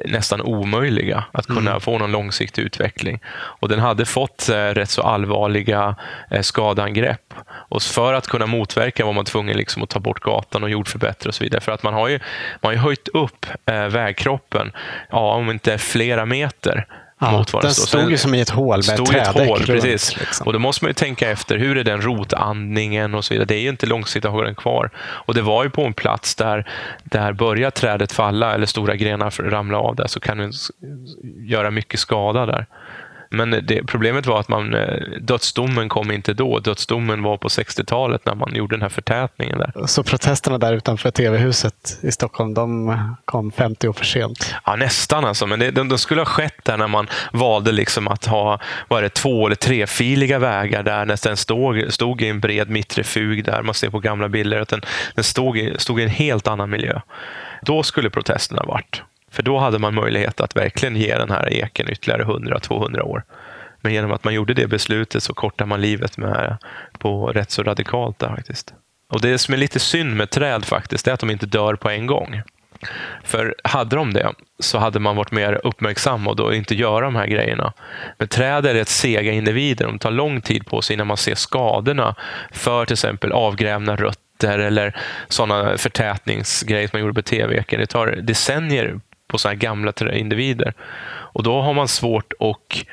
nästan 0.04 0.40
omöjliga 0.40 1.24
att 1.32 1.46
kunna 1.46 1.80
få 1.80 1.98
någon 1.98 2.12
långsiktig 2.12 2.62
utveckling. 2.62 3.20
Och 3.34 3.68
Den 3.68 3.78
hade 3.78 4.04
fått 4.04 4.48
eh, 4.48 4.54
rätt 4.54 4.90
så 4.90 5.02
allvarliga 5.02 5.96
eh, 6.30 6.40
skadeangrepp. 6.40 7.34
Och 7.48 7.82
för 7.82 8.14
att 8.14 8.26
kunna 8.26 8.46
motverka 8.46 9.04
var 9.04 9.12
man 9.12 9.24
tvungen 9.24 9.57
liksom 9.57 9.82
att 9.82 9.90
ta 9.90 10.00
bort 10.00 10.20
gatan 10.20 10.62
och 10.62 10.70
jordförbättra 10.70 11.28
och 11.28 11.34
så 11.34 11.44
vidare. 11.44 11.61
För 11.61 11.72
att 11.72 11.82
man 11.82 11.94
har 11.94 12.09
ju, 12.09 12.18
man 12.62 12.68
har 12.68 12.72
ju 12.72 12.78
höjt 12.78 13.09
upp 13.09 13.46
eh, 13.66 13.86
vägkroppen, 13.86 14.72
ja, 15.11 15.34
om 15.34 15.50
inte 15.50 15.78
flera 15.78 16.26
meter. 16.26 16.86
Ja, 17.20 17.44
den 17.62 17.74
stod 17.74 18.10
ju 18.10 18.16
som 18.16 18.34
i 18.34 18.40
ett 18.40 18.50
hål 18.50 18.76
med 18.76 18.84
stod 18.84 19.14
ett 19.14 19.26
hål, 19.28 19.46
runt, 19.58 19.66
precis. 19.66 20.16
liksom. 20.20 20.46
Och 20.46 20.52
då 20.52 20.58
måste 20.58 20.84
man 20.84 20.88
ju 20.90 20.94
tänka 20.94 21.30
efter, 21.30 21.58
hur 21.58 21.78
är 21.78 21.84
den 21.84 22.00
rotandningen 22.02 23.14
och 23.14 23.24
så 23.24 23.34
vidare. 23.34 23.46
Det 23.46 23.54
är 23.54 23.60
ju 23.60 23.68
inte 23.68 23.86
den 24.44 24.54
kvar. 24.54 24.90
Och 24.98 25.34
det 25.34 25.42
var 25.42 25.64
ju 25.64 25.70
på 25.70 25.84
en 25.84 25.92
plats 25.94 26.34
där, 26.34 26.68
där 27.04 27.32
börjar 27.32 27.70
trädet 27.70 28.12
falla 28.12 28.54
eller 28.54 28.66
stora 28.66 28.96
grenar 28.96 29.30
ramla 29.50 29.78
av 29.78 29.96
där 29.96 30.06
så 30.06 30.20
kan 30.20 30.40
s- 30.48 30.70
göra 31.38 31.70
mycket 31.70 32.00
skada 32.00 32.46
där. 32.46 32.66
Men 33.30 33.50
det, 33.50 33.82
problemet 33.86 34.26
var 34.26 34.40
att 34.40 34.48
man, 34.48 34.74
eh, 34.74 34.98
dödsdomen 35.20 35.88
kom 35.88 36.10
inte 36.10 36.34
då. 36.34 36.58
Dödsdomen 36.58 37.22
var 37.22 37.36
på 37.36 37.48
60-talet 37.48 38.26
när 38.26 38.34
man 38.34 38.54
gjorde 38.54 38.76
den 38.76 38.82
här 38.82 38.88
förtätningen 38.88 39.58
där. 39.58 39.86
Så 39.86 40.02
protesterna 40.02 40.58
där 40.58 40.72
utanför 40.72 41.10
TV-huset 41.10 41.98
i 42.02 42.12
Stockholm, 42.12 42.54
de 42.54 42.98
kom 43.24 43.52
50 43.52 43.88
år 43.88 43.92
för 43.92 44.04
sent. 44.04 44.54
Ja, 44.64 44.76
nästan 44.76 45.24
alltså. 45.24 45.46
Men 45.46 45.58
det, 45.58 45.70
de, 45.70 45.88
de 45.88 45.98
skulle 45.98 46.20
ha 46.20 46.26
skett 46.26 46.64
där 46.64 46.76
när 46.76 46.88
man 46.88 47.06
valde 47.32 47.72
liksom 47.72 48.08
att 48.08 48.26
ha 48.26 48.60
vad 48.88 48.98
är 48.98 49.02
det, 49.02 49.08
två 49.08 49.46
eller 49.46 49.56
trefiliga 49.56 50.38
vägar 50.38 50.82
där 50.82 51.04
nästan 51.04 51.36
stod, 51.36 51.92
stod 51.92 52.22
i 52.22 52.28
en 52.28 52.40
bred 52.40 52.70
mittrefug 52.70 53.44
där. 53.44 53.62
Man 53.62 53.74
ser 53.74 53.90
på 53.90 53.98
gamla 53.98 54.28
bilder 54.28 54.60
att 54.60 54.68
den, 54.68 54.80
den 55.14 55.24
stod, 55.24 55.58
i, 55.58 55.74
stod 55.78 56.00
i 56.00 56.02
en 56.02 56.08
helt 56.08 56.48
annan 56.48 56.70
miljö. 56.70 57.00
Då 57.62 57.82
skulle 57.82 58.10
protesterna 58.10 58.62
varit. 58.62 59.02
För 59.37 59.43
då 59.43 59.59
hade 59.59 59.78
man 59.78 59.95
möjlighet 59.95 60.41
att 60.41 60.57
verkligen 60.57 60.97
ge 60.97 61.18
den 61.18 61.30
här 61.30 61.53
eken 61.53 61.91
ytterligare 61.91 62.24
100-200 62.24 63.01
år. 63.01 63.24
Men 63.80 63.93
genom 63.93 64.12
att 64.12 64.24
man 64.24 64.34
gjorde 64.34 64.55
det 64.55 64.66
beslutet 64.66 65.22
så 65.22 65.34
kortar 65.34 65.66
man 65.66 65.80
livet 65.80 66.18
med, 66.18 66.57
på 66.99 67.26
rätt 67.26 67.51
så 67.51 67.62
radikalt 67.62 68.18
där 68.18 68.28
faktiskt. 68.28 68.74
Och 69.12 69.20
det 69.20 69.39
som 69.39 69.55
är 69.55 69.59
lite 69.59 69.78
synd 69.78 70.16
med 70.16 70.30
träd 70.30 70.64
faktiskt, 70.64 71.09
är 71.09 71.12
att 71.12 71.20
de 71.20 71.30
inte 71.30 71.47
dör 71.47 71.74
på 71.74 71.91
en 71.91 72.07
gång. 72.07 72.43
För 73.24 73.55
hade 73.64 73.97
de 73.97 74.12
det 74.12 74.32
så 74.59 74.78
hade 74.78 75.01
man 75.01 75.16
varit 75.16 75.32
mer 75.32 75.61
uppmärksam 75.64 76.28
och 76.28 76.37
då 76.37 76.55
inte 76.55 76.74
göra 76.74 77.05
de 77.05 77.16
här 77.16 77.26
grejerna. 77.26 77.72
Men 78.18 78.28
träd 78.28 78.66
är 78.66 78.74
rätt 78.74 78.89
sega 78.89 79.32
individer. 79.32 79.87
De 79.87 79.99
tar 79.99 80.11
lång 80.11 80.41
tid 80.41 80.66
på 80.66 80.82
sig 80.82 80.95
innan 80.95 81.07
man 81.07 81.16
ser 81.16 81.34
skadorna 81.34 82.14
för 82.53 82.84
till 82.84 82.95
exempel 82.95 83.32
avgrävna 83.32 83.97
rötter 83.97 84.59
eller 84.59 84.97
sådana 85.28 85.76
förtätningsgrejer 85.78 86.89
som 86.89 86.99
man 86.99 87.01
gjorde 87.01 87.14
på 87.14 87.22
tv 87.22 87.64
Det 87.68 87.87
tar 87.87 88.07
decennier 88.07 89.01
på 89.26 89.38
sådana 89.38 89.54
här 89.54 89.60
gamla 89.60 89.92
individer. 90.12 90.74
Och 91.08 91.42
då 91.42 91.60
har 91.60 91.74
man 91.74 91.88
svårt 91.88 92.32
att 92.40 92.86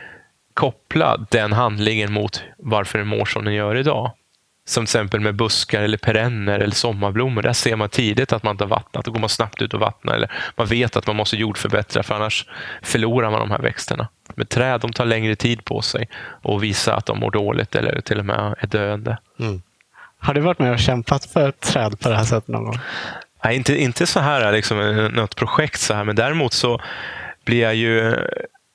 koppla 0.54 1.18
den 1.30 1.54
handlingen 1.54 2.14
mot 2.14 2.44
varför 2.58 3.00
den 3.00 3.08
mår 3.08 3.26
som 3.26 3.46
den 3.46 3.54
gör 3.54 3.76
idag. 3.76 4.12
Som 4.66 4.82
till 4.82 4.84
exempel 4.84 5.20
med 5.20 5.36
buskar 5.36 5.82
eller 5.82 5.98
perenner 5.98 6.60
eller 6.60 6.76
sommarblommor. 6.76 7.42
Där 7.42 7.54
ser 7.54 7.76
man 7.76 7.90
tidigt 7.90 8.34
att 8.34 8.44
man 8.44 8.52
inte 8.52 8.64
har 8.64 8.70
vattnat. 8.70 9.06
Då 9.06 9.12
går 9.12 9.20
man 9.20 9.30
snabbt 9.30 9.62
ut 9.62 9.74
och 9.74 9.80
vattnar. 9.80 10.16
Eller 10.16 10.32
man 10.56 10.68
vet 10.68 10.96
att 10.96 11.08
man 11.08 11.16
måste 11.16 11.38
jordförbättra 11.38 12.04
för 12.04 12.16
annars 12.16 12.46
förlorar 12.82 13.32
man 13.32 13.40
de 13.40 13.52
här 13.52 13.60
växterna. 13.60 14.08
Men 14.36 14.46
träd 14.46 14.82
de 14.82 14.94
tar 14.94 15.06
längre 15.06 15.36
tid 15.36 15.66
på 15.66 15.82
sig 15.82 16.10
och 16.42 16.64
visa 16.64 16.96
att 16.96 17.06
de 17.06 17.20
mår 17.20 17.32
dåligt 17.32 17.76
eller 17.76 18.02
till 18.02 18.20
och 18.20 18.26
med 18.26 18.56
är 18.60 18.68
döende. 18.68 19.18
Mm. 19.40 19.62
Har 20.20 20.34
du 20.34 20.42
varit 20.42 20.60
med 20.60 20.72
och 20.72 20.80
kämpat 20.80 21.26
för 21.26 21.52
träd 21.52 22.00
på 22.00 22.10
det 22.10 22.16
här 22.16 22.24
sättet 22.24 22.48
någon 22.48 22.64
gång? 22.64 22.80
Nej, 23.44 23.56
inte, 23.56 23.82
inte 23.82 24.08
så 24.08 24.20
här, 24.20 24.52
liksom, 24.52 24.80
eh, 24.80 25.10
något 25.10 25.36
projekt 25.36 25.80
så 25.80 25.94
här, 25.94 26.04
men 26.04 26.16
däremot 26.16 26.54
så 26.54 26.82
blir 27.46 27.62
jag 27.62 27.76
ju 27.76 28.16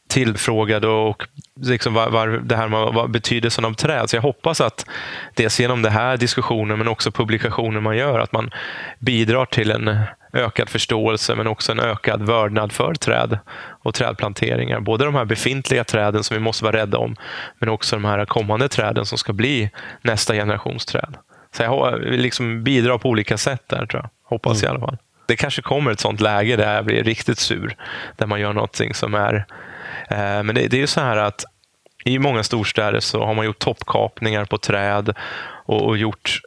tillfrågad 0.09 0.85
och 0.85 1.27
liksom 1.61 1.95
var, 1.95 2.11
var, 2.11 2.29
det 2.29 2.57
här 2.57 2.69
med 2.69 2.81
vad 2.81 3.11
betydelsen 3.11 3.64
av 3.64 3.73
träd. 3.73 4.11
Så 4.11 4.16
jag 4.16 4.23
hoppas 4.23 4.61
att 4.61 4.87
dels 5.35 5.61
genom 5.61 5.83
den 5.83 5.93
här 5.93 6.16
diskussionen 6.16 6.79
men 6.79 6.89
också 6.89 7.11
publikationer 7.11 7.81
man 7.81 7.97
gör, 7.97 8.19
att 8.19 8.33
man 8.33 8.51
bidrar 8.99 9.45
till 9.45 9.71
en 9.71 9.99
ökad 10.33 10.69
förståelse 10.69 11.35
men 11.35 11.47
också 11.47 11.73
en 11.73 11.81
ökad 11.81 12.23
vördnad 12.23 12.73
för 12.73 12.95
träd 12.95 13.39
och 13.85 13.95
trädplanteringar. 13.95 14.81
Både 14.81 15.05
de 15.05 15.14
här 15.14 15.25
befintliga 15.25 15.85
träden 15.85 16.25
som 16.25 16.35
vi 16.35 16.41
måste 16.41 16.64
vara 16.64 16.77
rädda 16.77 16.99
om, 16.99 17.16
men 17.59 17.69
också 17.69 17.97
de 17.97 18.05
här 18.05 18.25
kommande 18.25 18.69
träden 18.69 19.07
som 19.07 19.19
ska 19.19 19.33
bli 19.33 19.71
nästa 20.03 20.35
generations 20.35 20.87
träd. 20.87 21.16
Så 21.57 21.62
jag 21.62 22.01
liksom 22.01 22.64
bidrar 22.64 22.99
på 22.99 23.09
olika 23.09 23.37
sätt 23.37 23.62
där, 23.66 23.87
tror 23.87 24.03
jag. 24.03 24.11
Hoppas 24.29 24.62
mm. 24.62 24.66
i 24.66 24.70
alla 24.70 24.87
fall. 24.87 24.97
Det 25.26 25.37
kanske 25.37 25.62
kommer 25.62 25.91
ett 25.91 26.01
sånt 26.01 26.20
läge 26.20 26.57
där 26.57 26.74
jag 26.74 26.85
blir 26.85 27.05
riktigt 27.05 27.39
sur, 27.39 27.76
där 28.16 28.26
man 28.26 28.41
gör 28.41 28.53
någonting 28.53 28.95
som 28.95 29.14
är 29.14 29.47
Eh, 30.09 30.43
men 30.43 30.55
det, 30.55 30.68
det 30.68 30.76
är 30.76 30.81
ju 30.81 30.87
så 30.87 31.01
här 31.01 31.16
att 31.16 31.45
i 32.05 32.18
många 32.18 32.43
storstäder 32.43 33.01
så 33.01 33.24
har 33.24 33.35
man 33.35 33.47
gjort 33.47 33.59
toppkapningar 33.59 34.45
på 34.45 34.59
träd 34.59 35.14
och, 35.64 35.87
och 35.87 35.99
gjort 35.99 36.41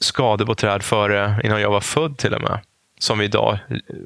skador 0.00 0.46
på 0.46 0.54
träd 0.54 0.82
före, 0.82 1.40
innan 1.44 1.60
jag 1.60 1.70
var 1.70 1.80
född 1.80 2.18
till 2.18 2.34
och 2.34 2.42
med 2.42 2.60
som 3.00 3.18
vi 3.18 3.24
idag 3.24 3.58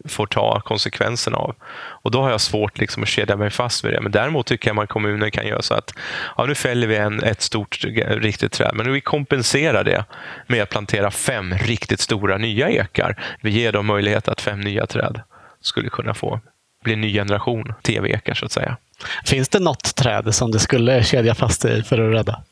får 0.04 0.26
ta 0.26 0.60
konsekvenserna 0.60 1.36
av. 1.36 1.54
Och 1.74 2.10
Då 2.10 2.22
har 2.22 2.30
jag 2.30 2.40
svårt 2.40 2.78
liksom 2.78 3.02
att 3.02 3.08
kedja 3.08 3.36
mig 3.36 3.50
fast 3.50 3.84
vid 3.84 3.92
det. 3.92 4.00
Men 4.00 4.12
däremot 4.12 4.46
tycker 4.46 4.70
jag 4.70 4.82
att 4.82 4.88
kommunen 4.88 5.30
kan 5.30 5.46
göra 5.46 5.62
så 5.62 5.74
att 5.74 5.94
ja, 6.36 6.44
nu 6.44 6.54
fäller 6.54 6.86
vi 6.86 6.96
en, 6.96 7.22
ett 7.22 7.42
stort 7.42 7.84
riktigt 8.08 8.52
träd, 8.52 8.70
men 8.74 8.92
vi 8.92 9.00
kompenserar 9.00 9.84
det 9.84 10.04
med 10.46 10.62
att 10.62 10.70
plantera 10.70 11.10
fem 11.10 11.54
riktigt 11.54 12.00
stora 12.00 12.38
nya 12.38 12.70
ekar. 12.70 13.22
Vi 13.40 13.50
ger 13.50 13.72
dem 13.72 13.86
möjlighet 13.86 14.28
att 14.28 14.40
fem 14.40 14.60
nya 14.60 14.86
träd 14.86 15.20
skulle 15.60 15.88
kunna 15.88 16.14
få 16.14 16.40
bli 16.84 16.92
en 16.92 17.00
ny 17.00 17.12
generation 17.12 17.74
tv-ekar 17.82 18.34
så 18.34 18.46
att 18.46 18.52
säga. 18.52 18.76
Finns 19.24 19.48
det 19.48 19.60
något 19.60 19.94
träd 19.94 20.34
som 20.34 20.50
du 20.50 20.58
skulle 20.58 21.04
kedja 21.04 21.34
fast 21.34 21.62
dig 21.62 21.84
för 21.84 21.98
att 21.98 22.14
rädda? 22.14 22.42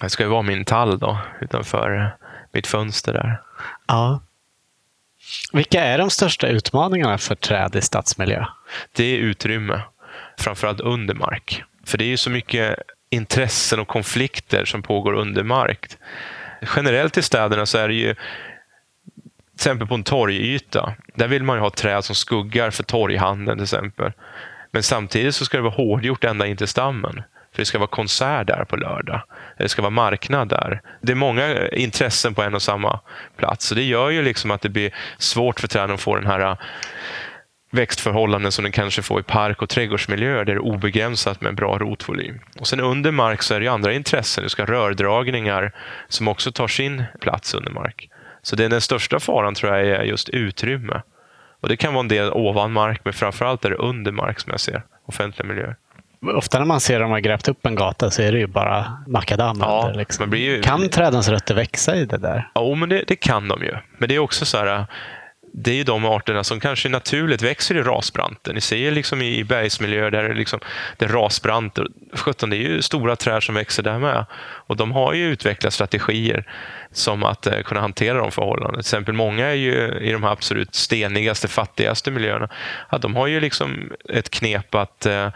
Det 0.00 0.10
ska 0.10 0.22
ju 0.22 0.28
vara 0.28 0.42
min 0.42 0.64
tall 0.64 0.98
då, 0.98 1.18
utanför 1.40 2.16
mitt 2.52 2.66
fönster 2.66 3.12
där. 3.12 3.40
Ja. 3.86 4.20
Vilka 5.52 5.84
är 5.84 5.98
de 5.98 6.10
största 6.10 6.48
utmaningarna 6.48 7.18
för 7.18 7.34
träd 7.34 7.76
i 7.76 7.80
stadsmiljö? 7.80 8.46
Det 8.92 9.04
är 9.04 9.18
utrymme, 9.18 9.82
framförallt 10.38 10.80
under 10.80 11.14
mark. 11.14 11.62
För 11.86 11.98
det 11.98 12.04
är 12.04 12.08
ju 12.08 12.16
så 12.16 12.30
mycket 12.30 12.78
intressen 13.10 13.80
och 13.80 13.88
konflikter 13.88 14.64
som 14.64 14.82
pågår 14.82 15.12
under 15.12 15.42
mark. 15.42 15.96
Generellt 16.76 17.18
i 17.18 17.22
städerna 17.22 17.66
så 17.66 17.78
är 17.78 17.88
det 17.88 17.94
ju 17.94 18.14
till 18.14 18.22
exempel 19.54 19.88
på 19.88 19.94
en 19.94 20.04
torgyta, 20.04 20.94
där 21.14 21.28
vill 21.28 21.42
man 21.42 21.56
ju 21.56 21.60
ha 21.60 21.70
träd 21.70 22.04
som 22.04 22.14
skuggar 22.14 22.70
för 22.70 22.82
torghandeln 22.82 23.58
till 23.58 23.64
exempel. 23.64 24.12
Men 24.70 24.82
samtidigt 24.82 25.34
så 25.34 25.44
ska 25.44 25.56
det 25.56 25.62
vara 25.62 25.74
hårdgjort 25.74 26.24
ända 26.24 26.46
in 26.46 26.56
till 26.56 26.68
stammen. 26.68 27.22
För 27.56 27.62
det 27.62 27.66
ska 27.66 27.78
vara 27.78 27.88
konsert 27.88 28.46
där 28.46 28.64
på 28.64 28.76
lördag. 28.76 29.22
Det 29.58 29.68
ska 29.68 29.82
vara 29.82 29.90
marknad 29.90 30.48
där. 30.48 30.80
Det 31.00 31.12
är 31.12 31.16
många 31.16 31.68
intressen 31.68 32.34
på 32.34 32.42
en 32.42 32.54
och 32.54 32.62
samma 32.62 33.00
plats. 33.36 33.66
Så 33.66 33.74
det 33.74 33.82
gör 33.82 34.10
ju 34.10 34.22
liksom 34.22 34.50
att 34.50 34.60
det 34.60 34.68
blir 34.68 34.94
svårt 35.18 35.60
för 35.60 35.68
träden 35.68 35.90
att 35.90 36.00
få 36.00 36.16
den 36.16 36.26
här 36.26 36.40
äh, 36.40 36.56
växtförhållanden 37.70 38.52
som 38.52 38.62
den 38.62 38.72
kanske 38.72 39.02
får 39.02 39.20
i 39.20 39.22
park 39.22 39.62
och 39.62 39.68
trädgårdsmiljöer 39.68 40.36
där 40.36 40.44
det 40.44 40.52
är 40.52 40.58
obegränsat 40.58 41.40
med 41.40 41.54
bra 41.54 41.78
rotvolym. 41.78 42.40
Och 42.60 42.66
sen 42.66 42.80
under 42.80 43.10
mark 43.10 43.42
så 43.42 43.54
är 43.54 43.60
det 43.60 43.68
andra 43.68 43.92
intressen. 43.92 44.44
Du 44.44 44.48
ska 44.50 44.62
ha 44.62 44.72
rördragningar 44.72 45.72
som 46.08 46.28
också 46.28 46.52
tar 46.52 46.68
sin 46.68 47.04
plats 47.20 47.54
under 47.54 47.70
mark. 47.70 48.08
Så 48.42 48.56
det 48.56 48.64
är 48.64 48.68
den 48.68 48.80
största 48.80 49.20
faran 49.20 49.54
tror 49.54 49.76
jag 49.76 49.86
är 49.86 50.02
just 50.02 50.28
utrymme. 50.28 51.02
Och 51.60 51.68
Det 51.68 51.76
kan 51.76 51.94
vara 51.94 52.02
en 52.02 52.08
del 52.08 52.30
ovan 52.30 52.72
mark, 52.72 53.00
men 53.04 53.12
framförallt 53.12 53.64
är 53.64 53.70
det 53.70 53.76
under 53.76 54.12
mark 54.12 54.40
som 54.40 54.50
jag 54.50 54.60
ser 54.60 54.82
offentliga 55.06 55.48
miljöer. 55.48 55.76
Ofta 56.34 56.58
när 56.58 56.66
man 56.66 56.80
ser 56.80 57.00
dem 57.00 57.10
har 57.10 57.20
grävt 57.20 57.48
upp 57.48 57.66
en 57.66 57.74
gata 57.74 58.10
så 58.10 58.22
är 58.22 58.32
det 58.32 58.38
ju 58.38 58.46
bara 58.46 58.98
makadam. 59.06 59.58
Ja, 59.60 59.92
liksom. 59.94 60.34
ju... 60.34 60.62
Kan 60.62 60.88
trädens 60.88 61.28
rötter 61.28 61.54
växa 61.54 61.96
i 61.96 62.04
det 62.04 62.18
där? 62.18 62.48
Ja, 62.54 62.74
men 62.74 62.88
det, 62.88 63.04
det, 63.06 63.16
kan 63.16 63.48
de 63.48 63.62
ju. 63.62 63.74
Men 63.98 64.08
det 64.08 64.14
är 64.14 64.18
också 64.18 64.44
så 64.44 64.58
här, 64.58 64.86
det 65.58 65.70
är 65.70 65.74
ju 65.74 65.84
de 65.84 66.04
arterna 66.04 66.44
som 66.44 66.60
kanske 66.60 66.88
naturligt 66.88 67.42
växer 67.42 67.74
i 67.74 67.82
rasbranten. 67.82 68.54
Ni 68.54 68.60
ser 68.60 68.90
liksom 68.90 69.22
i, 69.22 69.44
bergsmiljöer 69.44 70.10
där 70.10 70.28
det, 70.28 70.34
liksom, 70.34 70.60
det 70.96 71.04
är 71.04 71.08
rasbrant. 71.08 71.78
Sjutton, 72.12 72.50
det 72.50 72.56
är 72.56 72.58
ju 72.58 72.82
stora 72.82 73.16
träd 73.16 73.42
som 73.42 73.54
växer 73.54 73.82
där 73.82 73.98
med. 73.98 74.24
Och 74.66 74.76
de 74.76 74.92
har 74.92 75.12
ju 75.14 75.26
utvecklat 75.26 75.72
strategier 75.72 76.44
som 76.92 77.24
att 77.24 77.46
eh, 77.46 77.60
kunna 77.60 77.80
hantera 77.80 78.18
de 78.18 78.30
förhållandena. 78.32 78.72
Till 78.72 78.80
exempel 78.80 79.14
många 79.14 79.46
är 79.46 79.54
ju 79.54 79.98
i 80.00 80.12
de 80.12 80.22
här 80.22 80.30
absolut 80.30 80.74
stenigaste, 80.74 81.48
fattigaste 81.48 82.10
miljöerna. 82.10 82.48
Ja, 82.90 82.98
de 82.98 83.16
har 83.16 83.26
ju 83.26 83.40
liksom 83.40 83.92
ett 84.08 84.30
knep 84.30 84.74
att 84.74 85.06
eh, 85.06 85.28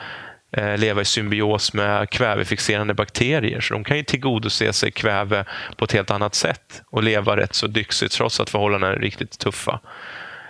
Eh, 0.53 0.79
leva 0.79 1.01
i 1.01 1.05
symbios 1.05 1.73
med 1.73 2.11
kvävefixerande 2.11 2.95
bakterier. 2.95 3.61
Så 3.61 3.75
de 3.75 3.85
kan 3.85 3.97
ju 3.97 4.03
tillgodose 4.03 4.73
sig 4.73 4.91
kväve 4.91 5.45
på 5.77 5.85
ett 5.85 5.93
helt 5.93 6.11
annat 6.11 6.35
sätt 6.35 6.83
och 6.87 7.03
leva 7.03 7.37
rätt 7.37 7.55
så 7.55 7.67
dyxigt 7.67 8.13
trots 8.13 8.41
att 8.41 8.51
förhållandena 8.51 8.93
är 8.93 8.99
riktigt 8.99 9.39
tuffa. 9.39 9.81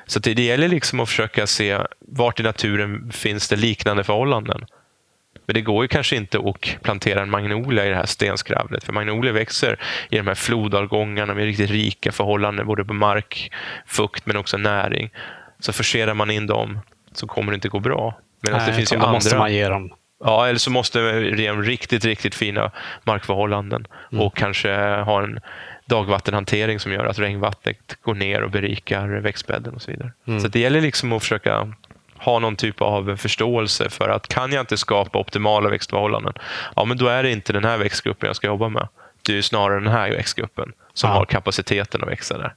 Så 0.06 0.18
det, 0.18 0.42
gäller 0.42 0.68
liksom 0.68 1.00
att 1.00 1.08
försöka 1.08 1.46
se 1.46 1.78
vart 1.98 2.40
i 2.40 2.42
naturen 2.42 3.12
finns 3.12 3.48
det 3.48 3.56
liknande 3.56 4.04
förhållanden. 4.04 4.66
Men 5.46 5.54
det 5.54 5.60
går 5.60 5.84
ju 5.84 5.88
kanske 5.88 6.16
inte 6.16 6.38
att 6.38 6.82
plantera 6.82 7.22
en 7.22 7.30
magnolia 7.30 7.86
i 7.86 7.88
det 7.88 7.94
här 7.94 8.06
stenskravlet. 8.06 8.84
För 8.84 8.92
magnolia 8.92 9.32
växer 9.32 9.78
i 10.10 10.16
de 10.16 10.26
här 10.26 10.34
flodavgångarna 10.34 11.34
med 11.34 11.44
riktigt 11.44 11.70
rika 11.70 12.12
förhållanden 12.12 12.66
både 12.66 12.84
på 12.84 12.94
mark, 12.94 13.52
fukt 13.86 14.26
men 14.26 14.36
också 14.36 14.56
näring. 14.56 15.10
Så 15.58 15.72
forcerar 15.72 16.14
man 16.14 16.30
in 16.30 16.46
dem 16.46 16.78
så 17.12 17.26
kommer 17.26 17.52
det 17.52 17.54
inte 17.54 17.68
gå 17.68 17.80
bra. 17.80 18.20
Medan 18.40 18.66
det 18.66 18.72
finns 18.72 18.92
ju 18.92 18.96
andra... 18.96 19.12
måste 19.12 19.36
man 19.36 19.52
ge 19.52 19.68
dem. 19.68 19.90
Ja, 20.24 20.46
eller 20.46 20.58
så 20.58 20.70
måste 20.70 20.98
man 20.98 21.38
ge 21.38 21.48
dem 21.48 21.62
riktigt, 21.62 22.04
riktigt 22.04 22.34
fina 22.34 22.70
markförhållanden 23.04 23.86
mm. 24.12 24.24
och 24.24 24.36
kanske 24.36 24.76
ha 25.02 25.22
en 25.22 25.40
dagvattenhantering 25.86 26.80
som 26.80 26.92
gör 26.92 27.04
att 27.04 27.18
regnvattnet 27.18 27.96
går 28.02 28.14
ner 28.14 28.42
och 28.42 28.50
berikar 28.50 29.08
växtbädden 29.08 29.74
och 29.74 29.82
så 29.82 29.90
vidare. 29.90 30.12
Mm. 30.26 30.40
Så 30.40 30.48
det 30.48 30.60
gäller 30.60 30.80
liksom 30.80 31.12
att 31.12 31.22
försöka 31.22 31.74
ha 32.16 32.38
någon 32.38 32.56
typ 32.56 32.80
av 32.80 33.16
förståelse 33.16 33.90
för 33.90 34.08
att 34.08 34.28
kan 34.28 34.52
jag 34.52 34.62
inte 34.62 34.76
skapa 34.76 35.18
optimala 35.18 35.68
växtförhållanden, 35.68 36.32
ja 36.76 36.84
men 36.84 36.98
då 36.98 37.06
är 37.06 37.22
det 37.22 37.30
inte 37.30 37.52
den 37.52 37.64
här 37.64 37.78
växtgruppen 37.78 38.26
jag 38.26 38.36
ska 38.36 38.46
jobba 38.46 38.68
med. 38.68 38.88
Det 39.22 39.38
är 39.38 39.42
snarare 39.42 39.80
den 39.80 39.92
här 39.92 40.10
växtgruppen 40.10 40.72
som 40.94 41.10
ja. 41.10 41.16
har 41.16 41.24
kapaciteten 41.24 42.02
att 42.02 42.08
växa 42.08 42.38
där. 42.38 42.54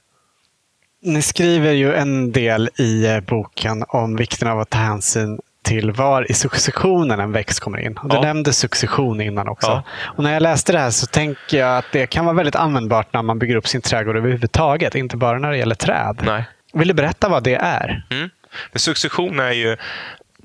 Ni 1.02 1.22
skriver 1.22 1.72
ju 1.72 1.94
en 1.94 2.32
del 2.32 2.70
i 2.78 3.06
eh, 3.06 3.20
boken 3.20 3.84
om 3.88 4.16
vikten 4.16 4.48
av 4.48 4.60
att 4.60 4.70
ta 4.70 4.78
hänsyn 4.78 5.40
till 5.64 5.92
var 5.92 6.30
i 6.30 6.34
successionen 6.34 7.20
en 7.20 7.32
växt 7.32 7.60
kommer 7.60 7.78
in. 7.78 7.98
du 8.02 8.14
ja. 8.16 8.20
nämnde 8.20 8.52
succession 8.52 9.20
innan 9.20 9.48
också. 9.48 9.70
Ja. 9.70 9.82
Och 10.02 10.24
när 10.24 10.32
jag 10.32 10.42
läste 10.42 10.72
det 10.72 10.78
här 10.78 10.90
så 10.90 11.06
tänker 11.06 11.58
jag 11.58 11.78
att 11.78 11.84
det 11.92 12.06
kan 12.06 12.24
vara 12.24 12.36
väldigt 12.36 12.56
användbart 12.56 13.12
när 13.12 13.22
man 13.22 13.38
bygger 13.38 13.56
upp 13.56 13.68
sin 13.68 13.80
trädgård 13.80 14.16
överhuvudtaget. 14.16 14.94
Inte 14.94 15.16
bara 15.16 15.38
när 15.38 15.50
det 15.50 15.56
gäller 15.56 15.74
träd. 15.74 16.22
Nej. 16.24 16.44
Vill 16.72 16.88
du 16.88 16.94
berätta 16.94 17.28
vad 17.28 17.42
det 17.42 17.54
är? 17.54 18.04
Mm. 18.10 18.30
Men 18.72 18.78
succession 18.78 19.40
är 19.40 19.52
ju 19.52 19.76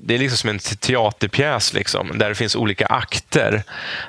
det 0.02 0.14
är 0.14 0.18
liksom 0.18 0.36
som 0.36 0.50
en 0.50 0.58
teaterpjäs 0.58 1.72
liksom, 1.72 2.18
där 2.18 2.28
det 2.28 2.34
finns 2.34 2.56
olika 2.56 2.86
akter. 2.86 3.62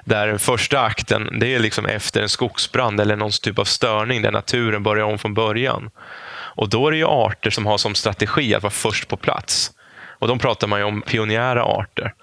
Där 0.05 0.38
första 0.38 0.82
akten 0.82 1.39
det 1.39 1.55
är 1.55 1.59
liksom 1.59 1.86
efter 1.86 2.22
en 2.22 2.30
skogsbrand 2.30 2.99
eller 2.99 3.16
någon 3.16 3.32
typ 3.32 3.59
av 3.59 3.66
störning 3.66 4.22
där 4.22 4.32
naturen 4.32 4.84
börjar 4.84 5.05
om 5.05 5.18
från 5.18 5.34
början. 5.34 5.89
Och 6.55 6.70
Då 6.70 6.88
är 6.88 6.91
det 6.91 6.97
ju 6.97 7.07
arter 7.07 7.49
som 7.49 7.66
har 7.66 7.78
som 7.78 7.95
strategi 7.95 8.55
att 8.55 8.64
vara 8.64 8.72
först 8.72 9.07
på 9.07 9.18
plats. 9.18 9.72
Och 10.22 10.28
De 10.28 10.39
pratar 10.39 10.67
man 10.67 10.80
ju 10.80 10.86
om 10.86 11.01
pionjära 11.01 11.63
arter. 11.63 12.13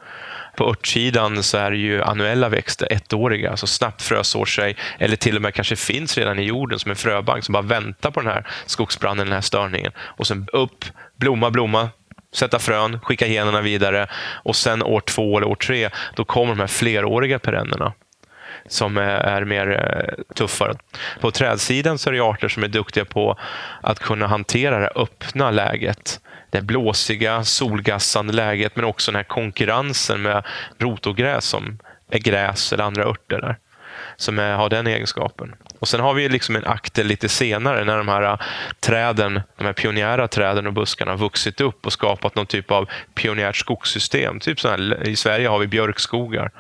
På 0.56 0.70
örtsidan 0.70 1.42
så 1.42 1.58
är 1.58 1.70
det 1.70 1.76
ju 1.76 2.02
annuella 2.02 2.48
växter, 2.48 2.92
ettåriga, 2.92 3.56
som 3.56 3.68
snabbt 3.68 4.02
frösår 4.02 4.44
sig 4.44 4.76
eller 4.98 5.16
till 5.16 5.36
och 5.36 5.42
med 5.42 5.54
kanske 5.54 5.76
finns 5.76 6.18
redan 6.18 6.38
i 6.38 6.42
jorden 6.42 6.78
som 6.78 6.90
en 6.90 6.96
fröbank 6.96 7.44
som 7.44 7.52
bara 7.52 7.62
väntar 7.62 8.10
på 8.10 8.20
den 8.20 8.30
här 8.30 8.46
skogsbranden, 8.66 9.26
den 9.26 9.34
här 9.34 9.40
störningen. 9.40 9.92
Och 9.98 10.26
sen 10.26 10.48
upp, 10.52 10.84
blomma, 11.16 11.50
blomma, 11.50 11.88
sätta 12.34 12.58
frön, 12.58 13.00
skicka 13.00 13.26
generna 13.26 13.60
vidare 13.60 14.06
och 14.44 14.56
sen 14.56 14.82
år 14.82 15.00
två 15.00 15.36
eller 15.36 15.48
år 15.48 15.54
tre, 15.54 15.90
då 16.16 16.24
kommer 16.24 16.54
de 16.54 16.60
här 16.60 16.66
fleråriga 16.66 17.38
perennerna 17.38 17.92
som 18.68 18.96
är 18.98 19.44
mer 19.44 19.70
eh, 19.70 20.34
tuffare. 20.34 20.74
På 21.20 21.30
trädsidan 21.30 21.98
så 21.98 22.10
är 22.10 22.14
det 22.14 22.20
arter 22.20 22.48
som 22.48 22.62
är 22.62 22.68
duktiga 22.68 23.04
på 23.04 23.38
att 23.82 23.98
kunna 23.98 24.26
hantera 24.26 24.78
det 24.78 24.90
öppna 24.94 25.50
läget. 25.50 26.20
Det 26.50 26.62
blåsiga, 26.62 27.44
solgassande 27.44 28.32
läget, 28.32 28.76
men 28.76 28.84
också 28.84 29.10
den 29.10 29.16
här 29.16 29.24
konkurrensen 29.24 30.22
med 30.22 30.46
rotogräs 30.78 31.44
som 31.44 31.78
är 32.10 32.18
gräs 32.18 32.72
eller 32.72 32.84
andra 32.84 33.04
örter. 33.04 33.40
Där, 33.40 33.56
som 34.16 34.38
är, 34.38 34.54
har 34.54 34.68
den 34.68 34.86
egenskapen. 34.86 35.54
Och 35.78 35.88
Sen 35.88 36.00
har 36.00 36.14
vi 36.14 36.28
liksom 36.28 36.56
en 36.56 36.64
akter 36.64 37.04
lite 37.04 37.28
senare 37.28 37.84
när 37.84 37.98
de 37.98 38.08
här 38.08 38.22
eh, 38.22 38.38
träden, 38.80 39.40
de 39.56 39.64
här 39.64 39.72
pionjära 39.72 40.28
träden 40.28 40.66
och 40.66 40.72
buskarna 40.72 41.10
har 41.10 41.18
vuxit 41.18 41.60
upp 41.60 41.86
och 41.86 41.92
skapat 41.92 42.34
någon 42.34 42.46
typ 42.46 42.70
av 42.70 42.88
pionjärt 43.14 43.56
skogssystem. 43.56 44.40
Typ 44.40 44.60
så 44.60 44.68
här, 44.68 45.08
I 45.08 45.16
Sverige 45.16 45.48
har 45.48 45.58
vi 45.58 45.66
björkskogar. 45.66 46.50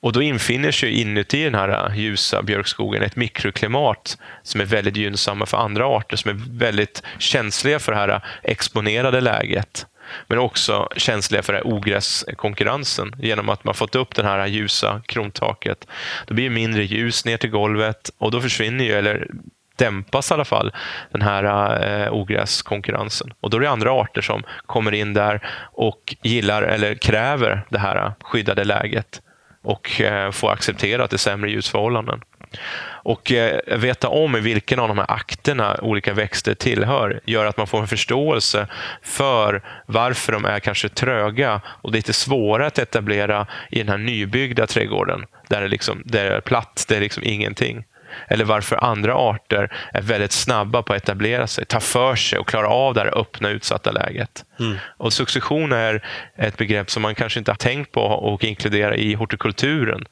Och 0.00 0.12
då 0.12 0.22
infinner 0.22 0.70
sig 0.70 1.00
inuti 1.00 1.44
den 1.44 1.54
här 1.54 1.94
ljusa 1.94 2.42
björkskogen 2.42 3.02
ett 3.02 3.16
mikroklimat 3.16 4.18
som 4.42 4.60
är 4.60 4.64
väldigt 4.64 4.96
gynnsamma 4.96 5.46
för 5.46 5.56
andra 5.56 5.86
arter 5.86 6.16
som 6.16 6.30
är 6.30 6.58
väldigt 6.58 7.02
känsliga 7.18 7.78
för 7.78 7.92
det 7.92 7.98
här 7.98 8.24
exponerade 8.42 9.20
läget 9.20 9.86
men 10.26 10.38
också 10.38 10.88
känsliga 10.96 11.42
för 11.42 11.66
ogräskonkurrensen 11.66 13.14
genom 13.18 13.48
att 13.48 13.64
man 13.64 13.74
fått 13.74 13.94
upp 13.94 14.14
det 14.14 14.22
här 14.22 14.46
ljusa 14.46 15.02
krontaket. 15.06 15.86
Då 16.26 16.34
blir 16.34 16.44
det 16.44 16.54
mindre 16.54 16.84
ljus 16.84 17.24
ner 17.24 17.36
till 17.36 17.50
golvet 17.50 18.10
och 18.18 18.30
då 18.30 18.40
försvinner 18.40 18.84
ju, 18.84 18.92
eller 18.92 19.28
dämpas 19.76 20.30
i 20.30 20.34
alla 20.34 20.44
fall, 20.44 20.72
den 21.12 21.22
här 21.22 21.44
eh, 22.04 22.12
ogräskonkurrensen. 22.12 23.32
Och 23.40 23.50
då 23.50 23.56
är 23.56 23.60
det 23.60 23.70
andra 23.70 23.92
arter 23.92 24.22
som 24.22 24.42
kommer 24.66 24.94
in 24.94 25.14
där 25.14 25.48
och 25.72 26.16
gillar 26.22 26.62
eller 26.62 26.94
kräver 26.94 27.66
det 27.68 27.78
här 27.78 28.12
skyddade 28.20 28.64
läget 28.64 29.22
och 29.68 30.00
eh, 30.00 30.30
få 30.30 30.48
acceptera 30.48 31.04
att 31.04 31.10
det 31.10 31.16
är 31.16 31.18
sämre 31.18 31.50
ljusförhållanden. 31.50 32.20
Och 32.86 33.32
eh, 33.32 33.78
veta 33.78 34.08
om 34.08 34.32
vilken 34.32 34.78
av 34.78 34.88
de 34.88 34.98
här 34.98 35.10
akterna 35.10 35.78
olika 35.82 36.14
växter 36.14 36.54
tillhör 36.54 37.20
gör 37.24 37.46
att 37.46 37.56
man 37.56 37.66
får 37.66 37.80
en 37.80 37.88
förståelse 37.88 38.66
för 39.02 39.62
varför 39.86 40.32
de 40.32 40.44
är 40.44 40.60
kanske 40.60 40.88
tröga 40.88 41.60
och 41.66 41.92
lite 41.92 42.12
svåra 42.12 42.66
att 42.66 42.78
etablera 42.78 43.46
i 43.70 43.78
den 43.78 43.88
här 43.88 43.98
nybyggda 43.98 44.66
trädgården 44.66 45.24
där 45.48 45.60
det, 45.60 45.68
liksom, 45.68 46.02
där 46.04 46.24
det 46.24 46.36
är 46.36 46.40
platt, 46.40 46.84
det 46.88 46.96
är 46.96 47.00
liksom 47.00 47.22
ingenting. 47.26 47.84
Eller 48.28 48.44
varför 48.44 48.84
andra 48.84 49.14
arter 49.14 49.72
är 49.92 50.02
väldigt 50.02 50.32
snabba 50.32 50.82
på 50.82 50.92
att 50.92 51.02
etablera 51.02 51.46
sig, 51.46 51.64
ta 51.64 51.80
för 51.80 52.16
sig 52.16 52.38
och 52.38 52.48
klara 52.48 52.68
av 52.68 52.94
det 52.94 53.00
här 53.00 53.18
öppna, 53.18 53.50
utsatta 53.50 53.90
läget. 53.90 54.44
Mm. 54.60 54.76
Och 54.96 55.12
Succession 55.12 55.72
är 55.72 56.04
ett 56.36 56.56
begrepp 56.56 56.90
som 56.90 57.02
man 57.02 57.14
kanske 57.14 57.38
inte 57.38 57.50
har 57.50 57.56
tänkt 57.56 57.92
på 57.92 58.34
att 58.34 58.44
inkludera 58.44 58.96
i 58.96 59.14
hortikulturen. 59.14 60.04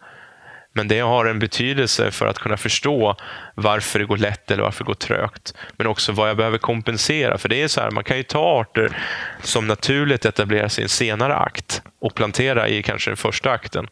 Men 0.76 0.88
det 0.88 1.00
har 1.00 1.24
en 1.24 1.38
betydelse 1.38 2.10
för 2.10 2.26
att 2.26 2.38
kunna 2.38 2.56
förstå 2.56 3.16
varför 3.54 3.98
det 3.98 4.04
går 4.04 4.16
lätt 4.16 4.50
eller 4.50 4.62
varför 4.62 4.84
det 4.84 4.86
går 4.86 4.94
trögt. 4.94 5.54
Men 5.76 5.86
också 5.86 6.12
vad 6.12 6.28
jag 6.28 6.36
behöver 6.36 6.58
kompensera. 6.58 7.38
För 7.38 7.48
det 7.48 7.62
är 7.62 7.68
så 7.68 7.80
här, 7.80 7.90
man 7.90 8.04
kan 8.04 8.16
ju 8.16 8.22
ta 8.22 8.60
arter 8.60 8.96
som 9.42 9.66
naturligt 9.66 10.24
etablerar 10.24 10.68
sig 10.68 10.82
i 10.82 10.84
en 10.84 10.88
senare 10.88 11.36
akt 11.36 11.82
och 12.00 12.14
plantera 12.14 12.68
i 12.68 12.82
kanske 12.82 13.10
den 13.10 13.16
första 13.16 13.50
akten. 13.50 13.88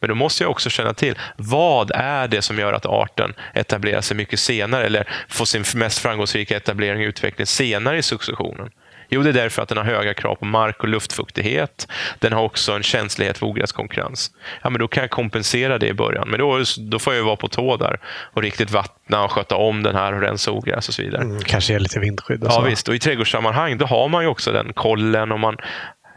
Men 0.00 0.08
då 0.08 0.14
måste 0.14 0.44
jag 0.44 0.50
också 0.50 0.70
känna 0.70 0.94
till 0.94 1.18
vad 1.36 1.90
är 1.94 2.28
det 2.28 2.42
som 2.42 2.58
gör 2.58 2.72
att 2.72 2.86
arten 2.86 3.34
etablerar 3.54 4.00
sig 4.00 4.16
mycket 4.16 4.40
senare 4.40 4.86
eller 4.86 5.08
får 5.28 5.44
sin 5.44 5.64
mest 5.74 5.98
framgångsrika 5.98 6.56
etablering 6.56 7.02
och 7.02 7.08
utveckling 7.08 7.46
senare 7.46 7.98
i 7.98 8.02
successionen. 8.02 8.70
Jo, 9.14 9.22
det 9.22 9.28
är 9.28 9.32
därför 9.32 9.62
att 9.62 9.68
den 9.68 9.78
har 9.78 9.84
höga 9.84 10.14
krav 10.14 10.34
på 10.34 10.44
mark 10.44 10.82
och 10.82 10.88
luftfuktighet. 10.88 11.88
Den 12.18 12.32
har 12.32 12.42
också 12.42 12.72
en 12.72 12.82
känslighet 12.82 13.38
för 13.38 13.46
ogräskonkurrens. 13.46 14.30
Ja, 14.62 14.70
men 14.70 14.78
då 14.80 14.88
kan 14.88 15.02
jag 15.02 15.10
kompensera 15.10 15.78
det 15.78 15.88
i 15.88 15.94
början. 15.94 16.28
Men 16.28 16.40
då, 16.40 16.62
då 16.78 16.98
får 16.98 17.14
jag 17.14 17.24
vara 17.24 17.36
på 17.36 17.48
tå 17.48 17.76
där 17.76 18.00
och 18.06 18.42
riktigt 18.42 18.70
vattna 18.70 19.24
och 19.24 19.32
sköta 19.32 19.56
om 19.56 19.82
den 19.82 19.94
här 19.94 20.12
och 20.12 20.20
rensa 20.20 20.50
ogräs 20.50 20.88
och 20.88 20.94
så 20.94 21.02
vidare. 21.02 21.22
Mm, 21.22 21.40
kanske 21.40 21.72
ge 21.72 21.78
lite 21.78 22.00
vindskydd. 22.00 22.42
Ja, 22.44 22.60
visst. 22.60 22.88
Och 22.88 22.94
I 22.94 22.98
trädgårdssammanhang 22.98 23.78
då 23.78 23.86
har 23.86 24.08
man 24.08 24.22
ju 24.22 24.28
också 24.28 24.52
den 24.52 24.72
kollen 24.72 25.32
och 25.32 25.40
man 25.40 25.56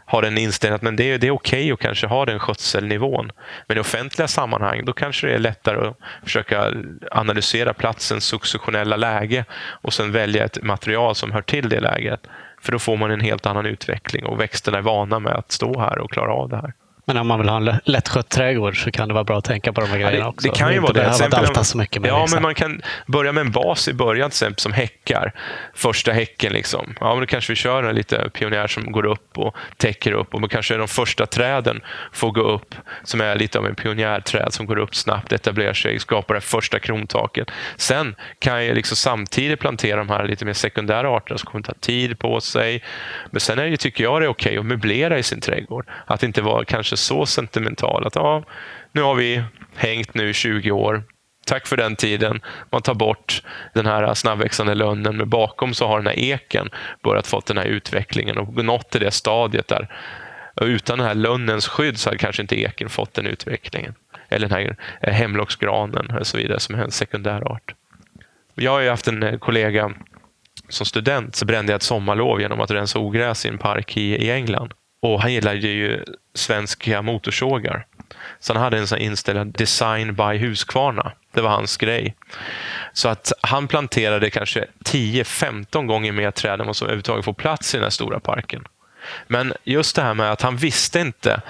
har 0.06 0.22
den 0.22 0.38
inställningen 0.38 0.76
att 0.76 0.82
men 0.82 0.96
det, 0.96 1.18
det 1.18 1.26
är 1.26 1.30
okej 1.30 1.60
okay 1.60 1.72
att 1.72 1.80
kanske 1.80 2.06
ha 2.06 2.24
den 2.24 2.38
skötselnivån. 2.38 3.32
Men 3.66 3.76
i 3.76 3.80
offentliga 3.80 4.28
sammanhang 4.28 4.84
då 4.84 4.92
kanske 4.92 5.26
det 5.26 5.34
är 5.34 5.38
lättare 5.38 5.88
att 5.88 5.98
försöka 6.24 6.72
analysera 7.10 7.74
platsens 7.74 8.24
successionella 8.24 8.96
läge 8.96 9.44
och 9.82 9.92
sen 9.92 10.12
välja 10.12 10.44
ett 10.44 10.62
material 10.62 11.14
som 11.14 11.32
hör 11.32 11.42
till 11.42 11.68
det 11.68 11.80
läget. 11.80 12.20
För 12.66 12.72
då 12.72 12.78
får 12.78 12.96
man 12.96 13.10
en 13.10 13.20
helt 13.20 13.46
annan 13.46 13.66
utveckling 13.66 14.26
och 14.26 14.40
växterna 14.40 14.78
är 14.78 14.82
vana 14.82 15.18
med 15.18 15.32
att 15.32 15.52
stå 15.52 15.80
här 15.80 15.98
och 15.98 16.10
klara 16.10 16.32
av 16.32 16.48
det 16.48 16.56
här. 16.56 16.72
Men 17.08 17.16
om 17.16 17.26
man 17.26 17.38
vill 17.40 17.48
ha 17.48 17.56
en 17.56 17.80
lättskött 17.84 18.28
trädgård 18.28 18.84
så 18.84 18.90
kan 18.90 19.08
det 19.08 19.14
vara 19.14 19.24
bra 19.24 19.38
att 19.38 19.44
tänka 19.44 19.72
på 19.72 19.80
de 19.80 19.86
här 19.86 19.98
grejerna 19.98 20.28
också. 20.28 20.48
Det 20.48 20.54
kan 20.54 20.72
ju 20.72 20.78
vara 20.78 20.92
det. 20.92 21.28
Dalta 21.30 21.64
så 21.64 21.78
mycket 21.78 22.02
med 22.02 22.10
Ja, 22.10 22.20
liksom. 22.20 22.36
men 22.36 22.42
man 22.42 22.54
kan 22.54 22.82
börja 23.06 23.32
med 23.32 23.40
en 23.40 23.50
bas 23.50 23.88
i 23.88 23.92
början, 23.92 24.30
till 24.30 24.34
exempel 24.34 24.60
som 24.60 24.72
häckar. 24.72 25.32
Första 25.74 26.12
häcken. 26.12 26.52
Liksom. 26.52 26.94
Ja, 27.00 27.10
men 27.10 27.20
då 27.20 27.26
kanske 27.26 27.52
vi 27.52 27.56
kör 27.56 27.82
en 27.82 27.94
lite 27.94 28.30
pionjär 28.30 28.66
som 28.66 28.92
går 28.92 29.06
upp 29.06 29.38
och 29.38 29.56
täcker 29.76 30.12
upp. 30.12 30.34
Och 30.34 30.50
kanske 30.50 30.76
de 30.76 30.88
första 30.88 31.26
träden 31.26 31.80
får 32.12 32.30
gå 32.30 32.40
upp, 32.40 32.74
som 33.04 33.20
är 33.20 33.36
lite 33.36 33.58
av 33.58 33.66
en 33.66 33.74
pionjärträd 33.74 34.52
som 34.52 34.66
går 34.66 34.78
upp 34.78 34.94
snabbt, 34.94 35.32
etablerar 35.32 35.74
sig, 35.74 35.98
skapar 35.98 36.34
det 36.34 36.40
första 36.40 36.78
krontaket. 36.78 37.50
Sen 37.76 38.14
kan 38.38 38.64
jag 38.64 38.74
liksom 38.74 38.96
samtidigt 38.96 39.60
plantera 39.60 39.96
de 39.96 40.08
här 40.08 40.28
lite 40.28 40.44
mer 40.44 40.52
sekundära 40.52 41.10
arterna 41.10 41.38
som 41.38 41.50
kommer 41.50 41.64
ta 41.64 41.72
tid 41.72 42.18
på 42.18 42.40
sig. 42.40 42.82
Men 43.30 43.40
sen 43.40 43.58
är 43.58 43.70
det, 43.70 43.76
tycker 43.76 44.04
jag 44.04 44.20
det 44.20 44.24
är 44.24 44.28
okej 44.28 44.50
okay 44.50 44.58
att 44.58 44.66
möblera 44.66 45.18
i 45.18 45.22
sin 45.22 45.40
trädgård. 45.40 45.86
Att 46.06 46.22
inte 46.22 46.42
vara 46.42 46.64
kanske 46.64 46.95
så 46.96 47.26
sentimental. 47.26 48.06
Att 48.06 48.14
ja, 48.14 48.44
nu 48.92 49.02
har 49.02 49.14
vi 49.14 49.44
hängt 49.74 50.14
nu 50.14 50.32
20 50.32 50.70
år. 50.70 51.02
Tack 51.46 51.66
för 51.66 51.76
den 51.76 51.96
tiden. 51.96 52.40
Man 52.70 52.82
tar 52.82 52.94
bort 52.94 53.42
den 53.74 53.86
här 53.86 54.14
snabbväxande 54.14 54.74
lönnen, 54.74 55.16
men 55.16 55.28
bakom 55.28 55.74
så 55.74 55.86
har 55.86 55.96
den 55.96 56.06
här 56.06 56.18
eken 56.18 56.70
börjat 57.02 57.26
fått 57.26 57.46
den 57.46 57.58
här 57.58 57.64
utvecklingen 57.64 58.38
och 58.38 58.64
nått 58.64 58.90
till 58.90 59.00
det 59.00 59.10
stadiet 59.10 59.68
där 59.68 59.88
utan 60.60 60.98
den 60.98 61.06
här 61.06 61.14
lönnens 61.14 61.68
skydd 61.68 61.98
så 61.98 62.08
hade 62.08 62.18
kanske 62.18 62.42
inte 62.42 62.60
eken 62.60 62.88
fått 62.88 63.14
den 63.14 63.26
utvecklingen. 63.26 63.94
Eller 64.28 64.48
den 64.48 64.58
här 64.58 64.76
eh, 65.00 65.12
hemlocksgranen 65.12 66.10
och 66.10 66.26
så 66.26 66.36
vidare 66.36 66.60
som 66.60 66.74
är 66.74 66.84
en 66.84 66.90
sekundär 66.90 67.52
art. 67.52 67.74
Jag 68.54 68.70
har 68.70 68.80
ju 68.80 68.88
haft 68.88 69.08
en 69.08 69.22
eh, 69.22 69.38
kollega 69.38 69.92
som 70.68 70.86
student 70.86 71.36
så 71.36 71.44
brände 71.46 71.72
jag 71.72 71.76
ett 71.76 71.82
sommarlov 71.82 72.40
genom 72.40 72.60
att 72.60 72.70
rensa 72.70 72.98
ogräs 72.98 73.46
i 73.46 73.48
en 73.48 73.58
park 73.58 73.96
i, 73.96 74.16
i 74.16 74.30
England. 74.30 74.74
Och 75.02 75.22
han 75.22 75.32
gillade 75.32 75.58
ju 75.58 76.04
svenska 76.34 77.02
motorsågar. 77.02 77.86
Så 78.40 78.52
han 78.52 78.62
hade 78.62 78.78
en 78.78 78.86
sån 78.86 78.98
inställd 78.98 79.52
design 79.52 80.14
by 80.14 80.36
Husqvarna. 80.38 81.12
Det 81.32 81.40
var 81.40 81.50
hans 81.50 81.76
grej. 81.76 82.16
Så 82.92 83.08
att 83.08 83.32
han 83.40 83.68
planterade 83.68 84.30
kanske 84.30 84.66
10-15 84.84 85.86
gånger 85.86 86.12
mer 86.12 86.30
träd 86.30 86.60
än 86.60 86.66
vad 86.66 86.76
som 86.76 86.86
överhuvudtaget 86.86 87.24
får 87.24 87.32
plats 87.32 87.74
i 87.74 87.76
den 87.76 87.84
här 87.84 87.90
stora 87.90 88.20
parken. 88.20 88.64
Men 89.26 89.52
just 89.64 89.96
det 89.96 90.02
här 90.02 90.14
med 90.14 90.32
att 90.32 90.42
han 90.42 90.56
visste 90.56 91.00
inte 91.00 91.40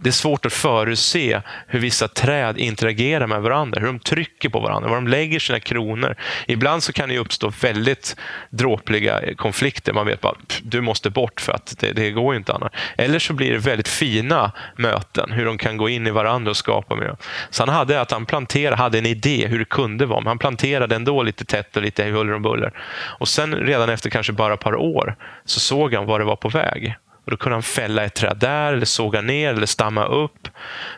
det 0.00 0.08
är 0.08 0.12
svårt 0.12 0.46
att 0.46 0.52
förutse 0.52 1.40
hur 1.66 1.80
vissa 1.80 2.08
träd 2.08 2.58
interagerar 2.58 3.26
med 3.26 3.42
varandra, 3.42 3.80
hur 3.80 3.86
de 3.86 3.98
trycker 3.98 4.48
på 4.48 4.60
varandra, 4.60 4.88
var 4.88 4.96
de 4.96 5.08
lägger 5.08 5.38
sina 5.38 5.60
kronor. 5.60 6.16
Ibland 6.46 6.82
så 6.82 6.92
kan 6.92 7.08
det 7.08 7.18
uppstå 7.18 7.52
väldigt 7.60 8.16
dråpliga 8.50 9.34
konflikter. 9.36 9.92
Man 9.92 10.06
vet 10.06 10.20
bara 10.20 10.34
du 10.62 10.80
måste 10.80 11.10
bort 11.10 11.40
för 11.40 11.52
att 11.52 11.74
det, 11.78 11.92
det 11.92 12.10
går 12.10 12.36
inte 12.36 12.52
annars. 12.52 12.72
Eller 12.96 13.18
så 13.18 13.32
blir 13.32 13.52
det 13.52 13.58
väldigt 13.58 13.88
fina 13.88 14.52
möten, 14.76 15.32
hur 15.32 15.44
de 15.44 15.58
kan 15.58 15.76
gå 15.76 15.88
in 15.88 16.06
i 16.06 16.10
varandra 16.10 16.50
och 16.50 16.56
skapa 16.56 16.94
miljö. 16.94 17.14
Så 17.50 17.62
han 17.62 17.74
hade 17.74 18.00
att 18.00 18.10
han 18.10 18.26
planterade, 18.26 18.76
hade 18.76 18.98
en 18.98 19.06
idé 19.06 19.46
hur 19.46 19.58
det 19.58 19.64
kunde 19.64 20.06
vara, 20.06 20.20
men 20.20 20.28
han 20.28 20.38
planterade 20.38 20.96
ändå 20.96 21.22
lite 21.22 21.44
tätt 21.44 21.76
och 21.76 21.82
lite 21.82 22.04
huller 22.04 22.32
om 22.32 22.42
buller. 22.42 22.72
Och 23.18 23.28
sen 23.28 23.54
redan 23.54 23.88
efter 23.88 24.10
kanske 24.10 24.32
bara 24.32 24.54
ett 24.54 24.60
par 24.60 24.76
år 24.76 25.16
så 25.44 25.60
såg 25.60 25.94
han 25.94 26.06
vad 26.06 26.20
det 26.20 26.24
var 26.24 26.36
på 26.36 26.48
väg. 26.48 26.96
Och 27.26 27.30
Då 27.30 27.36
kunde 27.36 27.56
han 27.56 27.62
fälla 27.62 28.04
ett 28.04 28.14
träd 28.14 28.36
där, 28.40 28.72
eller 28.72 28.86
såga 28.86 29.20
ner 29.20 29.54
eller 29.54 29.66
stamma 29.66 30.04
upp. 30.06 30.48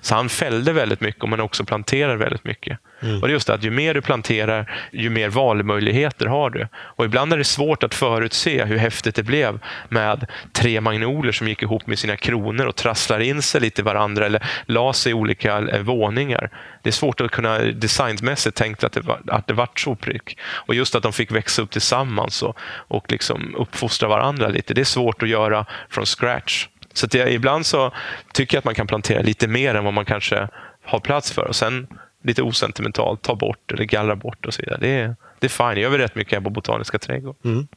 Så 0.01 0.15
han 0.15 0.29
fällde 0.29 0.73
väldigt 0.73 1.01
mycket, 1.01 1.29
men 1.29 1.41
också 1.41 1.65
planterade 1.65 2.17
väldigt 2.17 2.45
mycket. 2.45 2.79
Mm. 3.03 3.23
Och 3.23 3.29
det 3.29 3.31
är 3.31 3.35
just 3.35 3.47
det 3.47 3.55
att 3.55 3.65
ju 3.65 3.71
mer 3.71 3.95
du 3.95 4.01
planterar, 4.01 4.73
ju 4.93 5.11
mer 5.11 5.29
valmöjligheter 5.29 6.27
har 6.27 6.51
du. 6.51 6.69
Och 6.75 7.05
ibland 7.05 7.33
är 7.33 7.39
det 7.39 7.45
svårt 7.45 7.83
att 7.83 7.95
förutse 7.95 8.65
hur 8.65 8.77
häftigt 8.79 9.15
det 9.15 9.23
blev 9.23 9.61
med 9.89 10.27
tre 10.53 10.81
magnoler 10.81 11.33
som 11.33 11.49
gick 11.49 11.63
ihop 11.63 11.87
med 11.87 11.99
sina 11.99 12.17
kronor 12.17 12.67
och 12.67 12.77
trasslar 12.77 13.21
in 13.21 13.43
sig 13.43 13.61
lite 13.61 13.81
i 13.81 13.85
varandra 13.85 14.27
eller 14.27 14.47
la 14.67 14.93
sig 14.93 15.11
i 15.11 15.15
olika 15.15 15.59
eh, 15.59 15.81
våningar. 15.81 16.51
Det 16.83 16.91
är 16.91 16.93
svårt 16.93 17.21
att 17.21 17.31
kunna 17.31 17.59
designmässigt 17.59 18.57
tänka 18.57 18.87
att 18.87 18.93
det, 18.93 19.01
var, 19.01 19.21
att 19.27 19.47
det 19.47 19.55
vart 19.55 19.81
så 19.81 19.95
prick. 19.95 20.39
Och 20.41 20.75
just 20.75 20.95
att 20.95 21.03
de 21.03 21.13
fick 21.13 21.33
växa 21.33 21.63
upp 21.63 21.71
tillsammans 21.71 22.43
och, 22.43 22.59
och 22.89 23.13
liksom 23.13 23.55
uppfostra 23.55 24.09
varandra 24.09 24.49
lite. 24.49 24.75
Det 24.75 24.81
är 24.81 24.85
svårt 24.85 25.23
att 25.23 25.29
göra 25.29 25.67
från 25.91 26.07
scratch. 26.07 26.67
Så 26.93 27.07
att 27.07 27.15
jag, 27.15 27.33
ibland 27.33 27.67
så 27.67 27.93
tycker 28.33 28.57
jag 28.57 28.59
att 28.59 28.65
man 28.65 28.75
kan 28.75 28.87
plantera 28.87 29.23
lite 29.23 29.49
mer 29.49 29.75
än 29.75 29.85
vad 29.85 29.95
man 29.95 30.05
kanske 30.05 30.49
har 30.85 31.01
plats 31.01 31.33
för. 31.33 31.45
Och 31.45 31.57
sen 31.57 31.87
lite 32.25 32.43
osentimentalt 32.43 33.23
ta 33.23 33.35
bort 33.35 33.73
eller 33.73 33.85
gallra 33.85 34.17
bort 34.17 34.47
och 34.47 34.55
så 34.55 34.63
vidare. 34.63 34.79
Det 34.81 34.89
är, 34.89 35.17
det 35.39 35.47
är 35.47 35.49
fine. 35.49 35.75
Det 35.75 35.81
gör 35.81 35.91
vi 35.91 35.99
rätt 35.99 36.15
mycket 36.15 36.35
här 36.35 36.41
på 36.41 36.51
Botaniska 36.51 36.99
trädgården. 36.99 37.69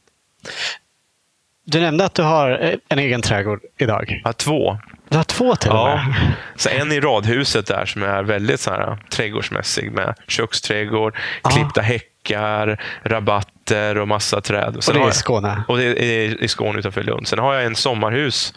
Du 1.64 1.80
nämnde 1.80 2.04
att 2.04 2.14
du 2.14 2.22
har 2.22 2.50
eh, 2.62 2.74
en 2.88 2.98
egen 2.98 3.22
trädgård 3.22 3.60
idag. 3.78 4.20
Ja, 4.24 4.32
två. 4.32 4.78
Du 5.08 5.16
har 5.16 5.24
två 5.24 5.56
till 5.56 5.70
och 5.70 5.76
Ja. 5.76 5.94
med. 5.96 6.32
Så 6.56 6.68
en 6.68 6.92
i 6.92 7.00
radhuset 7.00 7.66
där 7.66 7.86
som 7.86 8.02
är 8.02 8.22
väldigt 8.22 8.60
så 8.60 8.70
här, 8.70 8.96
trädgårdsmässig 9.10 9.92
med 9.92 10.14
köksträdgård, 10.28 11.16
Ja. 11.42 11.50
klippta 11.50 11.80
häckar, 11.80 12.82
rabatter 13.02 13.98
och 13.98 14.08
massa 14.08 14.40
träd. 14.40 14.76
Och 14.76 14.84
Sen 14.84 14.94
det 14.94 15.00
är 15.00 15.02
i 15.02 15.06
jag- 15.06 15.14
Skåne. 15.14 15.62
Och 15.68 15.76
det 15.78 15.84
är 16.04 16.42
i 16.42 16.48
Skåne 16.48 16.78
utanför 16.78 17.02
Lund. 17.02 17.28
Sen 17.28 17.38
har 17.38 17.54
jag 17.54 17.64
en 17.64 17.76
sommarhus 17.76 18.54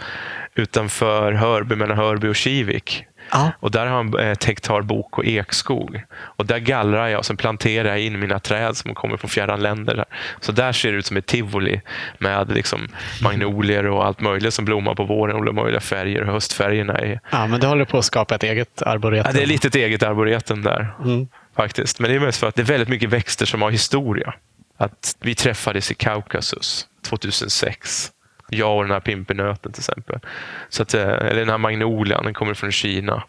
utanför 0.56 1.32
Hörby, 1.32 1.76
mellan 1.76 1.98
Hörby 1.98 2.28
och 2.28 2.36
Kivik. 2.36 3.06
Ja. 3.36 3.52
Och 3.60 3.72
där 3.72 3.86
har 3.86 4.04
jag 4.04 4.32
ett 4.32 4.44
hektar 4.44 4.82
bok 4.82 5.18
och 5.18 5.26
ekskog. 5.26 6.04
Och 6.16 6.46
där 6.46 6.58
gallrar 6.58 7.08
jag 7.08 7.20
och 7.20 7.26
sen 7.26 7.38
planterar 7.38 7.90
jag 7.90 8.00
in 8.00 8.20
mina 8.20 8.40
träd 8.40 8.78
som 8.78 8.96
kommer 8.96 9.18
från 9.18 9.30
fjärran 9.30 9.62
länder. 9.62 10.06
Så 10.40 10.52
där 10.52 10.72
ser 10.72 10.92
det 10.92 10.98
ut 10.98 11.06
som 11.06 11.18
ett 11.18 11.26
tivoli 11.26 11.82
med 12.18 12.52
liksom 12.52 12.88
magnolier 13.24 13.88
och 13.88 14.06
allt 14.06 14.22
möjligt 14.22 14.54
som 14.54 14.66
blommar 14.66 14.96
på 14.96 15.04
våren. 15.04 15.36
Alla 15.36 15.52
möjliga 15.52 15.82
färger 15.82 16.22
och 16.22 16.34
höstfärgerna. 16.34 16.94
Är, 16.94 17.20
ja, 17.32 17.48
men 17.48 17.60
du 17.60 17.68
håller 17.68 17.86
på 17.86 17.98
att 17.98 18.06
skapa 18.06 18.36
ett 18.36 18.44
eget 18.44 18.82
arboretum. 18.82 19.32
ja, 19.34 19.38
det 19.38 19.44
är 19.44 19.48
lite 19.48 19.68
ett 19.68 19.76
eget 19.76 20.04
arboretum 20.04 20.62
där. 20.62 20.96
Mm. 21.04 21.28
faktiskt. 21.56 22.00
Men 22.00 22.10
det 22.10 22.16
är 22.16 22.20
mest 22.20 22.40
för 22.40 22.48
att 22.48 22.56
det 22.56 22.62
är 22.62 22.66
väldigt 22.66 22.90
mycket 22.90 23.10
växter 23.10 23.46
som 23.46 23.62
har 23.62 23.72
historia. 23.72 24.34
Att 24.78 25.16
vi 25.20 25.36
träffades 25.36 25.92
i 25.92 25.94
Kaukasus 25.94 26.88
2006. 27.02 28.12
Jag 28.50 28.78
och 28.78 28.84
den 28.84 28.92
här 28.92 29.00
pimpernöten 29.00 29.72
till 29.72 29.82
exempel. 29.82 30.20
Så 30.70 30.84
att, 30.84 30.94
eh, 30.94 31.02
eller 31.02 31.36
den 31.36 31.50
här 31.50 31.58
magnolian, 31.58 32.24
den 32.24 32.34
kommer 32.34 32.54
från 32.54 32.72
Kina. 32.72 33.24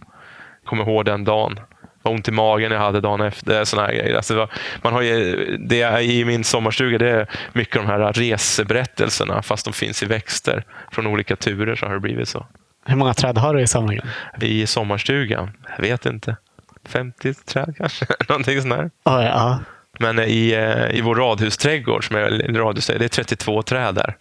Jag 0.63 0.69
kommer 0.69 0.83
ihåg 0.85 1.05
den 1.05 1.25
dagen. 1.25 1.61
Vad 2.03 2.15
ont 2.15 2.29
i 2.29 2.33
magen 2.33 2.73
jag 2.73 2.79
hade 2.79 3.01
dagen 3.01 3.21
efter. 3.21 3.61
Är 3.61 3.65
såna 3.65 3.83
här 3.83 3.93
grejer. 3.93 4.17
Alltså 4.17 4.35
det 4.35 4.41
var, 4.41 4.51
man 4.83 4.93
har 4.93 5.03
ju, 5.03 5.57
det 5.57 5.83
är, 5.83 6.01
I 6.01 6.25
min 6.25 6.45
sommarstuga 6.45 6.99
det 6.99 7.11
är 7.11 7.31
mycket 7.53 7.75
de 7.75 7.87
här 7.87 8.13
reseberättelserna 8.13 9.43
fast 9.43 9.65
de 9.65 9.73
finns 9.75 10.03
i 10.03 10.07
växter. 10.07 10.65
Från 10.93 11.07
olika 11.07 11.37
turer 11.37 11.75
så 11.75 11.87
har 11.87 11.95
det 11.95 12.01
blivit 12.01 12.29
så. 12.29 12.47
Hur 12.85 12.97
många 12.97 13.15
träd 13.15 13.39
har 13.39 13.55
du 13.55 13.61
i 13.61 13.67
samlingen? 13.67 14.07
I 14.41 14.67
sommarstugan? 14.67 15.51
Jag 15.77 15.83
vet 15.83 16.07
inte. 16.07 16.37
50 16.89 17.35
träd 17.35 17.75
kanske? 17.79 18.07
Någonting 18.29 18.63
sånt 18.63 18.75
där. 18.75 18.91
Oj, 19.05 19.25
ja. 19.25 19.59
Men 19.99 20.19
i, 20.19 20.51
eh, 20.51 20.99
i 20.99 21.01
vår 21.01 21.15
radhusträdgård, 21.15 22.07
som 22.07 22.17
är 22.17 22.23
radhusträdgård, 22.55 23.01
det 23.01 23.05
är 23.05 23.25
32 23.25 23.63
träd 23.63 23.95
där 23.95 24.17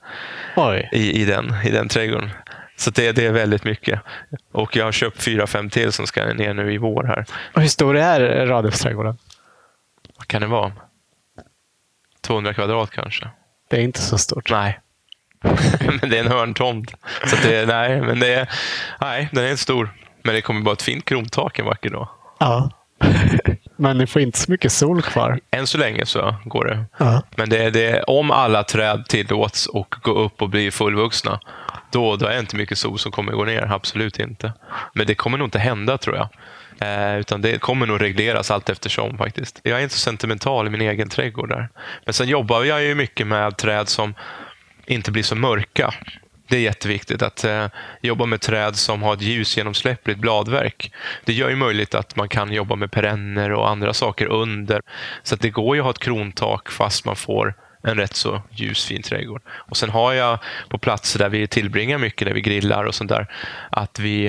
Oj. 0.56 0.90
i, 0.92 1.22
i, 1.22 1.26
den, 1.26 1.56
i 1.64 1.72
den 1.72 1.88
trädgården. 1.88 2.30
Så 2.78 2.90
det, 2.90 3.12
det 3.12 3.26
är 3.26 3.32
väldigt 3.32 3.64
mycket. 3.64 4.02
Och 4.52 4.76
jag 4.76 4.86
har 4.86 4.92
köpt 4.92 5.24
fyra, 5.24 5.48
fem 5.48 5.70
till 5.70 5.92
som 5.92 6.08
ska 6.08 6.34
ner 6.34 6.54
nu 6.54 6.74
i 6.74 6.78
vår 6.78 7.04
här. 7.04 7.26
Och 7.54 7.62
hur 7.62 7.70
stor 7.70 7.98
är 7.98 8.46
radhusträdgården? 8.46 9.18
Vad 10.18 10.28
kan 10.28 10.42
det 10.42 10.48
vara? 10.48 10.72
200 12.22 12.54
kvadrat 12.54 12.92
kanske? 12.92 13.30
Det 13.70 13.78
är 13.78 13.82
inte 13.82 14.02
så 14.02 14.18
stort. 14.18 14.52
Nej. 14.52 14.80
men 16.02 16.10
det 16.10 16.18
är 16.18 16.24
en 16.24 16.32
hörntomt. 16.32 16.94
Så 17.26 17.36
det, 17.44 17.66
nej, 17.66 18.02
men 18.02 18.20
det 18.20 18.34
är, 18.34 18.50
nej, 19.02 19.30
den 19.32 19.44
är 19.44 19.50
inte 19.50 19.62
stor. 19.62 19.90
Men 20.24 20.36
det 20.36 20.42
kommer 20.42 20.62
bara 20.62 20.74
ett 20.74 20.82
fint 20.82 21.06
krontak 21.06 21.60
en 21.60 21.66
vacker 21.66 21.90
dag. 21.90 22.10
Ja. 22.40 22.70
Men 23.78 23.98
ni 23.98 24.08
får 24.08 24.22
inte 24.22 24.40
så 24.40 24.52
mycket 24.52 24.72
sol 24.72 25.02
kvar. 25.02 25.40
Än 25.52 25.68
så 25.68 25.78
länge 25.78 26.06
så 26.06 26.36
går 26.46 26.66
det. 26.66 26.86
Ja. 26.98 27.24
Men 27.36 27.50
det, 27.50 27.70
det, 27.70 28.04
om 28.04 28.32
alla 28.32 28.64
träd 28.64 29.06
tillåts 29.08 29.68
och 29.68 29.96
gå 30.02 30.12
upp 30.12 30.42
och 30.42 30.50
bli 30.50 30.72
fullvuxna, 30.72 31.40
då, 31.92 32.16
då 32.16 32.26
är 32.26 32.34
det 32.34 32.40
inte 32.40 32.56
mycket 32.56 32.78
sol 32.78 33.00
som 33.00 33.12
kommer 33.12 33.32
gå 33.32 33.46
ner. 33.46 33.72
Absolut 33.74 34.20
inte. 34.20 34.54
Men 34.94 35.08
det 35.08 35.16
kommer 35.16 35.38
nog 35.38 35.48
inte 35.48 35.60
hända 35.60 35.98
tror 35.98 36.16
jag. 36.16 36.30
Eh, 36.80 37.20
utan 37.20 37.42
det 37.42 37.62
kommer 37.62 37.86
nog 37.86 38.02
regleras 38.02 38.52
allt 38.52 38.70
eftersom 38.70 39.18
faktiskt. 39.18 39.60
Jag 39.64 39.80
är 39.80 39.84
inte 39.84 39.96
så 39.96 40.00
sentimental 40.00 40.68
i 40.68 40.70
min 40.70 40.82
egen 40.82 41.10
trädgård 41.10 41.50
där. 41.50 41.70
Men 42.06 42.14
sen 42.14 42.28
jobbar 42.28 42.64
jag 42.64 42.84
ju 42.84 42.96
mycket 42.96 43.28
med 43.28 43.58
träd 43.58 43.90
som 43.90 44.14
inte 44.86 45.12
blir 45.12 45.24
så 45.24 45.36
mörka. 45.36 45.94
Det 46.48 46.58
är 46.58 46.62
jätteviktigt 46.62 47.22
att 47.22 47.44
eh, 47.44 47.68
jobba 48.02 48.26
med 48.26 48.42
träd 48.42 48.76
som 48.76 49.04
har 49.04 49.14
ett 49.14 49.22
ljusgenomsläppligt 49.22 50.20
bladverk. 50.20 50.92
Det 51.26 51.34
gör 51.34 51.50
ju 51.50 51.56
möjligt 51.56 51.96
att 51.96 52.16
man 52.16 52.30
kan 52.30 52.54
jobba 52.54 52.76
med 52.76 52.92
perenner 52.92 53.52
och 53.52 53.70
andra 53.70 53.94
saker 53.94 54.26
under. 54.26 54.82
Så 55.24 55.36
att 55.36 55.42
det 55.42 55.50
går 55.50 55.76
ju 55.76 55.82
att 55.82 55.86
ha 55.86 55.92
ett 55.92 56.00
krontak 56.00 56.72
fast 56.72 57.06
man 57.06 57.16
får 57.16 57.56
en 57.84 57.98
rätt 57.98 58.16
så 58.16 58.42
ljus, 58.52 58.86
fin 58.86 59.02
trädgård. 59.02 59.42
Och 59.48 59.78
Sen 59.78 59.90
har 59.90 60.14
jag 60.14 60.40
på 60.70 60.78
platser 60.78 61.20
där 61.20 61.30
vi 61.30 61.48
tillbringar 61.48 61.98
mycket, 61.98 62.28
där 62.28 62.34
vi 62.34 62.42
grillar 62.42 62.84
och 62.84 62.96
sånt 62.96 63.10
där, 63.10 63.28
att 63.70 64.00
vi 64.00 64.28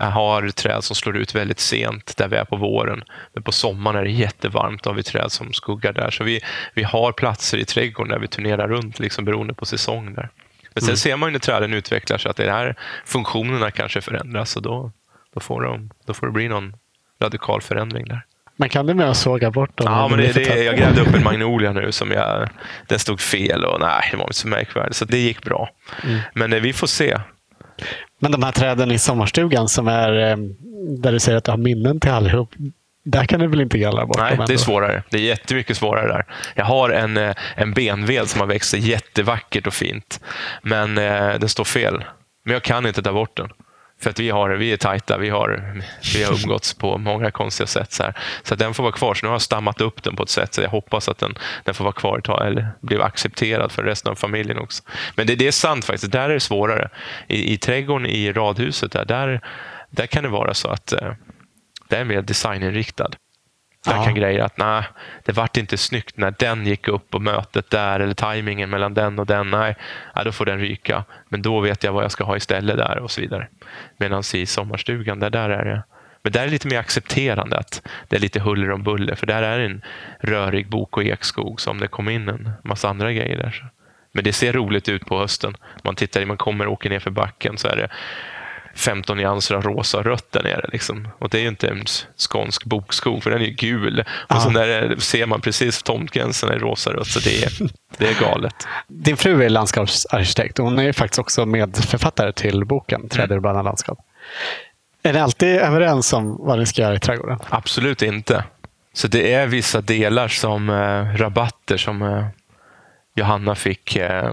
eh, 0.00 0.10
har 0.10 0.48
träd 0.48 0.84
som 0.84 0.96
slår 0.96 1.16
ut 1.16 1.34
väldigt 1.34 1.60
sent 1.60 2.16
där 2.16 2.28
vi 2.28 2.36
är 2.36 2.44
på 2.44 2.56
våren. 2.56 3.04
Men 3.32 3.42
på 3.42 3.52
sommaren 3.52 3.96
är 3.96 4.04
det 4.04 4.10
jättevarmt. 4.10 4.82
Då 4.82 4.90
har 4.90 4.94
vi 4.94 5.02
träd 5.02 5.32
som 5.32 5.52
skuggar 5.52 5.92
där. 5.92 6.10
Så 6.10 6.24
vi, 6.24 6.40
vi 6.74 6.82
har 6.82 7.12
platser 7.12 7.58
i 7.58 7.64
trädgården 7.64 8.10
där 8.10 8.18
vi 8.18 8.28
turnerar 8.28 8.68
runt 8.68 8.98
liksom, 8.98 9.24
beroende 9.24 9.54
på 9.54 9.66
säsong. 9.66 10.14
där. 10.14 10.28
Men 10.74 10.82
sen 10.82 10.96
ser 10.96 11.16
man 11.16 11.28
ju 11.28 11.32
när 11.32 11.38
träden 11.38 11.74
utvecklar 11.74 12.18
sig 12.18 12.30
att 12.30 12.36
det 12.36 12.50
här 12.50 12.76
funktionerna 13.04 13.70
kanske 13.70 14.00
förändras 14.00 14.56
och 14.56 14.62
då, 14.62 14.92
då, 15.34 15.40
får, 15.40 15.62
de, 15.62 15.90
då 16.06 16.14
får 16.14 16.26
det 16.26 16.32
bli 16.32 16.48
någon 16.48 16.76
radikal 17.22 17.60
förändring 17.60 18.04
där. 18.04 18.24
Men 18.56 18.68
kan 18.68 18.86
du 18.86 18.94
med 18.94 19.10
att 19.10 19.16
såga 19.16 19.50
bort 19.50 19.78
dem? 19.78 19.92
Ja, 19.92 20.08
men 20.08 20.18
det, 20.18 20.32
det, 20.32 20.64
jag 20.64 20.76
grävde 20.76 21.00
upp 21.00 21.14
en 21.14 21.22
magnolia 21.22 21.72
nu 21.72 21.92
som 21.92 22.10
jag, 22.10 22.48
den 22.88 22.98
stod 22.98 23.20
fel 23.20 23.64
och 23.64 23.80
nej, 23.80 24.08
det 24.10 24.16
var 24.16 24.24
inte 24.24 24.34
så 24.34 24.48
märkvärdigt. 24.48 24.96
Så 24.96 25.04
det 25.04 25.18
gick 25.18 25.44
bra. 25.44 25.70
Men 26.34 26.52
eh, 26.52 26.60
vi 26.60 26.72
får 26.72 26.86
se. 26.86 27.18
Men 28.18 28.32
de 28.32 28.42
här 28.42 28.52
träden 28.52 28.90
i 28.90 28.98
sommarstugan 28.98 29.68
som 29.68 29.88
är 29.88 30.30
eh, 30.30 30.36
där 30.98 31.12
du 31.12 31.20
säger 31.20 31.38
att 31.38 31.44
du 31.44 31.50
har 31.50 31.58
minnen 31.58 32.00
till 32.00 32.10
allihop. 32.10 32.54
Där 33.04 33.24
kan 33.24 33.40
du 33.40 33.46
väl 33.46 33.60
inte 33.60 33.78
gallra 33.78 34.06
bort 34.06 34.18
Nej, 34.18 34.38
det 34.46 34.52
är 34.52 34.58
svårare. 34.58 35.02
Det 35.10 35.16
är 35.16 35.22
jättemycket 35.22 35.76
svårare 35.76 36.08
där. 36.08 36.24
Jag 36.54 36.64
har 36.64 36.90
en, 36.90 37.16
eh, 37.16 37.34
en 37.54 37.72
benved 37.72 38.28
som 38.28 38.40
har 38.40 38.48
växt 38.48 38.70
sig 38.70 38.88
jättevackert 38.88 39.66
och 39.66 39.74
fint. 39.74 40.20
Men 40.62 40.98
eh, 40.98 41.38
den 41.38 41.48
står 41.48 41.64
fel. 41.64 42.04
Men 42.44 42.52
jag 42.52 42.62
kan 42.62 42.86
inte 42.86 43.02
ta 43.02 43.12
bort 43.12 43.36
den. 43.36 43.48
För 44.00 44.10
att 44.10 44.18
vi, 44.18 44.30
har, 44.30 44.50
vi 44.50 44.72
är 44.72 44.76
tajta. 44.76 45.18
Vi 45.18 45.28
har, 45.30 45.82
vi 46.14 46.22
har 46.22 46.32
umgåtts 46.32 46.74
på 46.74 46.98
många 46.98 47.30
konstiga 47.30 47.66
sätt. 47.66 47.92
Så, 47.92 48.02
här. 48.02 48.14
så 48.42 48.54
att 48.54 48.60
den 48.60 48.74
får 48.74 48.82
vara 48.82 48.92
kvar. 48.92 49.14
Så 49.14 49.26
nu 49.26 49.28
har 49.28 49.34
jag 49.34 49.42
stammat 49.42 49.80
upp 49.80 50.02
den 50.02 50.16
på 50.16 50.22
ett 50.22 50.28
sätt 50.28 50.54
så 50.54 50.62
jag 50.62 50.68
hoppas 50.68 51.08
att 51.08 51.18
den, 51.18 51.34
den 51.64 51.74
får 51.74 51.84
vara 51.84 51.94
kvar 51.94 52.18
ett 52.18 52.24
tag, 52.24 52.46
eller 52.46 52.68
blir 52.80 53.02
accepterad 53.02 53.72
för 53.72 53.82
resten 53.82 54.10
av 54.10 54.16
familjen 54.16 54.58
också. 54.58 54.82
Men 55.14 55.26
det, 55.26 55.34
det 55.34 55.46
är 55.46 55.52
sant 55.52 55.84
faktiskt. 55.84 56.12
Där 56.12 56.30
är 56.30 56.34
det 56.34 56.40
svårare. 56.40 56.88
I, 57.28 57.52
i 57.52 57.58
trädgården 57.58 58.06
i 58.06 58.32
radhuset, 58.32 58.92
där, 58.92 59.04
där, 59.04 59.40
där 59.90 60.06
kan 60.06 60.22
det 60.22 60.28
vara 60.28 60.54
så 60.54 60.68
att 60.68 60.92
det 61.92 61.98
är 61.98 62.04
mer 62.04 62.22
designinriktad. 62.22 63.10
Där 63.84 63.96
Ja. 63.96 64.04
kan 64.04 64.14
grejer 64.14 64.40
att 64.40 64.58
nej, 64.58 64.84
det 65.24 65.32
vart 65.32 65.56
inte 65.56 65.76
snyggt 65.76 66.16
när 66.16 66.34
den 66.38 66.66
gick 66.66 66.88
upp 66.88 67.10
på 67.10 67.18
mötet 67.18 67.70
där 67.70 68.00
eller 68.00 68.14
tajmingen 68.14 68.70
mellan 68.70 68.94
den 68.94 69.18
och 69.18 69.26
den. 69.26 69.50
Nej, 69.50 69.76
ja, 70.14 70.24
då 70.24 70.32
får 70.32 70.46
den 70.46 70.58
ryka. 70.58 71.04
Men 71.28 71.42
då 71.42 71.60
vet 71.60 71.84
jag 71.84 71.92
vad 71.92 72.04
jag 72.04 72.12
ska 72.12 72.24
ha 72.24 72.36
istället 72.36 72.76
där 72.76 72.98
och 72.98 73.10
så 73.10 73.20
vidare. 73.20 73.48
Medan 73.96 74.22
i 74.34 74.46
sommarstugan, 74.46 75.20
där, 75.20 75.30
där 75.30 75.50
är 75.50 75.64
det 75.64 75.82
men 76.22 76.32
där 76.32 76.40
är 76.40 76.44
det 76.44 76.50
lite 76.50 76.68
mer 76.68 76.78
accepterande 76.78 77.58
att 77.58 77.82
det 78.08 78.16
är 78.16 78.20
lite 78.20 78.40
huller 78.40 78.70
om 78.70 78.82
buller. 78.82 79.14
För 79.14 79.26
där 79.26 79.42
är 79.42 79.58
en 79.58 79.82
rörig 80.20 80.68
bok 80.68 80.96
och 80.96 81.04
ekskog 81.04 81.60
som 81.60 81.80
det 81.80 81.88
kom 81.88 82.08
in 82.08 82.28
en 82.28 82.50
massa 82.64 82.88
andra 82.88 83.12
grejer 83.12 83.36
där. 83.36 83.70
Men 84.12 84.24
det 84.24 84.32
ser 84.32 84.52
roligt 84.52 84.88
ut 84.88 85.06
på 85.06 85.18
hösten. 85.18 85.56
Man 85.84 85.94
tittar, 85.94 86.24
man 86.24 86.36
kommer 86.36 86.66
och 86.66 86.72
åker 86.72 86.90
ner 86.90 86.98
för 86.98 87.10
backen 87.10 87.58
så 87.58 87.68
är 87.68 87.76
det 87.76 87.88
15 88.74 89.16
nyanser 89.16 89.54
av 89.54 89.62
rosa 89.62 89.98
och 89.98 90.04
rött 90.04 90.32
där 90.32 90.42
nere. 90.42 90.68
Liksom. 90.72 91.08
Och 91.18 91.28
det 91.28 91.38
är 91.38 91.42
ju 91.42 91.48
inte 91.48 91.68
en 91.68 91.84
skånsk 92.16 92.64
bokskog, 92.64 93.22
för 93.22 93.30
den 93.30 93.40
är 93.42 93.44
ju 93.46 93.52
gul. 93.52 94.00
Och 94.00 94.06
Ja. 94.28 94.40
så 94.40 94.50
när 94.50 94.66
det, 94.66 95.00
ser 95.00 95.26
man 95.26 95.40
precis 95.40 95.82
tomtgränsen 95.82 96.48
är 96.48 96.58
rosa-rött, 96.58 97.06
så 97.06 97.20
det 97.20 97.44
är, 97.44 97.52
det 97.98 98.06
är 98.08 98.20
galet. 98.20 98.54
Din 98.88 99.16
fru 99.16 99.42
är 99.44 99.48
landskapsarkitekt 99.48 100.58
och 100.58 100.64
hon 100.64 100.78
är 100.78 100.92
faktiskt 100.92 101.18
också 101.18 101.46
medförfattare 101.46 102.32
till 102.32 102.64
boken 102.64 103.08
Träd 103.08 103.32
urbana 103.32 103.62
landskap. 103.62 103.98
Är 105.02 105.12
ni 105.12 105.18
alltid 105.18 105.48
överens 105.56 106.12
om 106.12 106.36
vad 106.40 106.58
ni 106.58 106.66
ska 106.66 106.82
göra 106.82 106.94
i 106.94 106.98
trädgården? 106.98 107.38
Absolut 107.48 108.02
inte. 108.02 108.44
Så 108.92 109.08
det 109.08 109.32
är 109.34 109.46
vissa 109.46 109.80
delar 109.80 110.28
som 110.28 110.70
eh, 110.70 111.16
rabatter 111.16 111.76
som 111.76 112.02
eh, 112.02 112.26
Johanna 113.14 113.54
fick 113.54 113.96
eh, 113.96 114.32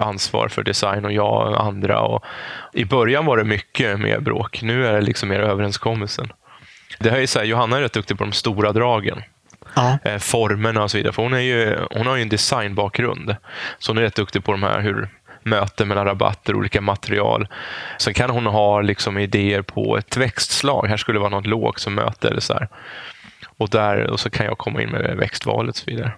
ansvar 0.00 0.48
för 0.48 0.62
design 0.62 1.04
och 1.04 1.12
jag 1.12 1.48
och 1.48 1.64
andra. 1.64 2.00
Och 2.00 2.24
I 2.72 2.84
början 2.84 3.26
var 3.26 3.36
det 3.36 3.44
mycket 3.44 4.00
mer 4.00 4.20
bråk. 4.20 4.62
Nu 4.62 4.86
är 4.86 4.92
det 4.92 5.00
liksom 5.00 5.28
mer 5.28 5.40
överenskommelsen. 5.40 6.32
Det 6.98 7.10
här 7.10 7.18
är 7.18 7.26
så 7.26 7.38
här, 7.38 7.46
Johanna 7.46 7.76
är 7.76 7.80
rätt 7.80 7.92
duktig 7.92 8.18
på 8.18 8.24
de 8.24 8.32
stora 8.32 8.72
dragen. 8.72 9.22
Ja. 9.74 9.98
eh, 10.04 10.18
formerna 10.18 10.82
och 10.82 10.90
så 10.90 10.96
vidare. 10.96 11.12
För 11.12 11.22
hon, 11.22 11.34
är 11.34 11.38
ju, 11.38 11.78
hon 11.90 12.06
har 12.06 12.16
ju 12.16 12.22
en 12.22 12.28
designbakgrund. 12.28 13.36
Så 13.78 13.90
hon 13.92 13.98
är 13.98 14.02
rätt 14.02 14.14
duktig 14.14 14.44
på 14.44 14.52
de 14.52 14.62
här 14.62 14.80
hur 14.80 15.08
möten 15.42 15.88
mellan 15.88 16.06
rabatter, 16.06 16.54
olika 16.54 16.80
material. 16.80 17.48
Sen 17.98 18.14
kan 18.14 18.30
hon 18.30 18.46
ha 18.46 18.80
liksom 18.80 19.18
idéer 19.18 19.62
på 19.62 19.96
ett 19.96 20.16
växtslag. 20.16 20.86
Här 20.86 20.96
skulle 20.96 21.16
det 21.16 21.20
vara 21.20 21.30
något 21.30 21.46
lågt 21.46 21.78
som 21.78 21.94
möte 21.94 22.28
eller 22.28 22.40
så 22.40 22.52
här. 22.52 22.68
Och, 23.56 23.68
där, 23.68 24.10
och 24.10 24.20
så 24.20 24.30
kan 24.30 24.46
jag 24.46 24.58
komma 24.58 24.82
in 24.82 24.90
med 24.90 25.16
växtvalet 25.16 25.70
och 25.70 25.76
så 25.76 25.90
vidare. 25.90 26.12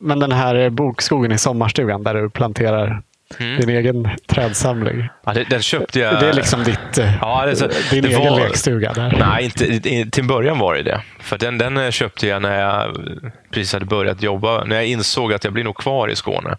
Men 0.00 0.18
den 0.18 0.32
här 0.32 0.70
bokskogen 0.70 1.32
i 1.32 1.38
sommarstugan 1.38 2.02
där 2.02 2.14
du 2.14 2.30
planterar 2.30 3.02
Mm. 3.40 3.60
Din 3.60 3.68
egen 3.68 4.08
trädsamling. 4.26 5.08
Ja, 5.24 5.32
det, 5.32 5.44
den 5.44 5.62
köpte 5.62 6.00
jag. 6.00 6.20
Det 6.20 6.28
är 6.28 6.32
liksom 6.32 6.64
ditt, 6.64 6.98
eh, 6.98 7.14
ja, 7.20 7.46
det, 7.46 7.90
din 7.90 8.02
det 8.02 8.08
egen 8.08 8.32
var, 8.32 8.40
lekstuga? 8.40 8.92
Där. 8.92 9.16
Nej, 9.18 9.44
inte, 9.44 10.10
till 10.10 10.24
början 10.24 10.58
var 10.58 10.74
det 10.74 10.82
det. 10.82 11.02
För 11.20 11.38
den, 11.38 11.58
den 11.58 11.76
eh, 11.76 11.90
köpte 11.90 12.26
jag 12.26 12.42
när 12.42 12.60
jag 12.60 12.96
precis 13.50 13.72
hade 13.72 13.86
börjat 13.86 14.22
jobba. 14.22 14.64
När 14.64 14.76
jag 14.76 14.86
insåg 14.86 15.32
att 15.32 15.44
jag 15.44 15.52
blir 15.52 15.64
nog 15.64 15.76
kvar 15.76 16.08
i 16.08 16.16
Skåne 16.16 16.56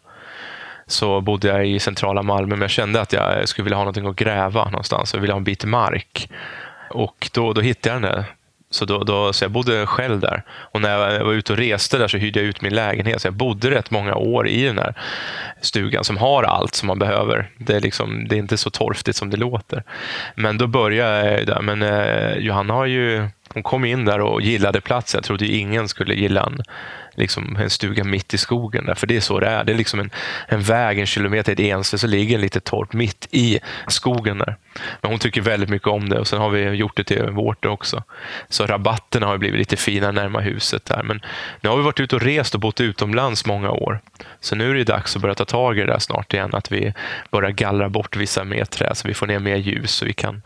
så 0.88 1.22
bodde 1.22 1.47
jag 1.47 1.68
i 1.68 1.80
centrala 1.80 2.23
Malmö, 2.23 2.56
men 2.56 2.61
jag 2.61 2.69
kände 2.69 3.02
att 3.02 3.14
jag 3.14 3.47
skulle 3.49 3.64
vilja 3.64 3.77
ha 3.77 3.84
någonting 3.84 4.07
att 4.07 4.15
gräva 4.15 4.65
någonstans. 4.65 5.14
Jag 5.14 5.22
ville 5.22 5.34
ha 5.34 5.38
en 5.38 5.43
bit 5.43 5.65
mark. 5.65 6.30
Och 6.89 7.30
då, 7.34 7.53
då 7.53 7.61
hittade 7.61 7.95
jag 7.95 8.02
den 8.02 8.11
där 8.11 8.26
så, 8.76 8.85
då, 8.85 9.03
då, 9.03 9.34
så 9.34 9.43
jag 9.43 9.52
bodde 9.52 9.85
själv 9.85 10.19
där. 10.19 10.43
Och 10.49 10.81
när 10.81 10.89
jag 10.89 11.26
var 11.26 11.34
ute 11.34 11.53
och 11.53 11.57
reste 11.57 11.97
där 11.97 12.07
så 12.07 12.18
hyrde 12.18 12.39
jag 12.39 12.47
ut 12.47 12.61
min 12.61 12.73
lägenhet. 12.73 13.22
Så 13.22 13.27
jag 13.27 13.34
bodde 13.34 13.72
rätt 13.72 13.91
många 13.91 14.15
år 14.15 14.47
i 14.47 14.64
den 14.64 14.77
här 14.77 14.93
stugan 15.61 16.03
som 16.03 16.18
har 16.18 16.43
allt 16.43 16.76
som 16.76 16.88
man 16.88 16.99
behöver. 16.99 17.49
Det 17.57 17.76
är, 17.76 17.80
liksom, 17.80 18.27
det 18.27 18.35
är 18.35 18.39
inte 18.39 18.57
så 18.57 18.69
torftigt 18.69 19.18
som 19.18 19.30
det 19.30 19.38
låter. 19.38 19.84
Men 20.35 20.57
då 20.57 20.68
började 20.68 21.31
jag 21.31 21.47
där. 21.47 21.61
Men 21.61 21.81
eh, 21.81 22.38
Johanna 22.38 22.73
har 22.73 22.85
ju, 22.85 23.27
hon 23.53 23.64
kom 23.64 23.85
in 23.85 24.06
där 24.06 24.19
och 24.19 24.41
gillade 24.41 24.81
platsen. 24.81 25.18
Jag 25.18 25.26
trodde 25.26 25.47
ingen 25.47 25.88
skulle 25.88 26.15
gilla 26.15 26.43
en 26.43 26.61
liksom 27.16 27.56
en 27.56 27.70
stuga 27.70 28.04
mitt 28.04 28.34
i 28.34 28.38
skogen. 28.38 28.86
Där, 28.86 28.96
för 28.96 29.08
det 29.08 29.16
är 29.16 29.22
så 29.22 29.40
det 29.40 29.48
är. 29.48 29.64
Det 29.64 29.72
är 29.72 29.78
liksom 29.78 30.00
en, 30.00 30.10
en 30.48 30.62
väg 30.62 31.00
en 31.00 31.06
kilometer 31.06 31.54
ett 31.54 31.60
ense 31.60 31.98
så 31.98 32.08
ligger 32.08 32.36
en 32.36 32.42
litet 32.42 32.64
torp 32.64 32.94
mitt 32.94 33.28
i 33.32 33.60
skogen 33.88 34.38
där. 34.38 34.56
Men 35.02 35.12
hon 35.12 35.20
tycker 35.20 35.42
väldigt 35.42 35.70
mycket 35.70 35.88
om 35.88 36.10
det 36.10 36.20
och 36.20 36.28
sen 36.28 36.40
har 36.40 36.50
vi 36.50 36.70
gjort 36.70 36.98
det 36.98 37.04
till 37.04 37.24
vårt 37.24 37.66
också. 37.66 38.04
Så 38.50 38.66
rabatterna 38.66 39.26
har 39.26 39.38
blivit 39.38 39.60
lite 39.60 39.76
fina 39.76 40.12
närmare 40.12 40.44
huset 40.44 40.86
där. 40.86 41.04
Men 41.04 41.22
nu 41.62 41.70
har 41.70 41.78
vi 41.78 41.84
varit 41.84 42.00
ute 42.00 42.16
och 42.16 42.22
rest 42.22 42.54
och 42.54 42.60
bott 42.60 42.82
utomlands 42.82 43.46
många 43.46 43.72
år. 43.72 44.00
Så 44.40 44.56
nu 44.56 44.70
är 44.72 44.76
det 44.76 44.84
dags 44.84 45.16
att 45.16 45.22
börja 45.22 45.36
ta 45.36 45.46
tag 45.46 45.78
i 45.78 45.82
det 45.82 45.88
där 45.88 46.00
snart 46.00 46.34
igen. 46.34 46.50
Att 46.54 46.72
vi 46.72 46.94
börjar 47.32 47.52
gallra 47.52 47.90
bort 47.90 48.16
vissa 48.16 48.44
mer 48.44 48.66
träd 48.66 48.98
så 48.98 49.08
vi 49.08 49.14
får 49.14 49.28
ner 49.28 49.40
mer 49.40 49.56
ljus 49.56 49.92
så 49.92 50.06
vi 50.06 50.14
kan 50.14 50.42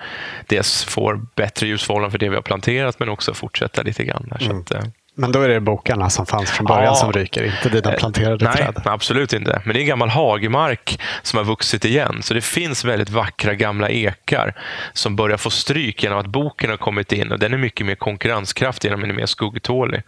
dels 0.47 0.83
få 0.83 1.21
bättre 1.35 1.67
ljusförhållanden 1.67 2.11
för 2.11 2.17
det 2.17 2.29
vi 2.29 2.35
har 2.35 2.41
planterat 2.41 2.99
men 2.99 3.09
också 3.09 3.33
fortsätta 3.33 3.83
lite 3.83 4.03
grann. 4.03 4.27
Där. 4.31 4.45
Mm. 4.45 4.65
Så 4.65 4.75
att, 4.75 4.83
eh, 4.83 4.89
men 5.19 5.31
då 5.31 5.41
är 5.41 5.49
det 5.49 5.59
bokarna 5.59 6.09
som 6.09 6.25
fanns 6.25 6.51
från 6.51 6.65
början 6.65 6.83
ja. 6.83 6.95
som 6.95 7.13
ryker, 7.13 7.43
inte 7.43 7.69
dina 7.69 7.91
planterade 7.91 8.45
Nej, 8.45 8.53
träd? 8.53 8.73
Nej, 8.75 8.93
absolut 8.93 9.33
inte. 9.33 9.61
Men 9.65 9.73
det 9.73 9.79
är 9.79 9.81
en 9.81 9.87
gammal 9.87 10.09
hagemark 10.09 10.99
som 11.21 11.37
har 11.37 11.43
vuxit 11.43 11.85
igen. 11.85 12.17
Så 12.21 12.33
det 12.33 12.41
finns 12.41 12.85
väldigt 12.85 13.09
vackra 13.09 13.53
gamla 13.53 13.89
ekar 13.89 14.53
som 14.93 15.15
börjar 15.15 15.37
få 15.37 15.49
stryk 15.49 16.03
genom 16.03 16.19
att 16.19 16.25
boken 16.25 16.69
har 16.69 16.77
kommit 16.77 17.11
in. 17.11 17.31
och 17.31 17.39
Den 17.39 17.53
är 17.53 17.57
mycket 17.57 17.85
mer 17.85 17.95
konkurrenskraftig 17.95 18.87
genom 18.87 18.99
att 18.99 19.03
den 19.03 19.11
är 19.11 19.19
mer 19.19 19.25
skuggtålig. 19.25 20.01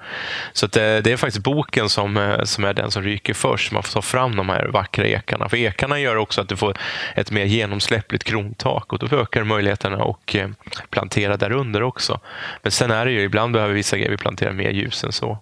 Så 0.54 0.68
det, 0.68 0.96
eh, 0.96 1.04
det, 1.04 1.12
är 1.12 1.18
faktiskt 1.18 1.44
boken 1.44 1.90
som, 1.90 2.18
eh, 2.18 2.44
som 2.44 2.64
är 2.64 2.74
den 2.74 2.92
som 2.92 3.04
ryker 3.04 3.34
först. 3.34 3.72
Man 3.72 3.84
får 3.84 3.94
ta 3.94 4.02
fram 4.02 4.36
de 4.36 4.50
här 4.50 4.66
vackra 4.66 5.06
ekarna. 5.06 5.50
För 5.50 5.58
ekarna 5.58 6.00
gör 6.00 6.16
också 6.16 6.42
att 6.42 6.50
du 6.50 6.56
får 6.56 6.78
ett 7.16 7.32
mer 7.32 7.46
genomsläppligt 7.46 8.24
krontak 8.24 8.94
och 8.94 9.00
då 9.00 9.18
ökar 9.18 9.44
möjligheterna 9.44 10.04
att 10.04 10.36
eh, 10.36 10.48
plantera 10.90 11.38
där 11.38 11.52
under 11.52 11.84
också. 11.84 12.20
Men 12.62 12.72
sen 12.72 12.92
är 12.92 13.06
det 13.06 13.12
ju, 13.12 13.22
ibland 13.22 13.54
behöver 13.54 13.74
vissa 13.74 13.98
grejer 13.98 14.12
vi 14.12 14.18
plantera 14.18 14.54
mer 14.54 14.70
ljus 14.70 15.01
än 15.04 15.12
så. 15.12 15.40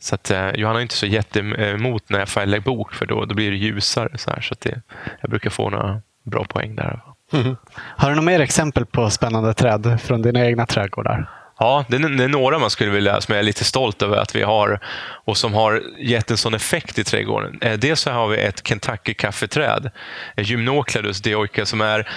Så 0.00 0.14
att, 0.14 0.30
eh, 0.30 0.50
Johanna 0.50 0.78
är 0.78 0.82
inte 0.82 0.94
så 0.94 1.06
jättemot 1.06 2.08
när 2.08 2.18
jag 2.18 2.28
färglägger 2.28 2.64
bok 2.64 2.94
för 2.94 3.06
då, 3.06 3.24
då 3.24 3.34
blir 3.34 3.50
det 3.50 3.56
ljusare. 3.56 4.18
Så, 4.18 4.30
här, 4.30 4.40
så 4.40 4.52
att 4.52 4.60
det, 4.60 4.82
jag 5.20 5.30
brukar 5.30 5.50
få 5.50 5.70
några 5.70 6.02
bra 6.22 6.44
poäng 6.44 6.76
där. 6.76 7.00
Mm. 7.32 7.56
Har 7.72 8.08
du 8.08 8.14
några 8.14 8.26
mer 8.26 8.40
exempel 8.40 8.86
på 8.86 9.10
spännande 9.10 9.54
träd 9.54 10.00
från 10.02 10.22
dina 10.22 10.46
egna 10.46 10.66
trädgårdar? 10.66 11.30
Ja, 11.58 11.84
det 11.88 11.96
är, 11.96 12.08
det 12.08 12.24
är, 12.24 12.28
några 12.28 12.58
man 12.58 12.70
skulle 12.70 12.90
vilja, 12.90 13.20
som 13.20 13.32
jag 13.32 13.38
är 13.38 13.42
lite 13.42 13.64
stolt 13.64 14.02
över 14.02 14.16
att 14.16 14.36
vi 14.36 14.42
har 14.42 14.80
och 15.24 15.36
som 15.36 15.54
har 15.54 15.82
gett 15.98 16.30
en 16.30 16.36
sån 16.36 16.54
effekt 16.54 16.98
i 16.98 17.04
trädgården. 17.04 17.58
Eh, 17.60 17.78
dels 17.78 18.00
så 18.00 18.10
har 18.10 18.28
vi 18.28 18.38
ett 18.38 18.68
Kentucky-kaffeträd, 18.68 19.90
Gymnocladus 20.36 21.20
dioica, 21.20 21.66
som 21.66 21.80
är 21.80 22.08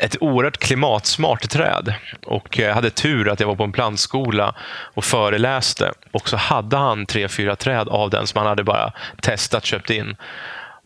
ett 0.00 0.16
oerhört 0.20 0.58
klimatsmart 0.58 1.50
träd. 1.50 1.94
Och 2.26 2.58
jag 2.58 2.74
hade 2.74 2.90
tur 2.90 3.28
att 3.28 3.40
jag 3.40 3.46
var 3.46 3.54
på 3.54 3.64
en 3.64 3.72
plantskola 3.72 4.54
och 4.94 5.04
föreläste. 5.04 5.92
Och 6.10 6.28
så 6.28 6.36
hade 6.36 6.76
han 6.76 7.06
tre, 7.06 7.28
fyra 7.28 7.56
träd 7.56 7.88
av 7.88 8.10
den 8.10 8.26
som 8.26 8.38
han 8.38 8.46
hade 8.46 8.64
bara 8.64 8.92
testat, 9.22 9.64
köpt 9.64 9.90
in. 9.90 10.16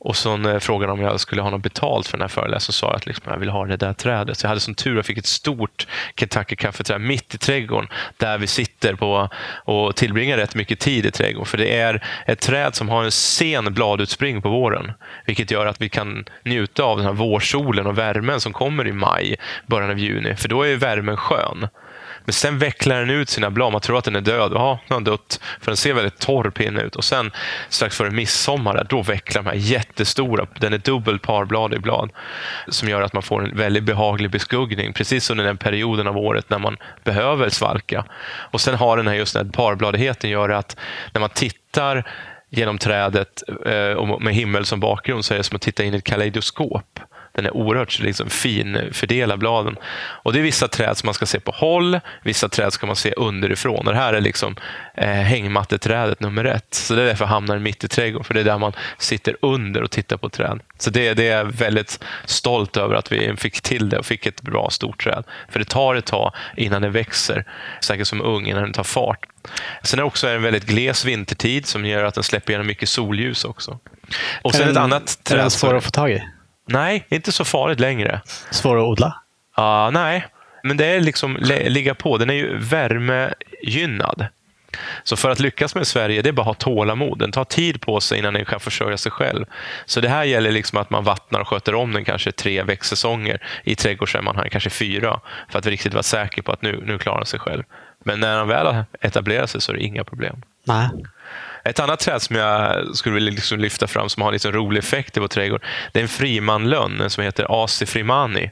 Och 0.05 0.17
så 0.17 0.61
frågade 0.61 0.93
om 0.93 1.01
jag 1.01 1.21
skulle 1.21 1.43
ha 1.43 1.51
något 1.51 1.63
betalt 1.63 2.07
för 2.07 2.17
den 2.17 2.23
här 2.23 2.29
föreläsningen 2.29 2.61
så 2.61 2.73
sa 2.73 2.87
jag 2.87 2.97
att 2.97 3.07
liksom, 3.07 3.33
jag 3.33 3.39
vill 3.39 3.49
ha 3.49 3.67
det 3.67 3.77
där 3.77 3.93
trädet. 3.93 4.39
Så 4.39 4.45
jag 4.45 4.49
hade 4.49 4.61
som 4.61 4.75
tur 4.75 4.99
och 4.99 5.07
fick 5.07 5.19
ett 5.19 5.27
stort 5.27 5.87
Kentucky-kaffeträd 6.17 7.01
mitt 7.01 7.35
i 7.35 7.39
trädgården 7.39 7.89
där 8.17 8.39
vi 8.39 8.47
sitter 8.47 8.95
på 8.95 9.29
och 9.65 9.97
tillbringar 9.97 10.37
rätt 10.37 10.55
mycket 10.55 10.81
tid 10.81 11.07
i 11.07 11.11
trädgården. 11.11 11.47
För 11.47 11.59
det 11.59 11.79
är 11.79 12.05
ett 12.27 12.41
träd 12.41 12.75
som 12.75 12.89
har 12.89 13.05
en 13.05 13.13
sen 13.13 13.75
bladutspring 13.75 14.43
på 14.43 14.49
våren. 14.49 14.93
Vilket 15.27 15.51
gör 15.51 15.67
att 15.67 15.81
vi 15.81 15.89
kan 15.89 16.25
njuta 16.43 16.83
av 16.83 16.97
den 16.97 17.07
här 17.07 17.13
vårsolen 17.13 17.87
och 17.87 17.99
värmen 17.99 18.41
som 18.41 18.53
kommer 18.53 18.87
i 18.87 18.93
maj, 18.93 19.37
början 19.67 19.91
av 19.91 19.99
juni. 19.99 20.37
För 20.37 20.49
då 20.49 20.63
är 20.63 20.77
värmen 20.77 21.17
skön. 21.17 21.69
Men 22.25 22.33
sen 22.33 22.59
vecklar 22.59 23.01
den 23.01 23.11
ut 23.11 23.29
sina 23.29 23.51
blad. 23.51 23.73
Man 23.73 23.81
tror 23.81 23.99
att 23.99 24.05
den 24.05 24.17
är 24.17 24.21
död. 24.21 24.53
Ja, 24.55 24.79
den 24.89 24.95
har 24.95 25.01
dött. 25.01 25.41
För 25.61 25.71
den 25.71 25.77
ser 25.77 25.95
väldigt 25.95 26.19
torr 26.19 26.51
pinne 26.51 26.83
ut. 26.83 26.97
Och 26.97 27.05
sen 27.05 27.31
strax 27.69 27.97
före 27.97 28.11
midsommar, 28.11 28.87
då 28.89 29.03
vecklar 29.03 29.43
de 29.43 29.49
här 29.49 29.57
jättestora. 29.57 30.47
Den 30.61 30.73
är 30.73 30.79
dubbelt 30.79 31.23
parbladig 31.23 31.81
blad. 31.81 32.11
Som 32.69 32.89
gör 32.89 33.03
att 33.03 33.13
man 33.13 33.23
får 33.23 33.45
en 33.45 33.57
väldigt 33.57 33.85
behaglig 33.85 34.31
beskuggning. 34.31 34.93
Precis 34.93 35.31
under 35.31 35.45
den 35.45 35.57
perioden 35.57 36.07
av 36.07 36.19
året 36.19 36.51
när 36.51 36.59
man 36.59 36.77
behöver 37.05 37.49
svalka. 37.49 38.05
Och 38.51 38.61
sen 38.61 38.75
har 38.75 38.97
den 38.97 39.07
här 39.07 39.15
just 39.15 39.35
den 39.35 39.47
här 39.47 39.53
parbladigheten 39.53 40.31
gör 40.31 40.49
att 40.49 40.77
när 41.13 41.21
man 41.21 41.31
tittar 41.31 42.05
genom 42.51 42.79
trädet 42.79 43.43
eh, 43.67 43.93
och 43.93 44.23
med 44.23 44.35
himmel 44.35 44.65
som 44.65 44.81
bakgrund 44.81 45.25
så 45.25 45.35
är 45.35 45.39
det 45.39 45.45
som 45.45 45.57
att 45.57 45.63
titta 45.63 45.85
in 45.85 45.95
i 45.95 45.97
ett 45.97 46.05
kaleidoskop. 46.05 47.01
Den 47.35 47.47
är 47.47 47.57
oerhört 47.57 47.99
liksom, 47.99 48.31
fin, 48.31 48.79
fördelad 48.93 49.39
bladen. 49.39 49.77
Och 49.97 50.33
Det 50.33 50.39
är 50.39 50.43
vissa 50.43 50.69
träd 50.69 50.97
som 50.97 51.07
man 51.07 51.15
ska 51.15 51.27
se 51.27 51.41
på 51.41 51.51
håll, 51.51 52.01
vissa 52.23 52.49
träd 52.49 52.73
ska 52.73 52.87
man 52.87 52.97
se 52.97 53.13
underifrån. 53.13 53.87
Och 53.87 53.93
det 53.93 53.99
här 53.99 54.15
är 54.15 54.21
liksom 54.21 54.57
eh, 54.95 55.09
hängmatteträdet 55.09 56.21
nummer 56.21 56.45
ett. 56.45 56.75
Så 56.75 56.95
det 56.95 57.03
är 57.03 57.07
därför 57.07 57.25
hamnar 57.25 57.59
mitt 57.59 57.85
i 57.85 57.89
trädgården, 57.89 58.25
för 58.25 58.35
det 58.35 58.41
är 58.41 58.45
där 58.45 58.59
man 58.59 58.73
sitter 58.99 59.37
under 59.43 59.83
och 59.83 59.91
tittar 59.91 60.17
på 60.17 60.29
träd. 60.29 60.61
Så 60.79 60.91
det, 60.91 61.15
det 61.15 61.29
är 61.29 61.37
jag 61.37 61.45
väldigt 61.45 62.05
stolt 62.25 62.77
över 62.77 62.95
att 62.95 63.13
vi 63.13 63.37
fick 63.37 63.61
till 63.61 63.89
det 63.89 63.99
och 63.99 64.07
fick 64.07 64.27
ett 64.27 64.43
bra 64.43 64.71
stort 64.71 65.05
träd. 65.05 65.25
För 65.49 65.59
det 65.59 65.65
tar 65.65 65.95
ett 65.95 66.07
tag 66.07 66.33
innan 66.57 66.83
det 66.83 66.89
växer, 66.89 67.45
säkert 67.81 68.07
som 68.07 68.23
ung, 68.23 68.47
innan 68.47 68.63
den 68.63 68.73
tar 68.73 68.85
fart. 68.85 69.27
Sen 69.83 69.99
är 69.99 70.03
det 70.03 70.07
också 70.07 70.29
en 70.29 70.43
väldigt 70.43 70.67
gles 70.67 71.05
vintertid 71.05 71.67
som 71.67 71.87
gör 71.87 72.05
att 72.05 72.15
den 72.15 72.25
släpper 72.25 72.51
igenom 72.51 72.67
mycket 72.67 72.89
solljus 72.89 73.45
också. 73.45 73.79
Och 74.43 74.55
sen 74.55 74.69
ett 74.69 74.77
annat 74.77 75.25
träd. 75.25 75.39
Är 75.39 75.43
den 75.43 75.51
svår 75.51 75.77
att 75.77 75.85
få 75.85 75.91
tag 75.91 76.11
i? 76.11 76.23
Nej, 76.67 77.07
inte 77.09 77.33
så 77.33 77.45
farligt 77.45 77.81
längre. 77.81 78.21
Svår 78.51 78.77
att 78.77 78.85
odla? 78.85 79.07
Uh, 79.59 79.91
nej, 79.93 80.27
men 80.63 80.77
det 80.77 80.87
är 80.87 81.01
liksom 81.01 81.37
ligga 81.47 81.95
på. 81.95 82.19
Den 82.19 82.31
är 82.31 82.35
ju 82.35 82.59
värmegynnad. 82.59 84.27
Så 85.05 85.17
för 85.17 85.31
att 85.31 85.41
lyckas 85.41 85.75
med 85.75 85.87
Sverige, 85.87 86.23
det 86.23 86.29
är 86.29 86.33
bara 86.33 86.43
att 86.43 86.47
ha 86.47 86.55
tålamod. 86.55 87.19
Den 87.19 87.33
tar 87.33 87.45
tid 87.45 87.81
på 87.81 88.01
sig 88.01 88.19
innan 88.19 88.35
den 88.35 88.45
kan 88.45 88.61
försörja 88.61 88.97
sig 88.97 89.13
själv. 89.13 89.45
Så 89.87 90.01
det 90.01 90.09
här 90.09 90.25
gäller 90.25 90.51
liksom 90.51 90.79
att 90.79 90.91
man 90.91 91.05
vattnar 91.05 91.41
och 91.41 91.49
sköter 91.49 91.75
om 91.75 91.93
den 91.93 92.05
kanske 92.05 92.33
tre 92.33 92.63
växtsäsonger 92.63 93.43
i 93.65 93.75
trädgårdssammanhang, 93.75 94.49
kanske 94.51 94.71
fyra, 94.71 95.21
för 95.51 95.59
att 95.59 95.67
riktigt 95.67 95.93
vara 95.93 96.03
säker 96.03 96.43
på 96.43 96.53
att 96.53 96.63
nu, 96.63 96.83
nu 96.87 96.99
klarar 96.99 97.19
den 97.19 97.27
sig 97.27 97.41
själv. 97.41 97.63
Men 98.05 98.21
när 98.21 98.37
den 98.37 98.49
väl 98.49 98.67
har 98.67 98.85
etablerat 99.01 99.51
sig 99.51 99.61
så 99.61 99.73
är 99.73 99.77
det 99.77 99.83
inga 99.83 100.05
problem. 100.05 100.43
Nej. 100.65 100.89
Ett 101.65 101.81
annat 101.81 102.01
träd 102.01 102.23
som 102.23 102.37
jag 102.37 102.97
skulle 102.97 103.15
vilja 103.15 103.31
liksom 103.31 103.59
lyfta 103.59 103.87
fram 103.87 104.09
som 104.09 104.23
har 104.23 104.29
en 104.29 104.33
liksom 104.33 104.53
rolig 104.53 104.79
effekt 104.79 105.17
i 105.17 105.21
vår 105.21 105.29
trädgård, 105.29 105.65
det 105.93 105.99
är 105.99 106.03
en 106.03 106.09
frimanlönn 106.09 107.11
som 107.11 107.25
heter 107.25 107.65
Asi 107.65 107.87
frimani. 107.87 108.51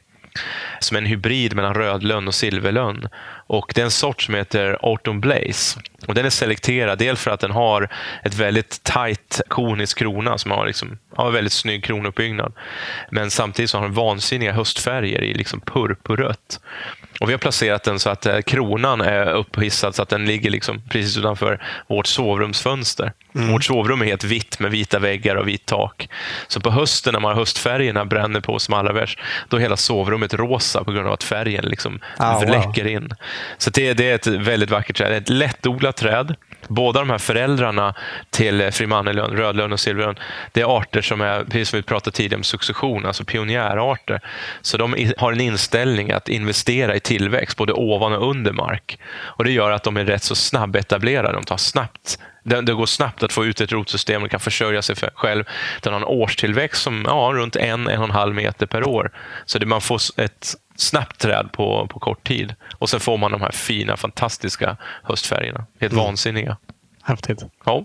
Som 0.80 0.96
är 0.96 1.00
en 1.00 1.06
hybrid 1.06 1.56
mellan 1.56 1.74
rödlönn 1.74 2.28
och 2.28 2.34
silverlönn. 2.34 3.08
Och 3.46 3.72
det 3.74 3.80
är 3.80 3.84
en 3.84 3.90
sort 3.90 4.22
som 4.22 4.34
heter 4.34 4.78
Autumn 4.82 5.20
Blaze. 5.20 5.80
Och 6.06 6.14
den 6.14 6.26
är 6.26 6.30
selekterad, 6.30 6.98
dels 6.98 7.20
för 7.20 7.30
att 7.30 7.40
den 7.40 7.50
har 7.50 7.88
ett 8.24 8.34
väldigt 8.34 8.82
tight 8.82 9.40
konisk 9.48 9.98
krona 9.98 10.38
som 10.38 10.50
har, 10.50 10.66
liksom, 10.66 10.98
har 11.16 11.26
en 11.26 11.32
väldigt 11.32 11.52
snygg 11.52 11.84
kronuppbyggnad. 11.84 12.52
Men 13.10 13.30
samtidigt 13.30 13.70
så 13.70 13.78
har 13.78 13.84
den 13.84 13.94
vansinniga 13.94 14.52
höstfärger 14.52 15.22
i 15.22 15.34
liksom 15.34 15.60
purpurrött. 15.60 16.60
Och 17.20 17.28
vi 17.28 17.32
har 17.32 17.38
placerat 17.38 17.82
den 17.82 17.98
så 17.98 18.10
att 18.10 18.26
eh, 18.26 18.40
kronan 18.40 19.00
är 19.00 19.26
upphissad 19.26 19.94
så 19.94 20.02
att 20.02 20.08
den 20.08 20.24
ligger 20.24 20.50
liksom 20.50 20.82
precis 20.88 21.18
utanför 21.18 21.62
vårt 21.88 22.06
sovrumsfönster. 22.06 23.12
Mm. 23.34 23.52
Vårt 23.52 23.64
sovrum 23.64 24.02
är 24.02 24.06
helt 24.06 24.24
vitt 24.24 24.58
med 24.60 24.70
vita 24.70 24.98
väggar 24.98 25.36
och 25.36 25.48
vitt 25.48 25.66
tak. 25.66 26.08
Så 26.48 26.60
på 26.60 26.70
hösten 26.70 27.12
när 27.12 27.20
man 27.20 27.36
höstfärgerna 27.36 28.04
bränner 28.04 28.40
på 28.40 28.58
som 28.58 28.74
allra 28.74 28.92
värst, 28.92 29.18
då 29.48 29.56
är 29.56 29.60
hela 29.60 29.76
sovrummet 29.76 30.34
rosa 30.34 30.84
på 30.84 30.92
grund 30.92 31.06
av 31.06 31.12
att 31.12 31.24
färgen 31.24 31.64
liksom 31.64 32.00
oh, 32.18 32.50
läcker 32.50 32.84
wow. 32.84 32.92
in. 32.92 33.10
Så 33.58 33.70
det, 33.70 33.92
det, 33.92 34.10
är 34.10 34.14
ett 34.14 34.26
väldigt 34.26 34.70
vackert 34.70 34.96
träd. 34.96 35.12
Ett 35.12 35.28
lättodlat 35.28 35.96
träd. 35.96 36.36
Båda 36.68 37.00
de 37.00 37.10
här 37.10 37.18
föräldrarna 37.18 37.94
till 38.30 38.60
eh, 38.60 38.70
frimannelön, 38.70 39.30
rödlön 39.30 39.72
och 39.72 39.80
silverlön, 39.80 40.18
det 40.52 40.60
är 40.60 40.76
arter 40.78 41.02
som 41.02 41.20
är, 41.20 41.44
precis 41.44 41.68
som 41.68 41.76
vi 41.76 41.82
pratade 41.82 42.16
tidigare 42.16 42.36
om 42.38 42.44
succession, 42.44 43.06
alltså 43.06 43.24
pionjärarter. 43.24 44.20
Så 44.62 44.76
de 44.76 45.12
har 45.18 45.32
en 45.32 45.40
inställning 45.40 46.10
att 46.10 46.28
investera 46.28 46.96
i 46.96 47.00
tillväxt, 47.00 47.56
både 47.56 47.72
ovan 47.72 48.12
och 48.12 48.30
under 48.30 48.52
mark. 48.52 48.98
Och 49.20 49.44
Det 49.44 49.52
gör 49.52 49.70
att 49.70 49.82
de 49.82 49.96
är 49.96 50.04
rätt 50.04 50.22
så 50.22 50.34
snabbetablerade. 50.34 51.32
De 51.32 51.44
tar 51.44 51.56
snabbt 51.56 52.18
Det, 52.44 52.74
går 52.74 52.86
snabbt 52.86 53.22
att 53.22 53.32
få 53.32 53.44
ut 53.44 53.60
ett 53.60 53.72
rotsystem 53.72 54.22
och 54.22 54.30
kan 54.30 54.40
försörja 54.40 54.82
sig 54.82 54.96
själv. 55.14 55.44
Den 55.80 55.92
har 55.92 56.00
en 56.00 56.06
årstillväxt 56.06 56.82
som 56.82 57.04
ja, 57.06 57.30
runt 57.34 57.56
en, 57.56 57.88
en 57.88 57.98
och 57.98 58.04
en 58.04 58.10
halv 58.10 58.34
meter 58.34 58.66
per 58.66 58.88
år. 58.88 59.10
Så 59.44 59.58
det, 59.58 59.66
man 59.66 59.80
får 59.80 60.00
ett 60.16 60.54
snabbt 60.76 61.18
träd 61.18 61.48
på, 61.52 61.86
på 61.86 61.98
kort 61.98 62.26
tid. 62.28 62.54
Och 62.78 62.90
sen 62.90 63.00
får 63.00 63.18
man 63.18 63.30
de 63.30 63.40
här 63.40 63.50
fina, 63.50 63.96
fantastiska 63.96 64.76
höstfärgerna. 65.02 65.66
Helt 65.80 65.92
mm. 65.92 66.04
vansinniga. 66.04 66.56
Häftigt. 67.02 67.44
Ja. 67.64 67.84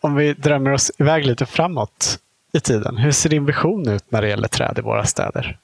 Om 0.00 0.14
vi 0.14 0.32
drömmer 0.32 0.72
oss 0.72 0.90
iväg 0.98 1.26
lite 1.26 1.46
framåt 1.46 2.18
i 2.52 2.60
tiden. 2.60 2.96
Hur 2.96 3.12
ser 3.12 3.30
din 3.30 3.46
vision 3.46 3.88
ut 3.88 4.04
när 4.10 4.22
det 4.22 4.28
gäller 4.28 4.48
träd 4.48 4.78
i 4.78 4.80
våra 4.80 5.04
städer? 5.04 5.58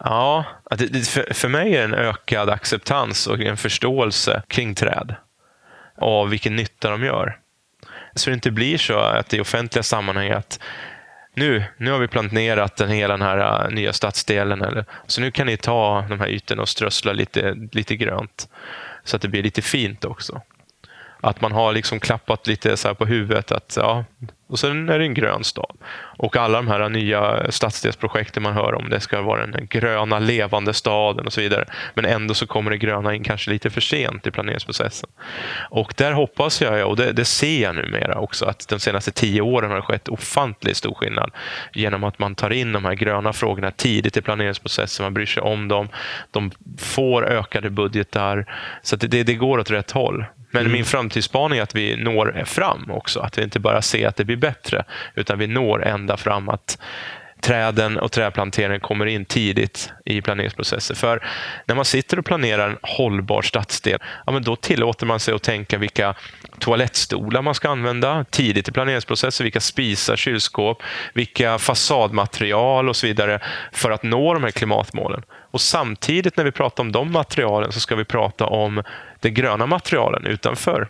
Ja, 0.00 0.44
för 1.30 1.48
mig 1.48 1.76
är 1.76 1.78
det 1.78 1.84
en 1.84 1.94
ökad 1.94 2.50
acceptans 2.50 3.26
och 3.26 3.40
en 3.40 3.56
förståelse 3.56 4.42
kring 4.48 4.74
träd. 4.74 5.14
Av 5.98 6.28
vilken 6.28 6.56
nytta 6.56 6.90
de 6.90 7.04
gör. 7.04 7.38
Så 8.14 8.30
det 8.30 8.34
inte 8.34 8.50
blir 8.50 8.78
så 8.78 8.98
att 8.98 9.34
i 9.34 9.40
offentliga 9.40 9.82
sammanhang 9.82 10.30
att 10.30 10.60
nu, 11.34 11.64
nu 11.76 11.90
har 11.90 11.98
vi 11.98 12.08
planterat 12.08 12.76
den 12.76 12.90
hela 12.90 13.16
den 13.16 13.26
här 13.26 13.64
äh, 13.64 13.74
nya 13.74 13.92
stadsdelen. 13.92 14.62
Eller, 14.62 14.84
så 15.06 15.20
nu 15.20 15.30
kan 15.30 15.46
ni 15.46 15.56
ta 15.56 16.04
de 16.08 16.20
här 16.20 16.28
ytorna 16.28 16.62
och 16.62 16.68
strössla 16.68 17.12
lite, 17.12 17.54
lite 17.72 17.96
grönt. 17.96 18.48
Så 19.04 19.16
att 19.16 19.22
det 19.22 19.28
blir 19.28 19.42
lite 19.42 19.62
fint 19.62 20.04
också. 20.04 20.42
Att 21.24 21.40
man 21.40 21.52
har 21.52 21.72
liksom 21.72 22.00
klappat 22.00 22.46
lite 22.46 22.76
så 22.76 22.94
på 22.94 23.06
huvudet 23.06 23.52
att 23.52 23.74
ja, 23.76 24.04
och 24.46 24.58
sen 24.58 24.88
är 24.88 24.98
det 24.98 25.04
en 25.04 25.14
grön 25.14 25.44
stad. 25.44 25.76
Och 26.18 26.36
alla 26.36 26.58
de 26.58 26.68
här 26.68 26.88
nya 26.88 27.50
stadsdelsprojekten 27.50 28.42
man 28.42 28.52
hör 28.52 28.74
om, 28.74 28.90
det 28.90 29.00
ska 29.00 29.22
vara 29.22 29.46
den 29.46 29.66
gröna 29.66 30.18
levande 30.18 30.74
staden 30.74 31.26
och 31.26 31.32
så 31.32 31.40
vidare. 31.40 31.64
Men 31.94 32.04
ändå 32.04 32.34
så 32.34 32.46
kommer 32.46 32.70
det 32.70 32.78
gröna 32.78 33.14
in 33.14 33.24
kanske 33.24 33.50
lite 33.50 33.70
för 33.70 33.80
sent 33.80 34.26
i 34.26 34.30
planeringsprocessen. 34.30 35.10
Och 35.70 35.94
där 35.96 36.12
hoppas 36.12 36.62
jag, 36.62 36.88
och 36.88 36.96
det, 36.96 37.12
det 37.12 37.24
ser 37.24 37.62
jag 37.62 37.74
numera 37.74 38.18
också, 38.18 38.44
att 38.44 38.68
de 38.68 38.80
senaste 38.80 39.12
tio 39.12 39.40
åren 39.40 39.70
har 39.70 39.76
det 39.76 39.82
skett 39.82 40.08
ofantligt 40.08 40.76
stor 40.76 40.94
skillnad. 40.94 41.30
Genom 41.72 42.04
att 42.04 42.18
man 42.18 42.34
tar 42.34 42.50
in 42.50 42.72
de 42.72 42.84
här 42.84 42.94
gröna 42.94 43.32
frågorna 43.32 43.70
tidigt 43.70 44.16
i 44.16 44.22
planeringsprocessen, 44.22 45.04
man 45.04 45.14
bryr 45.14 45.26
sig 45.26 45.42
om 45.42 45.68
dem. 45.68 45.88
De 46.30 46.50
får 46.78 47.26
ökade 47.26 47.70
budgetar. 47.70 48.46
Så 48.82 48.96
det, 48.96 49.22
det 49.22 49.34
går 49.34 49.58
åt 49.58 49.70
rätt 49.70 49.90
håll. 49.90 50.24
Men 50.54 50.60
mm. 50.60 50.72
min 50.72 50.84
framtidsspaning 50.84 51.58
är 51.58 51.62
att 51.62 51.74
vi 51.74 51.96
når 51.96 52.42
fram 52.46 52.90
också. 52.90 53.20
Att 53.20 53.38
vi 53.38 53.42
inte 53.42 53.60
bara 53.60 53.82
ser 53.82 54.08
att 54.08 54.16
det 54.16 54.24
blir 54.24 54.36
bättre, 54.36 54.84
utan 55.14 55.38
vi 55.38 55.46
når 55.46 55.84
ända 55.84 56.16
fram 56.16 56.48
att 56.48 56.78
träden 57.44 57.98
och 57.98 58.12
trädplanteringen 58.12 58.80
kommer 58.80 59.06
in 59.06 59.24
tidigt 59.24 59.92
i 60.04 60.20
planeringsprocessen. 60.20 60.96
För 60.96 61.26
när 61.66 61.74
man 61.74 61.84
sitter 61.84 62.18
och 62.18 62.24
planerar 62.24 62.68
en 62.68 62.78
hållbar 62.82 63.42
stadsdel, 63.42 63.98
ja, 64.26 64.32
men 64.32 64.42
då 64.42 64.56
tillåter 64.56 65.06
man 65.06 65.20
sig 65.20 65.34
att 65.34 65.42
tänka 65.42 65.78
vilka 65.78 66.14
toalettstolar 66.58 67.42
man 67.42 67.54
ska 67.54 67.68
använda 67.68 68.24
tidigt 68.30 68.68
i 68.68 68.72
planeringsprocessen, 68.72 69.44
vilka 69.44 69.60
spisar, 69.60 70.16
kylskåp, 70.16 70.82
vilka 71.14 71.58
fasadmaterial 71.58 72.88
och 72.88 72.96
så 72.96 73.06
vidare 73.06 73.40
för 73.72 73.90
att 73.90 74.02
nå 74.02 74.34
de 74.34 74.44
här 74.44 74.50
klimatmålen. 74.50 75.22
Och 75.50 75.60
Samtidigt 75.60 76.36
när 76.36 76.44
vi 76.44 76.52
pratar 76.52 76.82
om 76.82 76.92
de 76.92 77.12
materialen 77.12 77.72
så 77.72 77.80
ska 77.80 77.96
vi 77.96 78.04
prata 78.04 78.46
om 78.46 78.82
de 79.20 79.30
gröna 79.30 79.66
materialen 79.66 80.26
utanför. 80.26 80.88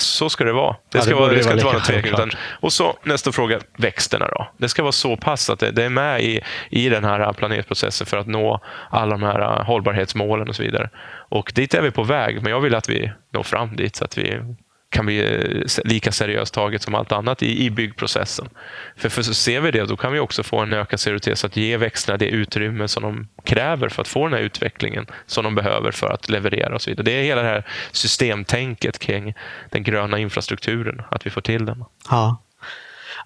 Så 0.00 0.30
ska 0.30 0.44
det 0.44 0.52
vara. 0.52 0.76
Det 0.92 1.00
ska, 1.00 1.10
ja, 1.10 1.16
det 1.16 1.20
vara, 1.22 1.32
det 1.32 1.42
ska 1.42 1.52
inte 1.52 1.64
vara 1.64 1.74
någon 1.74 1.82
tvekan. 1.82 2.30
och 2.60 2.72
så 2.72 2.98
nästa 3.02 3.32
fråga, 3.32 3.60
växterna 3.76 4.28
då. 4.28 4.48
Det 4.56 4.68
ska 4.68 4.82
vara 4.82 4.92
så 4.92 5.16
pass 5.16 5.50
att 5.50 5.58
det, 5.58 5.70
det, 5.70 5.84
är 5.84 5.88
med 5.88 6.22
i, 6.22 6.40
i 6.70 6.88
den 6.88 7.04
här 7.04 7.32
planeringsprocessen 7.32 8.06
för 8.06 8.16
att 8.16 8.26
nå 8.26 8.60
alla 8.90 9.10
de 9.10 9.22
här 9.22 9.64
hållbarhetsmålen 9.64 10.48
och 10.48 10.56
så 10.56 10.62
vidare. 10.62 10.90
Och 11.28 11.52
dit 11.54 11.74
är 11.74 11.82
vi 11.82 11.90
på 11.90 12.02
väg, 12.02 12.42
men 12.42 12.52
jag 12.52 12.60
vill 12.60 12.74
att 12.74 12.88
vi 12.88 13.12
når 13.32 13.42
fram 13.42 13.76
dit 13.76 13.96
så 13.96 14.04
att 14.04 14.18
vi 14.18 14.40
kan 14.90 15.06
bli 15.06 15.18
eh, 15.18 15.82
lika 15.84 16.12
seriöst 16.12 16.54
taget 16.54 16.82
som 16.82 16.94
allt 16.94 17.12
annat 17.12 17.42
i, 17.42 17.64
i 17.64 17.70
byggprocessen. 17.70 18.48
För, 18.96 19.08
för 19.08 19.22
så 19.22 19.34
ser 19.34 19.60
vi 19.60 19.70
det, 19.70 19.84
då 19.84 19.96
kan 19.96 20.12
vi 20.12 20.18
också 20.18 20.42
få 20.42 20.58
en 20.58 20.72
ökad 20.72 21.00
seriositet 21.00 21.44
att 21.44 21.56
ge 21.56 21.76
växterna 21.76 22.16
det 22.18 22.28
utrymme 22.28 22.88
som 22.88 23.02
de 23.02 23.28
kräver 23.44 23.88
för 23.88 24.02
att 24.02 24.08
få 24.08 24.24
den 24.24 24.34
här 24.34 24.40
utvecklingen 24.40 25.06
som 25.26 25.44
de 25.44 25.54
behöver 25.54 25.90
för 25.90 26.10
att 26.10 26.28
leverera 26.28 26.74
och 26.74 26.82
så 26.82 26.90
vidare. 26.90 27.04
Det 27.04 27.12
är 27.12 27.22
hela 27.22 27.42
det 27.42 27.48
här 27.48 27.66
systemtänket 27.92 28.98
kring 28.98 29.34
den 29.70 29.82
gröna 29.82 30.18
infrastrukturen, 30.18 31.02
att 31.10 31.26
vi 31.26 31.30
får 31.30 31.40
till 31.40 31.66
den. 31.66 31.84
Ja. 32.10 32.42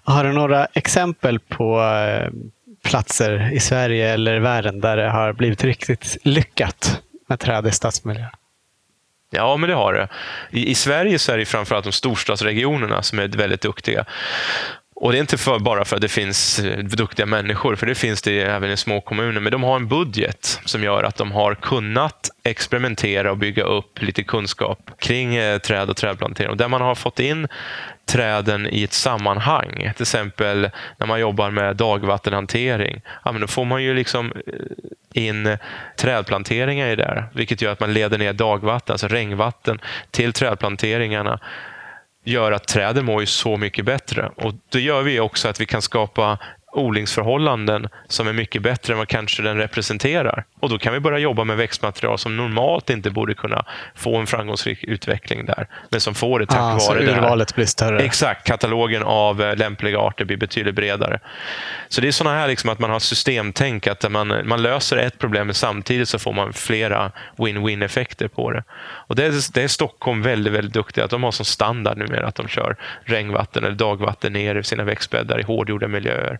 Har 0.03 0.23
du 0.23 0.31
några 0.31 0.65
exempel 0.65 1.39
på 1.39 1.81
eh, 1.81 2.29
platser 2.83 3.53
i 3.53 3.59
Sverige 3.59 4.13
eller 4.13 4.39
världen 4.39 4.81
där 4.81 4.97
det 4.97 5.09
har 5.09 5.33
blivit 5.33 5.63
riktigt 5.63 6.17
lyckat 6.23 7.01
med 7.27 7.39
träd 7.39 7.67
i 7.67 7.71
stadsmiljö? 7.71 8.25
Ja, 9.33 9.57
men 9.57 9.69
det 9.69 9.75
har 9.75 9.93
det. 9.93 10.07
I, 10.51 10.71
I, 10.71 10.75
Sverige 10.75 11.19
så 11.19 11.31
är 11.31 11.37
det 11.37 11.45
framförallt 11.45 11.85
de 11.85 11.91
storstadsregionerna 11.91 13.01
som 13.01 13.19
är 13.19 13.27
väldigt 13.27 13.61
duktiga. 13.61 14.05
Och 15.03 15.11
Det 15.11 15.17
är 15.17 15.19
inte 15.19 15.37
för, 15.37 15.59
bara 15.59 15.85
för 15.85 15.95
att 15.95 16.01
det 16.01 16.07
finns 16.07 16.59
eh, 16.59 16.77
duktiga 16.77 17.25
människor, 17.25 17.75
för 17.75 17.85
det 17.85 17.95
finns 17.95 18.21
det 18.21 18.41
även 18.41 18.71
i 18.71 18.77
små 18.77 19.01
kommuner. 19.01 19.41
Men 19.41 19.51
de 19.51 19.63
har 19.63 19.75
en 19.75 19.87
budget 19.87 20.59
som 20.65 20.83
gör 20.83 21.03
att 21.03 21.15
de 21.15 21.31
har 21.31 21.55
kunnat 21.55 22.29
experimentera 22.43 23.31
och 23.31 23.37
bygga 23.37 23.63
upp 23.63 24.01
lite 24.01 24.23
kunskap 24.23 24.91
kring 24.99 25.35
eh, 25.35 25.57
träd 25.57 25.89
och 25.89 25.97
trädplantering. 25.97 26.49
Och 26.49 26.57
där 26.57 26.67
man 26.67 26.81
har 26.81 26.95
fått 26.95 27.19
in 27.19 27.47
träden 28.05 28.67
i 28.67 28.83
ett 28.83 28.93
sammanhang. 28.93 29.91
Till 29.95 30.03
exempel 30.03 30.69
när 30.97 31.07
man 31.07 31.19
jobbar 31.19 31.51
med 31.51 31.75
dagvattenhantering. 31.75 33.01
Ja, 33.25 33.31
men 33.31 33.41
då 33.41 33.47
får 33.47 33.65
man 33.65 33.83
ju 33.83 33.93
liksom 33.93 34.31
eh, 34.47 35.23
in 35.23 35.57
trädplanteringar 35.97 36.87
i 36.87 36.95
det, 36.95 37.23
vilket 37.33 37.61
gör 37.61 37.71
att 37.71 37.79
man 37.79 37.93
leder 37.93 38.17
ner 38.17 38.33
dagvatten, 38.33 38.93
alltså 38.93 39.07
regnvatten, 39.07 39.81
till 40.11 40.33
trädplanteringarna 40.33 41.39
gör 42.23 42.51
att 42.51 42.67
träden 42.67 43.05
mår 43.05 43.21
ju 43.21 43.25
så 43.27 43.57
mycket 43.57 43.85
bättre. 43.85 44.31
Och 44.35 44.53
Det 44.69 44.79
gör 44.81 45.01
vi 45.01 45.19
också 45.19 45.47
att 45.47 45.61
vi 45.61 45.65
kan 45.65 45.81
skapa 45.81 46.39
odlingsförhållanden 46.73 47.89
som 48.07 48.27
är 48.27 48.33
mycket 48.33 48.61
bättre 48.61 48.93
än 48.93 48.97
vad 48.97 49.07
kanske 49.07 49.41
den 49.43 49.57
representerar. 49.57 50.43
Och 50.59 50.69
Då 50.69 50.77
kan 50.77 50.93
vi 50.93 50.99
börja 50.99 51.17
jobba 51.17 51.43
med 51.43 51.57
växtmaterial 51.57 52.17
som 52.17 52.37
normalt 52.37 52.89
inte 52.89 53.09
borde 53.09 53.33
kunna 53.33 53.65
få 53.95 54.17
en 54.17 54.27
framgångsrik 54.27 54.83
utveckling 54.83 55.45
där, 55.45 55.67
men 55.89 56.01
som 56.01 56.15
får 56.15 56.39
det 56.39 56.45
tack 56.45 56.57
ah, 56.59 56.69
vare 56.69 56.79
så 56.79 56.93
det 56.93 57.11
urvalet 57.11 57.55
blir 57.55 57.65
större? 57.65 57.99
Exakt. 57.99 58.47
Katalogen 58.47 59.03
av 59.03 59.41
eh, 59.41 59.55
lämpliga 59.55 59.99
arter 59.99 60.25
blir 60.25 60.37
betydligt 60.37 60.75
bredare. 60.75 61.19
Så 61.89 62.01
det 62.01 62.07
är 62.07 62.11
sådana 62.11 62.35
här 62.37 62.47
liksom 62.47 62.69
att 62.69 62.79
man 62.79 62.89
har 62.89 62.99
systemtänk, 62.99 63.87
att 63.87 64.11
man, 64.11 64.33
man 64.45 64.61
löser 64.61 64.97
ett 64.97 65.19
problem 65.19 65.47
men 65.47 65.53
samtidigt 65.53 66.09
så 66.09 66.19
får 66.19 66.33
man 66.33 66.53
flera 66.53 67.11
win-win-effekter 67.37 68.27
på 68.27 68.51
det. 68.51 68.63
Och 69.07 69.15
det 69.15 69.25
är, 69.25 69.53
det 69.53 69.63
är 69.63 69.67
Stockholm 69.67 70.21
väldigt, 70.21 70.53
väldigt 70.53 70.73
duktiga 70.73 71.05
att 71.05 71.11
de 71.11 71.23
har 71.23 71.31
som 71.31 71.45
standard 71.45 71.97
numera 71.97 72.27
att 72.27 72.35
de 72.35 72.47
kör 72.47 72.75
regnvatten 73.03 73.63
eller 73.63 73.75
dagvatten 73.75 74.33
ner 74.33 74.55
i 74.55 74.63
sina 74.63 74.83
växtbäddar 74.83 75.39
i 75.39 75.43
hårdgjorda 75.43 75.87
miljöer. 75.87 76.39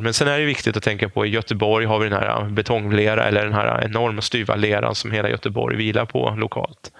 Men 0.00 0.14
sen 0.14 0.28
är 0.28 0.38
det 0.38 0.44
viktigt 0.44 0.76
att 0.76 0.82
tänka 0.82 1.08
på 1.08 1.26
i 1.26 1.28
Göteborg 1.28 1.86
har 1.86 1.98
vi 1.98 2.08
den 2.08 2.18
här 2.18 2.44
betonglera 2.44 3.24
eller 3.24 3.44
den 3.44 3.52
här 3.52 3.84
enorma 3.84 4.22
styva 4.22 4.56
leran 4.56 4.94
som 4.94 5.10
hela 5.10 5.28
Göteborg 5.28 5.76
vilar 5.76 6.04
på 6.04 6.34
lokalt. 6.38 6.92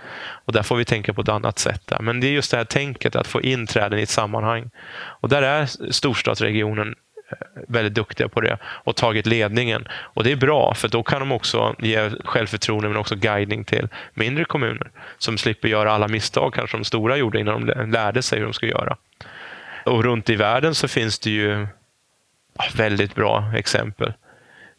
Och 0.45 0.53
där 0.53 0.63
får 0.63 0.77
vi 0.77 0.85
tänka 0.85 1.15
på 1.15 1.21
ett 1.21 1.29
annat 1.29 1.59
sätt. 1.59 1.87
Där. 1.87 1.99
Men 2.01 2.21
det 2.21 2.27
är 2.27 2.33
just 2.33 2.51
det 2.51 2.57
här 2.57 2.65
tänket 2.65 3.17
att 3.17 3.27
få 3.27 3.41
in 3.41 3.67
träden 3.67 3.99
i 3.99 4.03
ett 4.03 4.09
sammanhang. 4.09 4.71
Och 4.95 5.29
där 5.29 5.43
är 5.43 5.93
storstadsregionen 5.93 6.89
eh, 6.89 7.37
väldigt 7.69 7.95
duktiga 7.95 8.29
på 8.29 8.41
det 8.41 8.59
och 8.65 8.97
tagit 8.97 9.27
ledningen. 9.27 9.89
Och 9.91 10.25
Det 10.25 10.33
är 10.33 10.37
bra, 10.37 10.75
för 10.75 10.89
då 10.89 11.03
kan 11.03 11.21
de 11.21 11.33
också 11.33 11.75
ge 11.79 12.11
självförtroende 12.25 12.89
men 12.89 12.99
också 12.99 13.17
guidning 13.17 13.65
till 13.65 13.89
mindre 14.15 14.45
kommuner 14.45 14.91
som 15.19 15.39
slipper 15.39 15.69
göra 15.69 15.93
alla 15.93 16.09
misstag 16.09 16.55
kanske 16.55 16.77
de 16.77 16.85
stora 16.85 17.17
gjorde 17.17 17.41
innan 17.41 17.67
de 17.67 17.91
lärde 17.91 18.23
sig 18.23 18.39
hur 18.39 18.45
de 18.45 18.53
ska 18.53 18.67
göra. 18.67 18.97
Och 19.85 20.05
runt 20.05 20.31
i 20.31 20.37
världen 20.37 20.75
så 20.75 20.89
finns 20.89 21.19
det 21.19 21.31
ju 21.31 21.67
väldigt 22.77 23.15
bra 23.15 23.53
exempel. 23.57 24.13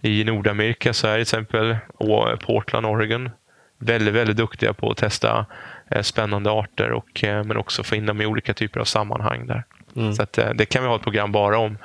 I 0.02 0.23
Nordamerika 0.23 0.93
så 0.93 1.07
är 1.07 1.14
till 1.14 1.22
exempel 1.22 1.77
Portland, 2.45 2.85
Oregon 2.85 3.30
väldigt, 3.81 4.14
väldigt 4.14 4.38
duktiga 4.38 4.73
på 4.73 4.91
att 4.91 4.98
testa 4.98 5.45
eh, 5.91 6.02
spännande 6.02 6.52
arter 6.52 6.91
och, 6.91 7.23
eh, 7.23 7.43
men 7.43 7.57
också 7.57 7.84
få 7.84 7.95
in 7.95 8.06
dem 8.06 8.22
i 8.22 8.26
olika 8.26 8.53
typer 8.53 8.80
av 8.80 8.85
sammanhang 8.85 9.48
där. 9.48 9.64
Mm. 9.95 10.14
Så 10.14 10.23
att, 10.23 10.38
eh, 10.38 10.49
det 10.49 10.65
kan 10.65 10.84
vi 10.84 10.89
ha 10.89 10.95
ett 10.95 11.03
program 11.03 11.31
bara 11.31 11.57
om. 11.57 11.77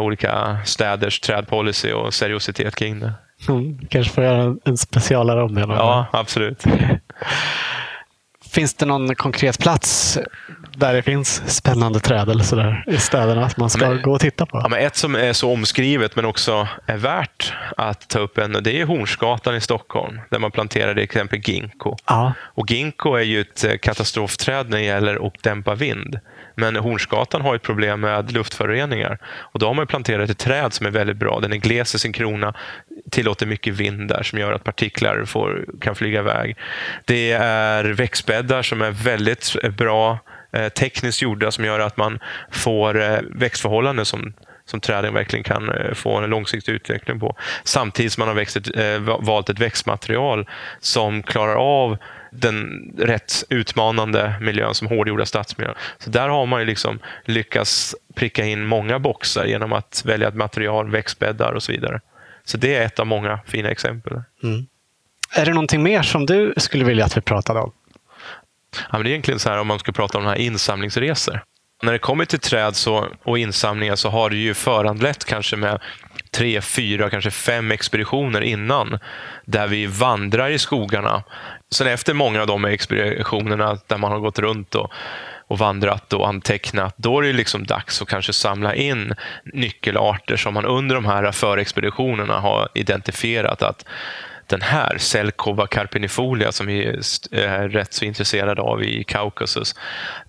Olika 0.00 0.58
städers 0.64 1.20
trädpolicy 1.20 1.92
och 1.92 2.14
seriositet 2.14 2.76
kring 2.76 3.00
det. 3.00 3.12
Mm, 3.48 3.78
kanske 3.90 4.12
får 4.12 4.24
göra 4.24 4.56
en 4.64 4.76
specialare 4.76 5.42
om 5.42 5.54
det. 5.54 5.60
Ja, 5.60 6.06
absolut. 6.12 6.64
Finns 8.50 8.74
det 8.74 8.86
någon 8.86 9.14
konkret 9.14 9.58
plats 9.58 10.18
där 10.76 10.94
det 10.94 11.02
finns 11.02 11.56
spännande 11.56 12.00
träd 12.00 12.28
eller 12.28 12.44
sådär 12.44 12.84
i 12.86 12.96
städerna 12.96 13.44
att 13.44 13.56
man 13.56 13.70
ska 13.70 13.88
men, 13.88 14.02
gå 14.02 14.12
och 14.12 14.20
titta 14.20 14.46
på? 14.46 14.60
Ja, 14.62 14.68
men 14.68 14.78
ett 14.78 14.96
som 14.96 15.14
är 15.14 15.32
så 15.32 15.52
omskrivet 15.52 16.16
men 16.16 16.24
också 16.24 16.68
är 16.86 16.96
värt 16.96 17.52
att 17.76 18.08
ta 18.08 18.18
upp 18.18 18.38
en, 18.38 18.52
det 18.62 18.80
är 18.80 18.84
Hornsgatan 18.84 19.54
i 19.56 19.60
Stockholm 19.60 20.20
där 20.30 20.38
man 20.38 20.50
planterade 20.50 21.02
exempel 21.02 21.38
ginkgo. 21.38 21.96
Ja. 22.06 22.32
Och 22.40 22.70
ginkgo 22.70 23.14
är 23.14 23.22
ju 23.22 23.40
ett 23.40 23.64
eh, 23.64 23.76
katastrofträd 23.76 24.70
när 24.70 24.78
det 24.78 24.84
gäller 24.84 25.26
att 25.26 25.42
dämpa 25.42 25.74
vind. 25.74 26.18
Men 26.56 26.76
Hornsgatan 26.76 27.40
har 27.40 27.54
ett 27.54 27.62
problem 27.62 28.00
med 28.00 28.32
luftföroreningar. 28.32 29.18
Och 29.24 29.58
då 29.58 29.66
har 29.66 29.74
man 29.74 29.86
planterat 29.86 30.30
ett 30.30 30.38
träd 30.38 30.72
som 30.72 30.86
är 30.86 30.90
väldigt 30.90 31.16
bra. 31.16 31.40
Den 31.40 31.52
är 31.52 31.56
gles 31.56 31.94
i 31.94 31.98
sin 31.98 32.12
krona, 32.12 32.54
tillåter 33.10 33.46
mycket 33.46 33.74
vind 33.74 34.08
där 34.08 34.22
som 34.22 34.38
gör 34.38 34.52
att 34.52 34.64
partiklar 34.64 35.24
får, 35.24 35.64
kan 35.80 35.94
flyga 35.94 36.20
iväg. 36.20 36.56
Det 37.04 37.32
är 37.32 37.84
växtbäddar 37.84 38.62
som 38.62 38.82
är 38.82 38.90
väldigt 38.90 39.56
bra 39.76 40.12
eh, 40.12 40.18
Eh, 40.54 40.68
tekniskt 40.68 41.22
gjorda 41.22 41.50
som 41.50 41.64
gör 41.64 41.80
att 41.80 41.96
man 41.96 42.18
får 42.50 43.02
eh, 43.02 43.18
växtförhållanden 43.30 44.04
som 44.06 44.32
som 44.66 44.80
träden 44.80 45.14
verkligen 45.14 45.44
kan 45.44 45.68
eh, 45.68 45.94
få 45.94 46.16
en 46.16 46.30
långsiktig 46.30 46.72
utveckling 46.72 47.20
på. 47.20 47.36
Samtidigt 47.64 48.12
som 48.12 48.20
man 48.20 48.28
har 48.28 48.34
växt 48.34 48.56
ett, 48.56 48.68
valt 49.20 49.48
ett 49.48 49.58
växtmaterial 49.58 50.48
som 50.80 51.22
klarar 51.22 51.54
av 51.54 51.96
den 52.30 52.66
rätt 52.98 53.44
utmanande 53.48 54.34
miljön 54.40 54.74
som 54.74 54.88
hårdgjorda 54.88 55.26
stadsmiljöer. 55.26 55.78
Så 55.98 56.10
där 56.10 56.28
har 56.28 56.46
man 56.46 56.60
ju 56.60 56.66
liksom 56.66 56.98
lyckats 57.24 57.94
pricka 58.14 58.44
in 58.44 58.66
många 58.66 58.98
boxar 58.98 59.44
genom 59.44 59.72
att 59.72 60.02
välja 60.04 60.28
ett 60.28 60.34
material, 60.34 60.90
växtbäddar 60.90 61.52
och 61.52 61.62
så 61.62 61.72
vidare. 61.72 62.00
Så 62.44 62.56
det 62.56 62.74
är 62.74 62.86
ett 62.86 63.00
av 63.00 63.06
många 63.06 63.40
fina 63.46 63.68
exempel. 63.68 64.12
Mm. 64.42 64.66
Är 65.36 65.44
det 65.44 65.50
någonting 65.50 65.82
mer 65.82 66.02
som 66.02 66.26
du 66.26 66.54
skulle 66.56 66.84
vilja 66.84 67.04
att 67.04 67.16
vi 67.16 67.20
pratade 67.20 67.60
om? 67.60 67.72
Ja, 68.76 68.84
men 68.92 69.02
det 69.02 69.08
är 69.08 69.10
egentligen 69.10 69.40
så 69.40 69.50
här 69.50 69.58
om 69.58 69.66
man 69.66 69.78
ska 69.78 69.92
prata 69.92 70.18
om 70.18 70.24
de 70.24 70.30
här 70.30 70.38
insamlingsresor. 70.38 71.42
När 71.82 71.92
det 71.92 71.98
kommer 71.98 72.24
till 72.24 72.38
träd 72.38 72.76
så, 72.76 73.08
och 73.24 73.38
insamlingar 73.38 73.96
så 73.96 74.08
har 74.08 74.30
det 74.30 74.36
ju 74.36 74.54
föranlett 74.54 75.24
kanske 75.24 75.56
med 75.56 75.80
tre, 76.30 76.60
fyra, 76.60 77.10
kanske 77.10 77.30
fem 77.30 77.70
expeditioner 77.70 78.40
innan 78.40 78.98
där 79.44 79.66
vi 79.66 79.86
vandrar 79.86 80.50
i 80.50 80.58
skogarna. 80.58 81.22
Sen 81.74 81.86
efter 81.86 82.14
många 82.14 82.40
av 82.40 82.46
de 82.46 82.64
expeditionerna 82.64 83.78
där 83.86 83.98
man 83.98 84.12
har 84.12 84.18
gått 84.18 84.38
runt 84.38 84.74
och, 84.74 84.92
och 85.48 85.58
vandrat 85.58 86.12
och 86.12 86.28
antecknat, 86.28 86.94
då 86.96 87.18
är 87.18 87.22
det 87.22 87.32
liksom 87.32 87.64
dags 87.64 88.02
att 88.02 88.08
kanske 88.08 88.32
samla 88.32 88.74
in 88.74 89.14
nyckelarter 89.44 90.36
som 90.36 90.54
man 90.54 90.64
under 90.64 90.94
de 90.94 91.04
här 91.04 91.32
förexpeditionerna 91.32 92.40
har 92.40 92.68
identifierat 92.74 93.62
att 93.62 93.84
den 94.46 94.62
här 94.62 94.98
Selkova 94.98 95.66
carpinifolia 95.66 96.52
som 96.52 96.66
vi 96.66 96.86
är 97.32 97.68
rätt 97.68 97.92
så 97.92 98.04
intresserade 98.04 98.62
av 98.62 98.82
i 98.82 99.04
Kaukasus, 99.04 99.74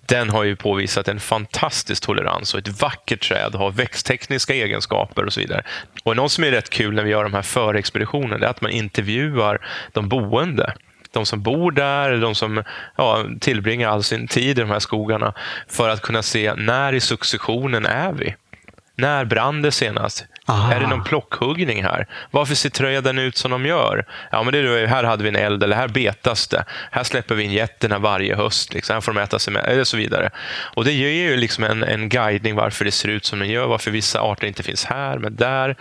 den 0.06 0.30
har 0.30 0.44
ju 0.44 0.56
påvisat 0.56 1.08
en 1.08 1.20
fantastisk 1.20 2.02
tolerans 2.02 2.54
och 2.54 2.60
ett 2.60 2.82
vackert 2.82 3.28
träd, 3.28 3.54
har 3.54 3.70
växttekniska 3.70 4.54
egenskaper 4.54 5.24
och 5.24 5.32
så 5.32 5.40
vidare. 5.40 5.62
Och 6.02 6.16
något 6.16 6.32
som 6.32 6.44
är 6.44 6.50
rätt 6.50 6.70
kul 6.70 6.94
när 6.94 7.02
vi 7.02 7.10
gör 7.10 7.24
de 7.24 7.34
här 7.34 7.42
förexpeditionerna 7.42 8.46
är 8.46 8.50
att 8.50 8.60
man 8.60 8.70
intervjuar 8.70 9.66
de 9.92 10.08
boende 10.08 10.74
de 11.12 11.26
som 11.26 11.42
bor 11.42 11.70
där, 11.70 12.16
de 12.16 12.34
som 12.34 12.62
ja, 12.96 13.24
tillbringar 13.40 13.88
all 13.88 14.02
sin 14.02 14.28
tid 14.28 14.58
i 14.58 14.62
de 14.62 14.70
här 14.70 14.78
skogarna 14.78 15.34
för 15.68 15.88
att 15.88 16.02
kunna 16.02 16.22
se 16.22 16.54
när 16.54 16.92
i 16.92 17.00
successionen 17.00 17.86
är 17.86 18.12
vi. 18.12 18.34
När 18.96 19.24
brann 19.24 19.62
det 19.62 19.72
senast? 19.72 20.26
Aha. 20.48 20.72
Är 20.72 20.80
det 20.80 20.86
någon 20.86 21.04
plockhuggning 21.04 21.82
här? 21.82 22.06
Varför 22.30 22.54
ser 22.54 22.70
träden 22.70 23.18
ut 23.18 23.36
som 23.36 23.50
de 23.50 23.66
gör? 23.66 24.04
Ja, 24.30 24.42
men 24.42 24.52
det 24.52 24.58
är, 24.58 24.86
här 24.86 25.04
hade 25.04 25.22
vi 25.22 25.28
en 25.28 25.36
eld, 25.36 25.62
eller 25.62 25.76
här 25.76 25.88
betas 25.88 26.48
det. 26.48 26.64
Här 26.90 27.04
släpper 27.04 27.34
vi 27.34 27.42
in 27.42 27.52
getterna 27.52 27.98
varje 27.98 28.36
höst. 28.36 28.74
Liksom. 28.74 28.94
Här 28.94 29.00
får 29.00 29.12
de 29.12 29.20
äta 29.20 29.38
sig 29.38 29.52
med, 29.52 29.64
eller 29.64 29.84
så 29.84 29.96
vidare. 29.96 30.30
Och 30.74 30.84
Det 30.84 30.92
ger 30.92 31.08
ju 31.08 31.36
liksom 31.36 31.64
en, 31.64 31.82
en 31.82 32.08
guidning 32.08 32.54
varför 32.54 32.84
det 32.84 32.90
ser 32.90 33.08
ut 33.08 33.24
som 33.24 33.38
det 33.38 33.46
gör, 33.46 33.66
varför 33.66 33.90
vissa 33.90 34.20
arter 34.20 34.46
inte 34.46 34.62
finns 34.62 34.84
här, 34.84 35.18
men 35.18 35.36
där. 35.36 35.76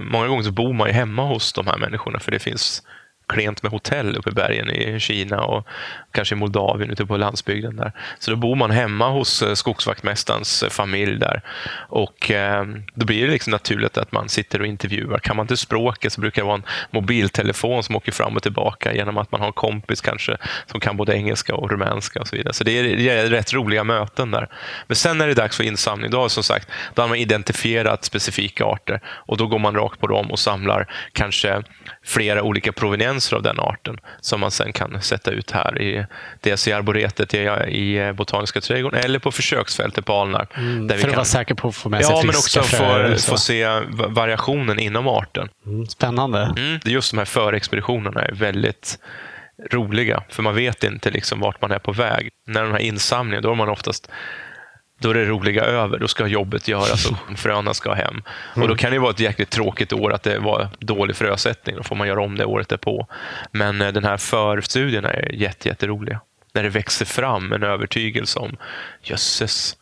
Många 0.00 0.28
gånger 0.28 0.42
så 0.42 0.52
bor 0.52 0.72
man 0.72 0.88
ju 0.88 0.94
hemma 0.94 1.22
hos 1.22 1.52
de 1.52 1.66
här 1.66 1.78
människorna, 1.78 2.20
för 2.20 2.30
det 2.30 2.38
finns 2.38 2.82
klent 3.28 3.62
med 3.62 3.72
hotell 3.72 4.16
uppe 4.16 4.30
i 4.30 4.32
bergen 4.32 4.70
i 4.70 5.00
Kina 5.00 5.40
och 5.40 5.66
kanske 6.12 6.34
i 6.34 6.38
Moldavien 6.38 6.90
ute 6.90 7.06
på 7.06 7.16
landsbygden. 7.16 7.76
där. 7.76 7.92
Så 8.18 8.30
då 8.30 8.36
bor 8.36 8.56
man 8.56 8.70
hemma 8.70 9.10
hos 9.10 9.42
eh, 9.42 9.54
skogsvaktmästarens 9.54 10.62
eh, 10.62 10.68
familj 10.68 11.18
där. 11.18 11.42
Och 11.88 12.30
eh, 12.30 12.64
Då 12.94 13.06
blir 13.06 13.26
det 13.26 13.32
liksom 13.32 13.50
naturligt 13.50 13.98
att 13.98 14.12
man 14.12 14.28
sitter 14.28 14.60
och 14.60 14.66
intervjuar. 14.66 15.18
Kan 15.18 15.36
man 15.36 15.44
inte 15.44 15.56
språket 15.56 16.12
så 16.12 16.20
brukar 16.20 16.42
det 16.42 16.46
vara 16.46 16.56
en 16.56 16.64
mobiltelefon 16.90 17.82
som 17.82 17.96
åker 17.96 18.12
fram 18.12 18.36
och 18.36 18.42
tillbaka 18.42 18.94
genom 18.94 19.18
att 19.18 19.32
man 19.32 19.40
har 19.40 19.46
en 19.46 19.52
kompis 19.52 20.00
kanske 20.00 20.36
som 20.66 20.80
kan 20.80 20.96
både 20.96 21.14
engelska 21.14 21.54
och 21.54 21.70
rumänska 21.70 22.20
och 22.20 22.28
så 22.28 22.36
vidare. 22.36 22.54
Så 22.54 22.64
det 22.64 22.78
är, 22.78 22.82
det 22.82 23.08
är 23.08 23.26
rätt 23.26 23.52
roliga 23.52 23.84
möten 23.84 24.30
där. 24.30 24.48
Men 24.86 24.96
sen 24.96 25.18
när 25.18 25.26
det 25.26 25.32
är 25.32 25.36
dags 25.36 25.56
för 25.56 25.64
insamling, 25.64 26.10
då 26.10 26.20
har, 26.20 26.28
som 26.28 26.42
sagt, 26.42 26.68
då 26.94 27.02
har 27.02 27.08
man 27.08 27.18
identifierat 27.18 28.04
specifika 28.04 28.64
arter 28.64 29.00
och 29.06 29.36
då 29.36 29.46
går 29.46 29.58
man 29.58 29.74
rakt 29.74 30.00
på 30.00 30.06
dem 30.06 30.30
och 30.30 30.38
samlar 30.38 30.86
kanske 31.12 31.62
flera 32.04 32.42
olika 32.42 32.72
provenienser 32.72 33.17
av 33.32 33.42
den 33.42 33.60
arten 33.60 33.96
som 34.20 34.40
man 34.40 34.50
sen 34.50 34.72
kan 34.72 35.02
sätta 35.02 35.30
ut 35.30 35.50
här 35.50 35.82
i 35.82 36.06
dels 36.40 36.68
i 36.68 36.72
arboretet 36.72 37.34
i, 37.34 37.38
i 37.68 38.12
Botaniska 38.12 38.60
trädgården 38.60 39.00
eller 39.04 39.18
på 39.18 39.32
försöksfältet 39.32 40.04
på 40.04 40.12
Alnarp. 40.12 40.56
Mm, 40.56 40.88
för 40.88 41.08
att 41.08 41.14
vara 41.14 41.24
säker 41.24 41.54
på 41.54 41.68
att 41.68 41.76
få 41.76 41.88
med 41.88 42.04
sig 42.04 42.16
Ja, 42.16 42.22
men 42.24 42.36
också 42.36 42.62
få, 42.62 43.14
få 43.18 43.36
se 43.36 43.80
variationen 44.08 44.78
inom 44.78 45.08
arten. 45.08 45.48
Mm, 45.66 45.86
spännande. 45.86 46.54
Mm, 46.56 46.80
just 46.84 47.10
de 47.10 47.18
här 47.18 47.24
förexpeditionerna 47.24 48.22
är 48.22 48.32
väldigt 48.32 48.98
roliga, 49.70 50.22
för 50.28 50.42
man 50.42 50.54
vet 50.54 50.84
inte 50.84 51.10
liksom 51.10 51.40
vart 51.40 51.62
man 51.62 51.70
är 51.70 51.78
på 51.78 51.92
väg. 51.92 52.28
När 52.46 52.62
de 52.62 52.72
här 52.72 52.78
insamlingarna, 52.78 53.42
då 53.42 53.50
är 53.50 53.54
man 53.54 53.68
oftast 53.68 54.10
då 54.98 55.10
är 55.10 55.14
det 55.14 55.24
roliga 55.24 55.64
över. 55.64 55.98
Då 55.98 56.08
ska 56.08 56.26
jobbet 56.26 56.68
göras 56.68 57.06
och 57.30 57.38
fröna 57.38 57.74
ska 57.74 57.92
hem. 57.92 58.10
Mm. 58.10 58.22
Och 58.54 58.60
Då 58.60 58.64
mm. 58.64 58.76
kan 58.76 58.90
det 58.90 58.98
vara 58.98 59.10
ett 59.10 59.20
jäkligt 59.20 59.50
tråkigt 59.50 59.92
år 59.92 60.12
att 60.12 60.22
det 60.22 60.38
var 60.38 60.68
dålig 60.78 61.16
frösättning. 61.16 61.76
Då 61.76 61.82
får 61.82 61.96
man 61.96 62.08
göra 62.08 62.22
om 62.22 62.36
det 62.36 62.44
året 62.44 62.68
därpå. 62.68 63.06
Men 63.52 63.80
eh, 63.80 63.92
den 63.92 64.04
här 64.04 64.16
förstudierna 64.16 65.10
är 65.10 65.32
jätte, 65.32 65.68
jätteroliga. 65.68 66.20
När 66.52 66.62
det 66.62 66.68
växer 66.68 67.04
fram 67.04 67.52
en 67.52 67.62
övertygelse 67.62 68.38
om 68.38 68.56
jösses, 69.02 69.76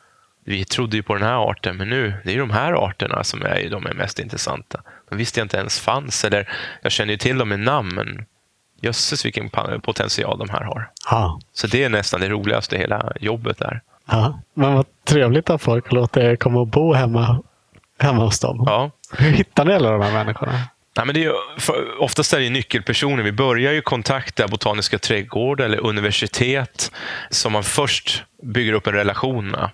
vi 0.45 0.65
trodde 0.65 0.97
ju 0.97 1.03
på 1.03 1.15
den 1.15 1.23
här 1.23 1.51
arten, 1.51 1.77
men 1.77 1.89
nu 1.89 2.15
det 2.25 2.35
är 2.35 2.39
de 2.39 2.51
här 2.51 2.73
arterna 2.73 3.25
som 3.25 3.43
är 3.43 3.71
de 3.71 3.87
är 3.87 3.95
mest 3.95 4.19
intressanta. 4.19 4.83
De 5.09 5.19
visste 5.19 5.41
jag 5.41 5.45
inte 5.45 5.57
ens 5.57 5.81
fanns. 5.81 6.25
Eller 6.25 6.49
jag 6.83 6.93
känner 6.93 7.13
ju 7.13 7.19
till 7.19 7.39
dem 7.39 7.49
med 7.49 7.61
namn, 7.61 7.95
men 7.95 8.27
jösses 8.81 9.25
vilken 9.25 9.51
potential 9.83 10.39
de 10.39 10.49
här 10.51 10.63
har. 10.63 10.91
Ha. 11.11 11.41
Så 11.53 11.67
det 11.67 11.85
är 11.85 11.89
nästan 11.89 12.21
det 12.21 12.29
roligaste 12.29 12.77
i 12.77 12.79
hela 12.79 13.13
jobbet 13.21 13.59
där. 13.59 13.81
Ja, 14.09 14.41
men 14.55 14.75
vad 14.75 14.87
trevligt 15.05 15.51
att 15.51 15.63
folk 15.63 15.93
låter 15.93 16.21
er 16.21 16.37
komma 16.37 16.61
och 16.61 16.67
bo 16.67 16.93
hemma, 16.93 17.43
hemma 17.99 18.25
hos 18.25 18.41
dem. 18.41 18.65
Ja. 18.67 18.91
Hur 19.19 19.31
hittar 19.31 19.65
ni 19.65 19.75
alla 19.75 19.91
de 19.91 20.03
här 20.03 20.13
människorna? 20.13 20.53
Nej, 20.97 21.07
men 21.07 21.15
det 21.15 21.25
är, 21.25 21.61
för, 21.61 22.01
oftast 22.03 22.33
är 22.33 22.41
det 22.41 22.51
nyckelpersoner. 22.51 23.23
Vi 23.23 23.33
börjar 23.33 23.73
ju 23.73 23.81
kontakta 23.81 24.49
Botaniska 24.49 24.99
trädgårdar 24.99 25.65
eller 25.65 25.87
universitet 25.87 26.93
som 27.31 27.53
man 27.53 27.63
först 27.63 28.25
bygger 28.43 28.73
upp 28.73 28.87
en 28.87 28.93
relation 28.93 29.51
med. 29.51 29.71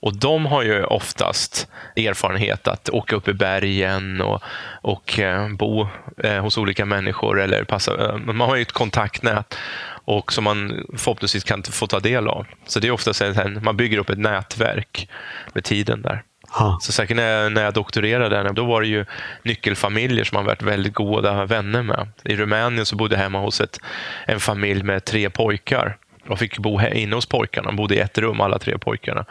Och 0.00 0.16
de 0.16 0.46
har 0.46 0.62
ju 0.62 0.84
oftast 0.84 1.68
erfarenhet 1.96 2.68
att 2.68 2.88
åka 2.88 3.16
upp 3.16 3.28
i 3.28 3.32
bergen 3.32 4.20
och, 4.20 4.42
och 4.82 5.18
eh, 5.18 5.48
bo 5.48 5.88
eh, 6.24 6.42
hos 6.42 6.58
olika 6.58 6.84
människor. 6.84 7.40
Eller 7.40 7.64
passa, 7.64 8.08
eh, 8.08 8.16
man 8.16 8.40
har 8.40 8.56
ju 8.56 8.62
ett 8.62 8.72
kontaktnät 8.72 9.58
och 10.06 10.32
som 10.32 10.44
man 10.44 10.86
förhoppningsvis 10.96 11.44
kan 11.44 11.62
få 11.62 11.86
ta 11.86 12.00
del 12.00 12.28
av. 12.28 12.46
Så 12.66 12.80
det 12.80 12.86
är 12.86 12.90
ofta 12.90 13.14
så 13.14 13.24
att 13.24 13.62
man 13.62 13.76
bygger 13.76 13.98
upp 13.98 14.10
ett 14.10 14.18
nätverk 14.18 15.08
med 15.54 15.64
tiden 15.64 16.02
där. 16.02 16.22
Ha. 16.48 16.78
Så 16.80 16.92
säkert 16.92 17.16
när 17.16 17.28
jag, 17.28 17.52
när 17.52 17.64
jag 17.64 17.74
doktorerade, 17.74 18.52
då 18.52 18.64
var 18.64 18.80
det 18.80 18.86
ju 18.86 19.04
nyckelfamiljer 19.42 20.24
som 20.24 20.36
man 20.36 20.44
varit 20.44 20.62
väldigt 20.62 20.94
goda 20.94 21.46
vänner 21.46 21.82
med. 21.82 22.08
I 22.24 22.36
Rumänien 22.36 22.86
så 22.86 22.96
bodde 22.96 23.14
jag 23.14 23.22
hemma 23.22 23.40
hos 23.40 23.60
ett, 23.60 23.78
en 24.26 24.40
familj 24.40 24.82
med 24.82 25.04
tre 25.04 25.30
pojkar. 25.30 25.96
Jag 26.28 26.38
fick 26.38 26.58
bo 26.58 26.80
inne 26.80 27.14
hos 27.14 27.26
pojkarna. 27.26 27.66
De 27.66 27.76
bodde 27.76 27.94
i 27.94 27.98
ett 27.98 28.18
rum 28.18 28.40
alla 28.40 28.58
tre 28.58 28.78
pojkarna. 28.78 29.24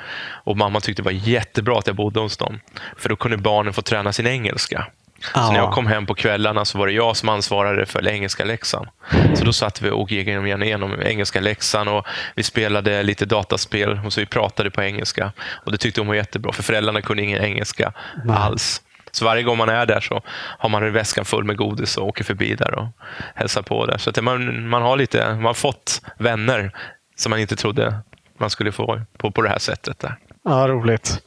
Och 0.43 0.57
Mamma 0.57 0.79
tyckte 0.79 1.01
det 1.01 1.05
var 1.05 1.11
jättebra 1.11 1.79
att 1.79 1.87
jag 1.87 1.95
bodde 1.95 2.19
hos 2.19 2.37
dem. 2.37 2.59
För 2.97 3.09
då 3.09 3.15
kunde 3.15 3.37
barnen 3.37 3.73
få 3.73 3.81
träna 3.81 4.13
sin 4.13 4.27
engelska. 4.27 4.87
Så 5.21 5.51
när 5.51 5.59
jag 5.59 5.71
kom 5.71 5.87
hem 5.87 6.05
på 6.05 6.15
kvällarna 6.15 6.65
så 6.65 6.77
var 6.77 6.87
det 6.87 6.93
jag 6.93 7.17
som 7.17 7.29
ansvarade 7.29 7.85
för 7.85 8.07
engelska 8.07 8.45
läxan. 8.45 8.87
Så 9.35 9.45
då 9.45 9.53
satt 9.53 9.81
vi 9.81 9.89
och 9.89 10.11
gick 10.11 10.27
igenom 10.27 11.01
engelska 11.01 11.39
läxan 11.39 11.87
och 11.87 12.07
vi 12.35 12.43
spelade 12.43 13.03
lite 13.03 13.25
dataspel 13.25 13.99
och 14.05 14.13
så 14.13 14.19
vi 14.19 14.25
pratade 14.25 14.71
på 14.71 14.83
engelska. 14.83 15.31
Och 15.37 15.71
Det 15.71 15.77
tyckte 15.77 16.01
de 16.01 16.07
var 16.07 16.15
jättebra, 16.15 16.53
för 16.53 16.63
föräldrarna 16.63 17.01
kunde 17.01 17.23
ingen 17.23 17.41
engelska 17.41 17.93
Nej. 18.25 18.37
alls. 18.37 18.81
Så 19.11 19.25
varje 19.25 19.43
gång 19.43 19.57
man 19.57 19.69
är 19.69 19.85
där 19.85 19.99
så 19.99 20.21
har 20.59 20.69
man 20.69 20.93
väskan 20.93 21.25
full 21.25 21.43
med 21.43 21.57
godis 21.57 21.97
och 21.97 22.07
åker 22.07 22.23
förbi 22.23 22.55
där 22.55 22.79
och 22.79 22.87
hälsar 23.35 23.61
på 23.61 23.85
där. 23.85 23.97
Så 23.97 24.09
att 24.09 24.23
man, 24.23 24.67
man, 24.67 24.81
har 24.81 24.97
lite, 24.97 25.33
man 25.33 25.45
har 25.45 25.53
fått 25.53 26.01
vänner 26.17 26.71
som 27.15 27.29
man 27.29 27.39
inte 27.39 27.55
trodde 27.55 27.99
man 28.37 28.49
skulle 28.49 28.71
få 28.71 29.01
på, 29.17 29.31
på 29.31 29.41
det 29.41 29.49
här 29.49 29.59
sättet. 29.59 29.99
Där. 29.99 30.15
Ja, 30.43 30.67
roligt. 30.67 31.21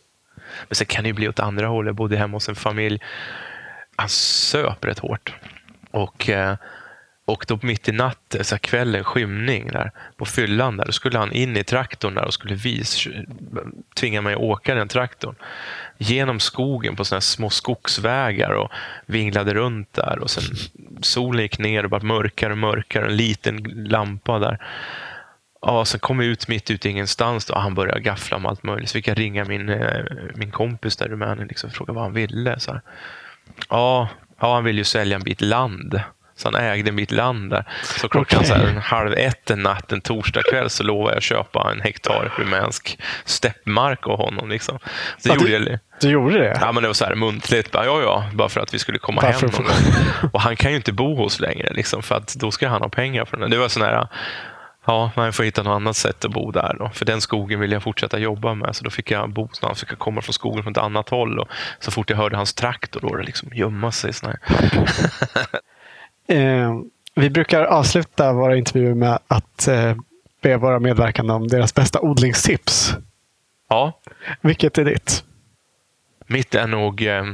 Men 0.68 0.76
sen 0.76 0.86
kan 0.86 1.02
det 1.02 1.08
ju 1.08 1.12
bli 1.12 1.28
åt 1.28 1.40
andra 1.40 1.66
hållet. 1.66 1.88
Jag 1.88 1.96
bodde 1.96 2.16
hemma 2.16 2.36
hos 2.36 2.48
en 2.48 2.54
familj 2.54 3.00
han 3.98 4.08
söp 4.08 4.84
rätt 4.84 4.98
hårt. 4.98 5.34
Och 5.90 6.28
eh, 6.28 6.56
Och 7.28 7.44
då 7.48 7.58
mitt 7.62 7.88
i 7.88 7.92
natten, 7.92 8.44
så 8.44 8.54
här 8.54 8.60
kvällen, 8.60 9.04
skymning 9.04 9.68
där, 9.72 9.90
på 10.16 10.24
fyllan 10.24 10.76
där, 10.76 10.84
då 10.84 10.92
skulle 10.92 11.18
han 11.18 11.32
in 11.32 11.56
i 11.56 11.64
traktorn 11.64 12.14
där 12.14 12.24
och 12.24 12.34
skulle 12.34 12.54
vis, 12.54 13.08
tvinga 13.94 14.20
mig 14.22 14.34
att 14.34 14.40
åka 14.40 14.74
den 14.74 14.88
traktorn. 14.88 15.34
Genom 15.98 16.40
skogen 16.40 16.96
på 16.96 17.04
såna 17.04 17.20
små 17.20 17.50
skogsvägar 17.50 18.50
och 18.50 18.70
vinglade 19.06 19.54
runt 19.54 19.92
där. 19.92 20.18
Och 20.18 20.30
sen 20.30 20.44
solen 21.02 21.42
gick 21.42 21.58
ner 21.58 21.84
och 21.84 21.90
bara 21.90 22.02
mörkare 22.02 22.52
och 22.52 22.58
mörkare. 22.58 23.06
En 23.06 23.16
liten 23.16 23.56
lampa 23.88 24.38
där. 24.38 24.58
Ja, 25.60 25.84
sen 25.84 26.00
kom 26.00 26.18
vi 26.18 26.26
ut 26.26 26.48
mitt 26.48 26.70
ute 26.70 26.88
i 26.88 26.90
ingenstans 26.90 27.46
då, 27.46 27.54
och 27.54 27.62
han 27.62 27.74
började 27.74 28.00
gaffla 28.00 28.36
om 28.36 28.46
allt 28.46 28.62
möjligt. 28.62 28.88
Så 28.88 28.92
fick 28.92 29.08
jag 29.08 29.18
ringa 29.18 29.44
min, 29.44 29.68
eh, 29.68 30.04
min 30.34 30.50
kompis 30.50 30.96
där 30.96 31.06
i 31.06 31.08
Rumänien 31.08 31.48
liksom, 31.48 31.68
och 31.68 31.76
fråga 31.76 31.92
vad 31.92 32.02
han 32.02 32.12
ville. 32.12 32.60
Så 32.60 32.72
här. 32.72 32.80
Ja, 33.68 34.08
ja, 34.40 34.54
han 34.54 34.64
ville 34.64 34.78
ju 34.78 34.84
sälja 34.84 35.16
en 35.16 35.22
bit 35.22 35.40
land. 35.40 36.00
Så 36.38 36.48
han 36.48 36.54
ägde 36.54 36.92
mitt 36.92 37.10
land 37.10 37.50
där. 37.50 37.64
Så 37.82 38.08
klockan 38.08 38.38
okay. 38.38 38.48
så 38.48 38.54
här, 38.54 38.80
halv 38.80 39.12
ett 39.12 39.50
en 39.50 39.62
natt, 39.62 39.92
en 39.92 40.00
torsdag 40.00 40.42
kväll, 40.50 40.70
så 40.70 40.82
lovade 40.82 41.10
jag 41.10 41.16
att 41.16 41.22
köpa 41.22 41.70
en 41.72 41.80
hektar 41.80 42.32
rumänsk 42.36 42.98
steppmark 43.24 44.06
av 44.06 44.16
honom. 44.16 44.48
Liksom. 44.48 44.78
Så 45.18 45.28
ja, 45.28 45.34
gjorde 45.34 45.58
du, 45.58 45.70
jag, 45.70 45.78
du 46.00 46.10
gjorde 46.10 46.38
det? 46.38 46.58
Ja, 46.60 46.72
men 46.72 46.82
det 46.82 46.88
var 46.88 46.94
så 46.94 47.04
här 47.04 47.14
muntligt. 47.14 47.70
Bara, 47.70 47.84
ja, 47.84 48.02
ja, 48.02 48.24
bara 48.34 48.48
för 48.48 48.60
att 48.60 48.74
vi 48.74 48.78
skulle 48.78 48.98
komma 48.98 49.20
Varför? 49.22 49.48
hem. 49.48 49.66
Och 50.32 50.40
han 50.40 50.56
kan 50.56 50.70
ju 50.70 50.76
inte 50.76 50.92
bo 50.92 51.16
hos 51.16 51.40
längre, 51.40 51.72
liksom, 51.72 52.02
för 52.02 52.14
att 52.14 52.34
då 52.34 52.50
ska 52.50 52.68
han 52.68 52.82
ha 52.82 52.88
pengar 52.88 53.24
för 53.24 53.36
den. 53.36 53.50
Det 53.50 53.58
var 53.58 53.68
sån 53.68 53.82
här, 53.82 54.08
Ja, 54.88 55.10
man 55.16 55.32
får 55.32 55.44
hitta 55.44 55.62
något 55.62 55.76
annat 55.76 55.96
sätt 55.96 56.24
att 56.24 56.30
bo 56.30 56.50
där. 56.50 56.76
Då. 56.78 56.90
För 56.94 57.04
den 57.04 57.20
skogen 57.20 57.60
vill 57.60 57.72
jag 57.72 57.82
fortsätta 57.82 58.18
jobba 58.18 58.54
med. 58.54 58.76
Så 58.76 58.84
då 58.84 58.90
fick 58.90 59.10
jag 59.10 59.30
bo 59.30 59.40
någonstans, 59.40 59.80
fick 59.80 59.92
jag 59.92 59.98
komma 59.98 60.22
från 60.22 60.32
skogen 60.32 60.62
från 60.62 60.70
ett 60.70 60.78
annat 60.78 61.08
håll. 61.08 61.38
Och 61.38 61.48
så 61.80 61.90
fort 61.90 62.10
jag 62.10 62.16
hörde 62.16 62.36
hans 62.36 62.54
traktor, 62.54 63.00
då 63.00 63.16
det 63.16 63.22
liksom 63.22 63.48
gömma 63.52 63.92
sig. 63.92 64.12
eh, 66.28 66.74
vi 67.14 67.30
brukar 67.30 67.62
avsluta 67.62 68.32
våra 68.32 68.56
intervjuer 68.56 68.94
med 68.94 69.18
att 69.28 69.68
eh, 69.68 69.96
be 70.42 70.56
våra 70.56 70.78
medverkande 70.78 71.32
om 71.32 71.48
deras 71.48 71.74
bästa 71.74 72.00
odlingstips. 72.00 72.94
Ja. 73.68 74.00
Vilket 74.40 74.78
är 74.78 74.84
ditt? 74.84 75.24
Mitt 76.26 76.54
är 76.54 76.66
nog 76.66 77.06
eh, 77.06 77.24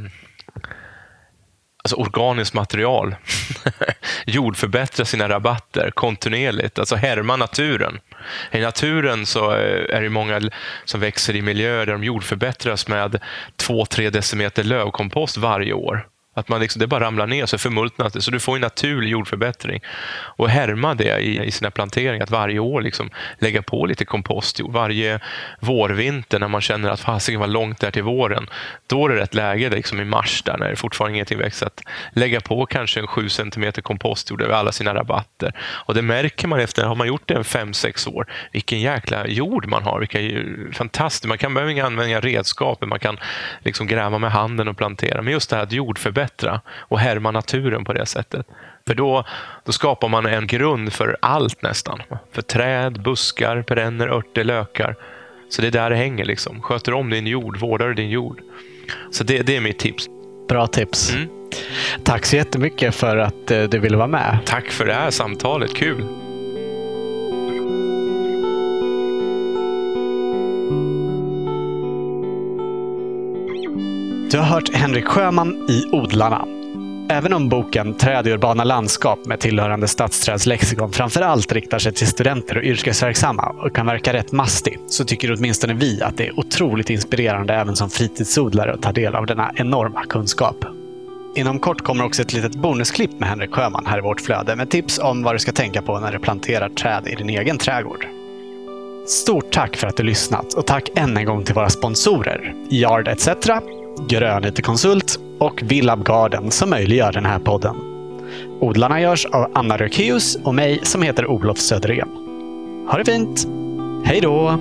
alltså 1.85 1.97
organiskt 1.97 2.55
material. 2.55 3.17
Jordförbättra 4.27 5.05
sina 5.05 5.29
rabatter 5.29 5.91
kontinuerligt, 5.91 6.79
alltså 6.79 6.97
härma 6.97 7.37
naturen. 7.37 8.01
I 8.51 8.61
naturen 8.61 9.27
så 9.27 9.51
är 9.51 10.01
det 10.01 10.09
många 10.09 10.41
som 10.85 11.01
växer 11.01 11.37
i 11.37 11.43
miljöer 11.43 11.87
där 11.87 11.93
de 11.93 12.05
jordförbättras 12.05 12.89
med 12.89 13.21
2-3 13.57 14.11
decimeter 14.11 14.65
lövkompost 14.65 15.37
varje 15.37 15.73
år. 15.73 16.07
Att 16.35 16.49
man 16.49 16.61
liksom, 16.61 16.81
det 16.81 16.87
bara 16.87 17.05
ramlar 17.05 17.27
ner 17.27 17.47
så 17.47 17.59
förmultnas 17.59 18.13
det. 18.13 18.23
Så 18.23 18.31
du 18.31 18.41
får 18.41 18.55
en 18.55 18.61
naturlig 18.61 19.11
jordförbättring. 19.11 19.81
Och 20.15 20.49
härma 20.49 20.95
det 20.95 21.21
i, 21.21 21.45
i 21.45 21.51
sina 21.51 21.71
planteringar. 21.71 22.23
Att 22.25 22.31
varje 22.31 22.59
år 22.59 22.83
liksom 22.83 23.11
lägga 23.39 23.63
på 23.63 23.87
lite 23.87 24.05
kompostjord. 24.05 24.73
Varje 24.73 25.21
vårvinter 25.61 26.39
när 26.39 26.49
man 26.49 26.61
känner 26.61 26.91
att 26.91 27.01
fasiken 27.01 27.41
var 27.41 27.47
långt 27.47 27.81
där 27.81 27.91
till 27.91 28.03
våren. 28.03 28.47
Då 28.87 29.07
är 29.07 29.09
det 29.09 29.21
rätt 29.21 29.35
läge 29.35 29.71
liksom 29.71 30.01
i 30.01 30.05
mars 30.05 30.43
där 30.43 30.59
när 30.59 30.71
det 30.71 30.77
fortfarande 30.77 31.15
ingenting 31.17 31.39
växer. 31.39 31.67
Att 31.67 31.83
lägga 32.13 32.41
på 32.41 32.67
kanske 32.67 33.01
en 33.01 33.07
7 33.07 33.29
cm 33.29 33.73
kompostjord 33.83 34.43
över 34.43 34.55
alla 34.55 34.73
sina 34.73 34.95
rabatter. 34.95 35.53
Och 35.61 35.95
det 35.95 36.03
märker 36.03 36.49
man 36.49 36.61
efter, 36.61 36.85
har 36.85 36.95
man 36.95 37.07
gjort 37.07 37.29
det 37.29 37.35
en 37.35 37.43
5-6 37.43 38.09
år, 38.09 38.27
vilken 38.53 38.81
jäkla 38.81 39.27
jord 39.27 39.67
man 39.67 39.83
har. 39.83 40.01
Vilka 40.01 40.19
fantastiskt. 40.73 41.25
Man 41.25 41.39
kan 41.39 41.55
behöva 41.55 41.73
inga 41.73 41.87
använda 41.87 42.21
redskap. 42.21 42.83
Man 42.87 42.99
kan 42.99 43.19
liksom 43.61 43.87
gräva 43.87 44.19
med 44.19 44.33
handen 44.33 44.69
och 44.69 44.77
plantera. 44.77 45.23
Men 45.23 45.33
just 45.33 45.51
det 45.51 45.57
här 45.57 45.63
att 45.63 45.73
jordförbättra 45.73 46.24
förbättra 46.25 46.61
och 46.89 46.99
härma 46.99 47.31
naturen 47.31 47.85
på 47.85 47.93
det 47.93 48.07
sättet. 48.07 48.47
För 48.87 48.95
då, 48.95 49.25
då 49.65 49.73
skapar 49.73 50.09
man 50.09 50.27
en 50.27 50.47
grund 50.47 50.93
för 50.93 51.17
allt 51.23 51.63
nästan. 51.63 52.03
För 52.33 52.43
träd, 52.43 53.03
buskar, 53.03 53.63
perenner, 53.63 54.09
örter, 54.09 54.45
lökar. 54.45 54.97
Så 55.51 55.63
det 55.63 55.69
är 55.69 55.73
där 55.73 55.91
det 55.91 55.97
hänger. 55.97 56.25
Liksom. 56.25 56.63
Sköter 56.63 56.95
om 56.95 57.11
din 57.11 57.27
jord, 57.27 57.57
vårdar 57.61 57.95
din 57.95 58.11
jord. 58.11 58.41
Så 59.11 59.25
det, 59.25 59.43
det 59.43 59.57
är 59.57 59.61
mitt 59.61 59.79
tips. 59.79 60.09
Bra 60.49 60.67
tips. 60.67 61.15
Mm. 61.15 61.29
Tack 62.05 62.27
så 62.27 62.37
jättemycket 62.37 62.95
för 62.95 63.17
att 63.17 63.51
eh, 63.51 63.63
du 63.63 63.79
ville 63.79 63.97
vara 63.97 64.09
med. 64.09 64.39
Tack 64.45 64.71
för 64.71 64.87
det 64.87 64.95
här 64.95 65.11
samtalet. 65.11 65.75
Kul! 65.75 66.24
Du 74.35 74.41
har 74.41 74.47
hört 74.47 74.75
Henrik 74.75 75.05
Sjöman 75.05 75.67
i 75.69 75.85
Odlarna. 75.93 76.45
Även 77.11 77.33
om 77.33 77.49
boken 77.49 77.95
Träd 77.95 78.27
i 78.27 78.33
urbana 78.33 78.65
landskap 78.65 79.27
med 79.27 79.41
tillhörande 79.41 79.89
stadsträdslexikon 79.89 80.93
framför 80.93 81.21
allt 81.21 81.53
riktar 81.53 81.79
sig 81.79 81.93
till 81.93 82.07
studenter 82.07 82.57
och 82.57 82.65
yrkesverksamma 82.65 83.43
och 83.43 83.75
kan 83.75 83.87
verka 83.87 84.13
rätt 84.13 84.33
mastig, 84.33 84.79
så 84.87 85.05
tycker 85.05 85.35
åtminstone 85.35 85.75
vi 85.75 86.03
att 86.03 86.17
det 86.17 86.27
är 86.27 86.39
otroligt 86.39 86.91
inspirerande 86.91 87.55
även 87.55 87.77
som 87.77 87.91
fritidsodlare 87.91 88.73
att 88.73 88.83
ta 88.83 88.93
del 88.93 89.15
av 89.15 89.27
denna 89.27 89.53
enorma 89.57 90.05
kunskap. 90.05 90.65
Inom 91.37 91.59
kort 91.59 91.81
kommer 91.81 92.05
också 92.05 92.23
ett 92.23 92.33
litet 92.33 92.55
bonusklipp 92.55 93.21
med 93.21 93.29
Henrik 93.29 93.55
Sjöman 93.55 93.87
här 93.87 93.99
i 93.99 94.03
vårt 94.03 94.21
flöde 94.21 94.57
med 94.57 94.71
tips 94.71 94.99
om 94.99 95.23
vad 95.23 95.35
du 95.35 95.39
ska 95.39 95.53
tänka 95.53 95.83
på 95.83 96.01
när 96.01 96.13
du 96.13 96.19
planterar 96.19 96.69
träd 96.69 97.07
i 97.07 97.15
din 97.15 97.31
egen 97.31 97.59
trädgård. 97.59 98.07
Stort 99.07 99.53
tack 99.53 99.77
för 99.77 99.87
att 99.87 99.97
du 99.97 100.03
lyssnat 100.03 100.55
och 100.55 100.67
tack 100.67 100.91
än 100.95 101.17
en 101.17 101.25
gång 101.25 101.45
till 101.45 101.55
våra 101.55 101.71
sponsorer 101.71 102.55
Yard 102.71 103.09
ETC 103.09 103.29
Grön 103.99 104.45
IT-konsult 104.45 105.19
och 105.39 105.63
Villab 105.63 106.05
Garden 106.05 106.51
som 106.51 106.71
möjliggör 106.71 107.13
den 107.13 107.25
här 107.25 107.39
podden. 107.39 107.77
Odlarna 108.61 109.01
görs 109.01 109.27
av 109.27 109.51
Anna 109.55 109.77
Rökeus 109.77 110.37
och 110.45 110.55
mig 110.55 110.81
som 110.83 111.03
heter 111.03 111.27
Olof 111.27 111.59
Söderén. 111.59 112.09
Ha 112.91 112.99
det 112.99 113.05
fint! 113.05 113.47
Hej 114.05 114.21
då! 114.21 114.59